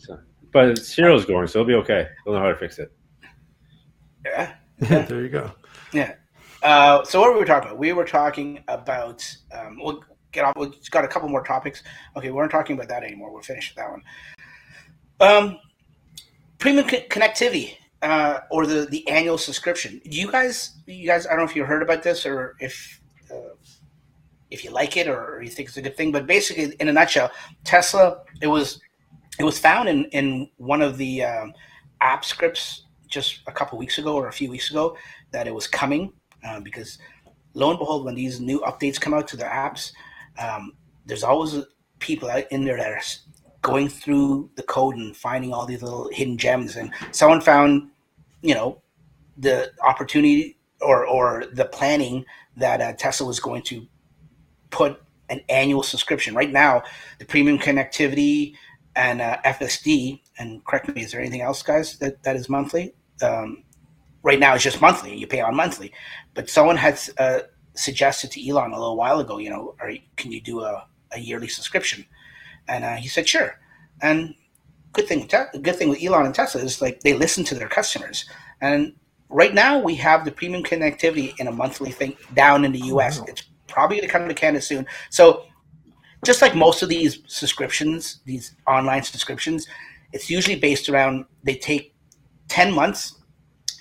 but 0.51 0.77
Cyril's 0.79 1.25
going, 1.25 1.47
so 1.47 1.59
he'll 1.59 1.67
be 1.67 1.73
okay. 1.75 2.07
He'll 2.23 2.33
know 2.33 2.39
how 2.39 2.47
to 2.47 2.55
fix 2.55 2.79
it. 2.79 2.91
Yeah. 4.25 4.53
yeah. 4.81 5.01
there 5.05 5.21
you 5.21 5.29
go. 5.29 5.51
Yeah. 5.93 6.15
Uh, 6.61 7.03
so 7.03 7.21
what 7.21 7.33
were 7.33 7.39
we 7.39 7.45
talking 7.45 7.69
about? 7.69 7.79
We 7.79 7.93
were 7.93 8.05
talking 8.05 8.63
about. 8.67 9.25
Um, 9.51 9.77
we'll 9.81 10.03
get 10.31 10.45
off. 10.45 10.53
We've 10.57 10.73
got 10.91 11.05
a 11.05 11.07
couple 11.07 11.29
more 11.29 11.43
topics. 11.43 11.83
Okay, 12.15 12.31
we 12.31 12.39
aren't 12.39 12.51
talking 12.51 12.75
about 12.75 12.89
that 12.89 13.03
anymore. 13.03 13.33
We're 13.33 13.41
finished 13.41 13.75
that 13.75 13.89
one. 13.89 14.03
Um, 15.21 15.59
premium 16.57 16.87
co- 16.87 17.07
connectivity 17.09 17.75
uh, 18.01 18.41
or 18.51 18.65
the 18.65 18.85
the 18.85 19.07
annual 19.07 19.37
subscription. 19.37 20.01
Do 20.03 20.17
you 20.17 20.31
guys? 20.31 20.77
You 20.85 21.07
guys? 21.07 21.25
I 21.25 21.31
don't 21.31 21.39
know 21.39 21.45
if 21.45 21.55
you 21.55 21.63
heard 21.63 21.83
about 21.83 22.03
this 22.03 22.25
or 22.25 22.55
if. 22.59 23.01
Uh, 23.31 23.55
if 24.51 24.63
you 24.63 24.71
like 24.71 24.97
it 24.97 25.07
or, 25.07 25.35
or 25.35 25.43
you 25.43 25.49
think 25.49 25.67
it's 25.67 25.77
a 25.77 25.81
good 25.83 25.95
thing, 25.95 26.11
but 26.11 26.25
basically, 26.25 26.73
in 26.79 26.87
a 26.87 26.91
nutshell, 26.91 27.29
Tesla 27.63 28.21
it 28.41 28.47
was 28.47 28.81
it 29.37 29.43
was 29.43 29.59
found 29.59 29.87
in 29.87 30.05
in 30.05 30.49
one 30.57 30.81
of 30.81 30.97
the 30.97 31.23
um, 31.23 31.53
app 32.01 32.25
scripts 32.25 32.85
just 33.07 33.41
a 33.47 33.51
couple 33.51 33.77
weeks 33.77 33.99
ago 33.99 34.15
or 34.15 34.27
a 34.27 34.33
few 34.33 34.49
weeks 34.49 34.69
ago 34.71 34.97
that 35.31 35.47
it 35.47 35.53
was 35.53 35.67
coming 35.67 36.13
uh, 36.43 36.59
because 36.59 36.97
lo 37.53 37.69
and 37.69 37.79
behold, 37.79 38.05
when 38.05 38.15
these 38.15 38.39
new 38.39 38.59
updates 38.61 38.99
come 38.99 39.13
out 39.13 39.27
to 39.29 39.37
their 39.37 39.49
apps, 39.49 39.91
um, 40.37 40.73
there's 41.05 41.23
always 41.23 41.57
people 41.99 42.29
out 42.29 42.45
in 42.51 42.63
there 42.63 42.77
that 42.77 42.91
are 42.91 43.01
going 43.61 43.89
through 43.89 44.49
the 44.55 44.63
code 44.63 44.95
and 44.95 45.15
finding 45.15 45.53
all 45.53 45.65
these 45.65 45.81
little 45.81 46.09
hidden 46.11 46.37
gems. 46.37 46.75
And 46.75 46.91
someone 47.11 47.41
found, 47.41 47.89
you 48.41 48.53
know, 48.53 48.81
the 49.37 49.71
opportunity 49.81 50.57
or 50.81 51.05
or 51.05 51.45
the 51.53 51.65
planning 51.65 52.25
that 52.57 52.81
uh, 52.81 52.93
Tesla 52.93 53.27
was 53.27 53.39
going 53.39 53.63
to 53.63 53.85
put 54.69 55.01
an 55.29 55.41
annual 55.49 55.83
subscription. 55.83 56.35
Right 56.35 56.51
now, 56.51 56.83
the 57.19 57.25
premium 57.25 57.57
connectivity 57.57 58.55
and 58.95 59.21
uh, 59.21 59.37
FSD, 59.45 60.21
and 60.37 60.63
correct 60.65 60.93
me, 60.93 61.03
is 61.03 61.11
there 61.11 61.21
anything 61.21 61.41
else, 61.41 61.61
guys, 61.61 61.97
that, 61.99 62.21
that 62.23 62.35
is 62.35 62.49
monthly? 62.49 62.93
Um, 63.21 63.63
right 64.23 64.39
now 64.39 64.55
it's 64.55 64.63
just 64.63 64.81
monthly. 64.81 65.15
You 65.15 65.27
pay 65.27 65.41
on 65.41 65.55
monthly, 65.55 65.91
but 66.33 66.49
someone 66.49 66.77
had 66.77 66.99
uh, 67.17 67.39
suggested 67.75 68.31
to 68.31 68.49
Elon 68.49 68.71
a 68.71 68.79
little 68.79 68.97
while 68.97 69.19
ago, 69.19 69.37
you 69.37 69.49
know, 69.49 69.75
are, 69.79 69.91
can 70.17 70.31
you 70.31 70.41
do 70.41 70.61
a 70.61 70.85
a 71.11 71.19
yearly 71.19 71.47
subscription?" 71.47 72.05
And 72.67 72.83
uh, 72.83 72.95
he 72.95 73.07
said, 73.07 73.27
"Sure." 73.27 73.59
And 74.01 74.35
good 74.93 75.07
thing, 75.07 75.27
te- 75.27 75.59
good 75.61 75.75
thing 75.75 75.89
with 75.89 76.03
Elon 76.03 76.25
and 76.25 76.35
Tesla 76.35 76.61
is 76.61 76.81
like 76.81 77.01
they 77.01 77.13
listen 77.13 77.43
to 77.45 77.55
their 77.55 77.67
customers. 77.67 78.25
And 78.61 78.93
right 79.29 79.53
now 79.53 79.79
we 79.79 79.95
have 79.95 80.25
the 80.25 80.31
premium 80.31 80.63
connectivity 80.63 81.33
in 81.39 81.47
a 81.47 81.51
monthly 81.51 81.91
thing 81.91 82.15
down 82.33 82.65
in 82.65 82.71
the 82.71 82.79
U.S. 82.79 83.19
Wow. 83.19 83.25
It's 83.27 83.43
probably 83.67 83.97
going 83.97 84.07
to 84.07 84.11
come 84.11 84.27
to 84.27 84.33
Canada 84.33 84.61
soon. 84.61 84.85
So 85.09 85.45
just 86.25 86.41
like 86.41 86.55
most 86.55 86.81
of 86.81 86.89
these 86.89 87.19
subscriptions, 87.27 88.19
these 88.25 88.55
online 88.67 89.03
subscriptions, 89.03 89.67
it's 90.11 90.29
usually 90.29 90.55
based 90.55 90.89
around 90.89 91.25
they 91.43 91.55
take 91.55 91.93
10 92.47 92.73
months 92.73 93.18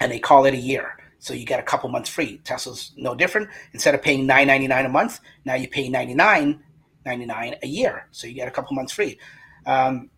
and 0.01 0.11
they 0.13 0.19
call 0.19 0.45
it 0.47 0.55
a 0.55 0.59
year. 0.59 0.97
So 1.21 1.35
you 1.35 1.45
get 1.45 1.59
a 1.59 1.63
couple 1.65 1.89
months 1.89 2.09
free. 2.09 2.39
Tesla's 2.45 2.93
no 2.97 3.15
different. 3.15 3.49
Instead 3.73 3.95
of 3.95 4.03
paying 4.03 4.27
nine 4.27 4.47
ninety 4.47 4.69
nine 4.69 4.87
a 4.87 4.89
month, 4.89 5.21
now 5.45 5.55
you 5.55 5.69
pay 5.69 5.89
ninety 5.89 6.15
nine 6.15 6.63
ninety 7.05 7.27
nine 7.27 7.57
a 7.63 7.67
year. 7.67 8.07
So 8.13 8.27
you 8.27 8.35
get 8.35 8.47
a 8.49 8.51
couple 8.53 8.75
months 8.77 8.93
free. 8.93 9.19
Um, 9.67 10.11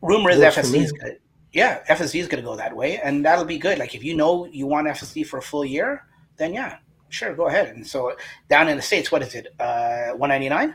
rumor 0.00 0.30
is 0.30 0.38
Works 0.38 0.56
FSD 0.56 0.72
me. 0.72 0.78
is 0.84 0.92
good. 0.92 1.18
Yeah, 1.52 1.82
FSD 1.90 2.18
is 2.20 2.28
going 2.28 2.42
to 2.42 2.48
go 2.48 2.56
that 2.56 2.74
way, 2.74 2.98
and 3.00 3.22
that'll 3.26 3.44
be 3.44 3.58
good. 3.58 3.78
Like 3.78 3.94
if 3.94 4.02
you 4.02 4.16
know 4.16 4.46
you 4.46 4.66
want 4.66 4.86
FSD 4.88 5.26
for 5.26 5.38
a 5.38 5.42
full 5.42 5.66
year, 5.66 6.06
then 6.38 6.54
yeah, 6.54 6.78
sure, 7.10 7.34
go 7.34 7.48
ahead. 7.48 7.68
And 7.74 7.86
so 7.86 8.16
down 8.48 8.68
in 8.68 8.76
the 8.76 8.82
states, 8.82 9.12
what 9.12 9.20
is 9.22 9.34
it? 9.34 9.48
Uh, 9.60 10.12
one 10.16 10.30
ninety 10.30 10.48
nine. 10.48 10.74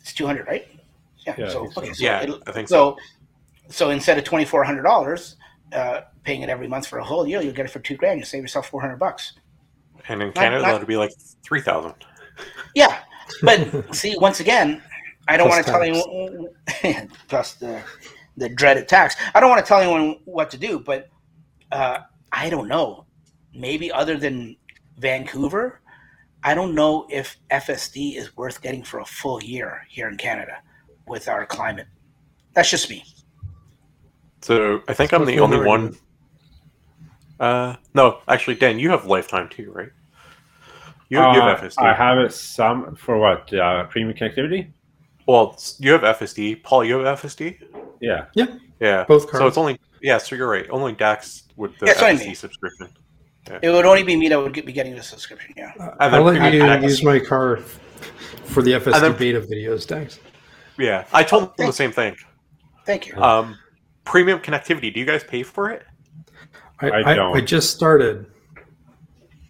It's 0.00 0.12
two 0.12 0.26
hundred, 0.26 0.46
right? 0.46 0.66
Yeah. 1.26 1.34
Yeah, 1.38 1.46
I 1.46 1.48
so 1.48 1.60
think 1.62 1.72
so. 1.74 1.80
okay, 1.82 1.92
so 1.92 2.04
Yeah, 2.04 2.22
it'll- 2.22 2.42
I 2.46 2.52
think 2.52 2.68
so. 2.68 2.96
so, 2.96 2.98
so 3.72 3.90
instead 3.90 4.18
of 4.18 4.24
twenty 4.24 4.44
four 4.44 4.64
hundred 4.64 4.82
dollars, 4.82 5.36
uh, 5.72 6.02
paying 6.24 6.42
it 6.42 6.48
every 6.48 6.68
month 6.68 6.86
for 6.86 6.98
a 6.98 7.04
whole 7.04 7.26
year, 7.26 7.40
you'll 7.40 7.54
get 7.54 7.66
it 7.66 7.70
for 7.70 7.80
two 7.80 7.96
grand. 7.96 8.18
You 8.20 8.24
save 8.24 8.42
yourself 8.42 8.68
four 8.68 8.80
hundred 8.80 8.98
bucks. 8.98 9.32
And 10.08 10.22
in 10.22 10.32
Canada, 10.32 10.62
not- 10.62 10.72
that'd 10.72 10.88
be 10.88 10.96
like 10.96 11.12
three 11.42 11.60
thousand. 11.60 11.94
Yeah, 12.74 13.00
but 13.42 13.94
see, 13.94 14.16
once 14.16 14.40
again, 14.40 14.82
I 15.28 15.36
don't 15.36 15.50
want 15.50 15.64
to 15.66 15.70
tell 15.70 15.82
anyone 15.82 16.48
plus 17.28 17.52
the 17.54 17.82
the 18.38 18.48
dreaded 18.48 18.88
tax. 18.88 19.14
I 19.34 19.40
don't 19.40 19.50
want 19.50 19.62
to 19.62 19.68
tell 19.68 19.78
anyone 19.80 20.18
what 20.24 20.50
to 20.52 20.56
do, 20.56 20.80
but 20.80 21.10
uh, 21.70 21.98
I 22.32 22.48
don't 22.48 22.68
know. 22.68 23.04
Maybe 23.54 23.92
other 23.92 24.16
than 24.16 24.56
Vancouver, 24.98 25.82
I 26.42 26.54
don't 26.54 26.74
know 26.74 27.06
if 27.10 27.36
FSD 27.50 28.16
is 28.16 28.34
worth 28.36 28.62
getting 28.62 28.82
for 28.82 29.00
a 29.00 29.04
full 29.04 29.42
year 29.42 29.82
here 29.90 30.08
in 30.08 30.16
Canada 30.16 30.62
with 31.06 31.28
our 31.28 31.44
climate. 31.44 31.86
That's 32.54 32.70
just 32.70 32.88
me. 32.88 33.04
So 34.42 34.82
I 34.88 34.94
think 34.94 35.12
I'm 35.12 35.24
the 35.24 35.40
only 35.40 35.58
one. 35.64 35.96
Uh, 37.40 37.76
no, 37.94 38.20
actually, 38.28 38.56
Dan, 38.56 38.78
you 38.78 38.90
have 38.90 39.06
lifetime 39.06 39.48
too, 39.48 39.70
right? 39.72 39.88
You, 41.08 41.18
you 41.18 41.24
Uh, 41.24 41.56
have 41.56 41.60
FSD. 41.60 41.78
I 41.82 41.94
have 41.94 42.18
it 42.18 42.32
some 42.32 42.94
for 42.96 43.18
what 43.18 43.52
uh, 43.54 43.84
premium 43.84 44.16
connectivity. 44.16 44.70
Well, 45.26 45.58
you 45.78 45.92
have 45.92 46.02
FSD. 46.02 46.62
Paul, 46.62 46.84
you 46.84 46.98
have 46.98 47.20
FSD. 47.20 47.58
Yeah, 48.00 48.26
Yeah, 48.34 48.46
Yeah. 48.80 49.04
Both 49.06 49.28
cars. 49.30 49.40
So 49.40 49.46
it's 49.46 49.56
only 49.58 49.78
yeah. 50.02 50.18
So 50.18 50.34
you're 50.34 50.48
right. 50.48 50.66
Only 50.70 50.92
Dax 50.92 51.44
with 51.56 51.78
the 51.78 51.86
Yeah, 51.86 51.92
it's 51.92 52.02
only 52.02 52.14
FSD 52.16 52.28
me. 52.28 52.34
subscription. 52.34 52.88
It 53.60 53.70
would 53.70 53.84
only 53.86 54.02
be 54.04 54.16
me 54.16 54.28
that 54.28 54.38
would 54.40 54.52
get, 54.52 54.66
be 54.66 54.72
getting 54.72 54.94
the 54.94 55.02
subscription. 55.02 55.52
Yeah. 55.56 55.72
And 55.78 55.92
I'll 56.00 56.24
then 56.24 56.42
let 56.42 56.52
you 56.52 56.60
Connect- 56.60 56.82
use 56.84 57.02
my 57.04 57.18
car 57.18 57.56
for 58.44 58.62
the 58.62 58.72
FSD 58.74 58.94
And 58.94 59.02
then- 59.04 59.16
beta 59.16 59.40
videos, 59.40 59.84
thanks. 59.86 60.18
Yeah, 60.78 61.04
I 61.12 61.22
told 61.22 61.56
them 61.56 61.66
the 61.66 61.72
same 61.72 61.92
thing. 61.92 62.16
Thank 62.86 63.06
you. 63.08 63.14
Um, 63.20 63.58
premium 64.04 64.40
connectivity. 64.40 64.92
Do 64.92 65.00
you 65.00 65.06
guys 65.06 65.24
pay 65.24 65.42
for 65.42 65.70
it? 65.70 65.84
I, 66.80 66.90
I 66.90 67.10
I, 67.10 67.14
don't. 67.14 67.36
I 67.36 67.40
just 67.40 67.74
started. 67.74 68.26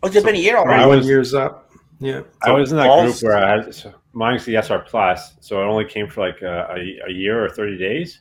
Oh, 0.02 0.08
it's 0.08 0.20
been 0.22 0.34
a 0.34 0.38
year 0.38 0.56
already. 0.56 0.86
One 0.86 0.98
was- 0.98 1.06
year's 1.06 1.34
up. 1.34 1.70
Yeah. 2.00 2.22
I 2.42 2.50
was 2.50 2.72
in 2.72 2.78
that 2.78 2.86
Paul's- 2.86 3.20
group 3.20 3.30
where 3.32 3.38
I 3.44 3.50
had 3.62 3.74
so 3.74 3.94
mine's 4.12 4.44
the 4.44 4.56
SR 4.56 4.80
Plus, 4.80 5.34
so 5.40 5.62
it 5.62 5.64
only 5.64 5.84
came 5.84 6.08
for 6.08 6.26
like 6.26 6.42
a, 6.42 6.68
a, 6.76 7.08
a 7.08 7.12
year 7.12 7.44
or 7.44 7.48
thirty 7.48 7.78
days, 7.78 8.20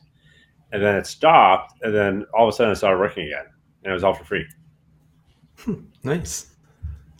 and 0.72 0.82
then 0.82 0.94
it 0.94 1.06
stopped, 1.06 1.74
and 1.82 1.92
then 1.94 2.24
all 2.32 2.48
of 2.48 2.54
a 2.54 2.56
sudden 2.56 2.72
it 2.72 2.76
started 2.76 2.98
working 2.98 3.26
again, 3.26 3.46
and 3.82 3.90
it 3.90 3.94
was 3.94 4.04
all 4.04 4.14
for 4.14 4.24
free. 4.24 4.46
Hmm, 5.58 5.74
nice. 6.04 6.54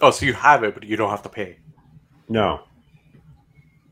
Oh, 0.00 0.10
so 0.10 0.24
you 0.24 0.32
have 0.32 0.62
it, 0.64 0.74
but 0.74 0.84
you 0.84 0.96
don't 0.96 1.10
have 1.10 1.22
to 1.22 1.28
pay. 1.28 1.58
No, 2.28 2.62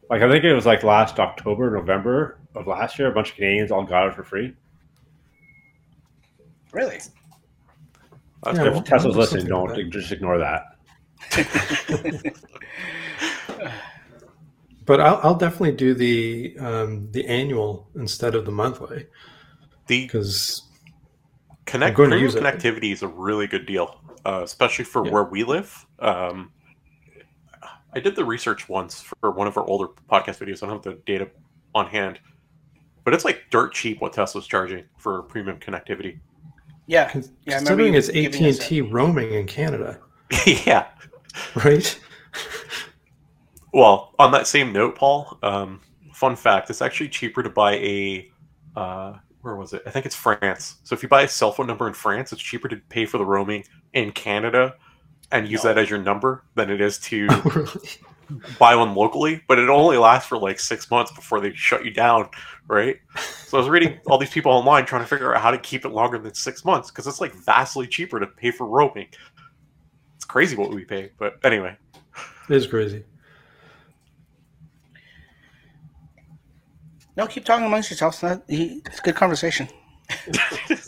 like 0.09 0.23
I 0.23 0.29
think 0.31 0.45
it 0.45 0.55
was 0.55 0.67
like 0.67 0.83
last 0.85 1.19
October, 1.19 1.71
November 1.71 2.39
of 2.55 2.67
last 2.67 2.99
year, 2.99 3.09
a 3.09 3.13
bunch 3.13 3.31
of 3.31 3.35
Canadians 3.37 3.71
all 3.73 3.85
got 3.85 4.07
it 4.09 4.15
for 4.15 4.23
free. 4.23 4.55
Really? 6.73 6.99
That's 8.43 8.57
Yeah, 8.59 8.65
good. 8.65 8.73
well- 8.73 8.83
Tesla's 8.83 9.17
listening, 9.17 9.47
don't 9.47 9.71
like 9.71 9.89
just 9.91 10.13
ignore 10.13 10.39
that. 10.39 10.77
But 14.87 15.01
I'll, 15.01 15.21
I'll 15.23 15.35
definitely 15.37 15.73
do 15.77 15.95
the 15.95 16.57
um, 16.59 17.13
the 17.13 17.25
annual 17.27 17.89
instead 17.95 18.35
of 18.35 18.45
the 18.45 18.51
monthly 18.51 19.07
The 19.87 20.03
because 20.03 20.63
Connect 21.67 21.91
I'm 21.91 21.95
going 21.95 22.11
to 22.11 22.17
premium 22.17 22.35
connectivity 22.45 22.93
is 22.93 23.03
a 23.03 23.07
really 23.09 23.47
good 23.47 23.67
deal, 23.67 24.01
uh, 24.25 24.41
especially 24.43 24.85
for 24.85 25.05
Yeah. 25.07 25.13
where 25.13 25.25
we 25.25 25.45
live. 25.45 25.87
Um, 26.01 26.51
I 27.95 28.01
did 28.01 28.17
the 28.17 28.25
research 28.25 28.69
once 28.69 29.01
for 29.01 29.31
one 29.31 29.47
of 29.47 29.57
our 29.57 29.65
older 29.65 29.87
podcast 30.11 30.39
videos. 30.45 30.63
I 30.65 30.67
don't 30.67 30.85
have 30.85 30.97
the 30.97 31.01
data 31.07 31.29
on 31.73 31.87
hand, 31.87 32.19
but 33.05 33.15
it's 33.15 33.25
like 33.25 33.43
dirt 33.51 33.73
cheap 33.75 34.01
what 34.01 34.13
Tesla's 34.13 34.47
charging 34.49 34.85
for 34.97 35.23
premium 35.23 35.59
connectivity. 35.59 36.19
Yeah. 36.87 37.09
Con- 37.11 37.25
Yeah, 37.47 37.57
I 37.57 37.59
remember 37.61 37.85
considering 37.85 37.95
it's 37.95 38.09
AT 38.09 38.41
and 38.47 38.61
T 38.61 38.81
roaming 38.81 39.33
in 39.33 39.47
Canada, 39.47 39.99
yeah. 40.47 40.89
right? 41.65 41.99
Well, 43.73 44.15
on 44.19 44.33
that 44.33 44.47
same 44.47 44.73
note, 44.73 44.97
Paul, 44.97 45.39
um, 45.43 45.81
fun 46.13 46.35
fact: 46.37 46.71
it's 46.71 46.83
actually 46.83 47.09
cheaper 47.09 47.43
to 47.43 47.51
buy 47.51 47.75
a 47.77 48.31
uh, 48.77 49.15
where 49.43 49.57
was 49.57 49.73
it? 49.73 49.83
I 49.87 49.91
think 49.91 50.07
it's 50.07 50.17
France. 50.17 50.77
So 50.85 50.95
if 50.95 51.03
you 51.03 51.09
buy 51.09 51.23
a 51.23 51.29
cell 51.29 51.53
phone 51.53 51.67
number 51.67 51.87
in 51.87 51.95
France, 51.95 52.33
it's 52.33 52.43
cheaper 52.43 52.69
to 52.69 52.77
pay 52.89 53.07
for 53.07 53.19
the 53.19 53.25
roaming 53.25 53.65
in 53.95 54.13
Canada 54.13 54.75
and 55.33 55.49
use 55.49 55.63
No. 55.65 55.73
that 55.73 55.79
as 55.83 55.89
your 55.89 56.01
number 56.01 56.45
than 56.57 56.71
it 56.71 56.81
is 56.81 56.99
to 56.99 57.27
Really? 57.45 57.71
Buy 58.59 58.75
one 58.77 58.95
locally. 58.95 59.43
But 59.49 59.59
it 59.59 59.69
only 59.69 59.97
lasts 59.97 60.29
for 60.29 60.39
like 60.39 60.61
six 60.61 60.91
months 60.91 61.13
before 61.13 61.41
they 61.41 61.53
shut 61.55 61.85
you 61.85 61.91
down, 61.91 62.29
right? 62.67 62.97
So 63.47 63.59
I 63.59 63.61
was 63.61 63.69
reading 63.69 63.99
all 64.07 64.19
these 64.19 64.31
people 64.31 64.53
online 64.53 64.87
trying 64.87 65.03
to 65.03 65.09
figure 65.09 65.35
out 65.35 65.43
how 65.43 65.51
to 65.51 65.59
keep 65.59 65.85
it 65.85 65.91
longer 65.91 66.19
than 66.19 66.35
six 66.35 66.65
months 66.65 66.91
because 66.91 67.07
it's 67.07 67.21
like 67.21 67.35
vastly 67.35 67.87
cheaper 67.87 68.21
to 68.21 68.27
pay 68.27 68.51
for 68.51 68.67
roaming. 68.67 69.09
It's 70.17 70.25
crazy 70.25 70.57
what 70.57 70.71
we 70.71 70.85
pay, 70.85 71.11
but 71.19 71.39
anyway. 71.45 71.77
It 72.49 72.57
is 72.57 72.67
crazy. 72.67 73.05
No, 77.17 77.27
keep 77.27 77.45
talking 77.45 77.67
amongst 77.67 77.91
yourselves. 77.91 78.23
It's 78.23 78.87
It's 78.87 78.99
a 78.99 79.03
good 79.03 79.15
conversation. 79.15 79.69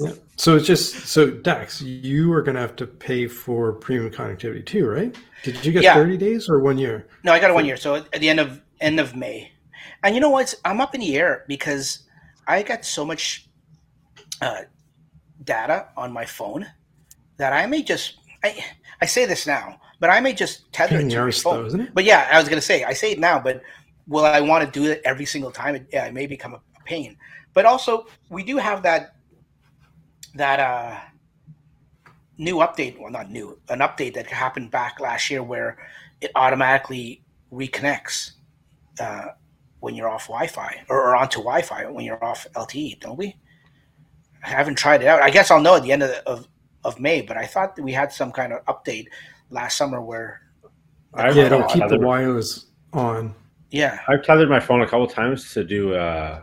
Yeah. 0.01 0.12
So 0.37 0.57
it's 0.57 0.66
just 0.66 1.07
so 1.07 1.31
Dax, 1.31 1.81
you 1.81 2.33
are 2.33 2.43
going 2.43 2.57
to 2.57 2.61
have 2.61 2.75
to 2.77 2.87
pay 2.87 3.29
for 3.29 3.73
premium 3.75 4.11
connectivity 4.11 4.66
too, 4.66 4.89
right? 4.89 5.14
Did 5.45 5.64
you 5.64 5.70
get 5.70 5.85
Yeah. 5.85 5.95
thirty 5.95 6.16
days 6.16 6.49
or 6.49 6.59
one 6.59 6.79
year? 6.79 7.07
No, 7.23 7.33
I 7.33 7.39
got 7.39 7.51
it 7.51 7.55
one 7.55 7.64
year. 7.64 7.77
So 7.77 7.95
at 7.97 8.11
the 8.12 8.29
end 8.29 8.41
of 8.41 8.61
end 8.81 8.99
of 8.99 9.14
May, 9.14 9.53
and 10.03 10.16
you 10.16 10.20
know 10.20 10.31
what? 10.31 10.53
I'm 10.64 10.81
up 10.81 10.95
in 10.97 11.01
the 11.01 11.16
air 11.16 11.45
because 11.47 12.01
I 12.49 12.64
got 12.64 12.85
so 12.85 13.05
much 13.05 13.47
uh, 14.41 14.62
data 15.45 15.89
on 15.97 16.12
my 16.12 16.25
phone 16.25 16.66
that 17.37 17.53
I 17.53 17.66
may 17.66 17.83
just 17.83 18.16
I 18.43 18.64
I 19.01 19.07
say 19.07 19.25
this 19.27 19.47
now, 19.47 19.79
but 20.01 20.11
I 20.11 20.18
may 20.18 20.33
just 20.33 20.73
tether 20.73 20.97
it 20.99 21.09
to 21.11 21.25
my 21.25 21.31
phone. 21.31 21.62
though, 21.62 21.66
isn't 21.66 21.81
it? 21.83 21.95
But 21.95 22.03
yeah, 22.05 22.29
I 22.33 22.39
was 22.41 22.49
gonna 22.49 22.61
say 22.61 22.83
I 22.83 22.95
say 22.95 23.12
it 23.12 23.20
now, 23.20 23.39
but 23.39 23.62
will 24.09 24.25
I 24.25 24.41
want 24.41 24.64
to 24.64 24.81
do 24.81 24.91
it 24.91 25.03
every 25.05 25.27
single 25.27 25.53
time? 25.53 25.77
It, 25.77 25.87
yeah, 25.93 26.07
it 26.07 26.14
may 26.14 26.27
become 26.27 26.55
a, 26.55 26.57
a 26.57 26.83
pain. 26.85 27.16
But 27.55 27.65
also, 27.67 28.07
we 28.31 28.43
do 28.43 28.57
have 28.59 28.83
that 28.83 29.15
that 30.35 30.61
uh, 30.61 30.99
new 32.39 32.57
update. 32.57 32.99
Well, 32.99 33.11
not 33.11 33.31
new, 33.31 33.59
an 33.69 33.81
update 33.81 34.15
that 34.15 34.27
happened 34.27 34.71
back 34.71 35.01
last 35.01 35.31
year 35.31 35.43
where 35.43 35.77
it 36.21 36.31
automatically 36.35 37.23
reconnects 37.53 38.33
uh, 39.01 39.27
when 39.81 39.95
you're 39.95 40.09
off 40.09 40.29
Wi-Fi 40.29 40.85
or, 40.89 40.99
or 41.03 41.17
onto 41.17 41.39
Wi-Fi 41.41 41.87
when 41.91 42.05
you're 42.05 42.23
off 42.25 42.47
LTE. 42.55 43.01
Don't 43.01 43.17
we? 43.19 43.37
I 44.45 44.49
haven't 44.49 44.77
tried 44.77 45.03
it 45.03 45.09
out. 45.09 45.21
I 45.23 45.31
guess 45.31 45.51
I'll 45.51 45.61
know 45.61 45.77
at 45.77 45.83
the 45.83 45.93
end 45.93 46.03
of, 46.03 46.11
of, 46.27 46.49
of 46.85 46.99
May. 46.99 47.21
But 47.23 47.37
I 47.37 47.47
thought 47.47 47.77
that 47.77 47.83
we 47.83 47.93
had 47.93 48.13
some 48.13 48.33
kind 48.33 48.53
of 48.53 48.65
update 48.65 49.07
last 49.51 49.77
summer 49.77 50.01
where 50.01 50.41
I've, 51.15 51.37
Yeah, 51.37 51.45
it'll 51.45 51.63
keep 51.65 51.75
the 51.75 51.81
tethered- 51.81 52.03
wireless 52.03 52.67
on. 52.95 53.35
yeah 53.71 54.01
I've 54.09 54.23
tethered 54.25 54.49
my 54.49 54.61
phone 54.61 54.81
a 54.83 54.87
couple 54.87 55.07
times 55.07 55.53
to 55.55 55.63
do 55.65 55.95
uh, 55.95 56.43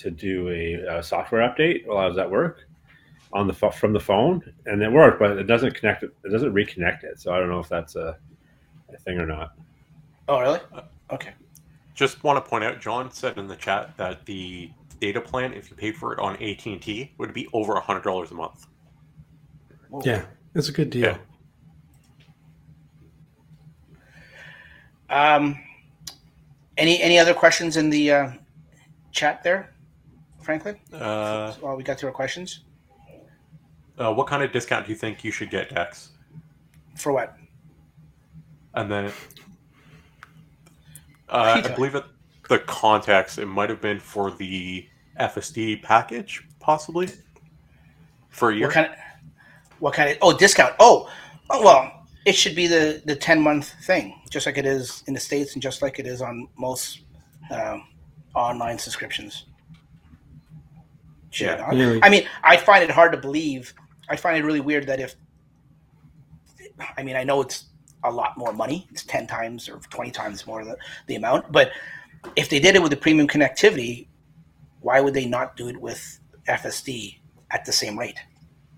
to 0.00 0.10
do 0.10 0.48
a, 0.48 0.86
uh 0.86 1.02
software 1.02 1.48
update 1.48 1.86
while 1.86 1.98
I 1.98 2.06
was 2.06 2.18
at 2.18 2.30
work 2.30 2.66
on 3.32 3.46
the 3.46 3.52
from 3.52 3.92
the 3.92 4.00
phone, 4.00 4.42
and 4.66 4.82
it 4.82 4.90
worked, 4.90 5.18
but 5.18 5.38
it 5.38 5.44
doesn't 5.44 5.74
connect 5.74 6.02
it. 6.02 6.10
It 6.24 6.30
doesn't 6.30 6.52
reconnect 6.52 7.04
it, 7.04 7.20
so 7.20 7.32
I 7.32 7.38
don't 7.38 7.48
know 7.48 7.60
if 7.60 7.68
that's 7.68 7.94
a, 7.96 8.18
a 8.92 8.98
thing 8.98 9.18
or 9.18 9.26
not. 9.26 9.52
Oh, 10.28 10.40
really? 10.40 10.60
Okay. 11.10 11.32
Just 11.94 12.24
want 12.24 12.42
to 12.42 12.48
point 12.48 12.64
out, 12.64 12.80
John 12.80 13.10
said 13.10 13.38
in 13.38 13.46
the 13.46 13.56
chat 13.56 13.96
that 13.96 14.24
the 14.26 14.70
data 15.00 15.20
plan, 15.20 15.52
if 15.52 15.70
you 15.70 15.76
paid 15.76 15.96
for 15.96 16.12
it 16.12 16.18
on 16.18 16.34
AT 16.42 16.64
and 16.66 16.80
T, 16.80 17.12
would 17.18 17.32
be 17.32 17.46
over 17.52 17.74
a 17.74 17.80
hundred 17.80 18.02
dollars 18.02 18.30
a 18.30 18.34
month. 18.34 18.66
Whoa. 19.90 20.00
Yeah, 20.04 20.24
it's 20.54 20.68
a 20.68 20.72
good 20.72 20.90
deal. 20.90 21.16
Yeah. 25.08 25.34
Um, 25.36 25.58
Any 26.78 27.00
any 27.02 27.18
other 27.18 27.34
questions 27.34 27.76
in 27.76 27.90
the 27.90 28.10
uh, 28.12 28.32
chat 29.12 29.42
there, 29.42 29.72
Franklin? 30.40 30.76
Uh, 30.92 31.52
While 31.54 31.76
we 31.76 31.82
got 31.82 31.98
through 31.98 32.08
our 32.08 32.14
questions, 32.14 32.60
uh, 33.98 34.12
what 34.12 34.26
kind 34.26 34.42
of 34.42 34.52
discount 34.52 34.86
do 34.86 34.92
you 34.92 34.96
think 34.98 35.24
you 35.24 35.30
should 35.30 35.50
get, 35.50 35.74
Dex? 35.74 36.10
for 36.96 37.12
what? 37.12 37.36
And 38.74 38.90
then, 38.90 39.12
uh, 41.28 41.62
I 41.64 41.68
believe 41.74 41.94
it, 41.94 42.04
the 42.48 42.58
context 42.60 43.38
it 43.38 43.46
might 43.46 43.70
have 43.70 43.80
been 43.80 43.98
for 43.98 44.30
the 44.30 44.86
FSD 45.18 45.82
package, 45.82 46.46
possibly 46.60 47.08
for 48.28 48.50
a 48.50 48.54
year. 48.56 48.66
What 48.66 48.74
kind 48.74 48.86
of 48.86 48.92
what 49.80 49.94
kind 49.94 50.10
of 50.10 50.18
oh 50.22 50.36
discount? 50.36 50.74
Oh, 50.78 51.10
oh 51.48 51.64
well, 51.64 52.06
it 52.26 52.34
should 52.34 52.54
be 52.54 52.66
the 52.66 53.02
the 53.04 53.16
ten 53.16 53.40
month 53.40 53.72
thing, 53.84 54.20
just 54.30 54.46
like 54.46 54.58
it 54.58 54.66
is 54.66 55.02
in 55.06 55.14
the 55.14 55.20
states, 55.20 55.54
and 55.54 55.62
just 55.62 55.82
like 55.82 55.98
it 55.98 56.06
is 56.06 56.22
on 56.22 56.48
most 56.56 57.00
um, 57.50 57.86
online 58.34 58.78
subscriptions. 58.78 59.46
Should 61.30 61.48
it 61.48 61.58
Yeah. 61.72 61.98
I 62.02 62.08
mean, 62.08 62.26
I 62.42 62.56
find 62.56 62.82
it 62.84 62.90
hard 62.90 63.12
to 63.12 63.18
believe. 63.18 63.72
I 64.08 64.16
find 64.16 64.36
it 64.36 64.44
really 64.44 64.60
weird 64.60 64.86
that 64.88 65.00
if, 65.00 65.14
I 66.96 67.02
mean, 67.02 67.16
I 67.16 67.24
know 67.24 67.40
it's 67.40 67.66
a 68.02 68.10
lot 68.10 68.36
more 68.36 68.52
money. 68.52 68.88
It's 68.90 69.04
ten 69.04 69.26
times 69.26 69.68
or 69.68 69.78
twenty 69.90 70.10
times 70.10 70.46
more 70.46 70.64
the, 70.64 70.76
the 71.06 71.14
amount. 71.16 71.52
But 71.52 71.72
if 72.36 72.48
they 72.48 72.58
did 72.58 72.74
it 72.74 72.82
with 72.82 72.90
the 72.90 72.96
premium 72.96 73.28
connectivity, 73.28 74.06
why 74.80 75.00
would 75.00 75.14
they 75.14 75.26
not 75.26 75.56
do 75.56 75.68
it 75.68 75.76
with 75.80 76.18
FSD 76.48 77.18
at 77.50 77.64
the 77.64 77.72
same 77.72 77.98
rate? 77.98 78.18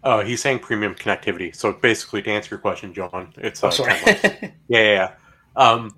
Oh, 0.05 0.20
he's 0.20 0.42
saying 0.42 0.59
premium 0.59 0.94
connectivity. 0.94 1.55
So 1.55 1.72
basically, 1.72 2.22
to 2.22 2.30
answer 2.30 2.57
your 2.57 2.59
question, 2.61 2.92
John, 2.92 3.32
it's 3.36 3.62
uh, 3.62 3.68
Oh, 3.68 3.70
sorry. 3.70 3.94
10. 3.94 4.55
Yeah, 4.68 4.80
yeah. 4.80 4.92
yeah. 4.94 5.14
Um, 5.55 5.94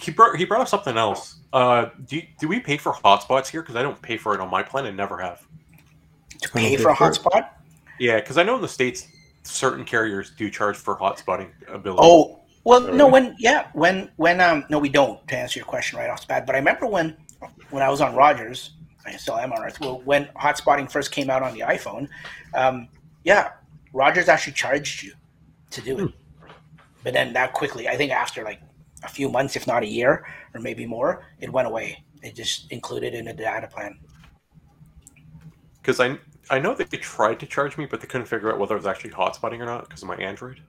he 0.00 0.10
brought 0.10 0.36
he 0.36 0.44
brought 0.44 0.60
up 0.60 0.68
something 0.68 0.96
else. 0.96 1.36
Uh, 1.52 1.86
do 2.06 2.20
do 2.38 2.48
we 2.48 2.60
pay 2.60 2.76
for 2.76 2.92
hotspots 2.92 3.48
here? 3.48 3.62
Because 3.62 3.76
I 3.76 3.82
don't 3.82 4.00
pay 4.00 4.16
for 4.16 4.34
it 4.34 4.40
on 4.40 4.50
my 4.50 4.62
plan 4.62 4.86
and 4.86 4.96
never 4.96 5.18
have. 5.18 5.46
to 6.40 6.48
pay 6.50 6.76
pay 6.76 6.82
for 6.82 6.90
a 6.90 6.94
hotspot? 6.94 7.48
Yeah, 7.98 8.20
because 8.20 8.38
I 8.38 8.42
know 8.42 8.56
in 8.56 8.62
the 8.62 8.68
states 8.68 9.08
certain 9.42 9.84
carriers 9.84 10.30
do 10.30 10.50
charge 10.50 10.76
for 10.76 10.96
hotspotting 10.96 11.50
ability. 11.68 12.00
Oh, 12.02 12.40
well, 12.64 12.80
no. 12.80 13.08
When 13.08 13.34
yeah, 13.38 13.68
when 13.72 14.10
when 14.16 14.40
um, 14.40 14.64
no, 14.68 14.78
we 14.78 14.88
don't. 14.88 15.26
To 15.28 15.36
answer 15.36 15.58
your 15.58 15.66
question 15.66 15.98
right 15.98 16.10
off 16.10 16.22
the 16.22 16.26
bat, 16.26 16.46
but 16.46 16.54
I 16.54 16.58
remember 16.58 16.86
when 16.86 17.16
when 17.70 17.82
I 17.82 17.88
was 17.88 18.00
on 18.00 18.14
Rogers, 18.14 18.72
I 19.06 19.12
still 19.16 19.36
am 19.36 19.52
on 19.52 19.64
Earth. 19.64 19.80
Well, 19.80 20.00
when 20.04 20.26
hotspotting 20.36 20.90
first 20.90 21.10
came 21.10 21.30
out 21.30 21.42
on 21.42 21.54
the 21.54 21.60
iPhone, 21.60 22.08
um, 22.54 22.88
yeah, 23.24 23.52
Rogers 23.92 24.28
actually 24.28 24.52
charged 24.52 25.02
you 25.02 25.12
to 25.70 25.80
do 25.80 25.98
it. 25.98 26.12
But 27.04 27.14
then 27.14 27.32
that 27.32 27.52
quickly, 27.52 27.88
I 27.88 27.96
think 27.96 28.12
after 28.12 28.44
like 28.44 28.60
a 29.04 29.08
few 29.08 29.28
months, 29.28 29.56
if 29.56 29.66
not 29.66 29.82
a 29.82 29.86
year 29.86 30.26
or 30.54 30.60
maybe 30.60 30.86
more, 30.86 31.24
it 31.40 31.50
went 31.52 31.68
away. 31.68 32.02
It 32.22 32.34
just 32.34 32.70
included 32.72 33.14
in 33.14 33.26
the 33.26 33.32
data 33.32 33.66
plan. 33.68 33.98
because 35.80 36.00
I 36.00 36.18
I 36.50 36.58
know 36.58 36.74
that 36.74 36.90
they 36.90 36.96
tried 36.96 37.38
to 37.40 37.46
charge 37.46 37.76
me, 37.76 37.86
but 37.86 38.00
they 38.00 38.06
couldn't 38.06 38.26
figure 38.26 38.50
out 38.52 38.58
whether 38.58 38.74
it 38.74 38.78
was 38.78 38.86
actually 38.86 39.10
hotspotting 39.10 39.60
or 39.60 39.66
not 39.66 39.86
because 39.88 40.02
of 40.02 40.08
my 40.08 40.16
Android. 40.16 40.60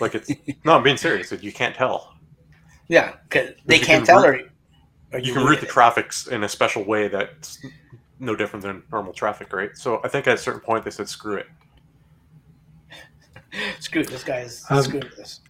like 0.00 0.14
it's 0.14 0.30
no, 0.64 0.74
I'm 0.76 0.82
being 0.82 0.96
serious. 0.96 1.32
You 1.32 1.52
can't 1.52 1.74
tell. 1.74 2.14
Yeah, 2.88 3.14
because 3.28 3.52
they 3.66 3.78
you 3.78 3.84
can't 3.84 4.06
can 4.06 4.06
tell 4.06 4.22
route- 4.30 4.50
or, 5.12 5.18
or 5.18 5.20
You 5.20 5.32
can 5.34 5.44
route 5.44 5.60
the 5.60 5.66
it. 5.66 5.70
traffic 5.70 6.12
in 6.30 6.42
a 6.44 6.48
special 6.48 6.84
way 6.84 7.08
that's 7.08 7.58
no 8.18 8.34
different 8.36 8.64
than 8.64 8.82
normal 8.92 9.12
traffic, 9.12 9.52
right? 9.52 9.70
So 9.76 10.00
I 10.04 10.08
think 10.08 10.26
at 10.26 10.34
a 10.34 10.38
certain 10.38 10.60
point 10.60 10.84
they 10.84 10.90
said 10.90 11.08
screw 11.08 11.36
it. 11.36 11.46
Screw 13.80 14.02
this 14.04 14.24
guy's 14.24 14.64
Um, 14.70 14.82
screwed 14.82 15.04
with 15.04 15.16
this. 15.16 15.40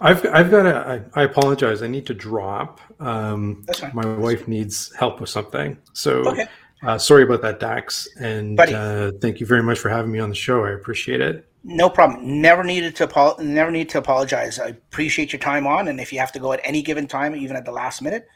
I've 0.00 0.26
I've 0.26 0.50
got 0.50 0.66
a. 0.66 1.02
I, 1.14 1.20
I 1.20 1.24
apologize. 1.24 1.82
I 1.82 1.86
need 1.86 2.06
to 2.06 2.14
drop. 2.14 2.80
Um, 3.00 3.62
That's 3.66 3.80
fine. 3.80 3.92
my 3.94 4.06
wife 4.16 4.46
needs 4.48 4.94
help 4.94 5.20
with 5.20 5.30
something. 5.30 5.78
So 5.94 6.28
Okay. 6.28 6.46
uh, 6.84 6.98
sorry 6.98 7.22
about 7.22 7.42
that, 7.42 7.60
Dax. 7.60 8.06
And 8.20 8.58
uh, 8.60 9.12
thank 9.20 9.40
you 9.40 9.46
very 9.46 9.62
much 9.62 9.78
for 9.78 9.88
having 9.88 10.12
me 10.12 10.18
on 10.18 10.28
the 10.28 10.34
show. 10.34 10.64
I 10.64 10.70
appreciate 10.72 11.20
it. 11.20 11.48
No 11.64 11.88
problem. 11.90 12.40
Never 12.40 12.62
needed 12.62 12.94
to 12.96 13.04
apo- 13.04 13.42
never 13.42 13.70
need 13.70 13.88
to 13.90 13.98
apologize. 13.98 14.58
I 14.58 14.68
appreciate 14.68 15.32
your 15.32 15.40
time 15.40 15.66
on, 15.66 15.88
and 15.88 15.98
if 15.98 16.12
you 16.12 16.18
have 16.20 16.30
to 16.32 16.38
go 16.38 16.52
at 16.52 16.60
any 16.62 16.82
given 16.82 17.06
time, 17.06 17.34
even 17.34 17.56
at 17.56 17.64
the 17.64 17.72
last 17.72 18.02
minute, 18.02 18.26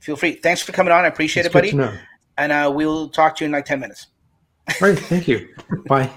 feel 0.00 0.16
free. 0.16 0.32
Thanks 0.34 0.62
for 0.62 0.72
coming 0.72 0.92
on. 0.92 1.04
I 1.04 1.08
appreciate 1.08 1.46
It's 1.46 1.54
it, 1.54 1.76
buddy. 1.76 1.92
And 2.38 2.50
uh, 2.50 2.72
we'll 2.74 3.10
talk 3.10 3.36
to 3.36 3.44
you 3.44 3.46
in 3.46 3.52
like 3.52 3.66
ten 3.66 3.78
minutes. 3.80 4.06
All 4.80 4.88
right. 4.88 4.98
Thank 4.98 5.28
you. 5.28 5.48
Bye. 5.86 6.08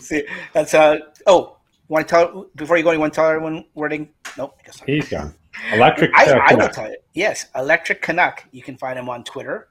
See, 0.00 0.26
that's 0.52 0.74
uh. 0.74 0.98
Oh, 1.26 1.58
want 1.90 2.08
to 2.08 2.14
tell 2.14 2.46
before 2.56 2.76
you 2.78 2.82
go? 2.84 2.92
You 2.92 3.00
want 3.00 3.12
to 3.12 3.16
tell 3.16 3.28
everyone 3.28 3.64
wording? 3.74 4.08
Nope. 4.38 4.56
I 4.60 4.62
guess. 4.66 4.80
He's 4.86 5.08
gone. 5.08 5.34
Electric. 5.72 6.10
I, 6.16 6.30
uh, 6.30 6.40
I 6.46 6.54
will 6.54 6.68
tell 6.68 6.88
you. 6.88 6.96
Yes, 7.12 7.46
Electric 7.54 8.00
Canuck. 8.00 8.44
You 8.52 8.62
can 8.62 8.76
find 8.76 8.98
him 8.98 9.08
on 9.08 9.24
Twitter, 9.24 9.68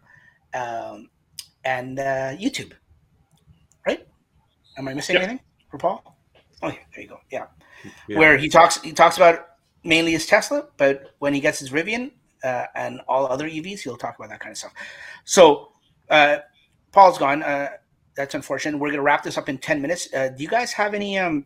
um, 0.53 1.09
and 1.63 1.97
uh, 1.99 2.36
YouTube. 2.36 2.74
Right? 3.88 4.05
Am 4.78 4.88
I 4.88 4.93
missing 4.93 5.15
Yep. 5.15 5.24
anything 5.24 5.39
for 5.72 5.78
Paul? 5.78 6.17
Oh, 6.61 6.67
yeah, 6.67 6.76
there 6.93 7.03
you 7.03 7.09
go. 7.09 7.20
Yeah. 7.32 7.45
Yeah. 8.09 8.17
where 8.20 8.38
he 8.38 8.49
talks 8.49 8.82
he 8.82 8.91
talks 8.91 9.15
about 9.15 9.47
mainly 9.86 10.11
his 10.11 10.26
Tesla, 10.26 10.67
but 10.76 11.15
when 11.20 11.34
he 11.34 11.39
gets 11.39 11.59
his 11.59 11.70
Rivian 11.70 12.11
uh, 12.43 12.65
and 12.76 12.99
all 13.07 13.26
other 13.26 13.47
EVs, 13.49 13.80
he'll 13.80 13.95
talk 13.95 14.17
about 14.20 14.30
that 14.30 14.41
kind 14.41 14.51
of 14.51 14.57
stuff. 14.57 14.74
So 15.24 15.72
uh, 16.09 16.39
Paul's 16.91 17.17
gone. 17.17 17.41
Uh, 17.41 17.70
that's 18.17 18.36
unfortunate. 18.36 18.78
We're 18.78 18.89
gonna 18.91 19.01
wrap 19.01 19.24
this 19.24 19.38
up 19.38 19.47
in 19.47 19.57
ten 19.59 19.82
minutes. 19.82 20.13
Uh, 20.13 20.28
do 20.36 20.43
you 20.43 20.49
guys 20.49 20.74
have 20.74 20.93
any 20.93 21.17
um 21.17 21.45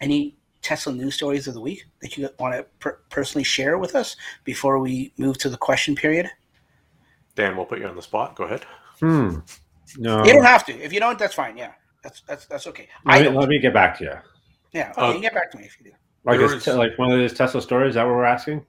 any 0.00 0.36
Tesla 0.62 0.92
news 0.92 1.14
stories 1.14 1.46
of 1.46 1.54
the 1.54 1.60
week 1.60 1.84
that 2.00 2.16
you 2.16 2.28
want 2.38 2.54
to 2.54 2.64
per- 2.80 2.98
personally 3.10 3.44
share 3.44 3.78
with 3.78 3.94
us 3.94 4.16
before 4.44 4.78
we 4.78 5.12
move 5.18 5.36
to 5.38 5.48
the 5.48 5.56
question 5.56 5.94
period? 5.94 6.28
Dan, 7.34 7.56
we'll 7.56 7.66
put 7.66 7.78
you 7.80 7.86
on 7.86 7.96
the 7.96 8.02
spot. 8.02 8.36
Go 8.36 8.44
ahead. 8.44 8.64
Hmm. 9.00 9.38
No. 9.98 10.24
You 10.24 10.32
don't 10.32 10.44
have 10.44 10.64
to. 10.66 10.72
If 10.80 10.92
you 10.92 11.00
don't, 11.00 11.18
that's 11.18 11.34
fine. 11.34 11.56
Yeah, 11.56 11.72
that's 12.02 12.22
that's 12.26 12.46
that's 12.46 12.66
okay. 12.68 12.88
I 13.06 13.16
Let 13.16 13.18
me, 13.20 13.24
don't. 13.26 13.34
let 13.40 13.48
me 13.48 13.58
get 13.58 13.74
back 13.74 13.98
to 13.98 14.04
you. 14.04 14.12
Yeah, 14.72 14.90
okay, 14.92 15.00
Uh, 15.02 15.06
you 15.08 15.12
can 15.14 15.22
get 15.22 15.34
back 15.34 15.50
to 15.52 15.58
me 15.58 15.64
if 15.64 15.76
you 15.78 15.86
do. 15.86 15.96
Like, 16.24 16.38
There 16.38 16.46
is 16.46 16.54
was- 16.54 16.64
te- 16.64 16.72
like 16.72 16.96
one 16.98 17.10
of 17.12 17.18
those 17.18 17.34
Tesla 17.34 17.60
stories. 17.60 17.90
Is 17.90 17.94
that 17.96 18.04
what 18.06 18.14
we're 18.14 18.24
asking? 18.24 18.64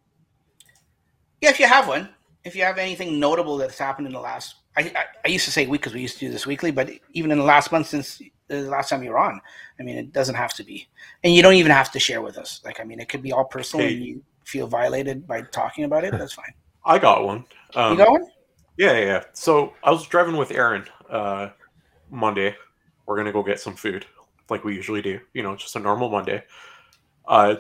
Yeah, 1.41 1.49
if 1.51 1.59
you 1.59 1.67
have 1.67 1.88
one, 1.88 2.09
if 2.43 2.55
you 2.55 2.63
have 2.63 2.78
anything 2.78 3.19
notable 3.19 3.57
that's 3.57 3.78
happened 3.78 4.07
in 4.07 4.13
the 4.13 4.19
last, 4.19 4.55
I, 4.78 4.82
I, 4.95 5.05
I 5.26 5.28
used 5.30 5.45
to 5.45 5.51
say 5.51 5.65
week 5.67 5.82
because 5.82 5.93
we 5.93 6.01
used 6.01 6.19
to 6.19 6.26
do 6.26 6.32
this 6.32 6.45
weekly, 6.45 6.71
but 6.71 6.89
even 7.13 7.32
in 7.32 7.38
the 7.38 7.43
last 7.43 7.71
month 7.71 7.88
since 7.88 8.21
the 8.47 8.61
last 8.63 8.89
time 8.89 9.03
you 9.03 9.11
were 9.11 9.19
on, 9.19 9.41
I 9.79 9.83
mean, 9.83 9.97
it 9.97 10.13
doesn't 10.13 10.35
have 10.35 10.53
to 10.55 10.63
be, 10.63 10.87
and 11.23 11.33
you 11.33 11.41
don't 11.41 11.53
even 11.55 11.71
have 11.71 11.91
to 11.91 11.99
share 11.99 12.21
with 12.21 12.38
us. 12.38 12.61
Like, 12.63 12.80
I 12.80 12.84
mean, 12.84 12.99
it 12.99 13.09
could 13.09 13.22
be 13.22 13.31
all 13.31 13.45
personal, 13.45 13.85
Hey. 13.85 13.95
and 13.95 14.03
you 14.05 14.23
feel 14.43 14.67
violated 14.67 15.27
by 15.27 15.41
talking 15.41 15.84
about 15.84 16.03
it. 16.03 16.11
That's 16.17 16.34
fine. 16.34 16.53
I 16.85 16.99
got 16.99 17.26
one. 17.26 17.45
Um, 17.76 17.91
you 17.93 17.97
got 17.97 18.11
one? 18.11 18.26
Yeah, 18.77 18.93
yeah, 18.93 19.05
yeah. 19.05 19.23
So 19.34 19.73
I 19.84 19.91
was 19.91 20.05
driving 20.07 20.38
with 20.38 20.51
Aaron 20.51 20.85
uh, 21.09 21.49
Monday. 22.11 22.55
We're 23.05 23.17
gonna 23.17 23.31
go 23.31 23.43
get 23.43 23.59
some 23.59 23.76
food, 23.76 24.05
like 24.49 24.63
we 24.63 24.76
usually 24.76 25.01
do. 25.01 25.19
You 25.34 25.43
know, 25.43 25.55
just 25.55 25.76
a 25.76 25.80
normal 25.80 26.09
Monday. 26.09 26.43
Uh, 27.27 27.55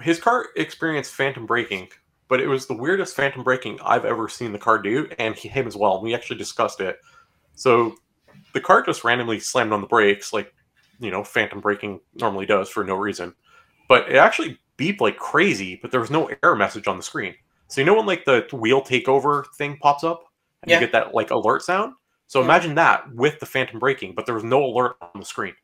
his 0.00 0.20
car 0.20 0.46
experienced 0.56 1.14
phantom 1.14 1.44
braking, 1.44 1.88
but 2.28 2.40
it 2.40 2.46
was 2.46 2.66
the 2.66 2.74
weirdest 2.74 3.16
phantom 3.16 3.42
braking 3.42 3.78
I've 3.84 4.04
ever 4.04 4.28
seen 4.28 4.52
the 4.52 4.58
car 4.58 4.78
do, 4.78 5.08
and 5.18 5.34
he, 5.34 5.48
him 5.48 5.66
as 5.66 5.76
well. 5.76 6.00
We 6.00 6.14
actually 6.14 6.38
discussed 6.38 6.80
it. 6.80 6.98
So 7.54 7.96
the 8.54 8.60
car 8.60 8.82
just 8.82 9.04
randomly 9.04 9.40
slammed 9.40 9.72
on 9.72 9.80
the 9.80 9.86
brakes, 9.86 10.32
like 10.32 10.52
you 11.00 11.10
know, 11.10 11.22
phantom 11.24 11.60
braking 11.60 12.00
normally 12.14 12.46
does 12.46 12.68
for 12.68 12.84
no 12.84 12.96
reason. 12.96 13.34
But 13.88 14.08
it 14.10 14.16
actually 14.16 14.58
beeped 14.78 15.00
like 15.00 15.16
crazy, 15.16 15.78
but 15.80 15.90
there 15.90 16.00
was 16.00 16.10
no 16.10 16.30
error 16.42 16.56
message 16.56 16.86
on 16.88 16.96
the 16.96 17.02
screen. 17.02 17.34
So 17.68 17.80
you 17.80 17.86
know 17.86 17.94
when 17.94 18.06
like 18.06 18.24
the 18.24 18.46
wheel 18.52 18.82
takeover 18.82 19.44
thing 19.56 19.76
pops 19.78 20.04
up 20.04 20.24
and 20.62 20.70
Yeah. 20.70 20.80
you 20.80 20.80
get 20.86 20.92
that 20.92 21.14
like 21.14 21.30
alert 21.30 21.62
sound? 21.62 21.94
So 22.26 22.40
Yeah. 22.40 22.44
imagine 22.46 22.74
that 22.76 23.12
with 23.14 23.38
the 23.40 23.46
phantom 23.46 23.78
braking, 23.78 24.14
but 24.14 24.26
there 24.26 24.34
was 24.34 24.44
no 24.44 24.64
alert 24.64 24.96
on 25.00 25.20
the 25.20 25.24
screen. 25.26 25.54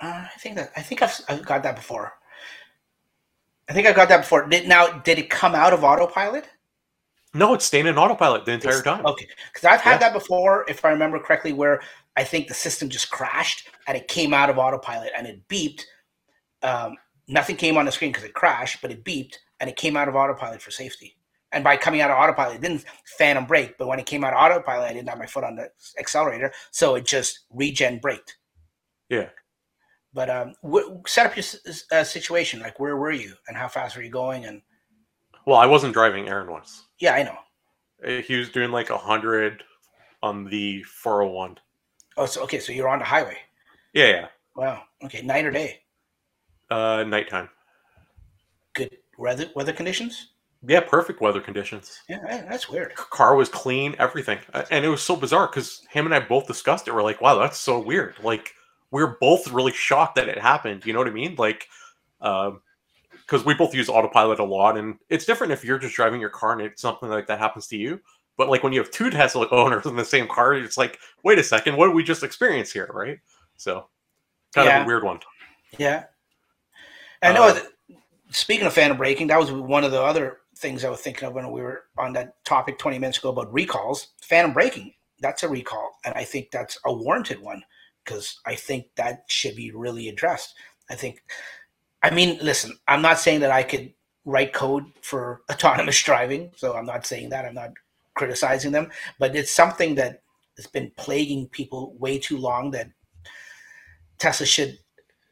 Uh, 0.00 0.26
I 0.34 0.38
think 0.38 0.56
that 0.56 0.72
I 0.76 0.82
think 0.82 1.02
I've, 1.02 1.20
I've 1.28 1.44
got 1.44 1.62
that 1.62 1.76
before. 1.76 2.14
I 3.68 3.72
think 3.72 3.86
I 3.86 3.92
got 3.92 4.08
that 4.08 4.18
before. 4.22 4.46
Did, 4.48 4.68
now, 4.68 4.98
did 5.00 5.18
it 5.18 5.28
come 5.30 5.54
out 5.54 5.72
of 5.72 5.82
autopilot? 5.84 6.48
No, 7.36 7.54
it's 7.54 7.64
staying 7.66 7.86
in 7.86 7.98
autopilot 7.98 8.44
the 8.44 8.52
entire 8.52 8.78
It's- 8.78 8.84
time. 8.84 9.04
Okay, 9.06 9.28
because 9.52 9.64
I've 9.64 9.80
had 9.80 9.92
Yeah. 9.92 9.98
that 9.98 10.12
before, 10.12 10.64
if 10.68 10.84
I 10.84 10.90
remember 10.90 11.18
correctly, 11.18 11.52
where 11.52 11.82
I 12.16 12.24
think 12.24 12.48
the 12.48 12.54
system 12.54 12.88
just 12.88 13.10
crashed 13.10 13.68
and 13.86 13.96
it 13.96 14.08
came 14.08 14.32
out 14.32 14.48
of 14.48 14.58
autopilot 14.58 15.12
and 15.16 15.26
it 15.26 15.46
beeped. 15.48 15.82
Um, 16.62 16.96
nothing 17.28 17.56
came 17.56 17.76
on 17.76 17.84
the 17.84 17.92
screen 17.92 18.10
because 18.10 18.24
it 18.24 18.32
crashed, 18.34 18.80
but 18.80 18.90
it 18.90 19.04
beeped 19.04 19.34
and 19.60 19.68
it 19.68 19.76
came 19.76 19.96
out 19.96 20.08
of 20.08 20.16
autopilot 20.16 20.62
for 20.62 20.70
safety. 20.70 21.18
And 21.52 21.62
by 21.62 21.76
coming 21.76 22.00
out 22.00 22.10
of 22.10 22.18
autopilot, 22.18 22.56
it 22.56 22.62
didn't 22.62 22.84
phantom 23.18 23.44
brake, 23.46 23.76
but 23.78 23.86
when 23.86 23.98
it 24.00 24.06
came 24.06 24.24
out 24.24 24.32
of 24.32 24.38
autopilot, 24.40 24.90
I 24.90 24.94
didn't 24.94 25.08
have 25.08 25.18
my 25.18 25.26
foot 25.26 25.44
on 25.44 25.56
the 25.56 25.70
accelerator, 25.98 26.52
so 26.70 26.94
it 26.96 27.04
just 27.06 27.40
regen 27.50 27.98
braked. 27.98 28.36
Yeah. 29.08 29.28
But 30.12 30.30
um, 30.30 30.54
w- 30.62 31.02
set 31.06 31.26
up 31.26 31.36
your 31.36 31.42
s- 31.44 31.84
uh, 31.92 32.02
situation. 32.02 32.60
Like, 32.60 32.80
where 32.80 32.96
were 32.96 33.10
you 33.12 33.34
and 33.46 33.56
how 33.56 33.68
fast 33.68 33.94
were 33.96 34.02
you 34.02 34.10
going? 34.10 34.46
And 34.46 34.62
Well, 35.46 35.56
I 35.56 35.66
wasn't 35.66 35.94
driving. 35.94 36.28
Aaron 36.28 36.50
was. 36.50 36.82
yeah, 36.98 37.14
I 37.14 37.22
know. 37.22 37.38
Uh, 38.06 38.20
He 38.22 38.36
was 38.36 38.50
doing 38.50 38.70
like 38.70 38.90
a 38.90 38.98
hundred 38.98 39.62
on 40.22 40.44
the 40.44 40.82
401. 40.82 41.58
Oh, 42.16 42.26
so 42.26 42.42
okay, 42.44 42.58
so 42.58 42.72
you're 42.72 42.88
on 42.88 42.98
the 42.98 43.04
highway. 43.04 43.36
Yeah, 43.92 44.06
yeah. 44.06 44.26
Wow. 44.56 44.82
Okay, 45.04 45.22
night 45.22 45.44
or 45.44 45.50
day. 45.50 45.80
Uh, 46.70 47.04
nighttime. 47.06 47.48
Good. 48.74 48.96
weather 49.18 49.46
weather 49.54 49.72
conditions. 49.72 50.32
Yeah, 50.66 50.80
perfect 50.80 51.20
weather 51.20 51.40
conditions. 51.40 52.00
Yeah, 52.08 52.44
that's 52.48 52.68
weird. 52.68 52.94
Car 52.96 53.36
was 53.36 53.48
clean, 53.48 53.94
everything, 53.98 54.38
Uh, 54.52 54.64
and 54.70 54.84
it 54.84 54.88
was 54.88 55.02
so 55.02 55.14
bizarre 55.14 55.46
because 55.46 55.82
him 55.90 56.06
and 56.06 56.14
I 56.14 56.20
both 56.20 56.46
discussed 56.46 56.88
it. 56.88 56.94
We're 56.94 57.02
like, 57.04 57.20
"Wow, 57.20 57.38
that's 57.38 57.58
so 57.58 57.78
weird." 57.78 58.16
Like, 58.22 58.54
we 58.90 59.02
are 59.02 59.16
both 59.20 59.48
really 59.48 59.72
shocked 59.72 60.16
that 60.16 60.28
it 60.28 60.38
happened. 60.38 60.84
You 60.84 60.92
know 60.92 60.98
what 60.98 61.08
I 61.08 61.12
mean? 61.12 61.36
Like, 61.36 61.68
because 63.26 63.44
we 63.44 63.54
both 63.54 63.74
use 63.74 63.88
autopilot 63.88 64.38
a 64.38 64.44
lot, 64.44 64.76
and 64.76 64.98
it's 65.08 65.24
different 65.24 65.52
if 65.52 65.64
you're 65.64 65.78
just 65.78 65.94
driving 65.94 66.20
your 66.20 66.30
car 66.30 66.52
and 66.52 66.62
it's 66.62 66.80
something 66.80 67.08
like 67.08 67.26
that 67.26 67.38
happens 67.38 67.66
to 67.68 67.76
you. 67.76 68.00
But 68.36 68.48
like 68.48 68.62
when 68.62 68.72
you 68.72 68.80
have 68.80 68.90
two 68.90 69.10
Tesla 69.10 69.48
owners 69.50 69.86
in 69.86 69.96
the 69.96 70.04
same 70.04 70.28
car, 70.28 70.54
it's 70.54 70.78
like, 70.78 70.98
wait 71.22 71.38
a 71.38 71.44
second, 71.44 71.76
what 71.76 71.86
did 71.86 71.94
we 71.94 72.04
just 72.04 72.22
experience 72.22 72.72
here, 72.72 72.90
right? 72.92 73.18
So, 73.56 73.88
kind 74.54 74.68
of 74.68 74.82
a 74.82 74.86
weird 74.86 75.04
one. 75.04 75.20
Yeah. 75.78 76.04
I 77.22 77.32
know. 77.32 77.44
Uh, 77.44 77.52
that, 77.54 77.66
speaking 78.30 78.66
of 78.66 78.72
phantom 78.72 78.98
braking, 78.98 79.28
that 79.28 79.40
was 79.40 79.50
one 79.50 79.84
of 79.84 79.90
the 79.90 80.02
other 80.02 80.38
things 80.58 80.84
I 80.84 80.90
was 80.90 81.00
thinking 81.00 81.26
of 81.26 81.34
when 81.34 81.50
we 81.50 81.62
were 81.62 81.84
on 81.98 82.12
that 82.14 82.44
topic 82.44 82.78
20 82.78 82.98
minutes 82.98 83.18
ago 83.18 83.30
about 83.30 83.52
recalls. 83.52 84.08
Phantom 84.22 84.52
braking, 84.52 84.94
that's 85.20 85.42
a 85.42 85.48
recall. 85.48 85.90
And 86.04 86.14
I 86.14 86.24
think 86.24 86.50
that's 86.50 86.78
a 86.84 86.92
warranted 86.92 87.40
one 87.40 87.62
because 88.04 88.38
I 88.46 88.54
think 88.54 88.86
that 88.96 89.24
should 89.28 89.56
be 89.56 89.72
really 89.72 90.08
addressed. 90.08 90.54
I 90.90 90.94
think, 90.94 91.22
I 92.02 92.10
mean, 92.10 92.38
listen, 92.42 92.76
I'm 92.86 93.02
not 93.02 93.18
saying 93.18 93.40
that 93.40 93.50
I 93.50 93.62
could 93.62 93.92
write 94.24 94.52
code 94.52 94.84
for 95.02 95.42
autonomous 95.50 96.02
driving. 96.04 96.52
So 96.56 96.74
I'm 96.74 96.86
not 96.86 97.06
saying 97.06 97.30
that. 97.30 97.44
I'm 97.44 97.54
not 97.54 97.70
criticizing 98.14 98.72
them. 98.72 98.90
But 99.18 99.34
it's 99.36 99.50
something 99.50 99.94
that 99.96 100.22
has 100.56 100.66
been 100.66 100.90
plaguing 100.96 101.48
people 101.48 101.94
way 101.98 102.18
too 102.18 102.38
long 102.38 102.70
that 102.72 102.88
Tesla 104.18 104.46
should 104.46 104.78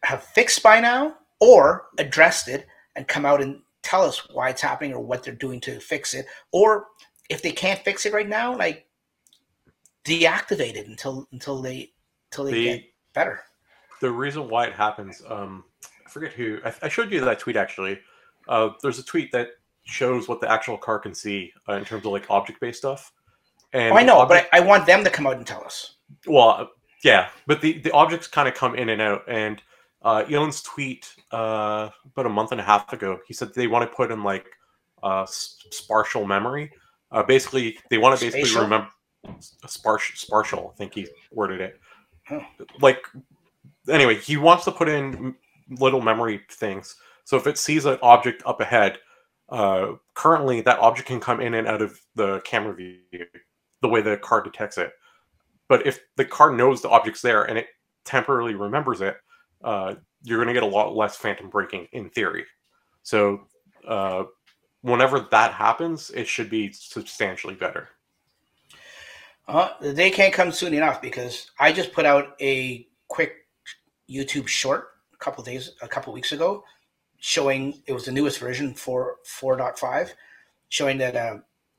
have 0.02 0.22
fixed 0.22 0.62
by 0.62 0.80
now 0.80 1.16
or 1.40 1.86
addressed 1.98 2.48
it 2.48 2.66
and 2.96 3.08
come 3.08 3.24
out 3.24 3.40
and 3.42 3.60
tell 3.82 4.02
us 4.02 4.28
why 4.32 4.50
it's 4.50 4.60
happening 4.62 4.92
or 4.92 5.00
what 5.00 5.22
they're 5.22 5.34
doing 5.34 5.60
to 5.62 5.80
fix 5.80 6.14
it. 6.14 6.26
Or 6.52 6.86
if 7.30 7.40
they 7.42 7.52
can't 7.52 7.80
fix 7.80 8.04
it 8.06 8.12
right 8.12 8.28
now, 8.28 8.56
like 8.56 8.86
deactivate 10.04 10.76
it 10.76 10.86
until 10.86 11.26
until 11.32 11.62
they 11.62 11.92
until 12.30 12.44
they 12.44 12.52
The 12.52 12.64
get 12.64 12.84
better. 13.14 13.40
the 14.00 14.10
reason 14.10 14.48
why 14.48 14.66
it 14.66 14.74
happens, 14.74 15.22
um, 15.28 15.64
forget 16.14 16.32
who. 16.32 16.58
I, 16.64 16.72
I 16.82 16.88
showed 16.88 17.12
you 17.12 17.20
that 17.24 17.38
tweet 17.38 17.56
actually. 17.56 17.98
Uh, 18.48 18.70
there's 18.82 18.98
a 18.98 19.04
tweet 19.04 19.30
that 19.32 19.48
shows 19.84 20.28
what 20.28 20.40
the 20.40 20.50
actual 20.50 20.78
car 20.78 20.98
can 20.98 21.14
see 21.14 21.52
uh, 21.68 21.74
in 21.74 21.84
terms 21.84 22.06
of 22.06 22.12
like 22.12 22.30
object 22.30 22.58
based 22.60 22.78
stuff. 22.78 23.12
And 23.74 23.92
Oh, 23.92 23.96
I 23.96 24.02
know, 24.02 24.18
object- 24.20 24.48
but 24.50 24.56
I, 24.58 24.62
I 24.62 24.66
want 24.66 24.86
them 24.86 25.04
to 25.04 25.10
come 25.10 25.26
out 25.26 25.36
and 25.36 25.46
tell 25.46 25.62
us. 25.64 25.96
well, 26.26 26.70
yeah, 27.02 27.28
but 27.46 27.60
the 27.60 27.78
the 27.80 27.90
objects 27.92 28.26
kind 28.26 28.48
of 28.48 28.54
come 28.54 28.74
in 28.76 28.88
and 28.88 29.02
out. 29.02 29.22
And 29.28 29.62
uh, 30.02 30.24
Elon's 30.30 30.62
tweet 30.62 31.14
uh, 31.32 31.90
about 32.06 32.26
a 32.26 32.30
month 32.30 32.52
and 32.52 32.60
a 32.60 32.64
half 32.64 32.90
ago, 32.92 33.18
he 33.26 33.34
said 33.34 33.52
they 33.54 33.66
want 33.66 33.88
to 33.90 33.94
put 33.94 34.10
in 34.10 34.22
like 34.22 34.46
uh, 35.02 35.26
spatial 35.28 36.24
memory. 36.26 36.70
Uh, 37.10 37.22
basically, 37.22 37.76
they 37.90 37.98
want 37.98 38.18
to 38.18 38.24
basically 38.24 38.44
Spatial? 38.48 38.62
remember 38.62 38.88
spatial. 39.66 40.14
Spatial, 40.14 40.72
I 40.74 40.76
think 40.76 40.94
he 40.94 41.06
worded 41.30 41.60
it. 41.60 41.80
Huh. 42.26 42.40
Like, 42.80 43.02
anyway, 43.88 44.16
he 44.16 44.36
wants 44.36 44.64
to 44.64 44.72
put 44.72 44.88
in 44.88 45.34
little 45.68 46.00
memory 46.00 46.40
things. 46.50 46.96
So 47.24 47.36
if 47.36 47.46
it 47.46 47.58
sees 47.58 47.84
an 47.84 47.98
object 48.02 48.42
up 48.46 48.60
ahead, 48.60 48.98
uh, 49.48 49.92
currently 50.14 50.60
that 50.62 50.78
object 50.78 51.08
can 51.08 51.20
come 51.20 51.40
in 51.40 51.54
and 51.54 51.66
out 51.66 51.82
of 51.82 52.00
the 52.14 52.40
camera 52.44 52.74
view 52.74 52.98
the 53.82 53.88
way 53.88 54.00
the 54.00 54.16
car 54.18 54.42
detects 54.42 54.78
it. 54.78 54.92
But 55.68 55.86
if 55.86 56.00
the 56.16 56.24
car 56.24 56.52
knows 56.52 56.80
the 56.80 56.90
object's 56.90 57.22
there 57.22 57.44
and 57.44 57.58
it 57.58 57.66
temporarily 58.04 58.54
remembers 58.54 59.00
it, 59.00 59.16
uh, 59.62 59.94
you're 60.22 60.38
going 60.38 60.48
to 60.48 60.54
get 60.54 60.62
a 60.62 60.66
lot 60.66 60.96
less 60.96 61.16
phantom 61.16 61.50
braking 61.50 61.88
in 61.92 62.10
theory. 62.10 62.44
So 63.02 63.46
uh, 63.86 64.24
whenever 64.82 65.20
that 65.30 65.52
happens, 65.52 66.10
it 66.10 66.26
should 66.26 66.50
be 66.50 66.72
substantially 66.72 67.54
better. 67.54 67.88
Uh, 69.46 69.70
the 69.80 69.92
day 69.92 70.10
can't 70.10 70.32
come 70.32 70.50
soon 70.50 70.72
enough 70.72 71.02
because 71.02 71.50
I 71.58 71.72
just 71.72 71.92
put 71.92 72.06
out 72.06 72.34
a 72.40 72.86
quick 73.08 73.32
YouTube 74.10 74.48
short 74.48 74.88
couple 75.24 75.42
days, 75.42 75.72
a 75.82 75.88
couple 75.88 76.12
weeks 76.12 76.32
ago, 76.32 76.64
showing 77.18 77.82
it 77.86 77.92
was 77.92 78.05
the 78.05 78.12
newest 78.12 78.38
version 78.38 78.74
for 78.74 79.16
4.5, 79.40 80.10
showing 80.68 80.98
that 80.98 81.16
uh, 81.16 81.38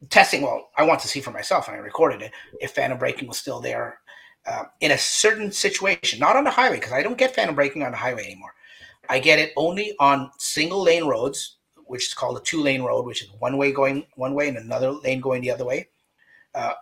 testing. 0.09 0.41
Well, 0.41 0.69
I 0.75 0.83
want 0.83 0.99
to 1.01 1.07
see 1.07 1.21
for 1.21 1.31
myself, 1.31 1.67
and 1.67 1.77
I 1.77 1.79
recorded 1.79 2.21
it. 2.21 2.31
If 2.59 2.71
phantom 2.71 2.97
braking 2.97 3.27
was 3.27 3.37
still 3.37 3.61
there 3.61 3.99
uh, 4.47 4.63
in 4.81 4.91
a 4.91 4.97
certain 4.97 5.51
situation, 5.51 6.19
not 6.19 6.35
on 6.35 6.43
the 6.43 6.51
highway, 6.51 6.77
because 6.77 6.93
I 6.93 7.03
don't 7.03 7.17
get 7.17 7.35
phantom 7.35 7.55
braking 7.55 7.83
on 7.83 7.91
the 7.91 7.97
highway 7.97 8.25
anymore. 8.25 8.53
I 9.07 9.19
get 9.19 9.39
it 9.39 9.51
only 9.55 9.95
on 9.99 10.31
single 10.39 10.81
lane 10.81 11.05
roads, 11.05 11.57
which 11.85 12.07
is 12.07 12.13
called 12.13 12.37
a 12.37 12.41
two 12.41 12.61
lane 12.61 12.81
road, 12.81 13.05
which 13.05 13.21
is 13.23 13.29
one 13.39 13.57
way 13.57 13.71
going 13.71 14.05
one 14.15 14.33
way 14.33 14.47
and 14.47 14.57
another 14.57 14.91
lane 14.91 15.21
going 15.21 15.41
the 15.41 15.51
other 15.51 15.65
way. 15.65 15.89
Uh, 16.55 16.73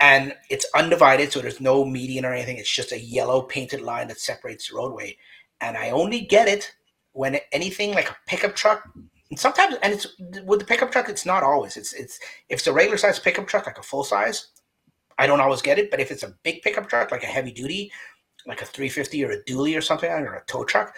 and 0.00 0.34
it's 0.50 0.66
undivided, 0.74 1.32
so 1.32 1.40
there's 1.40 1.60
no 1.60 1.84
median 1.84 2.24
or 2.24 2.32
anything. 2.32 2.56
It's 2.56 2.74
just 2.74 2.92
a 2.92 3.00
yellow 3.00 3.42
painted 3.42 3.80
line 3.80 4.08
that 4.08 4.20
separates 4.20 4.68
the 4.68 4.76
roadway. 4.76 5.16
And 5.60 5.76
I 5.76 5.90
only 5.90 6.20
get 6.20 6.48
it 6.48 6.72
when 7.12 7.38
anything 7.52 7.94
like 7.94 8.10
a 8.10 8.16
pickup 8.26 8.56
truck, 8.56 8.88
and 9.30 9.38
sometimes, 9.38 9.76
and 9.82 9.92
it's 9.92 10.06
with 10.44 10.60
the 10.60 10.66
pickup 10.66 10.92
truck, 10.92 11.08
it's 11.08 11.24
not 11.24 11.42
always. 11.42 11.76
It's 11.76 11.92
it's 11.92 12.18
if 12.48 12.58
it's 12.58 12.66
a 12.66 12.72
regular 12.72 12.98
size 12.98 13.18
pickup 13.18 13.46
truck, 13.46 13.66
like 13.66 13.78
a 13.78 13.82
full 13.82 14.04
size, 14.04 14.48
I 15.18 15.26
don't 15.26 15.40
always 15.40 15.62
get 15.62 15.78
it. 15.78 15.90
But 15.90 16.00
if 16.00 16.10
it's 16.10 16.22
a 16.22 16.34
big 16.42 16.62
pickup 16.62 16.88
truck, 16.88 17.10
like 17.10 17.22
a 17.22 17.26
heavy 17.26 17.52
duty, 17.52 17.90
like 18.46 18.62
a 18.62 18.66
350 18.66 19.24
or 19.24 19.30
a 19.30 19.42
dually 19.44 19.76
or 19.76 19.80
something, 19.80 20.10
or 20.10 20.34
a 20.34 20.44
tow 20.44 20.64
truck, 20.64 20.94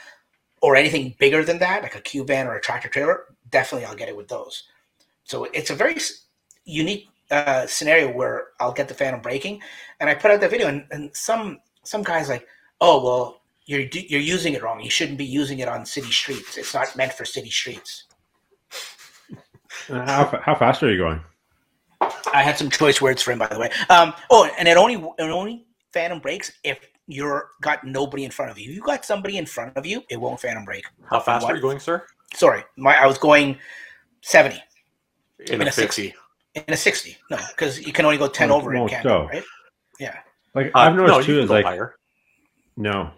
or 0.63 0.75
anything 0.75 1.15
bigger 1.19 1.45
than 1.45 1.59
that, 1.59 1.83
like 1.83 1.95
a 1.95 2.01
cube 2.01 2.27
van 2.29 2.47
or 2.47 2.57
a 2.57 2.61
tractor 2.61 2.89
trailer, 2.89 3.25
definitely 3.51 3.87
I'll 3.87 3.95
get 3.95 4.09
it 4.09 4.17
with 4.17 4.29
those. 4.29 4.65
So 5.25 5.45
it's 5.45 5.71
a 5.71 5.75
very 5.75 5.97
unique 6.65 7.09
uh, 7.31 7.67
scenario 7.67 8.13
where 8.13 8.49
I'll 8.61 8.73
get 8.73 8.89
the 8.89 8.95
phantom 8.95 9.21
braking, 9.21 9.61
and 10.01 10.09
I 10.09 10.15
put 10.15 10.31
out 10.31 10.41
the 10.41 10.49
video, 10.49 10.69
and, 10.69 10.87
and 10.91 11.15
some 11.15 11.61
some 11.85 12.03
guys 12.03 12.29
like, 12.29 12.47
oh 12.81 13.05
well, 13.05 13.43
you're 13.67 13.81
you're 13.93 14.21
using 14.21 14.55
it 14.55 14.63
wrong. 14.63 14.81
You 14.81 14.91
shouldn't 14.91 15.19
be 15.19 15.25
using 15.25 15.59
it 15.59 15.69
on 15.69 15.85
city 15.85 16.11
streets. 16.11 16.57
It's 16.57 16.73
not 16.75 16.95
meant 16.97 17.13
for 17.13 17.25
city 17.25 17.51
streets. 17.51 18.05
Uh, 19.91 20.05
How, 20.07 20.41
how 20.43 20.55
fast 20.55 20.83
are 20.83 20.91
you 20.91 20.99
going? 20.99 21.21
I 22.33 22.43
had 22.43 22.57
some 22.59 22.71
choice 22.71 23.01
words 23.01 23.23
for 23.23 23.33
him, 23.33 23.39
by 23.39 23.47
the 23.49 23.59
way. 23.59 23.71
Um, 23.91 24.13
oh, 24.31 24.49
and 24.59 24.67
it 24.69 24.77
only 24.77 24.95
it 24.95 25.23
only 25.31 25.67
phantom 25.93 26.19
brakes 26.21 26.53
if 26.65 26.79
you're 27.07 27.51
got 27.63 27.85
nobody 27.85 28.25
in 28.25 28.31
front 28.31 28.51
of 28.51 28.59
you. 28.59 28.71
If 28.71 28.77
you 28.77 28.83
got 28.83 29.05
somebody 29.05 29.37
in 29.39 29.47
front 29.47 29.77
of 29.77 29.87
you, 29.87 30.03
it 30.11 30.21
won't 30.21 30.41
phantom 30.41 30.65
brake. 30.65 30.85
How 31.11 31.21
fast 31.21 31.45
What? 31.45 31.53
are 31.53 31.57
you 31.57 31.63
going, 31.63 31.79
sir? 31.79 32.05
Sorry, 32.35 32.63
my 32.77 32.97
I 32.97 33.07
was 33.07 33.19
going 33.19 33.59
seventy 34.23 34.63
In, 35.49 35.61
In 35.61 35.63
a 35.63 35.71
a 35.71 35.73
50. 35.73 36.15
in 36.55 36.65
a 36.69 36.77
sixty. 36.77 37.17
No, 37.31 37.39
because 37.51 37.81
you 37.85 37.93
can 37.93 38.05
only 38.05 38.19
go 38.19 38.29
ten 38.29 38.51
over 38.51 38.73
in 38.73 38.81
won't 38.81 38.91
Canada, 38.91 39.09
go. 39.09 39.27
right? 39.29 39.45
Yeah. 40.01 40.19
Like 40.55 40.67
Uh, 40.75 40.79
I've 40.81 40.97
noticed 40.97 41.19
no, 41.19 41.23
too 41.25 41.41
is 41.41 41.51
like 41.51 41.65
higher. 41.65 41.95
no. 42.77 43.11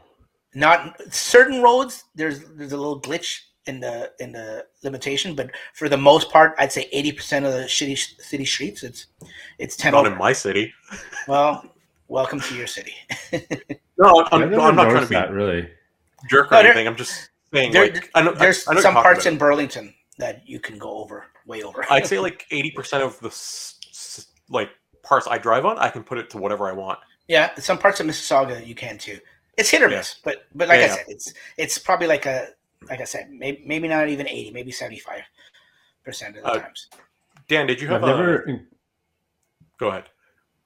Not 0.59 1.01
certain 1.13 1.63
roads 1.63 2.05
there's 2.15 2.41
there's 2.57 2.73
a 2.73 2.77
little 2.77 3.01
glitch 3.01 3.31
in 3.67 3.81
the 3.81 4.11
in 4.19 4.33
the 4.33 4.67
limitation 4.83 5.35
but 5.35 5.51
for 5.75 5.89
the 5.89 5.97
most 5.97 6.31
part 6.31 6.55
i'd 6.59 6.73
say 6.73 6.89
80% 6.95 7.45
of 7.47 7.53
the 7.53 7.65
shitty 7.77 7.97
sh- 7.97 8.15
city 8.19 8.45
streets 8.45 8.83
it's 8.83 9.07
it's 9.59 9.77
10 9.77 9.93
Not 9.93 10.01
over. 10.07 10.13
in 10.13 10.19
my 10.19 10.33
city. 10.33 10.73
well 11.29 11.65
welcome 12.09 12.41
to 12.41 12.55
your 12.57 12.67
city 12.67 12.95
No, 14.01 14.27
I'm, 14.33 14.43
I've 14.45 14.53
I'm 14.59 14.77
not 14.77 14.91
trying 14.91 15.03
to 15.03 15.09
be 15.09 15.15
that 15.17 15.33
really. 15.33 15.69
jerk 16.31 16.47
or 16.53 16.57
No, 16.57 16.63
there- 16.63 16.67
anything. 16.73 16.87
I'm 16.87 16.97
just 16.97 17.31
saying, 17.53 17.73
there- 17.73 17.91
like, 17.93 18.11
I 18.15 18.23
know, 18.23 18.33
there's 18.33 18.67
I 18.69 18.75
know 18.75 18.81
some 18.81 18.95
parts 18.95 19.27
in 19.27 19.37
burlington 19.39 19.93
that 20.19 20.49
you 20.49 20.59
can 20.61 20.79
go 20.79 20.99
over 20.99 21.27
way 21.47 21.63
over 21.63 21.85
I'd 21.91 22.07
say 22.07 22.19
like 22.19 22.47
eighty 22.51 22.71
percent 22.71 23.03
of 23.03 23.19
the 23.21 23.29
s- 23.29 23.79
s- 23.91 24.27
like 24.49 24.71
parts 25.03 25.27
I 25.29 25.39
drive 25.39 25.65
on, 25.67 25.79
I 25.79 25.89
can 25.91 26.03
put 26.05 26.19
it 26.19 26.29
to 26.31 26.39
whatever 26.39 26.69
I 26.69 26.73
want. 26.73 26.99
yeah 27.29 27.55
some 27.57 27.79
parts 27.79 28.01
of 28.01 28.07
mississauga 28.07 28.65
you 28.67 28.75
can 28.75 28.97
too 28.99 29.19
it's 29.59 29.69
hit 29.71 29.83
or 29.83 29.91
Yeah. 29.91 29.99
miss 29.99 30.15
but 30.25 30.47
but 30.55 30.69
like 30.69 30.79
Yeah, 30.79 30.85
i 30.85 30.89
yeah. 30.89 30.95
said 30.97 31.05
it's 31.09 31.35
it's 31.59 31.79
probably 31.79 32.07
like 32.07 32.25
a 32.27 32.49
like 32.89 33.01
i 33.01 33.05
said 33.05 33.31
maybe, 33.31 33.63
maybe 33.67 33.89
not 33.89 34.09
even 34.09 34.27
80 34.29 34.53
maybe 34.53 34.71
75 34.71 35.21
percent 36.05 36.37
of 36.37 36.43
the 36.45 36.49
Uh, 36.49 36.59
times 36.61 36.89
Dan, 37.49 37.67
did 37.67 37.81
you 37.81 37.93
I've 37.95 38.03
a? 38.03 38.07
never 38.07 38.61
Go 39.79 39.89
ahead. 39.89 40.05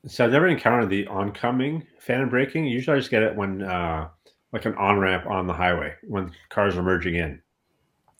so 0.06 0.24
I've 0.24 0.32
never 0.32 0.48
encountered 0.48 0.88
the 0.90 1.06
oncoming 1.06 1.86
phantom 2.00 2.28
braking. 2.28 2.64
Usually 2.64 2.96
I 2.96 2.98
just 3.00 3.10
get 3.10 3.22
it 3.22 3.34
when 3.36 3.62
uh 3.62 4.08
like 4.52 4.64
an 4.66 4.74
on 4.74 4.98
ramp 4.98 5.26
on 5.26 5.46
the 5.46 5.52
highway 5.52 5.94
when 6.02 6.32
cars 6.48 6.76
are 6.76 6.82
merging 6.82 7.14
in. 7.16 7.40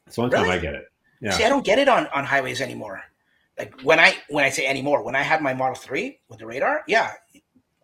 It's 0.06 0.16
the 0.16 0.22
only 0.22 0.36
time 0.36 0.48
I 0.48 0.58
get 0.58 0.74
it. 0.74 0.84
Yeah. 1.20 1.30
See, 1.32 1.44
I 1.44 1.48
don't 1.48 1.64
get 1.64 1.78
it 1.78 1.88
on, 1.88 2.06
on 2.08 2.24
highways 2.24 2.60
anymore. 2.60 3.02
Like 3.58 3.80
when 3.82 3.98
I 3.98 4.16
when 4.28 4.44
I 4.44 4.48
say 4.50 4.66
anymore, 4.66 5.02
when 5.02 5.16
I 5.16 5.22
had 5.22 5.40
my 5.42 5.54
Model 5.54 5.74
Three 5.76 6.20
with 6.28 6.38
the 6.38 6.46
radar, 6.46 6.82
yeah, 6.86 7.12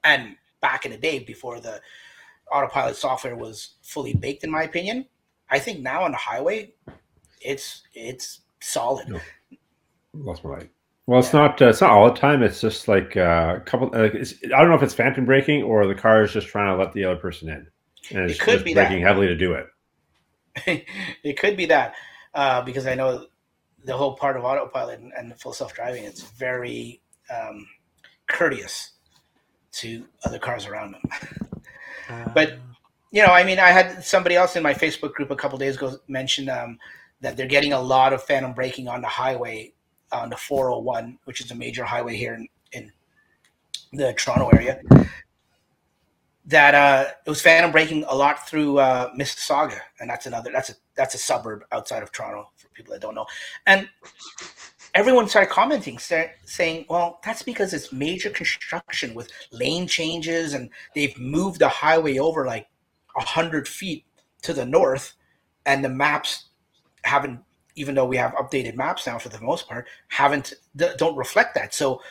and 0.05 0.36
back 0.60 0.85
in 0.86 0.93
the 0.93 0.98
day 0.98 1.19
before 1.20 1.60
the 1.60 1.81
autopilot 2.53 2.97
software 2.97 3.37
was 3.37 3.75
fully 3.83 4.15
baked, 4.15 4.45
in 4.45 4.51
my 4.51 4.62
opinion, 4.62 5.07
I 5.51 5.59
think 5.59 5.81
now 5.81 6.03
on 6.03 6.12
the 6.12 6.19
highway, 6.19 6.73
it's 7.41 7.83
it's 7.95 8.41
solid. 8.61 9.09
No. 9.09 9.20
Lost 10.15 10.45
my 10.45 10.51
light. 10.51 10.70
Well, 11.07 11.20
it's 11.20 11.33
not. 11.33 11.61
Uh, 11.62 11.69
it's 11.69 11.81
not 11.81 11.91
all 11.91 12.12
the 12.12 12.19
time. 12.19 12.43
It's 12.43 12.61
just 12.61 12.87
like 12.87 13.16
uh, 13.16 13.55
a 13.57 13.61
couple. 13.61 13.91
It's, 13.95 14.35
I 14.45 14.61
don't 14.61 14.69
know 14.69 14.75
if 14.75 14.83
it's 14.83 14.95
phantom 14.95 15.25
braking 15.25 15.62
or 15.62 15.87
the 15.87 15.95
car 15.95 16.23
is 16.23 16.33
just 16.33 16.49
trying 16.49 16.75
to 16.75 16.79
let 16.79 16.93
the 16.93 17.05
other 17.05 17.16
person 17.16 17.49
in, 17.49 17.66
and 18.11 18.31
it's 18.31 18.39
could 18.39 18.55
just 18.55 18.65
be 18.65 18.75
that. 18.75 18.91
heavily 18.91 19.29
to 19.29 19.37
do 19.37 19.55
it. 19.55 19.66
it 21.25 21.39
could 21.39 21.57
be 21.57 21.66
that 21.66 21.95
uh, 22.35 22.62
because 22.62 22.87
I 22.87 22.95
know 22.95 23.27
the 23.85 23.97
whole 23.97 24.16
part 24.16 24.37
of 24.37 24.45
autopilot 24.45 25.01
and, 25.01 25.12
and 25.16 25.41
full 25.41 25.53
self 25.53 25.73
driving, 25.75 26.05
it's 26.05 26.23
very 26.23 27.01
um, 27.35 27.66
courteous 28.27 28.93
to 29.73 30.05
other 30.25 30.39
cars 30.39 30.66
around 30.66 30.93
them. 30.93 31.03
but 32.35 32.59
you 33.11 33.23
know, 33.23 33.33
I 33.33 33.45
mean, 33.45 33.59
I 33.59 33.71
had 33.71 34.05
somebody 34.05 34.37
else 34.37 34.57
in 34.57 34.63
my 34.63 34.75
Facebook 34.75 35.15
group 35.15 35.31
a 35.31 35.37
couple 35.37 35.59
days 35.59 35.77
ago 35.77 35.99
mention 36.09 36.49
um, 36.49 36.79
that 37.21 37.37
they're 37.37 37.47
getting 37.47 37.73
a 37.73 37.81
lot 37.81 38.13
of 38.13 38.23
phantom 38.23 38.53
braking 38.53 38.89
on 38.89 39.01
the 39.01 39.09
highway 39.09 39.73
on 40.13 40.31
the 40.31 40.37
401, 40.37 41.19
which 41.25 41.41
is 41.41 41.51
a 41.51 41.55
major 41.55 41.85
highway 41.85 42.17
here 42.17 42.35
in, 42.35 42.49
in 42.73 42.93
the 43.93 44.13
Toronto 44.15 44.49
area. 44.51 44.81
That 46.47 46.75
uh, 46.75 47.11
it 47.27 47.29
was 47.29 47.43
phantom 47.43 47.73
braking 47.73 48.05
a 48.09 48.15
lot 48.15 48.49
through 48.49 48.79
uh, 48.79 49.13
Mississauga, 49.15 49.81
and 50.01 50.09
that's 50.09 50.25
another 50.25 50.51
that's 50.51 50.71
a 50.71 50.75
that's 50.97 51.15
a 51.15 51.19
suburb 51.19 51.63
outside 51.73 52.03
of 52.03 52.11
Toronto 52.11 52.49
for 52.57 52.69
people 52.69 52.95
that 52.95 53.03
don't 53.03 53.15
know. 53.15 53.27
And 53.67 53.87
everyone 54.99 55.29
started 55.29 55.49
commenting, 55.49 55.97
say, 55.97 56.33
saying, 56.45 56.85
"Well, 56.89 57.20
that's 57.25 57.43
because 57.45 57.73
it's 57.73 57.93
major 57.93 58.31
construction 58.31 59.15
with 59.15 59.31
lane 59.53 59.87
changes, 59.87 60.55
and 60.55 60.70
they've 60.95 61.16
moved 61.16 61.61
the 61.61 61.69
highway 61.69 62.19
over 62.19 62.45
like 62.45 62.66
hundred 63.16 63.66
feet 63.66 64.05
to 64.43 64.53
the 64.53 64.66
north, 64.66 65.15
and 65.66 65.85
the 65.85 65.89
maps 65.89 66.47
haven't 67.05 67.41
even 67.77 67.95
though 67.95 68.05
we 68.05 68.16
have 68.16 68.33
updated 68.33 68.75
maps 68.75 69.07
now 69.07 69.19
for 69.19 69.29
the 69.29 69.41
most 69.41 69.69
part, 69.69 69.87
haven't 70.09 70.55
don't 70.77 71.16
reflect 71.16 71.55
that. 71.55 71.73
So 71.73 72.03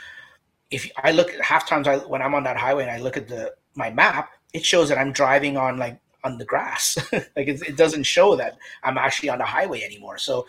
if 0.71 0.89
I 1.03 1.11
look 1.11 1.33
at 1.33 1.41
half 1.41 1.67
times 1.67 1.87
I 1.89 1.97
when 1.97 2.21
I'm 2.21 2.35
on 2.35 2.43
that 2.43 2.57
highway 2.57 2.83
and 2.83 2.91
I 2.91 2.99
look 2.99 3.17
at 3.17 3.27
the 3.27 3.53
my 3.75 3.89
map, 3.89 4.29
it 4.53 4.63
shows 4.63 4.87
that 4.89 4.97
I'm 4.97 5.11
driving 5.11 5.57
on 5.57 5.77
like 5.77 5.99
on 6.23 6.37
the 6.37 6.45
grass. 6.45 6.97
like 7.11 7.47
it, 7.47 7.61
it 7.67 7.75
doesn't 7.75 8.03
show 8.03 8.37
that 8.37 8.57
I'm 8.83 8.97
actually 8.97 9.29
on 9.29 9.39
the 9.39 9.45
highway 9.45 9.83
anymore. 9.83 10.17
So 10.17 10.45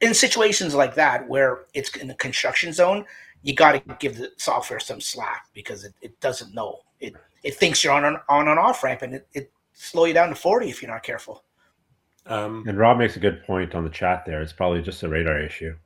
in 0.00 0.14
situations 0.14 0.74
like 0.74 0.94
that 0.94 1.28
where 1.28 1.64
it's 1.74 1.94
in 1.96 2.08
the 2.08 2.14
construction 2.14 2.72
zone, 2.72 3.04
you 3.42 3.54
got 3.54 3.72
to 3.72 3.96
give 3.98 4.16
the 4.16 4.32
software 4.36 4.80
some 4.80 5.00
slack 5.00 5.46
because 5.54 5.84
it, 5.84 5.94
it 6.02 6.20
doesn't 6.20 6.54
know. 6.54 6.80
It 7.00 7.14
it 7.42 7.54
thinks 7.56 7.84
you're 7.84 7.92
on 7.92 8.04
an 8.04 8.16
on 8.28 8.48
an 8.48 8.58
off 8.58 8.82
ramp 8.82 9.02
and 9.02 9.14
it, 9.14 9.28
it 9.32 9.52
slow 9.72 10.06
you 10.06 10.14
down 10.14 10.30
to 10.30 10.34
40 10.34 10.68
if 10.68 10.82
you're 10.82 10.90
not 10.90 11.02
careful. 11.02 11.44
Um, 12.26 12.64
and 12.66 12.76
Rob 12.76 12.98
makes 12.98 13.16
a 13.16 13.20
good 13.20 13.44
point 13.44 13.74
on 13.74 13.84
the 13.84 13.90
chat 13.90 14.24
there. 14.26 14.42
It's 14.42 14.52
probably 14.52 14.82
just 14.82 15.02
a 15.02 15.08
radar 15.08 15.40
issue. 15.40 15.76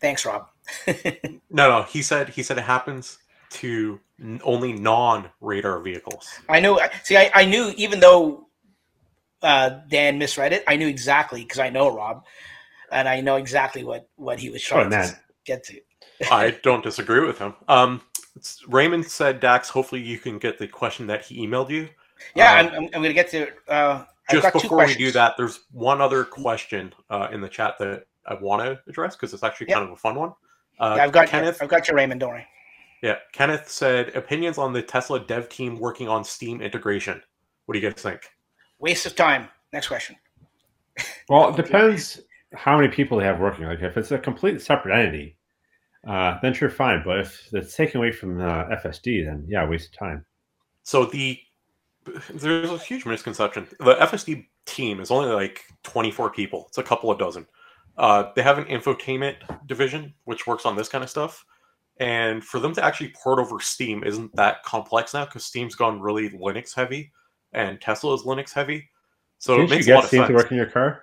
Thanks, 0.00 0.24
Rob. 0.24 0.48
no, 0.86 1.68
no, 1.68 1.82
he 1.82 2.02
said 2.02 2.30
he 2.30 2.42
said 2.42 2.58
it 2.58 2.64
happens 2.64 3.18
to 3.50 4.00
only 4.42 4.72
non-radar 4.72 5.80
vehicles. 5.80 6.28
I 6.48 6.60
know. 6.60 6.80
See, 7.02 7.16
I, 7.16 7.30
I 7.34 7.44
knew 7.44 7.72
even 7.76 8.00
though 8.00 8.48
uh, 9.42 9.80
Dan 9.88 10.18
misread 10.18 10.52
it, 10.52 10.64
I 10.66 10.76
knew 10.76 10.88
exactly 10.88 11.42
because 11.42 11.58
I 11.58 11.70
know 11.70 11.94
Rob, 11.94 12.24
and 12.92 13.08
I 13.08 13.20
know 13.20 13.36
exactly 13.36 13.84
what 13.84 14.08
what 14.16 14.38
he 14.38 14.50
was 14.50 14.62
trying 14.62 14.92
oh, 14.92 15.02
to 15.02 15.18
get 15.44 15.64
to. 15.64 15.80
I 16.30 16.50
don't 16.62 16.82
disagree 16.82 17.26
with 17.26 17.38
him. 17.38 17.54
Um, 17.68 18.02
Raymond 18.68 19.06
said, 19.06 19.40
Dax, 19.40 19.68
hopefully 19.68 20.00
you 20.00 20.18
can 20.18 20.38
get 20.38 20.58
the 20.58 20.68
question 20.68 21.06
that 21.08 21.24
he 21.24 21.46
emailed 21.46 21.70
you. 21.70 21.88
Yeah, 22.34 22.52
um, 22.52 22.66
I'm, 22.66 22.74
I'm, 22.74 22.84
I'm 22.84 22.90
going 23.02 23.04
to 23.04 23.12
get 23.14 23.30
to. 23.30 23.48
Uh, 23.68 24.04
just 24.30 24.52
before 24.52 24.86
we 24.86 24.94
do 24.94 25.10
that, 25.12 25.36
there's 25.36 25.60
one 25.72 26.00
other 26.00 26.24
question 26.24 26.92
uh, 27.10 27.28
in 27.32 27.40
the 27.40 27.48
chat 27.48 27.76
that 27.78 28.04
I 28.26 28.34
want 28.34 28.62
to 28.62 28.78
address 28.88 29.16
because 29.16 29.32
it's 29.32 29.42
actually 29.42 29.68
yep. 29.68 29.78
kind 29.78 29.88
of 29.88 29.92
a 29.92 29.96
fun 29.96 30.16
one. 30.16 30.32
Uh, 30.78 30.94
yeah, 30.96 31.04
I've 31.04 31.12
got 31.12 31.28
Kenneth. 31.28 31.58
I've 31.62 31.68
got 31.68 31.88
your 31.88 31.96
Raymond. 31.96 32.20
Don't 32.20 32.30
worry. 32.30 32.46
Yeah, 33.02 33.16
Kenneth 33.32 33.70
said 33.70 34.14
opinions 34.16 34.58
on 34.58 34.72
the 34.72 34.82
Tesla 34.82 35.20
dev 35.20 35.48
team 35.48 35.78
working 35.78 36.08
on 36.08 36.24
Steam 36.24 36.60
integration. 36.60 37.22
What 37.66 37.74
do 37.74 37.80
you 37.80 37.88
guys 37.88 38.02
think? 38.02 38.20
Waste 38.78 39.06
of 39.06 39.14
time. 39.14 39.48
Next 39.72 39.88
question. 39.88 40.16
Well, 41.28 41.50
it 41.50 41.56
depends 41.56 42.20
how 42.54 42.76
many 42.76 42.88
people 42.88 43.18
they 43.18 43.24
have 43.24 43.40
working. 43.40 43.64
Like 43.64 43.80
if 43.80 43.96
it's 43.96 44.10
a 44.10 44.18
complete 44.18 44.60
separate 44.60 44.98
entity, 44.98 45.36
uh, 46.06 46.38
then 46.42 46.54
sure, 46.54 46.70
fine. 46.70 47.02
But 47.04 47.20
if 47.20 47.48
it's 47.52 47.76
taken 47.76 47.98
away 47.98 48.12
from 48.12 48.40
uh, 48.40 48.64
FSD, 48.64 49.24
then 49.24 49.44
yeah, 49.48 49.68
waste 49.68 49.92
of 49.92 49.98
time. 49.98 50.24
So 50.82 51.04
the 51.04 51.38
there's 52.32 52.70
a 52.70 52.78
huge 52.78 53.04
misconception. 53.04 53.66
The 53.80 53.94
FSD 53.96 54.46
team 54.64 55.00
is 55.00 55.10
only 55.10 55.30
like 55.30 55.64
24 55.82 56.30
people. 56.30 56.66
It's 56.68 56.78
a 56.78 56.82
couple 56.82 57.10
of 57.10 57.18
dozen. 57.18 57.46
Uh, 57.98 58.30
they 58.34 58.42
have 58.42 58.58
an 58.58 58.64
infotainment 58.64 59.36
division 59.66 60.14
which 60.24 60.46
works 60.46 60.64
on 60.64 60.76
this 60.76 60.88
kind 60.88 61.02
of 61.02 61.10
stuff. 61.10 61.44
And 62.00 62.44
for 62.44 62.60
them 62.60 62.72
to 62.74 62.84
actually 62.84 63.12
port 63.20 63.40
over 63.40 63.60
Steam 63.60 64.04
isn't 64.04 64.34
that 64.36 64.62
complex 64.62 65.14
now 65.14 65.24
because 65.24 65.44
Steam's 65.44 65.74
gone 65.74 66.00
really 66.00 66.30
Linux 66.30 66.74
heavy, 66.74 67.10
and 67.52 67.80
Tesla 67.80 68.14
is 68.14 68.22
Linux 68.22 68.52
heavy. 68.52 68.88
So 69.38 69.56
Didn't 69.56 69.66
it 69.66 69.74
makes 69.74 69.86
you 69.88 69.94
get 69.94 70.04
Steam 70.04 70.26
to 70.26 70.32
work 70.32 70.50
in 70.52 70.56
your 70.56 70.66
car? 70.66 71.02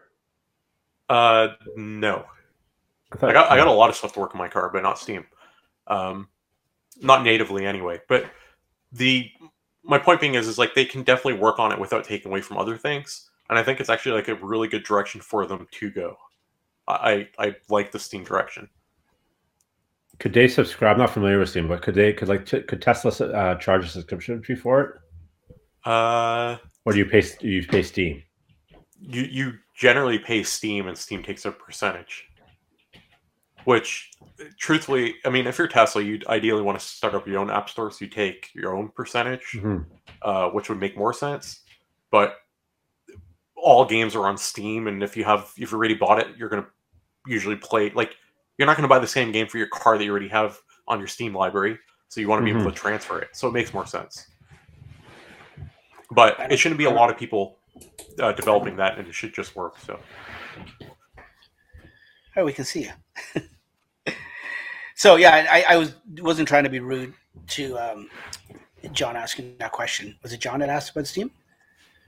Uh, 1.10 1.50
no. 1.76 2.26
I, 3.22 3.28
I 3.28 3.34
got 3.34 3.52
I 3.52 3.58
got 3.58 3.68
a 3.68 3.72
lot 3.72 3.90
of 3.90 3.96
stuff 3.96 4.14
to 4.14 4.20
work 4.20 4.34
in 4.34 4.38
my 4.38 4.48
car, 4.48 4.70
but 4.74 4.84
not 4.84 5.00
Steam. 5.00 5.26
Um, 5.88 6.28
not 7.02 7.24
natively 7.24 7.66
anyway. 7.66 8.02
But 8.08 8.26
the 8.92 9.30
my 9.86 9.98
point 9.98 10.20
being 10.20 10.34
is 10.34 10.48
is 10.48 10.58
like 10.58 10.74
they 10.74 10.86
can 10.86 11.04
definitely 11.04 11.40
work 11.40 11.60
on 11.60 11.72
it 11.72 11.80
without 11.80 12.04
taking 12.04 12.32
away 12.32 12.42
from 12.42 12.58
other 12.58 12.78
things 12.78 13.30
and 13.50 13.58
i 13.58 13.64
think 13.64 13.80
it's 13.80 13.90
actually 13.90 14.14
like 14.14 14.28
a 14.28 14.36
really 14.36 14.68
good 14.68 14.84
direction 14.84 15.22
for 15.22 15.46
them 15.46 15.68
to 15.72 15.90
go 15.92 16.18
i 16.88 17.28
i 17.38 17.56
like 17.70 17.92
the 17.92 18.00
steam 18.00 18.24
direction 18.24 18.68
could 20.20 20.34
they 20.34 20.48
subscribe 20.48 20.94
I'm 20.94 21.00
not 21.00 21.10
familiar 21.12 21.40
with 21.40 21.50
steam 21.50 21.68
but 21.68 21.82
could 21.82 21.96
they 21.96 22.14
could 22.14 22.28
like 22.28 22.46
t- 22.46 22.62
could 22.62 22.82
tesla 22.82 23.12
uh, 23.12 23.56
charge 23.56 23.86
a 23.86 23.88
subscription 23.88 24.42
fee 24.44 24.56
for 24.56 24.82
it 24.82 25.90
uh 25.90 26.58
or 26.86 26.94
do 26.94 27.00
you 27.00 27.06
pay 27.06 27.24
you 27.42 27.66
pay 27.66 27.84
steam 27.84 28.24
you 29.00 29.24
you 29.24 29.54
generally 29.76 30.18
pay 30.18 30.42
steam 30.42 30.88
and 30.88 30.98
steam 30.98 31.22
takes 31.22 31.46
a 31.46 31.52
percentage 31.52 32.26
which 33.66 34.12
truthfully, 34.58 35.16
I 35.26 35.30
mean, 35.30 35.48
if 35.48 35.58
you're 35.58 35.68
Tesla, 35.68 36.02
you'd 36.02 36.26
ideally 36.28 36.62
want 36.62 36.80
to 36.80 36.86
start 36.86 37.14
up 37.14 37.28
your 37.28 37.40
own 37.40 37.50
app 37.50 37.70
store, 37.70 37.92
so 37.92 38.06
you 38.06 38.10
take 38.10 38.50
your 38.54 38.76
own 38.76 38.90
percentage, 38.90 39.54
mm-hmm. 39.54 39.80
uh, 40.22 40.50
which 40.50 40.70
would 40.70 40.80
make 40.80 40.98
more 40.98 41.14
sense. 41.14 41.62
But 42.12 42.38
all 43.56 43.84
games 43.84 44.16
are 44.16 44.28
on 44.28 44.38
Steam, 44.38 44.88
and 44.88 45.04
if 45.04 45.18
you 45.18 45.24
have 45.24 45.52
if 45.58 45.72
you 45.72 45.78
already 45.78 45.96
bought 45.96 46.20
it, 46.20 46.38
you're 46.38 46.50
gonna 46.50 46.68
usually 47.28 47.56
play 47.56 47.90
like 47.92 48.16
you're 48.58 48.68
not 48.68 48.78
gonna 48.78 48.88
buy 48.88 49.00
the 49.00 49.08
same 49.08 49.32
game 49.32 49.48
for 49.48 49.58
your 49.58 49.68
car 49.68 49.98
that 49.98 50.04
you 50.04 50.12
already 50.12 50.30
have 50.30 50.58
on 50.88 51.00
your 51.00 51.08
Steam 51.08 51.34
library, 51.36 51.80
so 52.08 52.22
you 52.22 52.30
want 52.30 52.42
to 52.42 52.46
be 52.46 52.52
mm-hmm. 52.52 52.62
able 52.62 52.72
to 52.72 52.78
transfer 52.78 53.20
it. 53.20 53.30
So 53.34 53.48
it 53.48 53.52
makes 53.52 53.74
more 53.74 53.88
sense. 53.88 54.28
But 56.12 56.36
it 56.52 56.58
shouldn't 56.58 56.78
be 56.78 56.86
a 56.86 56.92
lot 56.92 57.10
of 57.10 57.18
people 57.18 57.58
uh, 58.20 58.32
developing 58.34 58.76
that, 58.78 58.98
and 58.98 59.08
it 59.08 59.14
should 59.14 59.34
just 59.34 59.56
work. 59.56 59.76
So. 59.80 60.00
Oh, 62.38 62.46
we 62.46 62.54
can 62.54 62.66
see 62.66 62.90
you. 63.36 63.42
So 64.96 65.18
yeah, 65.18 65.46
I, 65.52 65.66
I 65.70 65.78
was 65.78 65.94
wasn't 66.22 66.48
trying 66.48 66.64
to 66.64 66.70
be 66.70 66.80
rude 66.80 67.14
to 67.48 67.78
um, 67.78 68.10
John 68.94 69.18
asking 69.18 69.58
that 69.60 69.74
question. 69.74 70.16
Was 70.24 70.32
it 70.32 70.40
John 70.40 70.62
that 70.62 70.70
asked 70.70 70.92
about 70.92 71.06
Steam? 71.06 71.32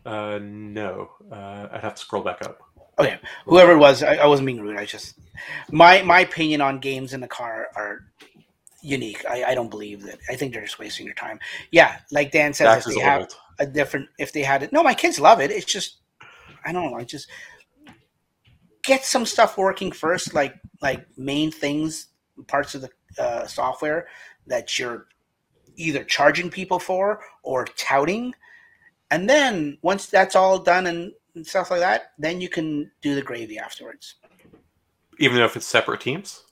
Uh, 0.05 0.39
no, 0.41 1.11
uh, 1.29 1.67
I'd 1.69 1.81
have 1.81 1.95
to 1.95 2.01
scroll 2.01 2.23
back 2.23 2.41
up. 2.43 2.61
Okay, 2.97 3.19
whoever 3.45 3.73
it 3.73 3.77
was, 3.77 4.01
I, 4.01 4.15
I 4.15 4.25
wasn't 4.25 4.47
being 4.47 4.61
rude. 4.61 4.77
I 4.77 4.85
just 4.85 5.15
my 5.69 6.01
my 6.01 6.21
opinion 6.21 6.61
on 6.61 6.79
games 6.79 7.13
in 7.13 7.19
the 7.19 7.27
car 7.27 7.67
are 7.75 8.05
unique. 8.81 9.25
I, 9.29 9.43
I 9.43 9.53
don't 9.53 9.69
believe 9.69 10.03
that. 10.03 10.19
I 10.29 10.37
think 10.37 10.53
they're 10.53 10.63
just 10.63 10.79
wasting 10.79 11.05
your 11.05 11.15
time. 11.15 11.39
Yeah, 11.71 11.99
like 12.09 12.31
Dan 12.31 12.53
says, 12.53 12.87
if 12.87 12.95
they 12.95 13.01
have 13.01 13.27
a 13.59 13.65
different, 13.65 14.09
if 14.19 14.31
they 14.31 14.41
had 14.41 14.63
it, 14.63 14.71
no, 14.71 14.83
my 14.83 14.93
kids 14.93 15.19
love 15.19 15.39
it. 15.39 15.51
It's 15.51 15.65
just, 15.65 15.97
I 16.65 16.71
don't 16.71 16.91
know. 16.91 16.97
I 16.97 17.03
just 17.03 17.27
get 18.83 19.05
some 19.05 19.25
stuff 19.25 19.57
working 19.57 19.91
first, 19.91 20.33
like 20.33 20.55
like 20.81 21.05
main 21.17 21.51
things 21.51 22.07
parts 22.47 22.75
of 22.75 22.81
the 22.81 22.89
uh, 23.21 23.45
software 23.47 24.07
that 24.47 24.77
you're 24.77 25.07
either 25.75 26.03
charging 26.03 26.49
people 26.49 26.79
for 26.79 27.21
or 27.43 27.65
touting. 27.75 28.33
And 29.11 29.29
then 29.29 29.77
once 29.81 30.07
that's 30.07 30.35
all 30.35 30.59
done 30.59 30.87
and, 30.87 31.11
and 31.35 31.45
stuff 31.45 31.71
like 31.71 31.79
that, 31.81 32.13
then 32.17 32.41
you 32.41 32.49
can 32.49 32.91
do 33.01 33.15
the 33.15 33.21
gravy 33.21 33.57
afterwards. 33.57 34.15
Even 35.19 35.39
if 35.39 35.55
it's 35.55 35.65
separate 35.65 36.01
teams? 36.01 36.43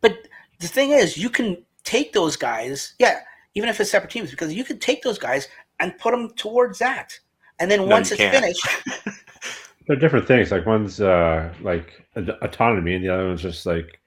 But 0.00 0.18
the 0.60 0.68
thing 0.68 0.90
is, 0.90 1.16
you 1.16 1.30
can 1.30 1.64
take 1.84 2.12
those 2.12 2.36
guys, 2.36 2.94
yeah, 2.98 3.20
even 3.54 3.68
if 3.68 3.80
it's 3.80 3.90
separate 3.90 4.10
teams, 4.10 4.30
because 4.30 4.52
you 4.52 4.64
can 4.64 4.78
take 4.78 5.02
those 5.02 5.18
guys 5.18 5.48
and 5.80 5.96
put 5.98 6.12
them 6.12 6.30
towards 6.34 6.78
that. 6.78 7.18
And 7.60 7.70
then 7.70 7.80
no, 7.80 7.86
once 7.86 8.10
it's 8.10 8.20
can't. 8.20 8.34
finished, 8.34 8.66
they're 9.86 9.96
different 9.96 10.26
things. 10.28 10.50
Like 10.50 10.66
one's 10.66 11.00
uh, 11.00 11.52
like 11.60 12.06
autonomy, 12.16 12.94
and 12.94 13.04
the 13.04 13.12
other 13.12 13.26
one's 13.26 13.42
just 13.42 13.66
like 13.66 14.00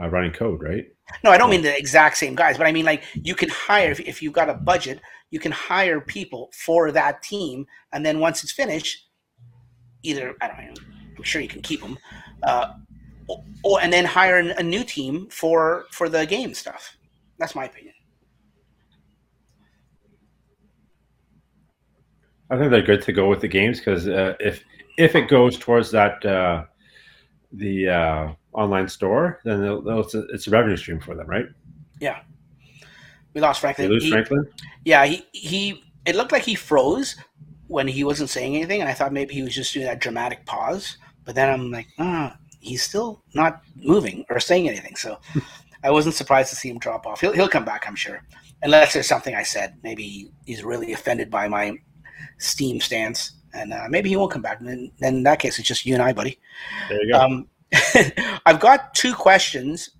uh, 0.00 0.08
running 0.08 0.32
code, 0.32 0.62
right? 0.62 0.86
No, 1.22 1.30
I 1.30 1.38
don't 1.38 1.50
mean 1.50 1.62
the 1.62 1.76
exact 1.76 2.16
same 2.16 2.34
guys, 2.34 2.58
but 2.58 2.66
I 2.66 2.72
mean 2.72 2.84
like 2.84 3.04
you 3.14 3.34
can 3.34 3.48
hire 3.48 3.90
if, 3.90 4.00
if 4.00 4.22
you've 4.22 4.32
got 4.32 4.50
a 4.50 4.54
budget, 4.54 5.00
you 5.30 5.38
can 5.38 5.52
hire 5.52 6.00
people 6.00 6.50
for 6.52 6.90
that 6.92 7.22
team, 7.22 7.66
and 7.92 8.04
then 8.04 8.18
once 8.18 8.42
it's 8.42 8.52
finished, 8.52 9.08
either 10.02 10.34
I 10.40 10.48
don't 10.48 10.58
know, 10.58 10.82
I'm 11.16 11.22
sure 11.22 11.40
you 11.40 11.48
can 11.48 11.62
keep 11.62 11.80
them, 11.80 11.98
uh, 12.42 12.72
or, 13.28 13.44
or 13.62 13.80
and 13.80 13.92
then 13.92 14.04
hire 14.04 14.38
a 14.38 14.62
new 14.62 14.82
team 14.82 15.28
for 15.30 15.84
for 15.92 16.08
the 16.08 16.26
game 16.26 16.52
stuff. 16.54 16.96
That's 17.38 17.54
my 17.54 17.66
opinion. 17.66 17.94
I 22.50 22.56
think 22.56 22.70
they're 22.70 22.82
good 22.82 23.02
to 23.02 23.12
go 23.12 23.28
with 23.28 23.40
the 23.40 23.48
games 23.48 23.78
because 23.78 24.08
uh, 24.08 24.34
if 24.40 24.64
if 24.96 25.14
it 25.14 25.28
goes 25.28 25.58
towards 25.58 25.90
that 25.92 26.24
uh, 26.24 26.64
the 27.52 27.88
uh, 27.88 28.28
online 28.52 28.88
store, 28.88 29.40
then 29.44 29.62
they'll, 29.62 29.80
they'll, 29.80 30.00
it's, 30.00 30.14
a, 30.14 30.26
it's 30.28 30.46
a 30.46 30.50
revenue 30.50 30.76
stream 30.76 31.00
for 31.00 31.14
them, 31.14 31.26
right? 31.26 31.46
Yeah. 32.00 32.20
We 33.34 33.40
lost 33.40 33.60
Franklin. 33.60 33.88
They 33.88 33.94
lose 33.94 34.04
He- 34.04 34.10
Franklin. 34.10 34.48
Yeah, 34.84 35.04
he 35.04 35.26
he. 35.32 35.84
It 36.06 36.16
looked 36.16 36.32
like 36.32 36.42
he 36.42 36.54
froze 36.54 37.16
when 37.66 37.86
he 37.86 38.02
wasn't 38.02 38.30
saying 38.30 38.56
anything, 38.56 38.80
and 38.80 38.88
I 38.88 38.94
thought 38.94 39.12
maybe 39.12 39.34
he 39.34 39.42
was 39.42 39.54
just 39.54 39.74
doing 39.74 39.84
that 39.86 40.00
dramatic 40.00 40.46
pause. 40.46 40.96
But 41.24 41.34
then 41.34 41.50
I'm 41.50 41.70
like, 41.70 41.88
ah, 41.98 42.38
he's 42.60 42.82
still 42.82 43.22
not 43.34 43.60
moving 43.76 44.24
or 44.30 44.40
saying 44.40 44.68
anything. 44.68 44.96
So 44.96 45.18
I 45.84 45.90
wasn't 45.90 46.14
surprised 46.14 46.50
to 46.50 46.56
see 46.56 46.70
him 46.70 46.78
drop 46.78 47.06
off. 47.06 47.20
He'll 47.20 47.32
he'll 47.32 47.48
come 47.48 47.66
back, 47.66 47.86
I'm 47.86 47.94
sure, 47.94 48.22
unless 48.62 48.94
there's 48.94 49.06
something 49.06 49.34
I 49.34 49.42
said. 49.42 49.76
Maybe 49.82 50.32
he's 50.46 50.64
really 50.64 50.92
offended 50.94 51.30
by 51.30 51.46
my 51.48 51.78
Steam 52.38 52.80
stance, 52.80 53.32
and 53.52 53.72
uh, 53.72 53.86
maybe 53.88 54.08
he 54.08 54.16
won't 54.16 54.32
come 54.32 54.42
back. 54.42 54.60
And 54.60 54.90
in 55.00 55.22
that 55.24 55.38
case, 55.38 55.58
it's 55.58 55.68
just 55.68 55.86
you 55.86 55.94
and 55.94 56.02
I, 56.02 56.12
buddy. 56.12 56.38
There 56.88 57.02
you 57.02 57.12
go. 57.12 57.20
Um, 57.20 57.48
I've 58.46 58.60
got 58.60 58.94
two 58.94 59.14
questions, 59.14 59.90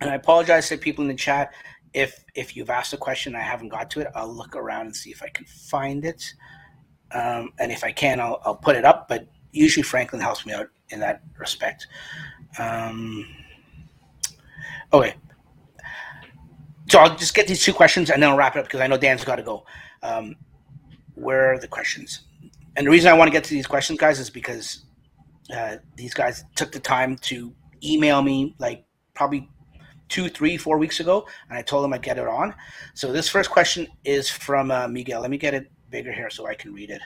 and 0.00 0.10
I 0.10 0.14
apologize 0.14 0.68
to 0.68 0.78
people 0.78 1.02
in 1.02 1.08
the 1.08 1.14
chat 1.14 1.52
if 1.92 2.24
if 2.34 2.56
you've 2.56 2.70
asked 2.70 2.92
a 2.92 2.96
question 2.96 3.34
and 3.34 3.42
I 3.42 3.46
haven't 3.46 3.68
got 3.68 3.90
to 3.90 4.00
it. 4.00 4.08
I'll 4.14 4.32
look 4.32 4.56
around 4.56 4.86
and 4.86 4.96
see 4.96 5.10
if 5.10 5.22
I 5.22 5.28
can 5.28 5.44
find 5.46 6.04
it, 6.04 6.24
um, 7.12 7.52
and 7.58 7.70
if 7.70 7.84
I 7.84 7.92
can, 7.92 8.20
I'll, 8.20 8.40
I'll 8.44 8.56
put 8.56 8.76
it 8.76 8.84
up. 8.84 9.08
But 9.08 9.28
usually 9.52 9.82
Franklin 9.82 10.20
helps 10.20 10.44
me 10.44 10.52
out 10.52 10.68
in 10.90 11.00
that 11.00 11.22
respect. 11.38 11.86
Um, 12.58 13.26
okay, 14.92 15.14
so 16.88 16.98
I'll 16.98 17.16
just 17.16 17.34
get 17.34 17.46
these 17.46 17.62
two 17.62 17.72
questions 17.72 18.10
and 18.10 18.22
then 18.22 18.30
I'll 18.30 18.36
wrap 18.36 18.56
it 18.56 18.60
up 18.60 18.66
because 18.66 18.80
I 18.80 18.86
know 18.86 18.96
Dan's 18.96 19.24
got 19.24 19.36
to 19.36 19.42
go. 19.42 19.64
Um, 20.02 20.36
where 21.14 21.52
are 21.52 21.58
the 21.58 21.68
questions? 21.68 22.22
And 22.76 22.86
the 22.86 22.90
reason 22.90 23.10
I 23.10 23.14
want 23.14 23.28
to 23.28 23.32
get 23.32 23.44
to 23.44 23.50
these 23.50 23.66
questions, 23.66 23.98
guys, 23.98 24.18
is 24.18 24.30
because 24.30 24.84
uh, 25.54 25.76
these 25.96 26.14
guys 26.14 26.44
took 26.54 26.72
the 26.72 26.80
time 26.80 27.16
to 27.18 27.54
email 27.82 28.22
me 28.22 28.54
like 28.58 28.84
probably 29.14 29.48
two, 30.08 30.28
three, 30.28 30.56
four 30.56 30.78
weeks 30.78 31.00
ago, 31.00 31.26
and 31.48 31.58
I 31.58 31.62
told 31.62 31.84
them 31.84 31.92
I'd 31.92 32.02
get 32.02 32.18
it 32.18 32.26
on. 32.26 32.54
So 32.94 33.12
this 33.12 33.28
first 33.28 33.50
question 33.50 33.86
is 34.04 34.28
from 34.28 34.70
uh, 34.70 34.88
Miguel. 34.88 35.20
Let 35.20 35.30
me 35.30 35.38
get 35.38 35.54
it 35.54 35.70
bigger 35.90 36.12
here 36.12 36.30
so 36.30 36.46
I 36.46 36.54
can 36.54 36.72
read 36.72 36.90
it. 36.90 37.00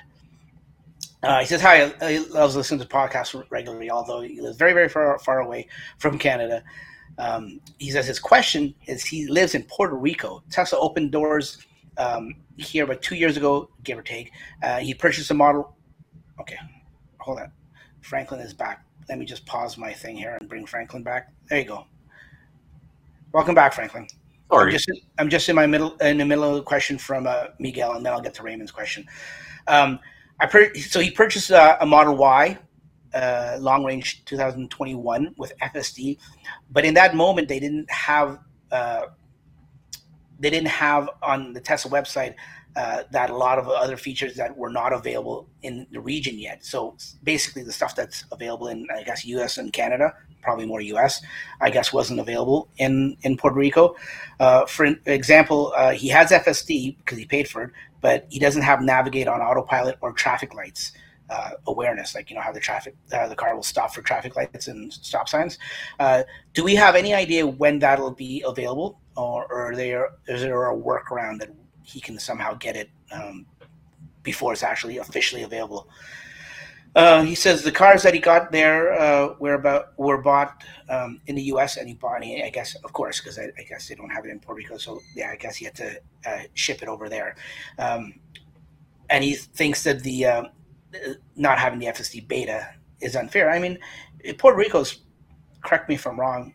Uh, 1.23 1.41
he 1.41 1.47
says, 1.47 1.61
"Hi, 1.61 1.93
he 2.09 2.21
loves 2.21 2.55
listening 2.55 2.81
to 2.81 2.87
podcasts 2.87 3.41
regularly, 3.51 3.91
although 3.91 4.21
he 4.21 4.41
lives 4.41 4.57
very, 4.57 4.73
very 4.73 4.89
far, 4.89 5.19
far 5.19 5.41
away 5.41 5.69
from 5.99 6.19
Canada." 6.19 6.63
Um, 7.19 7.61
he 7.79 7.91
says 7.91 8.07
his 8.07 8.21
question 8.21 8.75
is 8.87 9.05
he 9.05 9.27
lives 9.27 9.55
in 9.55 9.65
Puerto 9.65 9.97
Rico. 9.97 10.43
Tesla 10.51 10.79
opened 10.79 11.11
doors 11.11 11.59
um, 11.99 12.35
here 12.57 12.85
about 12.85 13.03
two 13.03 13.17
years 13.17 13.37
ago, 13.37 13.69
give 13.85 13.99
or 13.99 14.03
take. 14.03 14.33
Uh, 14.63 14.79
he 14.79 14.95
purchased 14.95 15.31
a 15.31 15.35
model. 15.35 15.77
Okay, 16.41 16.57
hold 17.19 17.39
on. 17.41 17.53
Franklin 18.01 18.41
is 18.41 18.55
back. 18.55 18.85
Let 19.09 19.19
me 19.19 19.27
just 19.27 19.45
pause 19.47 19.77
my 19.77 19.93
thing 19.93 20.17
here 20.17 20.37
and 20.41 20.49
bring 20.49 20.67
Franklin 20.67 21.03
back. 21.03 21.33
There 21.49 21.59
you 21.59 21.65
go. 21.65 21.87
Welcome 23.33 23.55
back, 23.55 23.75
Franklin. 23.75 24.07
I'm 24.51 24.59
Sorry. 24.59 24.73
just 24.73 24.91
I'm 25.19 25.29
just 25.29 25.49
in 25.49 25.57
my 25.57 25.67
middle 25.67 25.97
in 25.99 26.19
the 26.19 26.25
middle 26.25 26.45
of 26.45 26.55
the 26.55 26.63
question 26.63 26.97
from 26.97 27.27
uh, 27.27 27.47
Miguel, 27.59 27.93
and 27.95 28.05
then 28.07 28.13
I'll 28.13 28.21
get 28.21 28.35
to 28.35 28.43
Raymond's 28.43 28.73
question. 28.73 29.07
Um, 29.67 29.99
I 30.41 30.47
pur- 30.47 30.75
so 30.75 31.01
he 31.01 31.11
purchased 31.11 31.51
uh, 31.51 31.77
a 31.81 31.87
Model 31.87 32.17
Y, 32.17 32.57
uh, 33.13 33.59
long 33.61 33.85
range 33.85 34.25
2021 34.25 35.35
with 35.37 35.53
FSD, 35.59 36.19
but 36.71 36.85
in 36.85 36.95
that 36.95 37.15
moment 37.15 37.49
they 37.49 37.61
didn't 37.61 37.91
have 37.91 38.39
uh, 38.71 39.03
they 40.39 40.51
didn't 40.51 40.69
have 40.69 41.09
on 41.23 41.53
the 41.53 41.61
Tesla 41.61 41.91
website 41.91 42.35
uh, 42.77 43.03
that 43.11 43.31
a 43.31 43.37
lot 43.37 43.59
of 43.59 43.69
other 43.69 43.97
features 43.97 44.37
that 44.37 44.57
were 44.57 44.71
not 44.71 44.93
available 44.93 45.49
in 45.63 45.87
the 45.91 46.01
region 46.01 46.39
yet. 46.39 46.65
So 46.65 46.97
basically, 47.25 47.63
the 47.65 47.73
stuff 47.73 47.97
that's 47.97 48.25
available 48.31 48.69
in 48.69 48.87
I 48.95 49.03
guess 49.03 49.25
U.S. 49.25 49.59
and 49.59 49.73
Canada, 49.73 50.15
probably 50.43 50.67
more 50.67 50.81
U.S. 50.81 51.21
I 51.61 51.71
guess 51.71 51.93
wasn't 51.93 52.21
available 52.21 52.69
in 52.77 53.17
in 53.23 53.37
Puerto 53.37 53.57
Rico. 53.57 53.97
Uh, 54.39 54.67
for 54.67 54.87
example, 55.07 55.73
uh, 55.77 55.93
he 55.93 56.09
has 56.09 56.31
FSD 56.31 56.99
because 56.99 57.19
he 57.19 57.25
paid 57.25 57.49
for 57.49 57.65
it, 57.65 57.71
but 58.01 58.27
he 58.31 58.39
doesn't 58.39 58.63
have 58.63 58.81
navigate 58.83 59.29
on 59.29 59.41
autopilot 59.41 59.97
or 60.01 60.13
traffic 60.13 60.55
lights 60.55 60.93
uh, 61.31 61.51
awareness, 61.67 62.15
like 62.15 62.31
you 62.31 62.37
know 62.37 62.43
how 62.43 62.53
the 62.53 62.61
traffic 62.61 62.97
uh, 63.13 63.29
the 63.29 63.37
car 63.37 63.55
will 63.55 63.63
stop 63.63 63.95
for 63.95 64.03
traffic 64.03 64.35
lights 64.37 64.69
and 64.69 64.93
stop 64.93 65.29
signs. 65.29 65.59
Uh, 65.99 66.23
do 66.55 66.65
we 66.65 66.75
have 66.75 66.95
any 66.95 67.13
idea 67.13 67.47
when 67.47 67.79
that'll 67.79 68.11
be 68.11 68.43
available, 68.47 68.99
or, 69.19 69.47
or 69.53 69.75
there 69.75 70.11
is 70.29 70.43
there 70.43 70.71
a 70.71 70.77
workaround 70.77 71.41
that 71.41 71.51
he 71.83 72.01
can 72.01 72.19
somehow 72.19 72.55
get 72.55 72.77
it 72.77 72.89
um, 73.11 73.47
before 74.23 74.53
it's 74.53 74.63
actually 74.63 74.99
officially 74.99 75.43
available? 75.43 75.89
Uh, 76.95 77.23
he 77.23 77.35
says 77.35 77.63
the 77.63 77.71
cars 77.71 78.03
that 78.03 78.15
he 78.15 78.21
got 78.21 78.51
there 78.51 78.93
uh, 78.99 79.35
were 79.39 79.55
about 79.55 79.99
were 79.99 80.23
bought 80.23 80.65
um, 80.89 81.21
in 81.27 81.37
the 81.37 81.43
U.S. 81.43 81.77
and 81.77 81.87
he 81.87 81.95
bought, 81.95 82.25
it, 82.25 82.45
I 82.45 82.51
guess, 82.51 82.75
of 82.77 82.93
course, 82.93 83.21
because 83.21 83.39
I, 83.39 83.51
I 83.59 83.63
guess 83.69 83.89
they 83.89 83.95
don't 83.95 84.09
have 84.11 84.25
it 84.25 84.31
in 84.31 84.41
Puerto 84.41 84.57
Rico. 84.57 84.79
So 84.79 85.01
yeah, 85.15 85.31
I 85.31 85.37
guess 85.37 85.57
he 85.57 85.67
had 85.67 85.75
to 85.77 86.01
uh, 86.27 86.39
ship 86.55 86.83
it 86.83 86.89
over 86.89 87.09
there. 87.09 87.37
Um, 87.79 88.15
and 89.11 89.23
he 89.23 89.35
thinks 89.35 89.83
that 89.85 90.03
the 90.03 90.25
uh, 90.25 90.45
not 91.37 91.59
having 91.59 91.79
the 91.79 91.87
FSD 91.87 92.27
beta 92.27 92.69
is 93.01 93.17
unfair. 93.17 93.51
I 93.51 93.59
mean, 93.59 93.79
Puerto 94.39 94.57
Rico's. 94.57 95.01
Correct 95.61 95.89
me 95.89 95.97
if 95.97 96.07
I'm 96.07 96.19
wrong. 96.19 96.55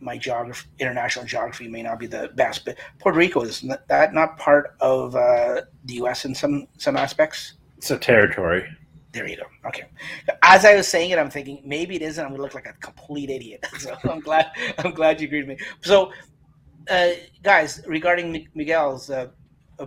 My 0.00 0.16
geography, 0.16 0.68
international 0.78 1.24
geography, 1.24 1.68
may 1.68 1.82
not 1.82 1.98
be 1.98 2.06
the 2.06 2.30
best, 2.34 2.64
but 2.64 2.76
Puerto 3.00 3.18
Rico 3.18 3.42
is 3.42 3.64
that 3.88 4.14
not 4.14 4.38
part 4.38 4.76
of 4.80 5.16
uh, 5.16 5.62
the 5.84 5.94
U.S. 5.94 6.24
in 6.24 6.34
some 6.34 6.68
some 6.76 6.96
aspects. 6.96 7.54
It's 7.78 7.90
a 7.90 7.98
territory. 7.98 8.64
There 9.12 9.26
you 9.26 9.36
go. 9.36 9.44
Okay. 9.66 9.84
As 10.42 10.64
I 10.64 10.76
was 10.76 10.86
saying 10.86 11.10
it, 11.10 11.18
I'm 11.18 11.30
thinking 11.30 11.62
maybe 11.64 11.96
it 11.96 12.02
isn't. 12.02 12.22
I'm 12.22 12.30
gonna 12.30 12.42
look 12.42 12.54
like 12.54 12.66
a 12.66 12.74
complete 12.74 13.30
idiot. 13.30 13.66
So 13.78 13.96
I'm 14.04 14.20
glad. 14.20 14.50
I'm 14.78 14.92
glad 14.92 15.20
you 15.20 15.26
agreed 15.28 15.48
with 15.48 15.58
me. 15.58 15.66
So, 15.82 16.12
uh, 16.90 17.10
guys, 17.42 17.80
regarding 17.86 18.48
Miguel's 18.54 19.08
uh, 19.10 19.28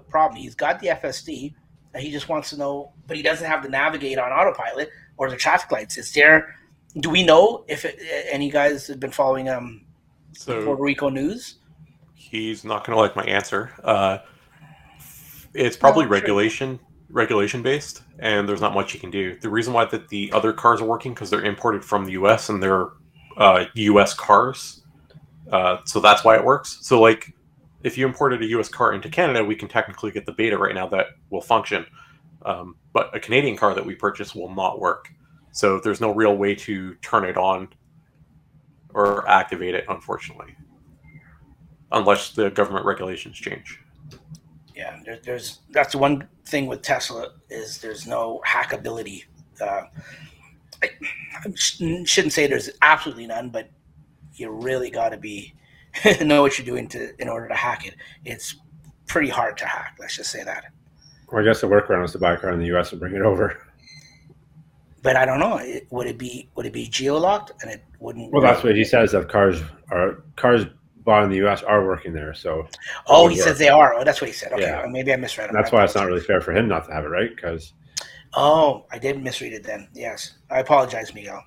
problem, 0.09 0.41
he's 0.41 0.55
got 0.55 0.79
the 0.79 0.87
FSD. 0.87 1.53
He 1.97 2.11
just 2.11 2.29
wants 2.29 2.49
to 2.51 2.57
know, 2.57 2.93
but 3.07 3.17
he 3.17 3.23
doesn't 3.23 3.45
have 3.45 3.63
the 3.63 3.69
navigate 3.69 4.17
on 4.17 4.31
autopilot 4.31 4.89
or 5.17 5.29
the 5.29 5.35
traffic 5.35 5.71
lights. 5.71 5.97
Is 5.97 6.11
there? 6.13 6.55
Do 6.99 7.09
we 7.09 7.23
know 7.23 7.63
if 7.67 7.85
it, 7.85 7.99
uh, 7.99 8.29
any 8.31 8.49
guys 8.49 8.87
have 8.87 8.99
been 8.99 9.11
following 9.11 9.49
um, 9.49 9.85
So 10.45 10.63
Puerto 10.65 10.81
Rico 10.81 11.09
news? 11.09 11.55
he's 12.15 12.63
not 12.63 12.85
going 12.85 12.95
to 12.95 13.01
like 13.01 13.15
my 13.15 13.23
answer. 13.23 13.71
Uh, 13.83 14.19
it's 15.53 15.75
probably 15.75 16.05
No, 16.05 16.09
sure. 16.09 16.13
regulation 16.19 16.79
regulation 17.09 17.61
based, 17.61 18.03
and 18.19 18.47
there's 18.47 18.61
not 18.61 18.73
much 18.73 18.93
you 18.93 18.99
can 18.99 19.11
do. 19.11 19.37
The 19.39 19.49
reason 19.49 19.73
why 19.73 19.83
that 19.85 20.07
the 20.07 20.31
other 20.31 20.53
cars 20.53 20.79
are 20.79 20.85
working 20.85 21.13
because 21.13 21.29
they're 21.29 21.43
imported 21.43 21.83
from 21.83 22.05
the 22.05 22.13
U.S. 22.13 22.47
and 22.49 22.63
they're 22.63 22.87
uh, 23.37 23.65
U.S. 23.73 24.13
cars, 24.13 24.83
uh, 25.51 25.77
so 25.85 25.99
that's 25.99 26.23
why 26.23 26.37
it 26.37 26.43
works. 26.45 26.79
So 26.81 27.01
like, 27.01 27.33
if 27.83 27.97
you 27.97 28.05
imported 28.07 28.41
a 28.41 28.45
U.S. 28.47 28.69
car 28.69 28.93
into 28.93 29.09
Canada, 29.09 29.43
we 29.43 29.55
can 29.55 29.67
technically 29.67 30.11
get 30.11 30.25
the 30.25 30.31
beta 30.31 30.57
right 30.57 30.73
now 30.73 30.87
that 30.87 31.07
will 31.31 31.41
function, 31.41 31.85
um, 32.45 32.75
but 32.93 33.13
a 33.13 33.19
Canadian 33.19 33.57
car 33.57 33.73
that 33.73 33.85
we 33.85 33.93
purchase 33.95 34.33
will 34.33 34.53
not 34.53 34.79
work. 34.79 35.09
So 35.51 35.79
there's 35.81 35.99
no 35.99 36.13
real 36.13 36.37
way 36.37 36.55
to 36.55 36.95
turn 36.95 37.25
it 37.25 37.35
on 37.35 37.67
or 38.93 39.27
activate 39.27 39.75
it, 39.75 39.85
unfortunately 39.89 40.55
unless 41.91 42.31
the 42.31 42.49
government 42.49 42.85
regulations 42.85 43.37
change. 43.37 43.79
Yeah, 44.75 44.99
there, 45.05 45.19
there's 45.23 45.59
that's 45.71 45.93
one 45.93 46.27
thing 46.45 46.67
with 46.67 46.81
Tesla 46.81 47.33
is 47.49 47.79
there's 47.79 48.07
no 48.07 48.41
hackability. 48.47 49.25
Uh, 49.59 49.83
I, 50.81 50.89
I 51.45 51.51
sh- 51.55 51.81
shouldn't 52.05 52.33
say 52.33 52.47
there's 52.47 52.69
absolutely 52.81 53.27
none, 53.27 53.49
but 53.49 53.69
you 54.35 54.49
really 54.49 54.89
got 54.89 55.09
to 55.09 55.17
be 55.17 55.53
know 56.21 56.41
what 56.41 56.57
you're 56.57 56.65
doing 56.65 56.87
to 56.89 57.13
in 57.21 57.27
order 57.27 57.47
to 57.49 57.53
hack 57.53 57.85
it. 57.85 57.95
It's 58.25 58.55
pretty 59.07 59.29
hard 59.29 59.57
to 59.57 59.65
hack. 59.65 59.97
Let's 59.99 60.15
just 60.15 60.31
say 60.31 60.43
that. 60.43 60.65
Well, 61.31 61.41
I 61.41 61.45
guess 61.45 61.61
the 61.61 61.67
workaround 61.67 62.05
is 62.05 62.13
to 62.13 62.19
buy 62.19 62.33
a 62.33 62.37
car 62.37 62.51
in 62.51 62.59
the 62.59 62.67
U.S. 62.67 62.91
and 62.91 62.99
bring 62.99 63.15
it 63.15 63.21
over. 63.21 63.61
But 65.03 65.15
I 65.15 65.25
don't 65.25 65.39
know. 65.39 65.57
It, 65.57 65.87
would 65.89 66.07
it 66.07 66.17
be 66.17 66.49
would 66.55 66.65
it 66.65 66.73
be 66.73 66.87
geolocked 66.87 67.51
and 67.61 67.71
it 67.71 67.83
wouldn't? 67.99 68.31
Well, 68.31 68.41
that's 68.41 68.63
what 68.63 68.75
he 68.75 68.83
says. 68.83 69.11
That 69.11 69.29
cars 69.29 69.61
are 69.89 70.23
cars 70.35 70.65
bought 71.03 71.23
in 71.23 71.29
the 71.31 71.37
U.S. 71.37 71.63
are 71.63 71.85
working 71.85 72.13
there, 72.13 72.33
so 72.33 72.67
oh, 73.07 73.27
he 73.27 73.35
work. 73.37 73.47
says 73.47 73.57
they 73.57 73.69
are. 73.69 73.95
Oh, 73.95 74.03
that's 74.03 74.21
what 74.21 74.27
he 74.29 74.33
said. 74.33 74.53
Okay, 74.53 74.61
Yeah. 74.63 74.85
maybe 74.87 75.11
I 75.11 75.15
misread 75.15 75.49
him. 75.49 75.55
that's 75.55 75.71
why 75.71 75.83
it's 75.83 75.95
not 75.95 76.05
really 76.05 76.21
fair 76.21 76.41
for 76.41 76.51
him 76.55 76.67
not 76.67 76.85
to 76.85 76.93
have 76.93 77.03
it, 77.05 77.09
right? 77.09 77.35
Because 77.35 77.73
Oh, 78.33 78.85
I 78.91 78.97
did 78.97 79.21
misread 79.21 79.53
it 79.53 79.63
then. 79.63 79.89
Yes, 79.93 80.37
I 80.49 80.59
apologize, 80.59 81.13
Miguel. 81.13 81.43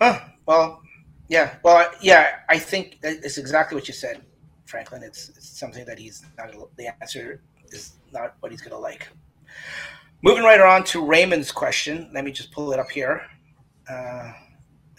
Huh. 0.00 0.20
Well, 0.46 0.80
yeah. 1.28 1.56
Well, 1.64 1.90
yeah. 2.00 2.36
I 2.48 2.58
think 2.58 2.98
it's 3.02 3.38
exactly 3.38 3.74
what 3.74 3.88
you 3.88 3.94
said, 3.94 4.22
Franklin. 4.66 5.02
It's, 5.02 5.30
it's 5.30 5.58
something 5.58 5.84
that 5.86 5.98
he's 5.98 6.24
not. 6.36 6.52
The 6.76 6.94
answer 7.02 7.42
is 7.70 7.94
not 8.12 8.36
what 8.40 8.52
he's 8.52 8.60
going 8.60 8.70
to 8.72 8.78
like. 8.78 9.08
Moving 10.22 10.42
right 10.42 10.60
on 10.60 10.82
to 10.84 11.04
Raymond's 11.04 11.52
question. 11.52 12.10
Let 12.12 12.24
me 12.24 12.32
just 12.32 12.50
pull 12.50 12.72
it 12.72 12.80
up 12.80 12.90
here. 12.90 13.22
Uh, 13.88 14.32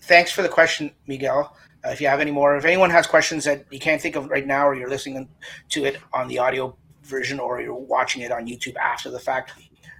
thanks 0.03 0.31
for 0.31 0.41
the 0.41 0.49
question, 0.49 0.91
Miguel. 1.07 1.55
Uh, 1.85 1.89
if 1.89 1.99
you 1.99 2.07
have 2.07 2.21
any 2.21 2.31
more, 2.31 2.55
if 2.55 2.63
anyone 2.63 2.89
has 2.89 3.05
questions 3.05 3.43
that 3.43 3.65
you 3.69 3.79
can't 3.79 4.01
think 4.01 4.15
of 4.15 4.29
right 4.29 4.47
now, 4.47 4.65
or 4.65 4.75
you're 4.75 4.89
listening 4.89 5.27
to 5.69 5.85
it 5.85 5.97
on 6.13 6.27
the 6.27 6.39
audio 6.39 6.75
version, 7.03 7.39
or 7.39 7.61
you're 7.61 7.73
watching 7.73 8.21
it 8.21 8.31
on 8.31 8.47
YouTube 8.47 8.77
after 8.77 9.11
the 9.11 9.19
fact, 9.19 9.53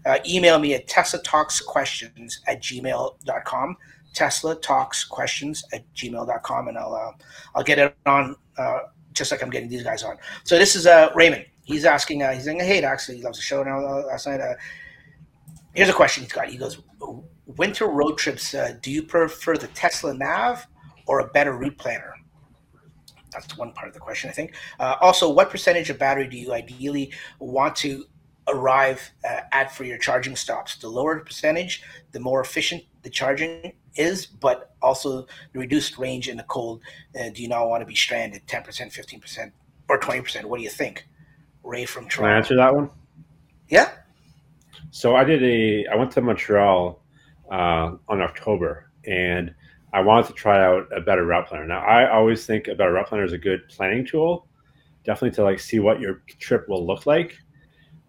uh, 0.06 0.18
email 0.26 0.58
me 0.58 0.74
at 0.74 0.88
Tesla 0.88 1.22
Talks 1.22 1.60
Questions 1.60 2.40
at 2.48 2.62
gmail.com. 2.62 3.78
Tesla 4.14 4.56
Talks 4.56 5.04
questions 5.04 5.64
at 5.72 5.84
gmail.com 5.94 6.68
and 6.68 6.78
I'll 6.78 6.94
uh, 6.94 7.12
I'll 7.56 7.64
get 7.64 7.78
it 7.78 7.96
on 8.06 8.36
uh, 8.58 8.80
just 9.14 9.32
like 9.32 9.44
I'm 9.44 9.50
getting 9.50 9.70
these 9.70 9.84
guys 9.84 10.04
on. 10.04 10.18
So 10.44 10.58
this 10.58 10.76
is 10.76 10.88
uh, 10.88 11.10
Raymond. 11.16 11.46
He's 11.64 11.86
asking. 11.86 12.24
Uh, 12.24 12.34
he's 12.34 12.46
saying, 12.46 12.60
"Hey, 12.60 12.84
actually, 12.84 13.18
he 13.18 13.24
loves 13.24 13.38
the 13.38 13.44
show." 13.44 13.62
Now 13.62 13.80
last 13.80 14.26
night, 14.26 14.42
here's 15.74 15.90
a 15.90 15.94
question 15.94 16.24
he's 16.24 16.34
got. 16.34 16.50
He 16.50 16.58
goes, 16.58 16.82
"Winter 17.46 17.88
road 17.88 18.18
trips. 18.18 18.54
Uh, 18.54 18.78
do 18.82 18.92
you 18.92 19.04
prefer 19.04 19.58
the 19.58 19.68
Tesla 19.68 20.14
Nav 20.14 20.66
or 21.08 21.20
a 21.20 21.28
better 21.28 21.54
route 21.54 21.78
planner?" 21.78 22.14
That's 23.32 23.58
one 23.58 23.74
part 23.74 23.88
of 23.88 23.94
the 23.94 24.00
question, 24.00 24.30
I 24.30 24.34
think. 24.34 24.56
Uh, 24.80 24.96
also, 25.02 25.30
what 25.30 25.50
percentage 25.50 25.90
of 25.90 26.00
battery 26.00 26.28
do 26.28 26.38
you 26.38 26.54
ideally 26.54 27.14
want 27.40 27.76
to 27.78 28.06
arrive 28.48 29.00
uh, 29.24 29.42
at 29.52 29.72
for 29.76 29.84
your 29.84 30.00
charging 30.00 30.36
stops? 30.36 30.78
The 30.78 30.90
lower 30.90 31.20
percentage, 31.20 31.84
the 32.12 32.20
more 32.20 32.42
efficient 32.42 32.84
the 33.04 33.10
charging 33.10 33.74
is, 33.96 34.26
but 34.26 34.74
also 34.82 35.28
the 35.54 35.60
reduced 35.60 35.98
range 36.00 36.28
in 36.28 36.38
the 36.38 36.44
cold. 36.44 36.82
Uh, 37.20 37.30
do 37.30 37.42
you 37.44 37.48
not 37.48 37.68
want 37.70 37.82
to 37.82 37.86
be 37.86 37.96
stranded 37.96 38.46
10%, 38.48 38.66
15%, 38.66 39.52
or 39.90 40.00
20%? 40.00 40.46
What 40.46 40.58
do 40.58 40.64
you 40.64 40.70
think? 40.70 41.08
Ray 41.64 41.86
from 41.86 42.06
Can 42.06 42.26
I 42.26 42.28
Toronto. 42.28 42.38
answer 42.38 42.56
that 42.56 42.74
one? 42.74 42.90
Yeah. 43.70 43.92
So 44.92 45.16
I 45.16 45.24
did 45.24 45.44
a. 45.44 45.86
I 45.88 45.96
went 45.96 46.12
to 46.12 46.22
Montreal 46.22 47.02
uh, 47.52 47.92
on 48.08 48.22
October, 48.22 48.92
and 49.06 49.54
I 49.94 50.02
wanted 50.02 50.28
to 50.28 50.34
try 50.34 50.64
out 50.64 50.88
a 50.96 51.02
better 51.02 51.26
route 51.26 51.48
planner. 51.48 51.66
Now 51.66 51.80
I 51.80 52.10
always 52.12 52.46
think 52.46 52.68
a 52.68 52.76
better 52.76 52.94
route 52.94 53.08
planner 53.08 53.24
is 53.24 53.34
a 53.34 53.38
good 53.38 53.68
planning 53.70 54.06
tool, 54.06 54.48
definitely 55.04 55.36
to 55.36 55.44
like 55.44 55.60
see 55.60 55.80
what 55.80 56.00
your 56.00 56.24
trip 56.40 56.68
will 56.68 56.86
look 56.86 57.06
like. 57.06 57.38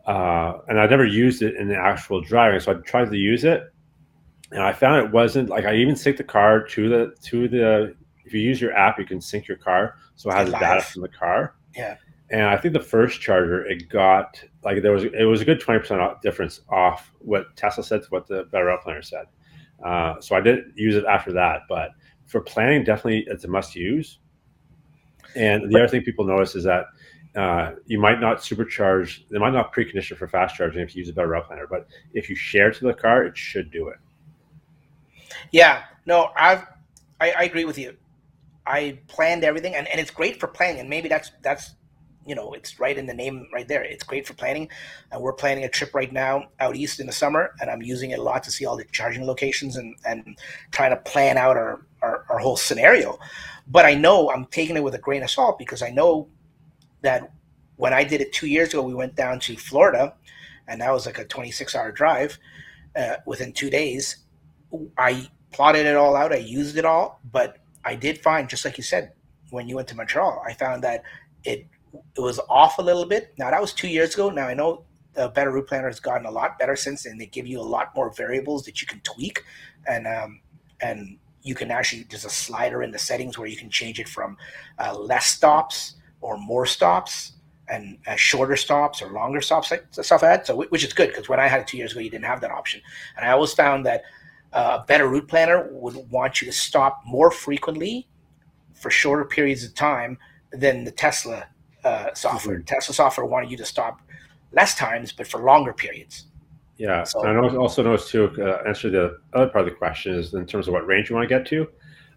Uh, 0.07 0.59
and 0.69 0.81
I 0.81 0.87
never 0.87 1.05
used 1.05 1.43
it 1.43 1.57
in 1.57 1.69
the 1.69 1.77
actual 1.77 2.21
driving, 2.21 2.61
so 2.61 2.73
I 2.73 2.75
tried 2.77 3.11
to 3.11 3.17
use 3.17 3.45
it, 3.45 3.73
and 4.51 4.63
I 4.63 4.73
found 4.73 5.05
it 5.05 5.13
wasn't 5.13 5.51
like 5.51 5.65
I 5.65 5.77
even 5.77 5.95
synced 5.95 6.17
the 6.17 6.25
car 6.25 6.63
to 6.63 6.89
the 6.89 7.15
to 7.25 7.49
the. 7.49 7.95
If 8.25 8.35
you 8.35 8.41
use 8.41 8.61
your 8.61 8.73
app, 8.75 8.99
you 8.99 9.05
can 9.05 9.21
sync 9.21 9.49
your 9.49 9.57
car, 9.57 9.97
so 10.15 10.31
it 10.31 10.35
has 10.35 10.51
data 10.51 10.83
from 10.83 11.03
the 11.03 11.09
car. 11.09 11.57
Yeah. 11.75 11.97
And 12.31 12.43
I 12.43 12.57
think 12.57 12.75
the 12.75 12.81
first 12.81 13.21
charger, 13.21 13.67
it 13.67 13.89
got 13.89 14.41
like 14.65 14.83
there 14.83 14.93
was 14.93 15.05
it 15.05 15.25
was 15.25 15.41
a 15.41 15.45
good 15.45 15.61
twenty 15.61 15.81
percent 15.81 16.01
difference 16.23 16.61
off 16.69 17.13
what 17.19 17.57
Tesla 17.57 17.83
said 17.85 18.03
to 18.03 18.09
what 18.09 18.27
the 18.27 18.45
Better 18.51 18.67
Route 18.67 18.83
Planner 18.83 19.03
said. 19.03 19.27
Uh, 19.85 20.21
so 20.21 20.37
I 20.37 20.41
didn't 20.41 20.75
use 20.77 20.95
it 20.95 21.05
after 21.07 21.33
that, 21.33 21.63
but 21.69 21.91
for 22.27 22.41
planning, 22.41 22.85
definitely 22.85 23.25
it's 23.27 23.45
a 23.45 23.49
must 23.49 23.75
use. 23.75 24.19
And 25.35 25.71
the 25.71 25.79
other 25.79 25.89
thing 25.89 26.03
people 26.03 26.25
notice 26.25 26.55
is 26.55 26.65
that 26.65 26.87
uh, 27.37 27.73
you 27.87 27.99
might 27.99 28.21
not 28.21 28.39
supercharge, 28.39 29.29
they 29.29 29.39
might 29.39 29.53
not 29.53 29.73
precondition 29.73 30.17
for 30.17 30.29
fast 30.29 30.57
charging 30.57 30.83
if 30.83 30.95
you 30.95 31.01
use 31.01 31.09
a 31.09 31.13
Better 31.13 31.29
Route 31.29 31.47
Planner, 31.47 31.67
but 31.69 31.87
if 32.13 32.29
you 32.29 32.37
share 32.37 32.71
to 32.71 32.85
the 32.85 32.95
car, 32.95 33.25
it 33.25 33.37
should 33.37 33.71
do 33.71 33.89
it. 33.89 33.99
Yeah. 35.53 35.85
No, 36.07 36.31
I've, 36.37 36.67
I, 37.21 37.33
I 37.33 37.43
agree 37.45 37.65
with 37.65 37.79
you. 37.79 37.97
I 38.67 38.99
planned 39.09 39.45
everything, 39.45 39.75
and, 39.75 39.87
and 39.89 40.01
it's 40.01 40.11
great 40.11 40.39
for 40.39 40.47
planning. 40.47 40.81
And 40.81 40.91
maybe 40.91 41.09
that's 41.09 41.31
that's 41.43 41.75
you 42.31 42.37
know 42.37 42.53
it's 42.53 42.79
right 42.79 42.97
in 42.97 43.07
the 43.07 43.13
name 43.13 43.49
right 43.53 43.67
there. 43.67 43.83
It's 43.83 44.05
great 44.05 44.25
for 44.25 44.35
planning. 44.35 44.69
And 45.11 45.21
we're 45.21 45.33
planning 45.33 45.65
a 45.65 45.69
trip 45.69 45.97
right 45.97 46.13
now 46.13 46.45
out 46.61 46.77
east 46.77 47.01
in 47.01 47.07
the 47.09 47.13
summer, 47.13 47.55
and 47.61 47.69
I'm 47.69 47.83
using 47.83 48.13
it 48.13 48.21
a 48.21 48.23
lot 48.23 48.45
to 48.45 48.53
see 48.53 48.65
all 48.67 48.77
the 48.77 48.85
charging 48.93 49.27
locations 49.27 49.77
and 49.77 49.97
and 50.07 50.39
trying 50.71 50.91
to 50.91 50.97
plan 50.97 51.37
out 51.37 51.57
our 51.57 51.85
our, 52.03 52.25
our 52.31 52.39
whole 52.39 52.57
scenario. 52.57 53.19
But 53.67 53.85
I 53.85 53.95
know 53.95 54.31
I'm 54.31 54.47
taking 54.47 54.77
it 54.77 54.85
with 54.85 54.95
a 54.95 54.99
grain 54.99 55.25
of 55.25 55.31
salt 55.31 55.59
because 55.59 55.83
I 55.83 55.91
know 55.91 56.29
that 57.03 57.33
when 57.77 57.93
I 57.93 58.05
did 58.05 58.21
it 58.21 58.33
two 58.33 58.47
years 58.47 58.69
ago, 58.69 58.83
we 58.83 58.95
went 58.95 59.17
down 59.17 59.41
to 59.41 59.57
Florida, 59.57 60.15
and 60.69 60.81
that 60.81 60.93
was 60.93 61.07
like 61.07 61.19
a 61.19 61.25
26 61.25 61.75
hour 61.75 61.91
drive 61.91 62.39
uh, 62.95 63.17
within 63.27 63.53
two 63.53 63.71
days. 63.71 64.19
I 64.97 65.29
plotted 65.51 65.85
it 65.85 65.97
all 65.97 66.15
out. 66.15 66.33
I 66.33 66.37
used 66.37 66.77
it 66.77 66.85
all, 66.85 67.21
but 67.33 67.59
I 67.85 67.97
did 67.97 68.19
find, 68.23 68.49
just 68.49 68.65
like 68.65 68.79
you 68.79 68.85
said, 68.85 69.15
when 69.51 69.69
you 69.69 69.75
went 69.75 69.89
to 69.89 69.97
Montreal, 69.97 70.45
I 70.47 70.53
found 70.53 70.85
that 70.85 71.03
it 71.43 71.67
it 71.93 72.21
was 72.21 72.41
off 72.49 72.79
a 72.79 72.83
little 72.83 73.07
bit. 73.07 73.33
Now 73.39 73.51
that 73.51 73.61
was 73.61 73.73
two 73.73 73.89
years 73.89 74.15
ago. 74.15 74.31
Now 74.31 74.47
I 74.47 74.55
know 74.55 74.85
the 75.15 75.29
Better 75.29 75.51
Route 75.51 75.67
Planner 75.67 75.89
has 75.89 76.01
gotten 76.01 76.27
a 76.27 76.31
lot 76.31 76.59
better 76.59 76.77
since, 76.77 77.07
and 77.07 77.21
they 77.21 77.27
give 77.27 77.47
you 77.47 77.61
a 77.61 77.63
lot 77.63 77.95
more 77.95 78.13
variables 78.13 78.65
that 78.65 78.81
you 78.81 78.87
can 78.87 79.01
tweak, 79.01 79.45
and 79.87 80.07
um, 80.07 80.41
and 80.81 81.19
you 81.43 81.55
can 81.55 81.71
actually 81.71 82.05
there's 82.05 82.25
a 82.25 82.31
slider 82.31 82.83
in 82.83 82.91
the 82.91 82.99
settings 82.99 83.39
where 83.39 83.49
you 83.49 83.57
can 83.57 83.71
change 83.71 83.99
it 83.99 84.09
from 84.09 84.37
uh, 84.79 84.97
less 84.97 85.27
stops 85.27 85.97
or 86.21 86.37
more 86.37 86.67
stops 86.67 87.33
and 87.69 87.99
uh, 88.07 88.17
shorter 88.17 88.57
stops 88.57 89.01
or 89.01 89.11
longer 89.11 89.41
stops 89.41 89.71
like 89.71 89.87
stuff 89.91 90.11
like 90.11 90.21
that. 90.21 90.47
So 90.47 90.57
which 90.65 90.85
is 90.85 90.93
good 90.93 91.09
because 91.09 91.29
when 91.29 91.41
I 91.41 91.49
had 91.49 91.61
it 91.61 91.67
two 91.67 91.77
years 91.77 91.93
ago, 91.93 92.01
you 92.01 92.11
didn't 92.11 92.27
have 92.27 92.41
that 92.43 92.51
option, 92.51 92.81
and 93.17 93.27
I 93.27 93.33
always 93.33 93.53
found 93.53 93.87
that 93.87 94.03
uh, 94.53 94.79
a 94.83 94.87
better 94.87 95.09
route 95.09 95.29
planner 95.29 95.69
would 95.73 95.97
want 96.11 96.41
you 96.41 96.47
to 96.47 96.53
stop 96.53 97.03
more 97.05 97.31
frequently 97.31 98.09
for 98.75 98.91
shorter 98.91 99.25
periods 99.25 99.65
of 99.65 99.75
time 99.75 100.19
than 100.53 100.85
the 100.85 100.91
Tesla 100.91 101.47
uh, 101.85 102.15
software. 102.15 102.61
Tesla 102.61 102.95
software 102.95 103.27
wanted 103.27 103.51
you 103.51 103.57
to 103.57 103.65
stop 103.65 104.01
less 104.53 104.75
times, 104.75 105.13
but 105.13 105.27
for 105.27 105.39
longer 105.41 105.73
periods. 105.73 106.27
Yeah, 106.77 107.05
So- 107.05 107.23
and 107.25 107.39
I 107.39 107.57
also 107.57 107.83
noticed 107.83 108.11
too. 108.11 108.31
Uh, 108.39 108.63
answer 108.67 108.89
the 108.91 109.19
other 109.35 109.49
part 109.49 109.67
of 109.67 109.71
the 109.73 109.77
question 109.77 110.15
is 110.15 110.33
in 110.35 110.47
terms 110.47 110.67
of 110.67 110.73
what 110.75 110.87
range 110.87 111.11
you 111.11 111.17
want 111.17 111.29
to 111.29 111.35
get 111.35 111.47
to. 111.49 111.69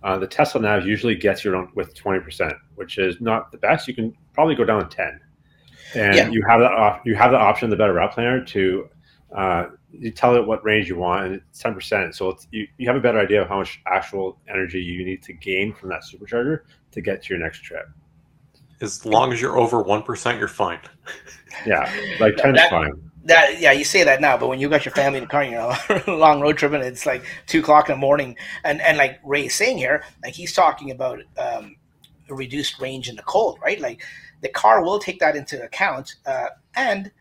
Uh, 0.04 0.18
the 0.18 0.28
Tesla 0.28 0.62
Nav 0.62 0.86
usually 0.86 1.16
gets 1.16 1.44
you 1.46 1.52
around 1.52 1.70
with 1.76 1.94
twenty 1.96 2.20
percent, 2.20 2.54
which 2.76 2.98
is 2.98 3.20
not 3.22 3.52
the 3.52 3.58
best. 3.58 3.88
You 3.88 3.94
can 3.94 4.14
probably 4.34 4.56
go 4.56 4.64
down 4.66 4.88
to 4.90 4.96
ten, 4.96 5.20
and 5.96 6.16
Yeah. 6.16 6.30
you 6.30 6.44
have 6.48 6.60
that 6.60 6.72
op- 6.72 7.06
you 7.06 7.16
have 7.16 7.32
the 7.32 7.38
option, 7.38 7.70
the 7.70 7.76
Better 7.76 7.94
Route 7.94 8.12
Planner, 8.14 8.44
to 8.46 8.90
uh, 9.36 9.66
you 9.92 10.12
tell 10.12 10.36
it 10.36 10.46
what 10.46 10.64
range 10.64 10.88
you 10.90 10.98
want, 10.98 11.26
and 11.26 11.36
it's 11.36 11.60
ten 11.60 11.74
percent. 11.74 12.16
So 12.16 12.30
it's, 12.30 12.48
you 12.52 12.68
you 12.78 12.88
have 12.88 12.96
a 12.98 13.02
better 13.02 13.20
idea 13.20 13.42
of 13.42 13.48
how 13.48 13.58
much 13.60 13.82
actual 13.86 14.40
energy 14.50 14.82
you 14.82 15.06
need 15.06 15.24
to 15.24 15.34
gain 15.34 15.74
from 15.74 15.90
that 15.90 16.04
supercharger 16.04 16.60
to 16.92 17.02
get 17.02 17.24
to 17.24 17.34
your 17.34 17.42
next 17.44 17.64
trip. 17.64 17.86
As 18.84 19.06
long 19.06 19.32
as 19.34 19.40
you're 19.42 19.58
over 19.58 19.82
one 19.82 20.04
percent, 20.04 20.38
you're 20.40 20.48
fine. 20.48 20.80
Yeah, 21.68 21.84
like 22.20 22.36
ten's 22.38 22.58
That- 22.58 22.72
fine. 22.72 22.94
That 23.26 23.62
yeah, 23.62 23.72
you 23.72 23.86
say 23.86 24.04
that 24.04 24.20
now, 24.20 24.36
but 24.38 24.48
when 24.48 24.60
you 24.60 24.68
got 24.68 24.84
your 24.84 24.92
family 24.94 25.20
in 25.20 25.24
the 25.26 25.30
car, 25.30 25.44
you 25.46 25.52
know, 25.52 25.74
long 26.08 26.42
road 26.42 26.58
trip, 26.58 26.74
and 26.74 26.84
it's 26.84 27.06
like 27.06 27.24
two 27.46 27.60
o'clock 27.60 27.88
in 27.90 27.94
the 27.96 28.00
morning, 28.00 28.36
and 28.66 28.82
and 28.82 28.98
like 28.98 29.20
Ray's 29.24 29.54
saying 29.56 29.78
here, 29.78 30.04
like 30.24 30.34
he's 30.34 30.52
talking 30.52 30.90
about 30.92 31.20
um, 31.38 31.76
a 32.30 32.34
reduced 32.34 32.82
range 32.82 33.08
in 33.08 33.16
the 33.16 33.22
cold, 33.22 33.60
right? 33.64 33.80
Like 33.80 34.02
the 34.42 34.50
car 34.50 34.84
will 34.84 35.00
take 35.00 35.20
that 35.20 35.36
into 35.38 35.64
account, 35.64 36.16
uh, 36.26 36.48
and 36.76 37.12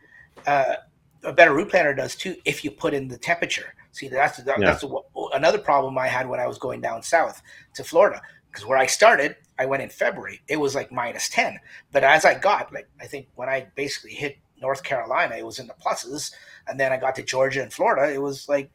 uh, 0.47 0.75
a 1.23 1.31
better 1.31 1.53
route 1.53 1.69
planner 1.69 1.93
does 1.93 2.15
too 2.15 2.35
if 2.43 2.65
you 2.65 2.71
put 2.71 2.93
in 2.95 3.07
the 3.07 3.17
temperature. 3.17 3.73
See, 3.91 4.07
that's 4.09 4.37
that, 4.43 4.59
Yeah. 4.59 4.65
that's 4.71 4.81
the, 4.81 4.99
another 5.33 5.59
problem 5.59 5.97
I 5.99 6.07
had 6.07 6.27
when 6.27 6.39
I 6.39 6.47
was 6.47 6.57
going 6.57 6.81
down 6.81 7.03
south 7.03 7.41
to 7.75 7.83
Florida 7.83 8.19
because 8.53 8.67
where 8.67 8.77
I 8.77 8.85
started, 8.85 9.35
I 9.57 9.65
went 9.65 9.81
in 9.81 9.89
February. 9.89 10.41
It 10.47 10.59
was 10.59 10.75
like 10.75 10.91
minus 10.91 11.27
ten, 11.27 11.59
but 11.91 12.03
as 12.03 12.23
I 12.23 12.37
got 12.37 12.71
like 12.71 12.87
I 13.01 13.07
think 13.07 13.27
when 13.35 13.49
I 13.49 13.67
basically 13.75 14.11
hit 14.11 14.37
North 14.61 14.83
Carolina, 14.83 15.35
it 15.35 15.45
was 15.45 15.57
in 15.57 15.67
the 15.67 15.73
pluses, 15.73 16.31
and 16.67 16.79
then 16.79 16.93
I 16.93 16.97
got 16.97 17.15
to 17.15 17.23
Georgia 17.23 17.63
and 17.63 17.73
Florida, 17.73 18.13
it 18.13 18.21
was 18.21 18.47
like 18.47 18.69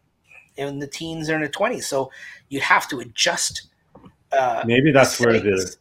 in 0.56 0.80
the 0.80 0.88
teens 0.88 1.30
or 1.30 1.36
in 1.36 1.42
the 1.42 1.48
twenties. 1.48 1.86
So 1.86 2.10
you 2.48 2.60
have 2.60 2.88
to 2.88 3.00
adjust. 3.00 3.68
Uh, 4.32 4.62
Maybe 4.66 4.92
that's 4.92 5.18
where 5.20 5.38
the 5.38 5.76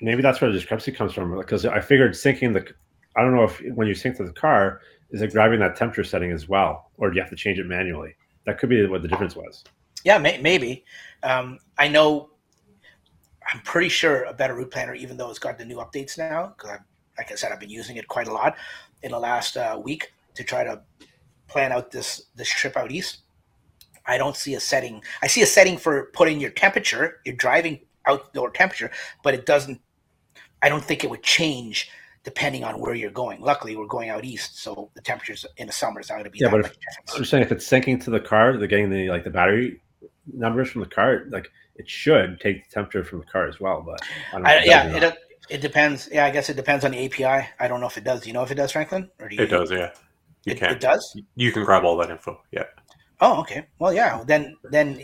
maybe 0.00 0.22
that's 0.22 0.40
where 0.40 0.50
the 0.50 0.58
discrepancy 0.58 0.92
comes 0.92 1.12
from 1.12 1.36
because 1.36 1.64
I 1.66 1.80
figured 1.80 2.12
syncing 2.12 2.52
the 2.54 2.66
I 3.16 3.22
don't 3.22 3.34
know 3.34 3.44
if 3.44 3.60
when 3.74 3.86
you 3.86 3.94
sync 3.94 4.16
to 4.16 4.24
the 4.24 4.32
car 4.32 4.80
is 5.10 5.22
it 5.22 5.30
grabbing 5.30 5.60
that 5.60 5.76
temperature 5.76 6.02
setting 6.02 6.32
as 6.32 6.48
well 6.48 6.90
or 6.96 7.10
do 7.10 7.16
you 7.16 7.22
have 7.22 7.30
to 7.30 7.36
change 7.36 7.58
it 7.58 7.66
manually? 7.66 8.16
That 8.44 8.58
could 8.58 8.68
be 8.68 8.84
what 8.86 9.02
the 9.02 9.08
difference 9.08 9.36
was. 9.36 9.64
Yeah, 10.04 10.18
may, 10.18 10.40
maybe. 10.40 10.84
Um, 11.22 11.58
I 11.78 11.88
know. 11.88 12.30
I'm 13.52 13.60
pretty 13.60 13.88
sure 13.88 14.24
a 14.24 14.32
better 14.32 14.54
route 14.54 14.70
planner, 14.70 14.94
even 14.94 15.16
though 15.16 15.30
it's 15.30 15.38
got 15.38 15.58
the 15.58 15.64
new 15.64 15.76
updates 15.76 16.18
now, 16.18 16.54
because 16.56 16.78
like 17.18 17.32
I 17.32 17.34
said, 17.34 17.52
I've 17.52 17.60
been 17.60 17.70
using 17.70 17.96
it 17.96 18.08
quite 18.08 18.28
a 18.28 18.32
lot 18.32 18.56
in 19.02 19.12
the 19.12 19.18
last 19.18 19.56
uh, 19.56 19.80
week 19.82 20.12
to 20.34 20.44
try 20.44 20.64
to 20.64 20.82
plan 21.48 21.72
out 21.72 21.90
this 21.90 22.26
this 22.34 22.48
trip 22.48 22.76
out 22.76 22.90
east. 22.90 23.18
I 24.06 24.18
don't 24.18 24.36
see 24.36 24.54
a 24.54 24.60
setting. 24.60 25.02
I 25.22 25.26
see 25.26 25.42
a 25.42 25.46
setting 25.46 25.76
for 25.78 26.10
putting 26.12 26.40
your 26.40 26.50
temperature, 26.50 27.20
your 27.24 27.34
driving 27.36 27.80
outdoor 28.06 28.50
temperature, 28.50 28.90
but 29.22 29.34
it 29.34 29.46
doesn't. 29.46 29.80
I 30.62 30.68
don't 30.68 30.84
think 30.84 31.04
it 31.04 31.10
would 31.10 31.22
change 31.22 31.90
depending 32.24 32.64
on 32.64 32.80
where 32.80 32.94
you're 32.94 33.10
going. 33.10 33.40
Luckily, 33.40 33.76
we're 33.76 33.86
going 33.86 34.10
out 34.10 34.24
east, 34.24 34.58
so 34.58 34.90
the 34.94 35.00
temperatures 35.00 35.46
in 35.58 35.68
the 35.68 35.72
summer 35.72 36.00
is 36.00 36.08
not 36.08 36.16
going 36.16 36.24
to 36.24 36.30
be 36.30 36.40
Yeah, 36.40 36.50
but 36.50 36.62
much 36.62 36.76
I'm 37.12 37.18
just 37.18 37.30
saying 37.30 37.44
if 37.44 37.52
it's 37.52 37.66
syncing 37.66 38.02
to 38.04 38.10
the 38.10 38.20
car, 38.20 38.56
they're 38.56 38.66
getting 38.66 38.90
the 38.90 39.08
like 39.08 39.24
the 39.24 39.30
battery 39.30 39.80
numbers 40.32 40.70
from 40.70 40.80
the 40.80 40.88
car, 40.88 41.24
like 41.30 41.50
it 41.78 41.88
should 41.88 42.40
take 42.40 42.68
the 42.68 42.74
temperature 42.74 43.04
from 43.04 43.20
the 43.20 43.26
car 43.26 43.46
as 43.48 43.60
well. 43.60 43.82
But 43.82 44.00
I 44.32 44.38
don't 44.38 44.42
know 44.42 44.48
I, 44.48 44.56
it 44.56 44.66
yeah, 44.66 44.96
it, 44.96 45.18
it 45.50 45.60
depends. 45.60 46.08
Yeah, 46.10 46.26
I 46.26 46.30
guess 46.30 46.48
it 46.48 46.56
depends 46.56 46.84
on 46.84 46.90
the 46.92 47.04
API. 47.04 47.48
I 47.60 47.68
don't 47.68 47.80
know 47.80 47.86
if 47.86 47.96
it 47.98 48.04
does. 48.04 48.22
Do 48.22 48.28
you 48.28 48.32
know 48.34 48.42
if 48.42 48.50
it 48.50 48.56
does, 48.56 48.72
Franklin? 48.72 49.10
Or 49.20 49.28
do 49.28 49.36
you, 49.36 49.42
It 49.42 49.46
does, 49.50 49.70
yeah. 49.70 49.92
You 50.44 50.52
It, 50.52 50.58
can. 50.58 50.72
it 50.72 50.80
does. 50.80 51.16
You 51.34 51.52
can 51.52 51.64
grab 51.64 51.84
all 51.84 51.96
that 51.98 52.10
info. 52.10 52.40
Yeah. 52.52 52.64
Oh, 53.20 53.40
okay. 53.40 53.66
Well, 53.78 53.92
yeah. 53.92 54.22
Then 54.26 54.56
then 54.70 55.00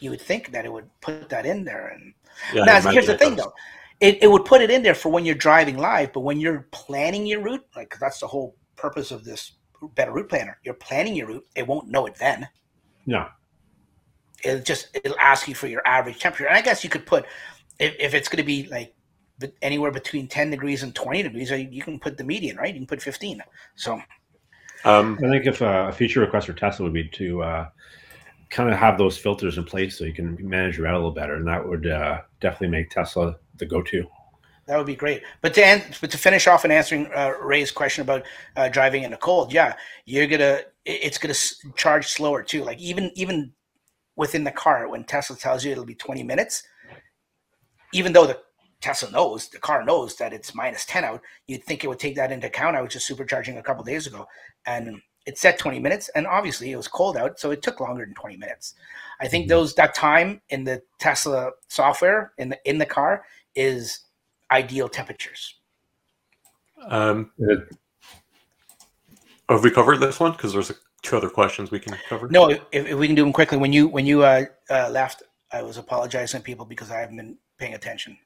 you 0.00 0.10
would 0.10 0.20
think 0.20 0.52
that 0.52 0.64
it 0.64 0.72
would 0.72 0.88
put 1.00 1.28
that 1.28 1.46
in 1.46 1.64
there. 1.64 1.88
And 1.88 2.14
Yeah. 2.54 2.64
now, 2.64 2.80
here's 2.80 3.06
the 3.06 3.16
thing, 3.18 3.36
does. 3.36 3.46
though. 3.46 3.52
It, 4.00 4.22
it 4.22 4.30
would 4.30 4.44
put 4.44 4.60
it 4.62 4.70
in 4.70 4.82
there 4.82 4.94
for 4.94 5.08
when 5.10 5.24
you're 5.24 5.34
driving 5.34 5.76
live, 5.76 6.12
but 6.12 6.20
when 6.20 6.38
you're 6.38 6.68
planning 6.70 7.26
your 7.26 7.40
route, 7.40 7.66
like 7.74 7.90
'cause 7.90 7.98
that's 8.00 8.20
the 8.20 8.28
whole 8.28 8.54
purpose 8.76 9.10
of 9.10 9.24
this 9.24 9.52
better 9.94 10.12
route 10.12 10.28
planner. 10.28 10.58
You're 10.62 10.74
planning 10.74 11.16
your 11.16 11.26
route. 11.26 11.46
It 11.56 11.66
won't 11.66 11.88
know 11.88 12.06
it 12.06 12.14
then. 12.14 12.48
No. 13.06 13.28
It'll 14.44 14.62
just 14.62 14.88
it'll 14.94 15.18
ask 15.18 15.48
you 15.48 15.54
for 15.54 15.66
your 15.66 15.86
average 15.86 16.18
temperature. 16.18 16.46
And 16.46 16.56
I 16.56 16.62
guess 16.62 16.84
you 16.84 16.90
could 16.90 17.06
put 17.06 17.26
if, 17.78 17.94
if 17.98 18.14
it's 18.14 18.28
going 18.28 18.38
to 18.38 18.46
be 18.46 18.68
like 18.68 18.94
anywhere 19.62 19.90
between 19.90 20.26
10 20.26 20.50
degrees 20.50 20.82
and 20.82 20.94
20 20.94 21.22
degrees, 21.22 21.50
you 21.50 21.82
can 21.82 21.98
put 21.98 22.16
the 22.16 22.24
median, 22.24 22.56
right? 22.56 22.74
You 22.74 22.80
can 22.80 22.86
put 22.86 23.00
15. 23.00 23.42
So 23.76 24.00
um, 24.84 25.18
I 25.24 25.28
think 25.28 25.46
if 25.46 25.62
uh, 25.62 25.86
a 25.88 25.92
feature 25.92 26.20
request 26.20 26.46
for 26.46 26.52
Tesla 26.52 26.84
would 26.84 26.92
be 26.92 27.08
to 27.08 27.42
uh, 27.42 27.68
kind 28.50 28.70
of 28.70 28.78
have 28.78 28.98
those 28.98 29.18
filters 29.18 29.58
in 29.58 29.64
place 29.64 29.98
so 29.98 30.04
you 30.04 30.14
can 30.14 30.36
manage 30.40 30.76
your 30.76 30.86
route 30.86 30.94
a 30.94 30.98
little 30.98 31.10
better, 31.12 31.34
and 31.34 31.46
that 31.46 31.66
would 31.66 31.86
uh, 31.86 32.20
definitely 32.40 32.68
make 32.68 32.90
Tesla 32.90 33.36
the 33.56 33.66
go-to. 33.66 34.06
That 34.66 34.76
would 34.76 34.86
be 34.86 34.96
great. 34.96 35.22
But 35.40 35.54
to 35.54 35.66
end, 35.66 35.96
but 36.00 36.10
to 36.10 36.18
finish 36.18 36.46
off 36.46 36.64
and 36.64 36.72
answering 36.72 37.08
uh, 37.14 37.32
Ray's 37.42 37.70
question 37.70 38.02
about 38.02 38.24
uh, 38.54 38.68
driving 38.68 39.02
in 39.02 39.10
the 39.10 39.16
cold, 39.16 39.52
yeah, 39.52 39.74
you're 40.04 40.26
gonna 40.26 40.60
it's 40.84 41.16
gonna 41.16 41.34
charge 41.74 42.08
slower 42.08 42.42
too. 42.42 42.64
Like 42.64 42.78
even 42.78 43.10
even 43.14 43.52
within 44.18 44.44
the 44.44 44.50
car, 44.50 44.88
when 44.88 45.04
Tesla 45.04 45.36
tells 45.36 45.64
you 45.64 45.72
it'll 45.72 45.84
be 45.84 45.94
20 45.94 46.24
minutes, 46.24 46.64
even 47.94 48.12
though 48.12 48.26
the 48.26 48.38
Tesla 48.80 49.10
knows, 49.10 49.48
the 49.48 49.58
car 49.58 49.84
knows 49.84 50.16
that 50.16 50.32
it's 50.32 50.54
minus 50.54 50.84
10 50.84 51.04
out, 51.04 51.22
you'd 51.46 51.64
think 51.64 51.82
it 51.82 51.88
would 51.88 52.00
take 52.00 52.16
that 52.16 52.32
into 52.32 52.48
account. 52.48 52.76
I 52.76 52.82
was 52.82 52.92
just 52.92 53.08
supercharging 53.08 53.58
a 53.58 53.62
couple 53.62 53.84
days 53.84 54.06
ago 54.06 54.26
and 54.66 55.00
it 55.24 55.38
said 55.38 55.58
20 55.58 55.78
minutes 55.78 56.10
and 56.14 56.26
obviously 56.26 56.72
it 56.72 56.76
was 56.76 56.88
cold 56.88 57.16
out 57.16 57.38
so 57.38 57.50
it 57.50 57.62
took 57.62 57.80
longer 57.80 58.04
than 58.04 58.14
20 58.14 58.36
minutes. 58.36 58.74
I 59.20 59.28
think 59.28 59.44
mm-hmm. 59.44 59.50
those 59.50 59.74
that 59.74 59.94
time 59.94 60.40
in 60.48 60.64
the 60.64 60.82
tesla 60.98 61.50
software 61.68 62.32
in 62.38 62.48
the 62.50 62.58
in 62.64 62.78
the 62.78 62.86
car 62.86 63.24
is 63.54 64.00
ideal 64.50 64.88
temperatures. 64.88 65.54
Um 66.88 67.30
have 69.48 69.64
we 69.64 69.70
covered 69.70 69.98
this 69.98 70.20
one? 70.20 70.32
Because 70.32 70.52
there's 70.52 70.70
a, 70.70 70.74
two 71.02 71.16
other 71.16 71.30
questions 71.30 71.70
we 71.70 71.78
can 71.78 71.96
cover 72.08 72.28
no 72.28 72.48
if, 72.50 72.60
if, 72.72 72.98
we 72.98 73.06
can 73.06 73.14
do 73.14 73.22
them 73.22 73.32
quickly 73.32 73.56
when 73.58 73.72
you 73.72 73.88
when 73.88 74.04
you 74.06 74.22
uh, 74.22 74.44
uh, 74.70 74.88
left 74.90 75.22
i 75.52 75.62
was 75.62 75.76
apologizing 75.76 76.40
to 76.40 76.44
people 76.44 76.64
because 76.66 76.90
i 76.90 76.98
haven't 76.98 77.16
been 77.16 77.36
paying 77.58 77.74
attention 77.74 78.16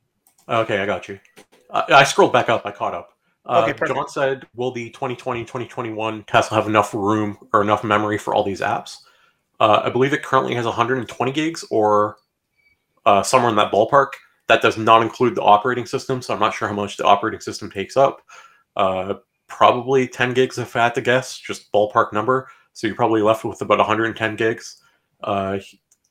okay 0.48 0.78
i 0.78 0.86
got 0.86 1.08
you 1.08 1.18
I, 1.70 1.84
I 1.88 2.04
scrolled 2.04 2.32
back 2.32 2.48
up 2.48 2.64
i 2.64 2.70
caught 2.70 2.94
up 2.94 3.10
uh, 3.44 3.66
okay, 3.68 3.86
John 3.86 4.08
said, 4.08 4.46
"Will 4.54 4.70
the 4.70 4.90
2020 4.90 5.40
2021 5.42 6.24
Tesla 6.24 6.56
have 6.56 6.68
enough 6.68 6.94
room 6.94 7.36
or 7.52 7.60
enough 7.60 7.82
memory 7.82 8.16
for 8.16 8.34
all 8.34 8.44
these 8.44 8.60
apps?" 8.60 8.98
Uh, 9.58 9.82
I 9.84 9.90
believe 9.90 10.12
it 10.12 10.22
currently 10.22 10.54
has 10.54 10.64
120 10.64 11.32
gigs 11.32 11.64
or 11.70 12.16
uh, 13.04 13.22
somewhere 13.22 13.50
in 13.50 13.56
that 13.56 13.72
ballpark. 13.72 14.10
That 14.48 14.62
does 14.62 14.76
not 14.76 15.02
include 15.02 15.34
the 15.34 15.42
operating 15.42 15.86
system, 15.86 16.22
so 16.22 16.34
I'm 16.34 16.40
not 16.40 16.54
sure 16.54 16.68
how 16.68 16.74
much 16.74 16.96
the 16.96 17.04
operating 17.04 17.40
system 17.40 17.70
takes 17.70 17.96
up. 17.96 18.22
Uh, 18.76 19.14
probably 19.48 20.08
10 20.08 20.34
gigs 20.34 20.58
if 20.58 20.74
I 20.76 20.84
had 20.84 20.94
to 20.94 21.00
guess, 21.00 21.38
just 21.38 21.70
ballpark 21.72 22.12
number. 22.12 22.48
So 22.72 22.86
you're 22.86 22.96
probably 22.96 23.22
left 23.22 23.44
with 23.44 23.60
about 23.60 23.78
110 23.78 24.36
gigs. 24.36 24.82
Uh, 25.22 25.58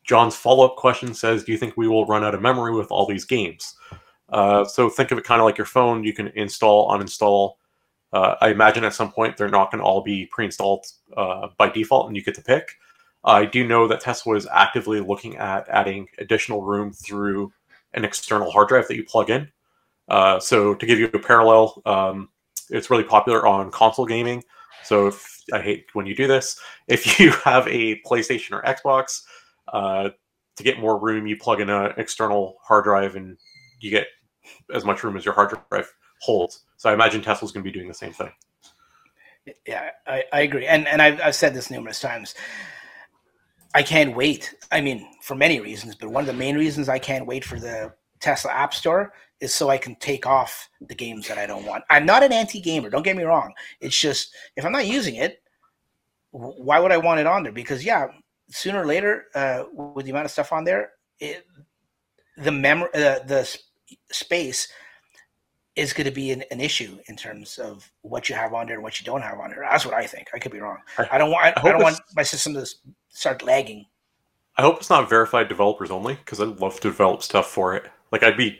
John's 0.04 0.36
follow 0.36 0.66
up 0.66 0.76
question 0.76 1.14
says, 1.14 1.44
"Do 1.44 1.52
you 1.52 1.58
think 1.58 1.78
we 1.78 1.88
will 1.88 2.06
run 2.06 2.24
out 2.24 2.36
of 2.36 2.42
memory 2.42 2.74
with 2.74 2.92
all 2.92 3.06
these 3.06 3.26
games?" 3.26 3.76
Uh, 4.30 4.64
so 4.66 4.90
think 4.90 5.12
of 5.12 5.18
it 5.18 5.24
kind 5.24 5.42
of 5.42 5.46
like 5.46 5.58
your 5.58 5.66
phone. 5.66 6.04
You 6.04 6.14
can 6.14 6.28
install, 6.30 6.90
uninstall. 6.92 7.54
Uh, 8.14 8.36
I 8.42 8.50
imagine 8.50 8.84
at 8.84 8.94
some 8.94 9.12
point 9.12 9.38
they're 9.38 9.50
not 9.50 9.72
going 9.72 9.80
to 9.80 9.86
all 9.86 10.02
be 10.02 10.26
pre-installed 10.26 10.86
uh, 11.16 11.50
by 11.58 11.70
default, 11.70 12.08
and 12.08 12.16
you 12.16 12.24
get 12.24 12.36
to 12.36 12.42
pick. 12.42 12.78
I 13.24 13.46
do 13.46 13.68
know 13.68 13.88
that 13.88 14.02
Tesla 14.02 14.36
is 14.36 14.48
actively 14.52 15.00
looking 15.00 15.38
at 15.38 15.68
adding 15.70 16.08
additional 16.18 16.64
room 16.64 16.92
through 16.92 17.54
an 17.94 18.04
external 18.04 18.52
hard 18.52 18.70
drive 18.70 18.88
that 18.88 18.96
you 18.96 19.04
plug 19.04 19.30
in. 19.30 19.50
Uh, 20.08 20.40
so 20.40 20.74
to 20.74 20.86
give 20.86 21.00
you 21.00 21.10
a 21.14 21.20
parallel, 21.20 21.82
um, 21.86 22.30
it's 22.70 22.90
really 22.90 23.04
popular 23.04 23.46
on 23.46 23.70
console 23.70 24.06
gaming. 24.06 24.44
So 24.84 25.08
if, 25.08 25.42
I 25.54 25.62
hate 25.62 25.86
when 25.94 26.06
you 26.06 26.16
do 26.16 26.28
this. 26.28 26.60
If 26.88 27.20
you 27.20 27.32
have 27.44 27.68
a 27.68 28.02
PlayStation 28.02 28.52
or 28.52 28.62
Xbox, 28.64 29.22
uh, 29.72 30.10
to 30.58 30.64
get 30.64 30.80
more 30.80 31.00
room, 31.00 31.28
you 31.28 31.38
plug 31.38 31.62
in 31.62 31.70
an 31.70 31.94
external 31.98 32.58
hard 32.62 32.84
drive 32.84 33.16
and 33.16 33.38
you 33.80 33.90
get 33.90 34.08
as 34.74 34.86
much 34.86 35.04
room 35.04 35.18
as 35.18 35.26
your 35.26 35.34
hard 35.34 35.54
drive 35.70 35.92
holds. 36.22 36.64
So 36.78 36.90
I 36.90 36.94
imagine 36.94 37.22
Tesla's 37.22 37.52
going 37.52 37.64
to 37.64 37.70
be 37.70 37.74
doing 37.74 37.88
the 37.88 37.94
same 37.94 38.14
thing. 38.14 38.32
Yeah, 39.66 39.90
I, 40.06 40.24
I 40.32 40.42
agree, 40.42 40.68
and 40.68 40.88
and 40.88 41.02
I've, 41.02 41.20
I've 41.20 41.36
said 41.36 41.56
this 41.56 41.72
numerous 41.72 42.00
times. 42.00 42.36
I 43.74 43.82
can't 43.82 44.16
wait. 44.16 44.54
I 44.72 44.82
mean, 44.82 45.08
for 45.24 45.34
many 45.34 45.60
reasons, 45.60 45.96
but 45.96 46.12
one 46.12 46.22
of 46.22 46.28
the 46.28 46.34
main 46.34 46.56
reasons 46.56 46.90
I 46.90 47.00
can't 47.00 47.26
wait 47.26 47.44
for 47.44 47.60
the 47.60 47.92
Tesla 48.20 48.52
App 48.52 48.74
Store 48.74 49.14
is 49.42 49.54
so 49.54 49.70
I 49.70 49.78
can 49.78 49.96
take 49.96 50.26
off 50.26 50.70
the 50.80 50.96
games 50.96 51.28
that 51.28 51.38
I 51.38 51.46
don't 51.46 51.66
want. 51.66 51.84
I'm 51.90 52.06
not 52.06 52.24
an 52.24 52.32
anti-gamer. 52.32 52.90
Don't 52.90 53.04
get 53.04 53.18
me 53.18 53.24
wrong. 53.24 53.54
It's 53.82 54.00
just 54.00 54.34
if 54.56 54.64
I'm 54.64 54.72
not 54.72 54.88
using 54.88 55.16
it, 55.16 55.42
why 56.30 56.80
would 56.80 56.92
I 56.92 56.98
want 56.98 57.20
it 57.20 57.28
on 57.28 57.44
there? 57.44 57.52
Because 57.52 57.84
yeah, 57.84 58.08
sooner 58.50 58.84
or 58.84 58.86
later, 58.86 59.26
uh, 59.36 59.64
with 59.74 60.06
the 60.06 60.12
amount 60.12 60.26
of 60.26 60.32
stuff 60.32 60.54
on 60.54 60.64
there, 60.64 60.92
it, 61.20 61.46
the 62.38 62.52
memory, 62.52 62.90
uh, 62.94 63.20
the 63.26 63.60
space 64.12 64.68
is 65.76 65.94
going 65.94 66.06
to 66.06 66.12
be 66.12 66.32
an, 66.32 66.44
an, 66.52 66.60
issue 66.60 66.98
in 67.08 67.16
terms 67.16 67.58
of 67.58 67.90
what 68.02 68.28
you 68.28 68.36
have 68.36 68.54
on 68.54 68.68
there 68.68 68.76
and 68.76 68.84
what 68.84 69.00
you 69.00 69.06
don't 69.06 69.22
have 69.22 69.40
on 69.40 69.50
there. 69.50 69.66
That's 69.70 69.86
what 69.86 69.94
I 69.94 70.06
think. 70.06 70.28
I 70.34 70.40
could 70.40 70.52
be 70.52 70.60
wrong. 70.60 70.78
I, 70.98 71.10
I 71.14 71.18
don't 71.18 71.32
want. 71.32 71.58
I, 71.58 71.62
I 71.62 71.72
don't 71.72 71.84
want 71.84 72.00
my 72.16 72.24
system 72.24 72.54
to 72.54 72.66
start 73.10 73.44
lagging. 73.44 73.86
I 74.58 74.64
hope 74.64 74.78
it's 74.78 74.90
not 74.90 75.10
verified 75.10 75.48
developers 75.48 75.92
only 75.92 76.16
because 76.16 76.42
I'd 76.42 76.60
love 76.60 76.76
to 76.76 76.90
develop 76.90 77.24
stuff 77.24 77.50
for 77.50 77.74
it. 77.76 77.86
Like 78.12 78.24
I'd 78.24 78.38
be 78.38 78.60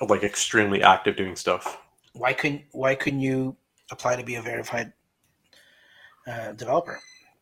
like 0.00 0.22
extremely 0.22 0.82
active 0.82 1.16
doing 1.16 1.36
stuff. 1.36 1.78
Why 2.12 2.32
couldn't 2.32 2.62
Why 2.72 2.94
couldn't 2.94 3.20
you 3.20 3.56
apply 3.90 4.16
to 4.16 4.24
be 4.24 4.36
a 4.36 4.42
verified 4.42 4.92
uh, 6.26 6.52
developer? 6.52 7.00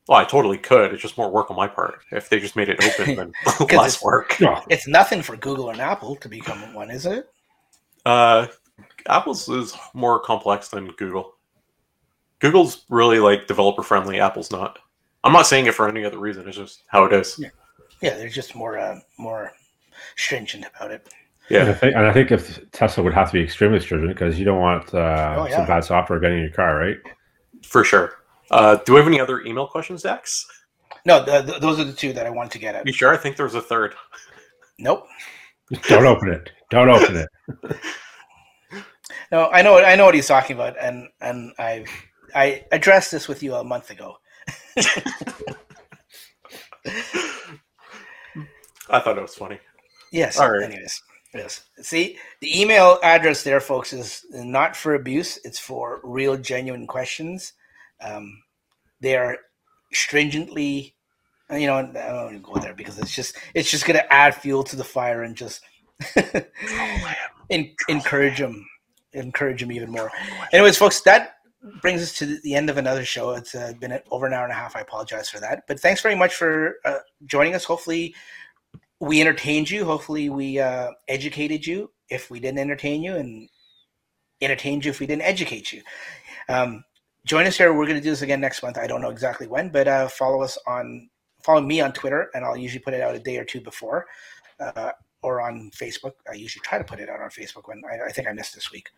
Well, 0.09 0.19
I 0.19 0.25
totally 0.25 0.59
could. 0.59 0.93
It's 0.93 1.03
just 1.03 1.19
more 1.19 1.31
work 1.31 1.51
on 1.51 1.57
my 1.57 1.67
part. 1.67 2.01
If 2.13 2.29
they 2.29 2.39
just 2.39 2.55
made 2.55 2.69
it 2.69 2.83
open, 2.85 3.17
then 3.17 3.33
less 3.77 4.03
work. 4.03 4.37
It's 4.69 4.87
nothing 4.87 5.23
for 5.23 5.37
Google 5.37 5.71
and 5.71 5.81
Apple 5.81 6.17
to 6.17 6.29
become 6.29 6.75
one, 6.75 6.91
is 6.91 7.07
it? 7.07 7.29
Uh, 8.05 8.47
Apple's 9.09 9.49
is 9.49 9.77
more 9.95 10.21
complex 10.21 10.69
than 10.69 10.93
Google. 10.93 11.35
Google's 12.39 12.85
really 12.89 13.19
like 13.19 13.47
developer 13.47 13.83
friendly. 13.83 14.21
Apple's 14.21 14.53
not. 14.53 14.79
I'm 15.25 15.33
not 15.33 15.47
saying 15.47 15.67
it 15.67 15.75
for 15.75 15.89
any 15.89 16.05
other 16.05 16.19
reason. 16.19 16.47
It's 16.47 16.57
just 16.57 16.85
how 16.87 17.05
it 17.05 17.13
is. 17.13 17.37
Yeah, 17.39 17.49
yeah 18.01 18.17
they're 18.17 18.29
just 18.29 18.55
more 18.55 18.79
uh, 18.79 19.01
more 19.19 19.53
stringent 20.15 20.67
about 20.67 20.93
it. 20.93 21.13
Yeah, 21.49 21.61
and 21.61 21.71
I, 21.71 21.75
think, 21.75 21.95
and 21.95 22.07
I 22.07 22.13
think 22.13 22.33
if 22.33 22.71
Tesla 22.73 23.05
would 23.05 23.15
have 23.15 23.29
to 23.29 23.35
be 23.35 23.41
extremely 23.41 23.79
stringent 23.79 24.13
because 24.13 24.39
you 24.39 24.45
don't 24.45 24.61
want 24.61 24.93
uh, 24.93 25.37
oh, 25.39 25.47
yeah. 25.47 25.57
some 25.57 25.67
bad 25.67 25.85
software 25.85 26.19
getting 26.19 26.39
in 26.39 26.45
your 26.45 26.53
car, 26.53 26.77
right? 26.77 26.97
For 27.63 27.85
sure. 27.85 28.15
Uh, 28.51 28.77
do 28.85 28.95
we 28.95 28.99
have 28.99 29.07
any 29.07 29.21
other 29.21 29.41
email 29.43 29.67
questions, 29.67 30.03
Dax? 30.03 30.47
No, 31.05 31.25
the, 31.25 31.43
the, 31.43 31.59
those 31.61 31.79
are 31.79 31.85
the 31.85 31.93
two 31.93 32.13
that 32.15 32.27
I 32.27 32.31
wanted 32.31 32.53
to 32.53 32.59
get 32.59 32.75
at. 32.75 32.87
You 32.87 32.93
sure? 32.93 33.13
I 33.13 33.17
think 33.17 33.37
there 33.37 33.47
was 33.47 33.55
a 33.55 33.61
third. 33.61 33.95
Nope. 34.79 35.07
Don't 35.89 36.07
open 36.07 36.31
it. 36.31 36.51
Don't 36.71 36.89
open 36.89 37.17
it. 37.17 37.29
no, 39.33 39.49
I 39.51 39.63
know. 39.63 39.79
I 39.79 39.95
know 39.95 40.05
what 40.05 40.15
he's 40.15 40.27
talking 40.27 40.57
about, 40.57 40.77
and 40.81 41.09
and 41.21 41.53
I 41.59 41.85
I 42.35 42.65
addressed 42.73 43.11
this 43.11 43.29
with 43.29 43.43
you 43.43 43.55
a 43.55 43.65
month 43.65 43.91
ago. 43.91 44.17
I 48.89 49.01
thought 49.01 49.19
it 49.19 49.23
was 49.23 49.35
funny. 49.35 49.59
Yes. 50.13 50.39
All 50.39 50.51
right. 50.51 50.63
Anyways, 50.65 51.03
yes. 51.37 51.65
See, 51.83 52.19
the 52.41 52.61
email 52.61 52.99
address 53.03 53.43
there, 53.43 53.61
folks, 53.61 53.93
is 53.93 54.25
not 54.31 54.77
for 54.77 54.95
abuse. 54.95 55.39
It's 55.45 55.59
for 55.59 56.01
real, 56.03 56.37
genuine 56.37 56.87
questions 56.87 57.53
um, 58.01 58.43
they 59.01 59.17
are 59.17 59.39
stringently, 59.93 60.95
you 61.51 61.67
know, 61.67 61.77
I 61.77 61.83
don't 61.83 62.31
even 62.31 62.43
go 62.43 62.57
there 62.57 62.75
because 62.75 62.99
it's 62.99 63.15
just 63.15 63.37
it's 63.55 63.71
just 63.71 63.87
going 63.87 63.99
to 63.99 64.13
add 64.13 64.35
fuel 64.35 64.65
to 64.65 64.77
the 64.77 64.85
fire 64.85 65.23
and 65.23 65.37
just 65.37 65.63
encourage 67.89 68.39
them, 68.39 68.67
encourage 69.13 69.61
them 69.61 69.73
even 69.73 69.91
more. 69.91 70.11
Anyways, 70.53 70.77
folks, 70.77 71.01
that 71.03 71.35
brings 71.81 72.03
us 72.03 72.13
to 72.19 72.41
the 72.41 72.55
end 72.55 72.71
of 72.71 72.79
another 72.79 73.05
show. 73.05 73.31
It's 73.31 73.55
uh, 73.55 73.73
been 73.81 73.99
over 74.11 74.27
an 74.27 74.33
hour 74.33 74.45
and 74.45 74.53
a 74.53 74.57
half. 74.57 74.77
I 74.77 74.81
apologize 74.81 75.29
for 75.29 75.41
that, 75.41 75.65
but 75.69 75.81
thanks 75.81 76.01
very 76.01 76.17
much 76.17 76.35
for 76.35 76.77
uh, 76.85 76.99
joining 77.27 77.55
us. 77.55 77.65
Hopefully, 77.65 78.15
we 79.01 79.21
entertained 79.21 79.71
you. 79.71 79.85
Hopefully, 79.85 80.31
we 80.31 80.59
uh, 80.59 80.91
educated 81.09 81.67
you. 81.67 81.91
If 82.09 82.31
we 82.31 82.41
didn't 82.41 82.61
entertain 82.61 83.03
you, 83.03 83.17
and 83.17 83.49
entertained 84.41 84.85
you 84.85 84.91
if 84.91 85.01
we 85.01 85.07
didn't 85.07 85.23
educate 85.23 85.73
you. 85.73 85.83
Um, 86.49 86.85
join 87.25 87.47
us 87.47 87.57
here. 87.57 87.73
We're 87.73 87.87
going 87.87 87.99
to 87.99 88.03
do 88.03 88.11
this 88.11 88.23
again 88.23 88.41
next 88.41 88.63
month. 88.63 88.79
I 88.79 88.87
don't 88.87 89.01
know 89.01 89.11
exactly 89.11 89.47
when, 89.47 89.71
but 89.71 89.89
uh, 89.89 90.09
follow 90.09 90.43
us 90.43 90.59
on 90.67 91.09
follow 91.43 91.61
me 91.61 91.81
on 91.81 91.93
Twitter, 91.93 92.31
and 92.35 92.45
I'll 92.45 92.57
usually 92.57 92.81
put 92.81 92.95
it 92.95 93.01
out 93.01 93.15
a 93.15 93.21
day 93.21 93.37
or 93.37 93.45
two 93.45 93.61
before, 93.61 94.07
uh, 94.59 94.91
or 95.23 95.41
on 95.41 95.71
Facebook. 95.71 96.13
I 96.31 96.35
usually 96.35 96.63
try 96.63 96.79
to 96.79 96.85
put 96.85 96.99
it 96.99 97.09
out 97.09 97.21
on 97.21 97.29
Facebook 97.31 97.69
when 97.69 97.83
I, 97.89 98.07
I 98.09 98.13
think 98.13 98.29
I 98.29 98.33
missed 98.33 98.55
this 98.55 98.73
week 98.73 98.91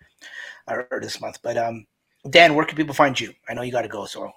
or, 0.66 0.88
or, 0.90 1.00
this 1.00 1.20
month. 1.20 1.38
But 1.42 1.58
um, 1.58 1.86
Dan, 2.30 2.54
where 2.54 2.64
can 2.64 2.76
people 2.76 2.94
find 2.94 3.18
you? 3.18 3.32
I 3.48 3.54
know 3.54 3.62
you 3.62 3.72
got 3.72 3.82
to 3.82 3.88
go, 3.88 4.06
so 4.06 4.30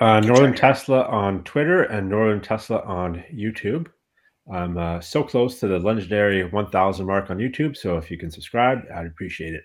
uh, 0.00 0.20
Northern 0.20 0.54
Tesla 0.54 1.02
on 1.04 1.44
Twitter 1.44 1.82
and 1.82 2.08
Northern 2.08 2.40
Tesla 2.40 2.80
on 2.82 3.22
YouTube. 3.32 3.88
I'm 4.52 4.78
uh, 4.78 5.00
so 5.00 5.22
close 5.22 5.60
to 5.60 5.68
the 5.68 5.78
legendary 5.78 6.44
1,000 6.44 7.06
mark 7.06 7.30
on 7.30 7.38
YouTube, 7.38 7.76
so 7.76 7.96
if 7.96 8.10
you 8.10 8.16
can 8.16 8.30
subscribe, 8.30 8.80
I'd 8.94 9.06
appreciate 9.06 9.54
it. 9.54 9.64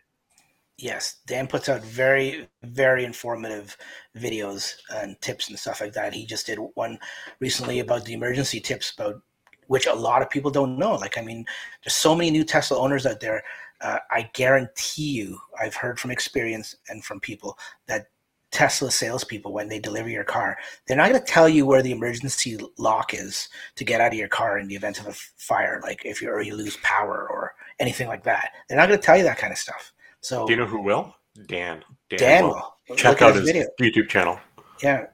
Yes, 0.77 1.21
Dan 1.27 1.47
puts 1.47 1.69
out 1.69 1.83
very, 1.83 2.47
very 2.63 3.05
informative 3.05 3.77
videos 4.17 4.73
and 4.93 5.19
tips 5.21 5.49
and 5.49 5.57
stuff 5.57 5.81
like 5.81 5.93
that. 5.93 6.13
He 6.13 6.25
just 6.25 6.47
did 6.47 6.57
one 6.73 6.99
recently 7.39 7.79
about 7.79 8.05
the 8.05 8.13
emergency 8.13 8.59
tips 8.59 8.91
about 8.91 9.21
which 9.67 9.85
a 9.85 9.93
lot 9.93 10.21
of 10.21 10.29
people 10.29 10.51
don't 10.51 10.77
know. 10.77 10.95
Like, 10.95 11.17
I 11.17 11.21
mean, 11.21 11.45
there's 11.83 11.93
so 11.93 12.15
many 12.15 12.31
new 12.31 12.43
Tesla 12.43 12.79
owners 12.79 13.05
out 13.05 13.19
there. 13.19 13.43
Uh, 13.81 13.99
I 14.11 14.29
guarantee 14.33 15.11
you, 15.11 15.37
I've 15.61 15.75
heard 15.75 15.99
from 15.99 16.11
experience 16.11 16.75
and 16.89 17.03
from 17.03 17.19
people 17.19 17.57
that 17.87 18.07
Tesla 18.53 18.91
salespeople, 18.91 19.51
when 19.51 19.67
they 19.67 19.79
deliver 19.79 20.07
your 20.07 20.23
car, 20.23 20.57
they're 20.87 20.95
not 20.95 21.09
going 21.09 21.19
to 21.19 21.25
tell 21.25 21.49
you 21.49 21.65
where 21.65 21.81
the 21.81 21.91
emergency 21.91 22.57
lock 22.77 23.13
is 23.13 23.49
to 23.75 23.83
get 23.83 23.99
out 23.99 24.13
of 24.13 24.17
your 24.17 24.27
car 24.27 24.59
in 24.59 24.67
the 24.67 24.75
event 24.75 24.99
of 24.99 25.07
a 25.07 25.13
fire, 25.37 25.81
like 25.83 26.05
if 26.05 26.21
you 26.21 26.29
or 26.29 26.41
you 26.41 26.55
lose 26.55 26.77
power 26.83 27.27
or 27.29 27.55
anything 27.79 28.07
like 28.07 28.23
that. 28.23 28.51
They're 28.69 28.77
not 28.77 28.87
going 28.87 28.99
to 28.99 29.05
tell 29.05 29.17
you 29.17 29.23
that 29.23 29.39
kind 29.39 29.51
of 29.51 29.57
stuff. 29.57 29.91
So, 30.21 30.45
do 30.45 30.53
you 30.53 30.59
know 30.59 30.67
who 30.67 30.81
will? 30.81 31.15
Dan. 31.47 31.83
Dan, 32.09 32.19
Dan 32.19 32.43
will. 32.45 32.77
Check 32.95 33.21
out 33.21 33.35
his 33.35 33.45
video. 33.45 33.65
YouTube 33.81 34.07
channel. 34.07 34.39
Yeah, 34.81 35.07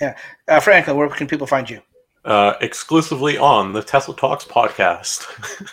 yeah. 0.00 0.16
Uh, 0.48 0.60
Franklin, 0.60 0.96
where 0.96 1.08
can 1.08 1.26
people 1.26 1.46
find 1.46 1.68
you? 1.68 1.80
Uh, 2.24 2.54
exclusively 2.60 3.36
on 3.36 3.72
the 3.72 3.82
Tesla 3.82 4.16
Talks 4.16 4.44
podcast. 4.44 5.26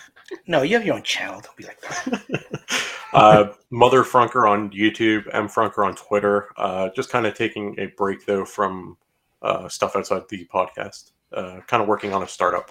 no, 0.46 0.62
you 0.62 0.74
have 0.76 0.84
your 0.84 0.96
own 0.96 1.02
channel. 1.02 1.40
Don't 1.40 1.56
be 1.56 1.64
like 1.64 1.80
that. 1.80 2.64
uh, 3.12 3.52
Mother 3.70 4.02
Frunker 4.02 4.48
on 4.48 4.70
YouTube, 4.70 5.28
M 5.32 5.48
Frunker 5.48 5.86
on 5.86 5.94
Twitter. 5.94 6.48
Uh, 6.56 6.90
just 6.94 7.10
kind 7.10 7.26
of 7.26 7.34
taking 7.34 7.78
a 7.78 7.86
break 7.86 8.26
though 8.26 8.44
from 8.44 8.96
uh, 9.42 9.68
stuff 9.68 9.96
outside 9.96 10.22
the 10.28 10.46
podcast. 10.52 11.12
Uh, 11.32 11.60
kind 11.66 11.82
of 11.82 11.88
working 11.88 12.12
on 12.12 12.22
a 12.22 12.28
startup 12.28 12.70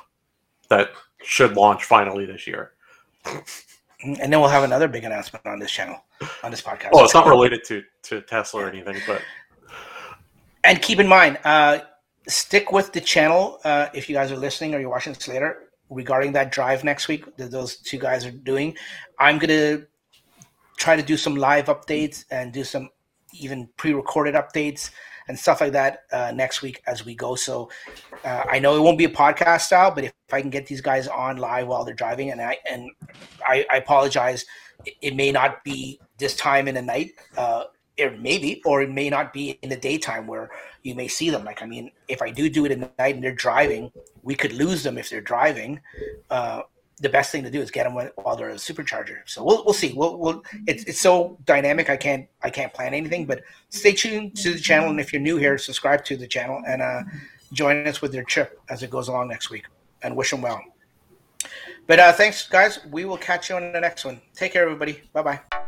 that 0.69 0.91
should 1.21 1.55
launch 1.55 1.83
finally 1.83 2.25
this 2.25 2.47
year. 2.47 2.71
And 4.03 4.31
then 4.31 4.39
we'll 4.39 4.49
have 4.49 4.63
another 4.63 4.87
big 4.87 5.03
announcement 5.03 5.45
on 5.45 5.59
this 5.59 5.71
channel, 5.71 6.03
on 6.43 6.51
this 6.51 6.61
podcast. 6.61 6.89
Oh, 6.93 7.03
it's 7.03 7.13
not 7.13 7.27
related 7.27 7.63
to 7.65 7.83
to 8.03 8.21
Tesla 8.21 8.65
or 8.65 8.69
anything, 8.69 8.97
but. 9.07 9.21
And 10.65 10.81
keep 10.81 10.99
in 10.99 11.07
mind, 11.07 11.39
uh, 11.43 11.79
stick 12.27 12.71
with 12.71 12.93
the 12.93 13.01
channel 13.01 13.59
uh, 13.65 13.87
if 13.93 14.07
you 14.07 14.15
guys 14.15 14.31
are 14.31 14.37
listening 14.37 14.73
or 14.75 14.79
you're 14.79 14.89
watching 14.89 15.13
this 15.13 15.27
later 15.27 15.69
regarding 15.93 16.33
that 16.33 16.51
drive 16.51 16.83
next 16.83 17.07
week 17.07 17.35
that 17.37 17.51
those 17.51 17.77
two 17.77 17.97
guys 17.99 18.25
are 18.25 18.31
doing. 18.31 18.75
I'm 19.19 19.37
gonna 19.37 19.83
try 20.77 20.95
to 20.95 21.03
do 21.03 21.17
some 21.17 21.35
live 21.35 21.65
updates 21.65 22.25
and 22.31 22.51
do 22.51 22.63
some 22.63 22.89
even 23.33 23.69
pre-recorded 23.77 24.35
updates 24.35 24.91
and 25.27 25.37
stuff 25.37 25.61
like 25.61 25.71
that 25.71 26.03
uh, 26.11 26.31
next 26.35 26.61
week 26.61 26.81
as 26.87 27.05
we 27.05 27.15
go. 27.15 27.35
So 27.35 27.69
uh, 28.23 28.43
I 28.49 28.59
know 28.59 28.75
it 28.75 28.81
won't 28.81 28.97
be 28.97 29.05
a 29.05 29.09
podcast 29.09 29.61
style, 29.61 29.91
but 29.91 30.05
if, 30.05 30.13
I 30.31 30.41
can 30.41 30.49
get 30.49 30.65
these 30.65 30.81
guys 30.81 31.07
on 31.07 31.37
live 31.37 31.67
while 31.67 31.85
they're 31.85 31.93
driving, 31.93 32.31
and 32.31 32.41
I 32.41 32.57
and 32.67 32.89
I, 33.47 33.67
I 33.71 33.77
apologize, 33.77 34.47
it, 34.83 34.95
it, 34.99 35.15
may 35.15 35.31
not 35.31 35.63
be 35.63 35.99
this 36.17 36.35
time 36.35 36.67
in 36.67 36.73
the 36.73 36.81
night. 36.81 37.11
Uh, 37.37 37.65
it 37.97 38.19
may 38.19 38.37
be, 38.37 38.61
or 38.65 38.81
it 38.81 38.89
may 38.89 39.09
not 39.09 39.33
be 39.33 39.51
in 39.61 39.69
the 39.69 39.77
daytime 39.77 40.27
where 40.27 40.49
you 40.81 40.95
may 40.95 41.07
see 41.07 41.29
them. 41.29 41.43
Like, 41.43 41.61
I 41.61 41.65
mean, 41.65 41.91
if 42.07 42.21
I 42.21 42.31
do 42.31 42.49
do 42.49 42.65
it 42.65 42.69
the 42.69 42.89
night 42.97 43.15
and 43.15 43.23
they're 43.23 43.33
driving, 43.33 43.91
we 44.23 44.35
could 44.35 44.53
lose 44.53 44.83
them 44.83 44.97
if 44.97 45.09
they're 45.09 45.21
driving. 45.21 45.79
Uh, 46.29 46.63
the 46.99 47.09
best 47.09 47.31
thing 47.31 47.43
to 47.43 47.51
do 47.51 47.59
is 47.59 47.71
get 47.71 47.83
them 47.83 47.95
while 48.15 48.35
they're 48.35 48.49
a 48.49 48.55
supercharger. 48.55 49.17
So 49.25 49.43
we'll, 49.43 49.63
we'll 49.65 49.73
see. 49.73 49.93
We'll, 49.93 50.17
we'll 50.17 50.43
it's, 50.67 50.83
it's 50.85 51.01
so 51.01 51.37
dynamic. 51.45 51.89
I 51.89 51.97
can't 51.97 52.27
I 52.41 52.49
can't 52.49 52.73
plan 52.73 52.93
anything. 52.93 53.25
But 53.25 53.41
stay 53.69 53.93
tuned 53.93 54.35
to 54.37 54.53
the 54.53 54.59
channel, 54.59 54.89
and 54.89 54.99
if 54.99 55.11
you're 55.11 55.21
new 55.21 55.37
here, 55.37 55.57
subscribe 55.57 56.05
to 56.05 56.17
the 56.17 56.27
channel 56.27 56.61
and 56.67 56.81
uh, 56.81 57.01
join 57.51 57.87
us 57.87 58.01
with 58.01 58.11
their 58.11 58.23
trip 58.23 58.59
as 58.69 58.83
it 58.83 58.89
goes 58.89 59.07
along 59.07 59.27
next 59.29 59.49
week. 59.49 59.65
And 60.01 60.15
wish 60.15 60.31
them 60.31 60.41
well. 60.41 60.61
But 61.87 61.99
uh, 61.99 62.13
thanks, 62.13 62.47
guys. 62.47 62.79
We 62.91 63.05
will 63.05 63.17
catch 63.17 63.49
you 63.49 63.55
on 63.55 63.71
the 63.71 63.79
next 63.79 64.05
one. 64.05 64.21
Take 64.35 64.53
care, 64.53 64.63
everybody. 64.63 65.01
Bye 65.13 65.21
bye. 65.23 65.62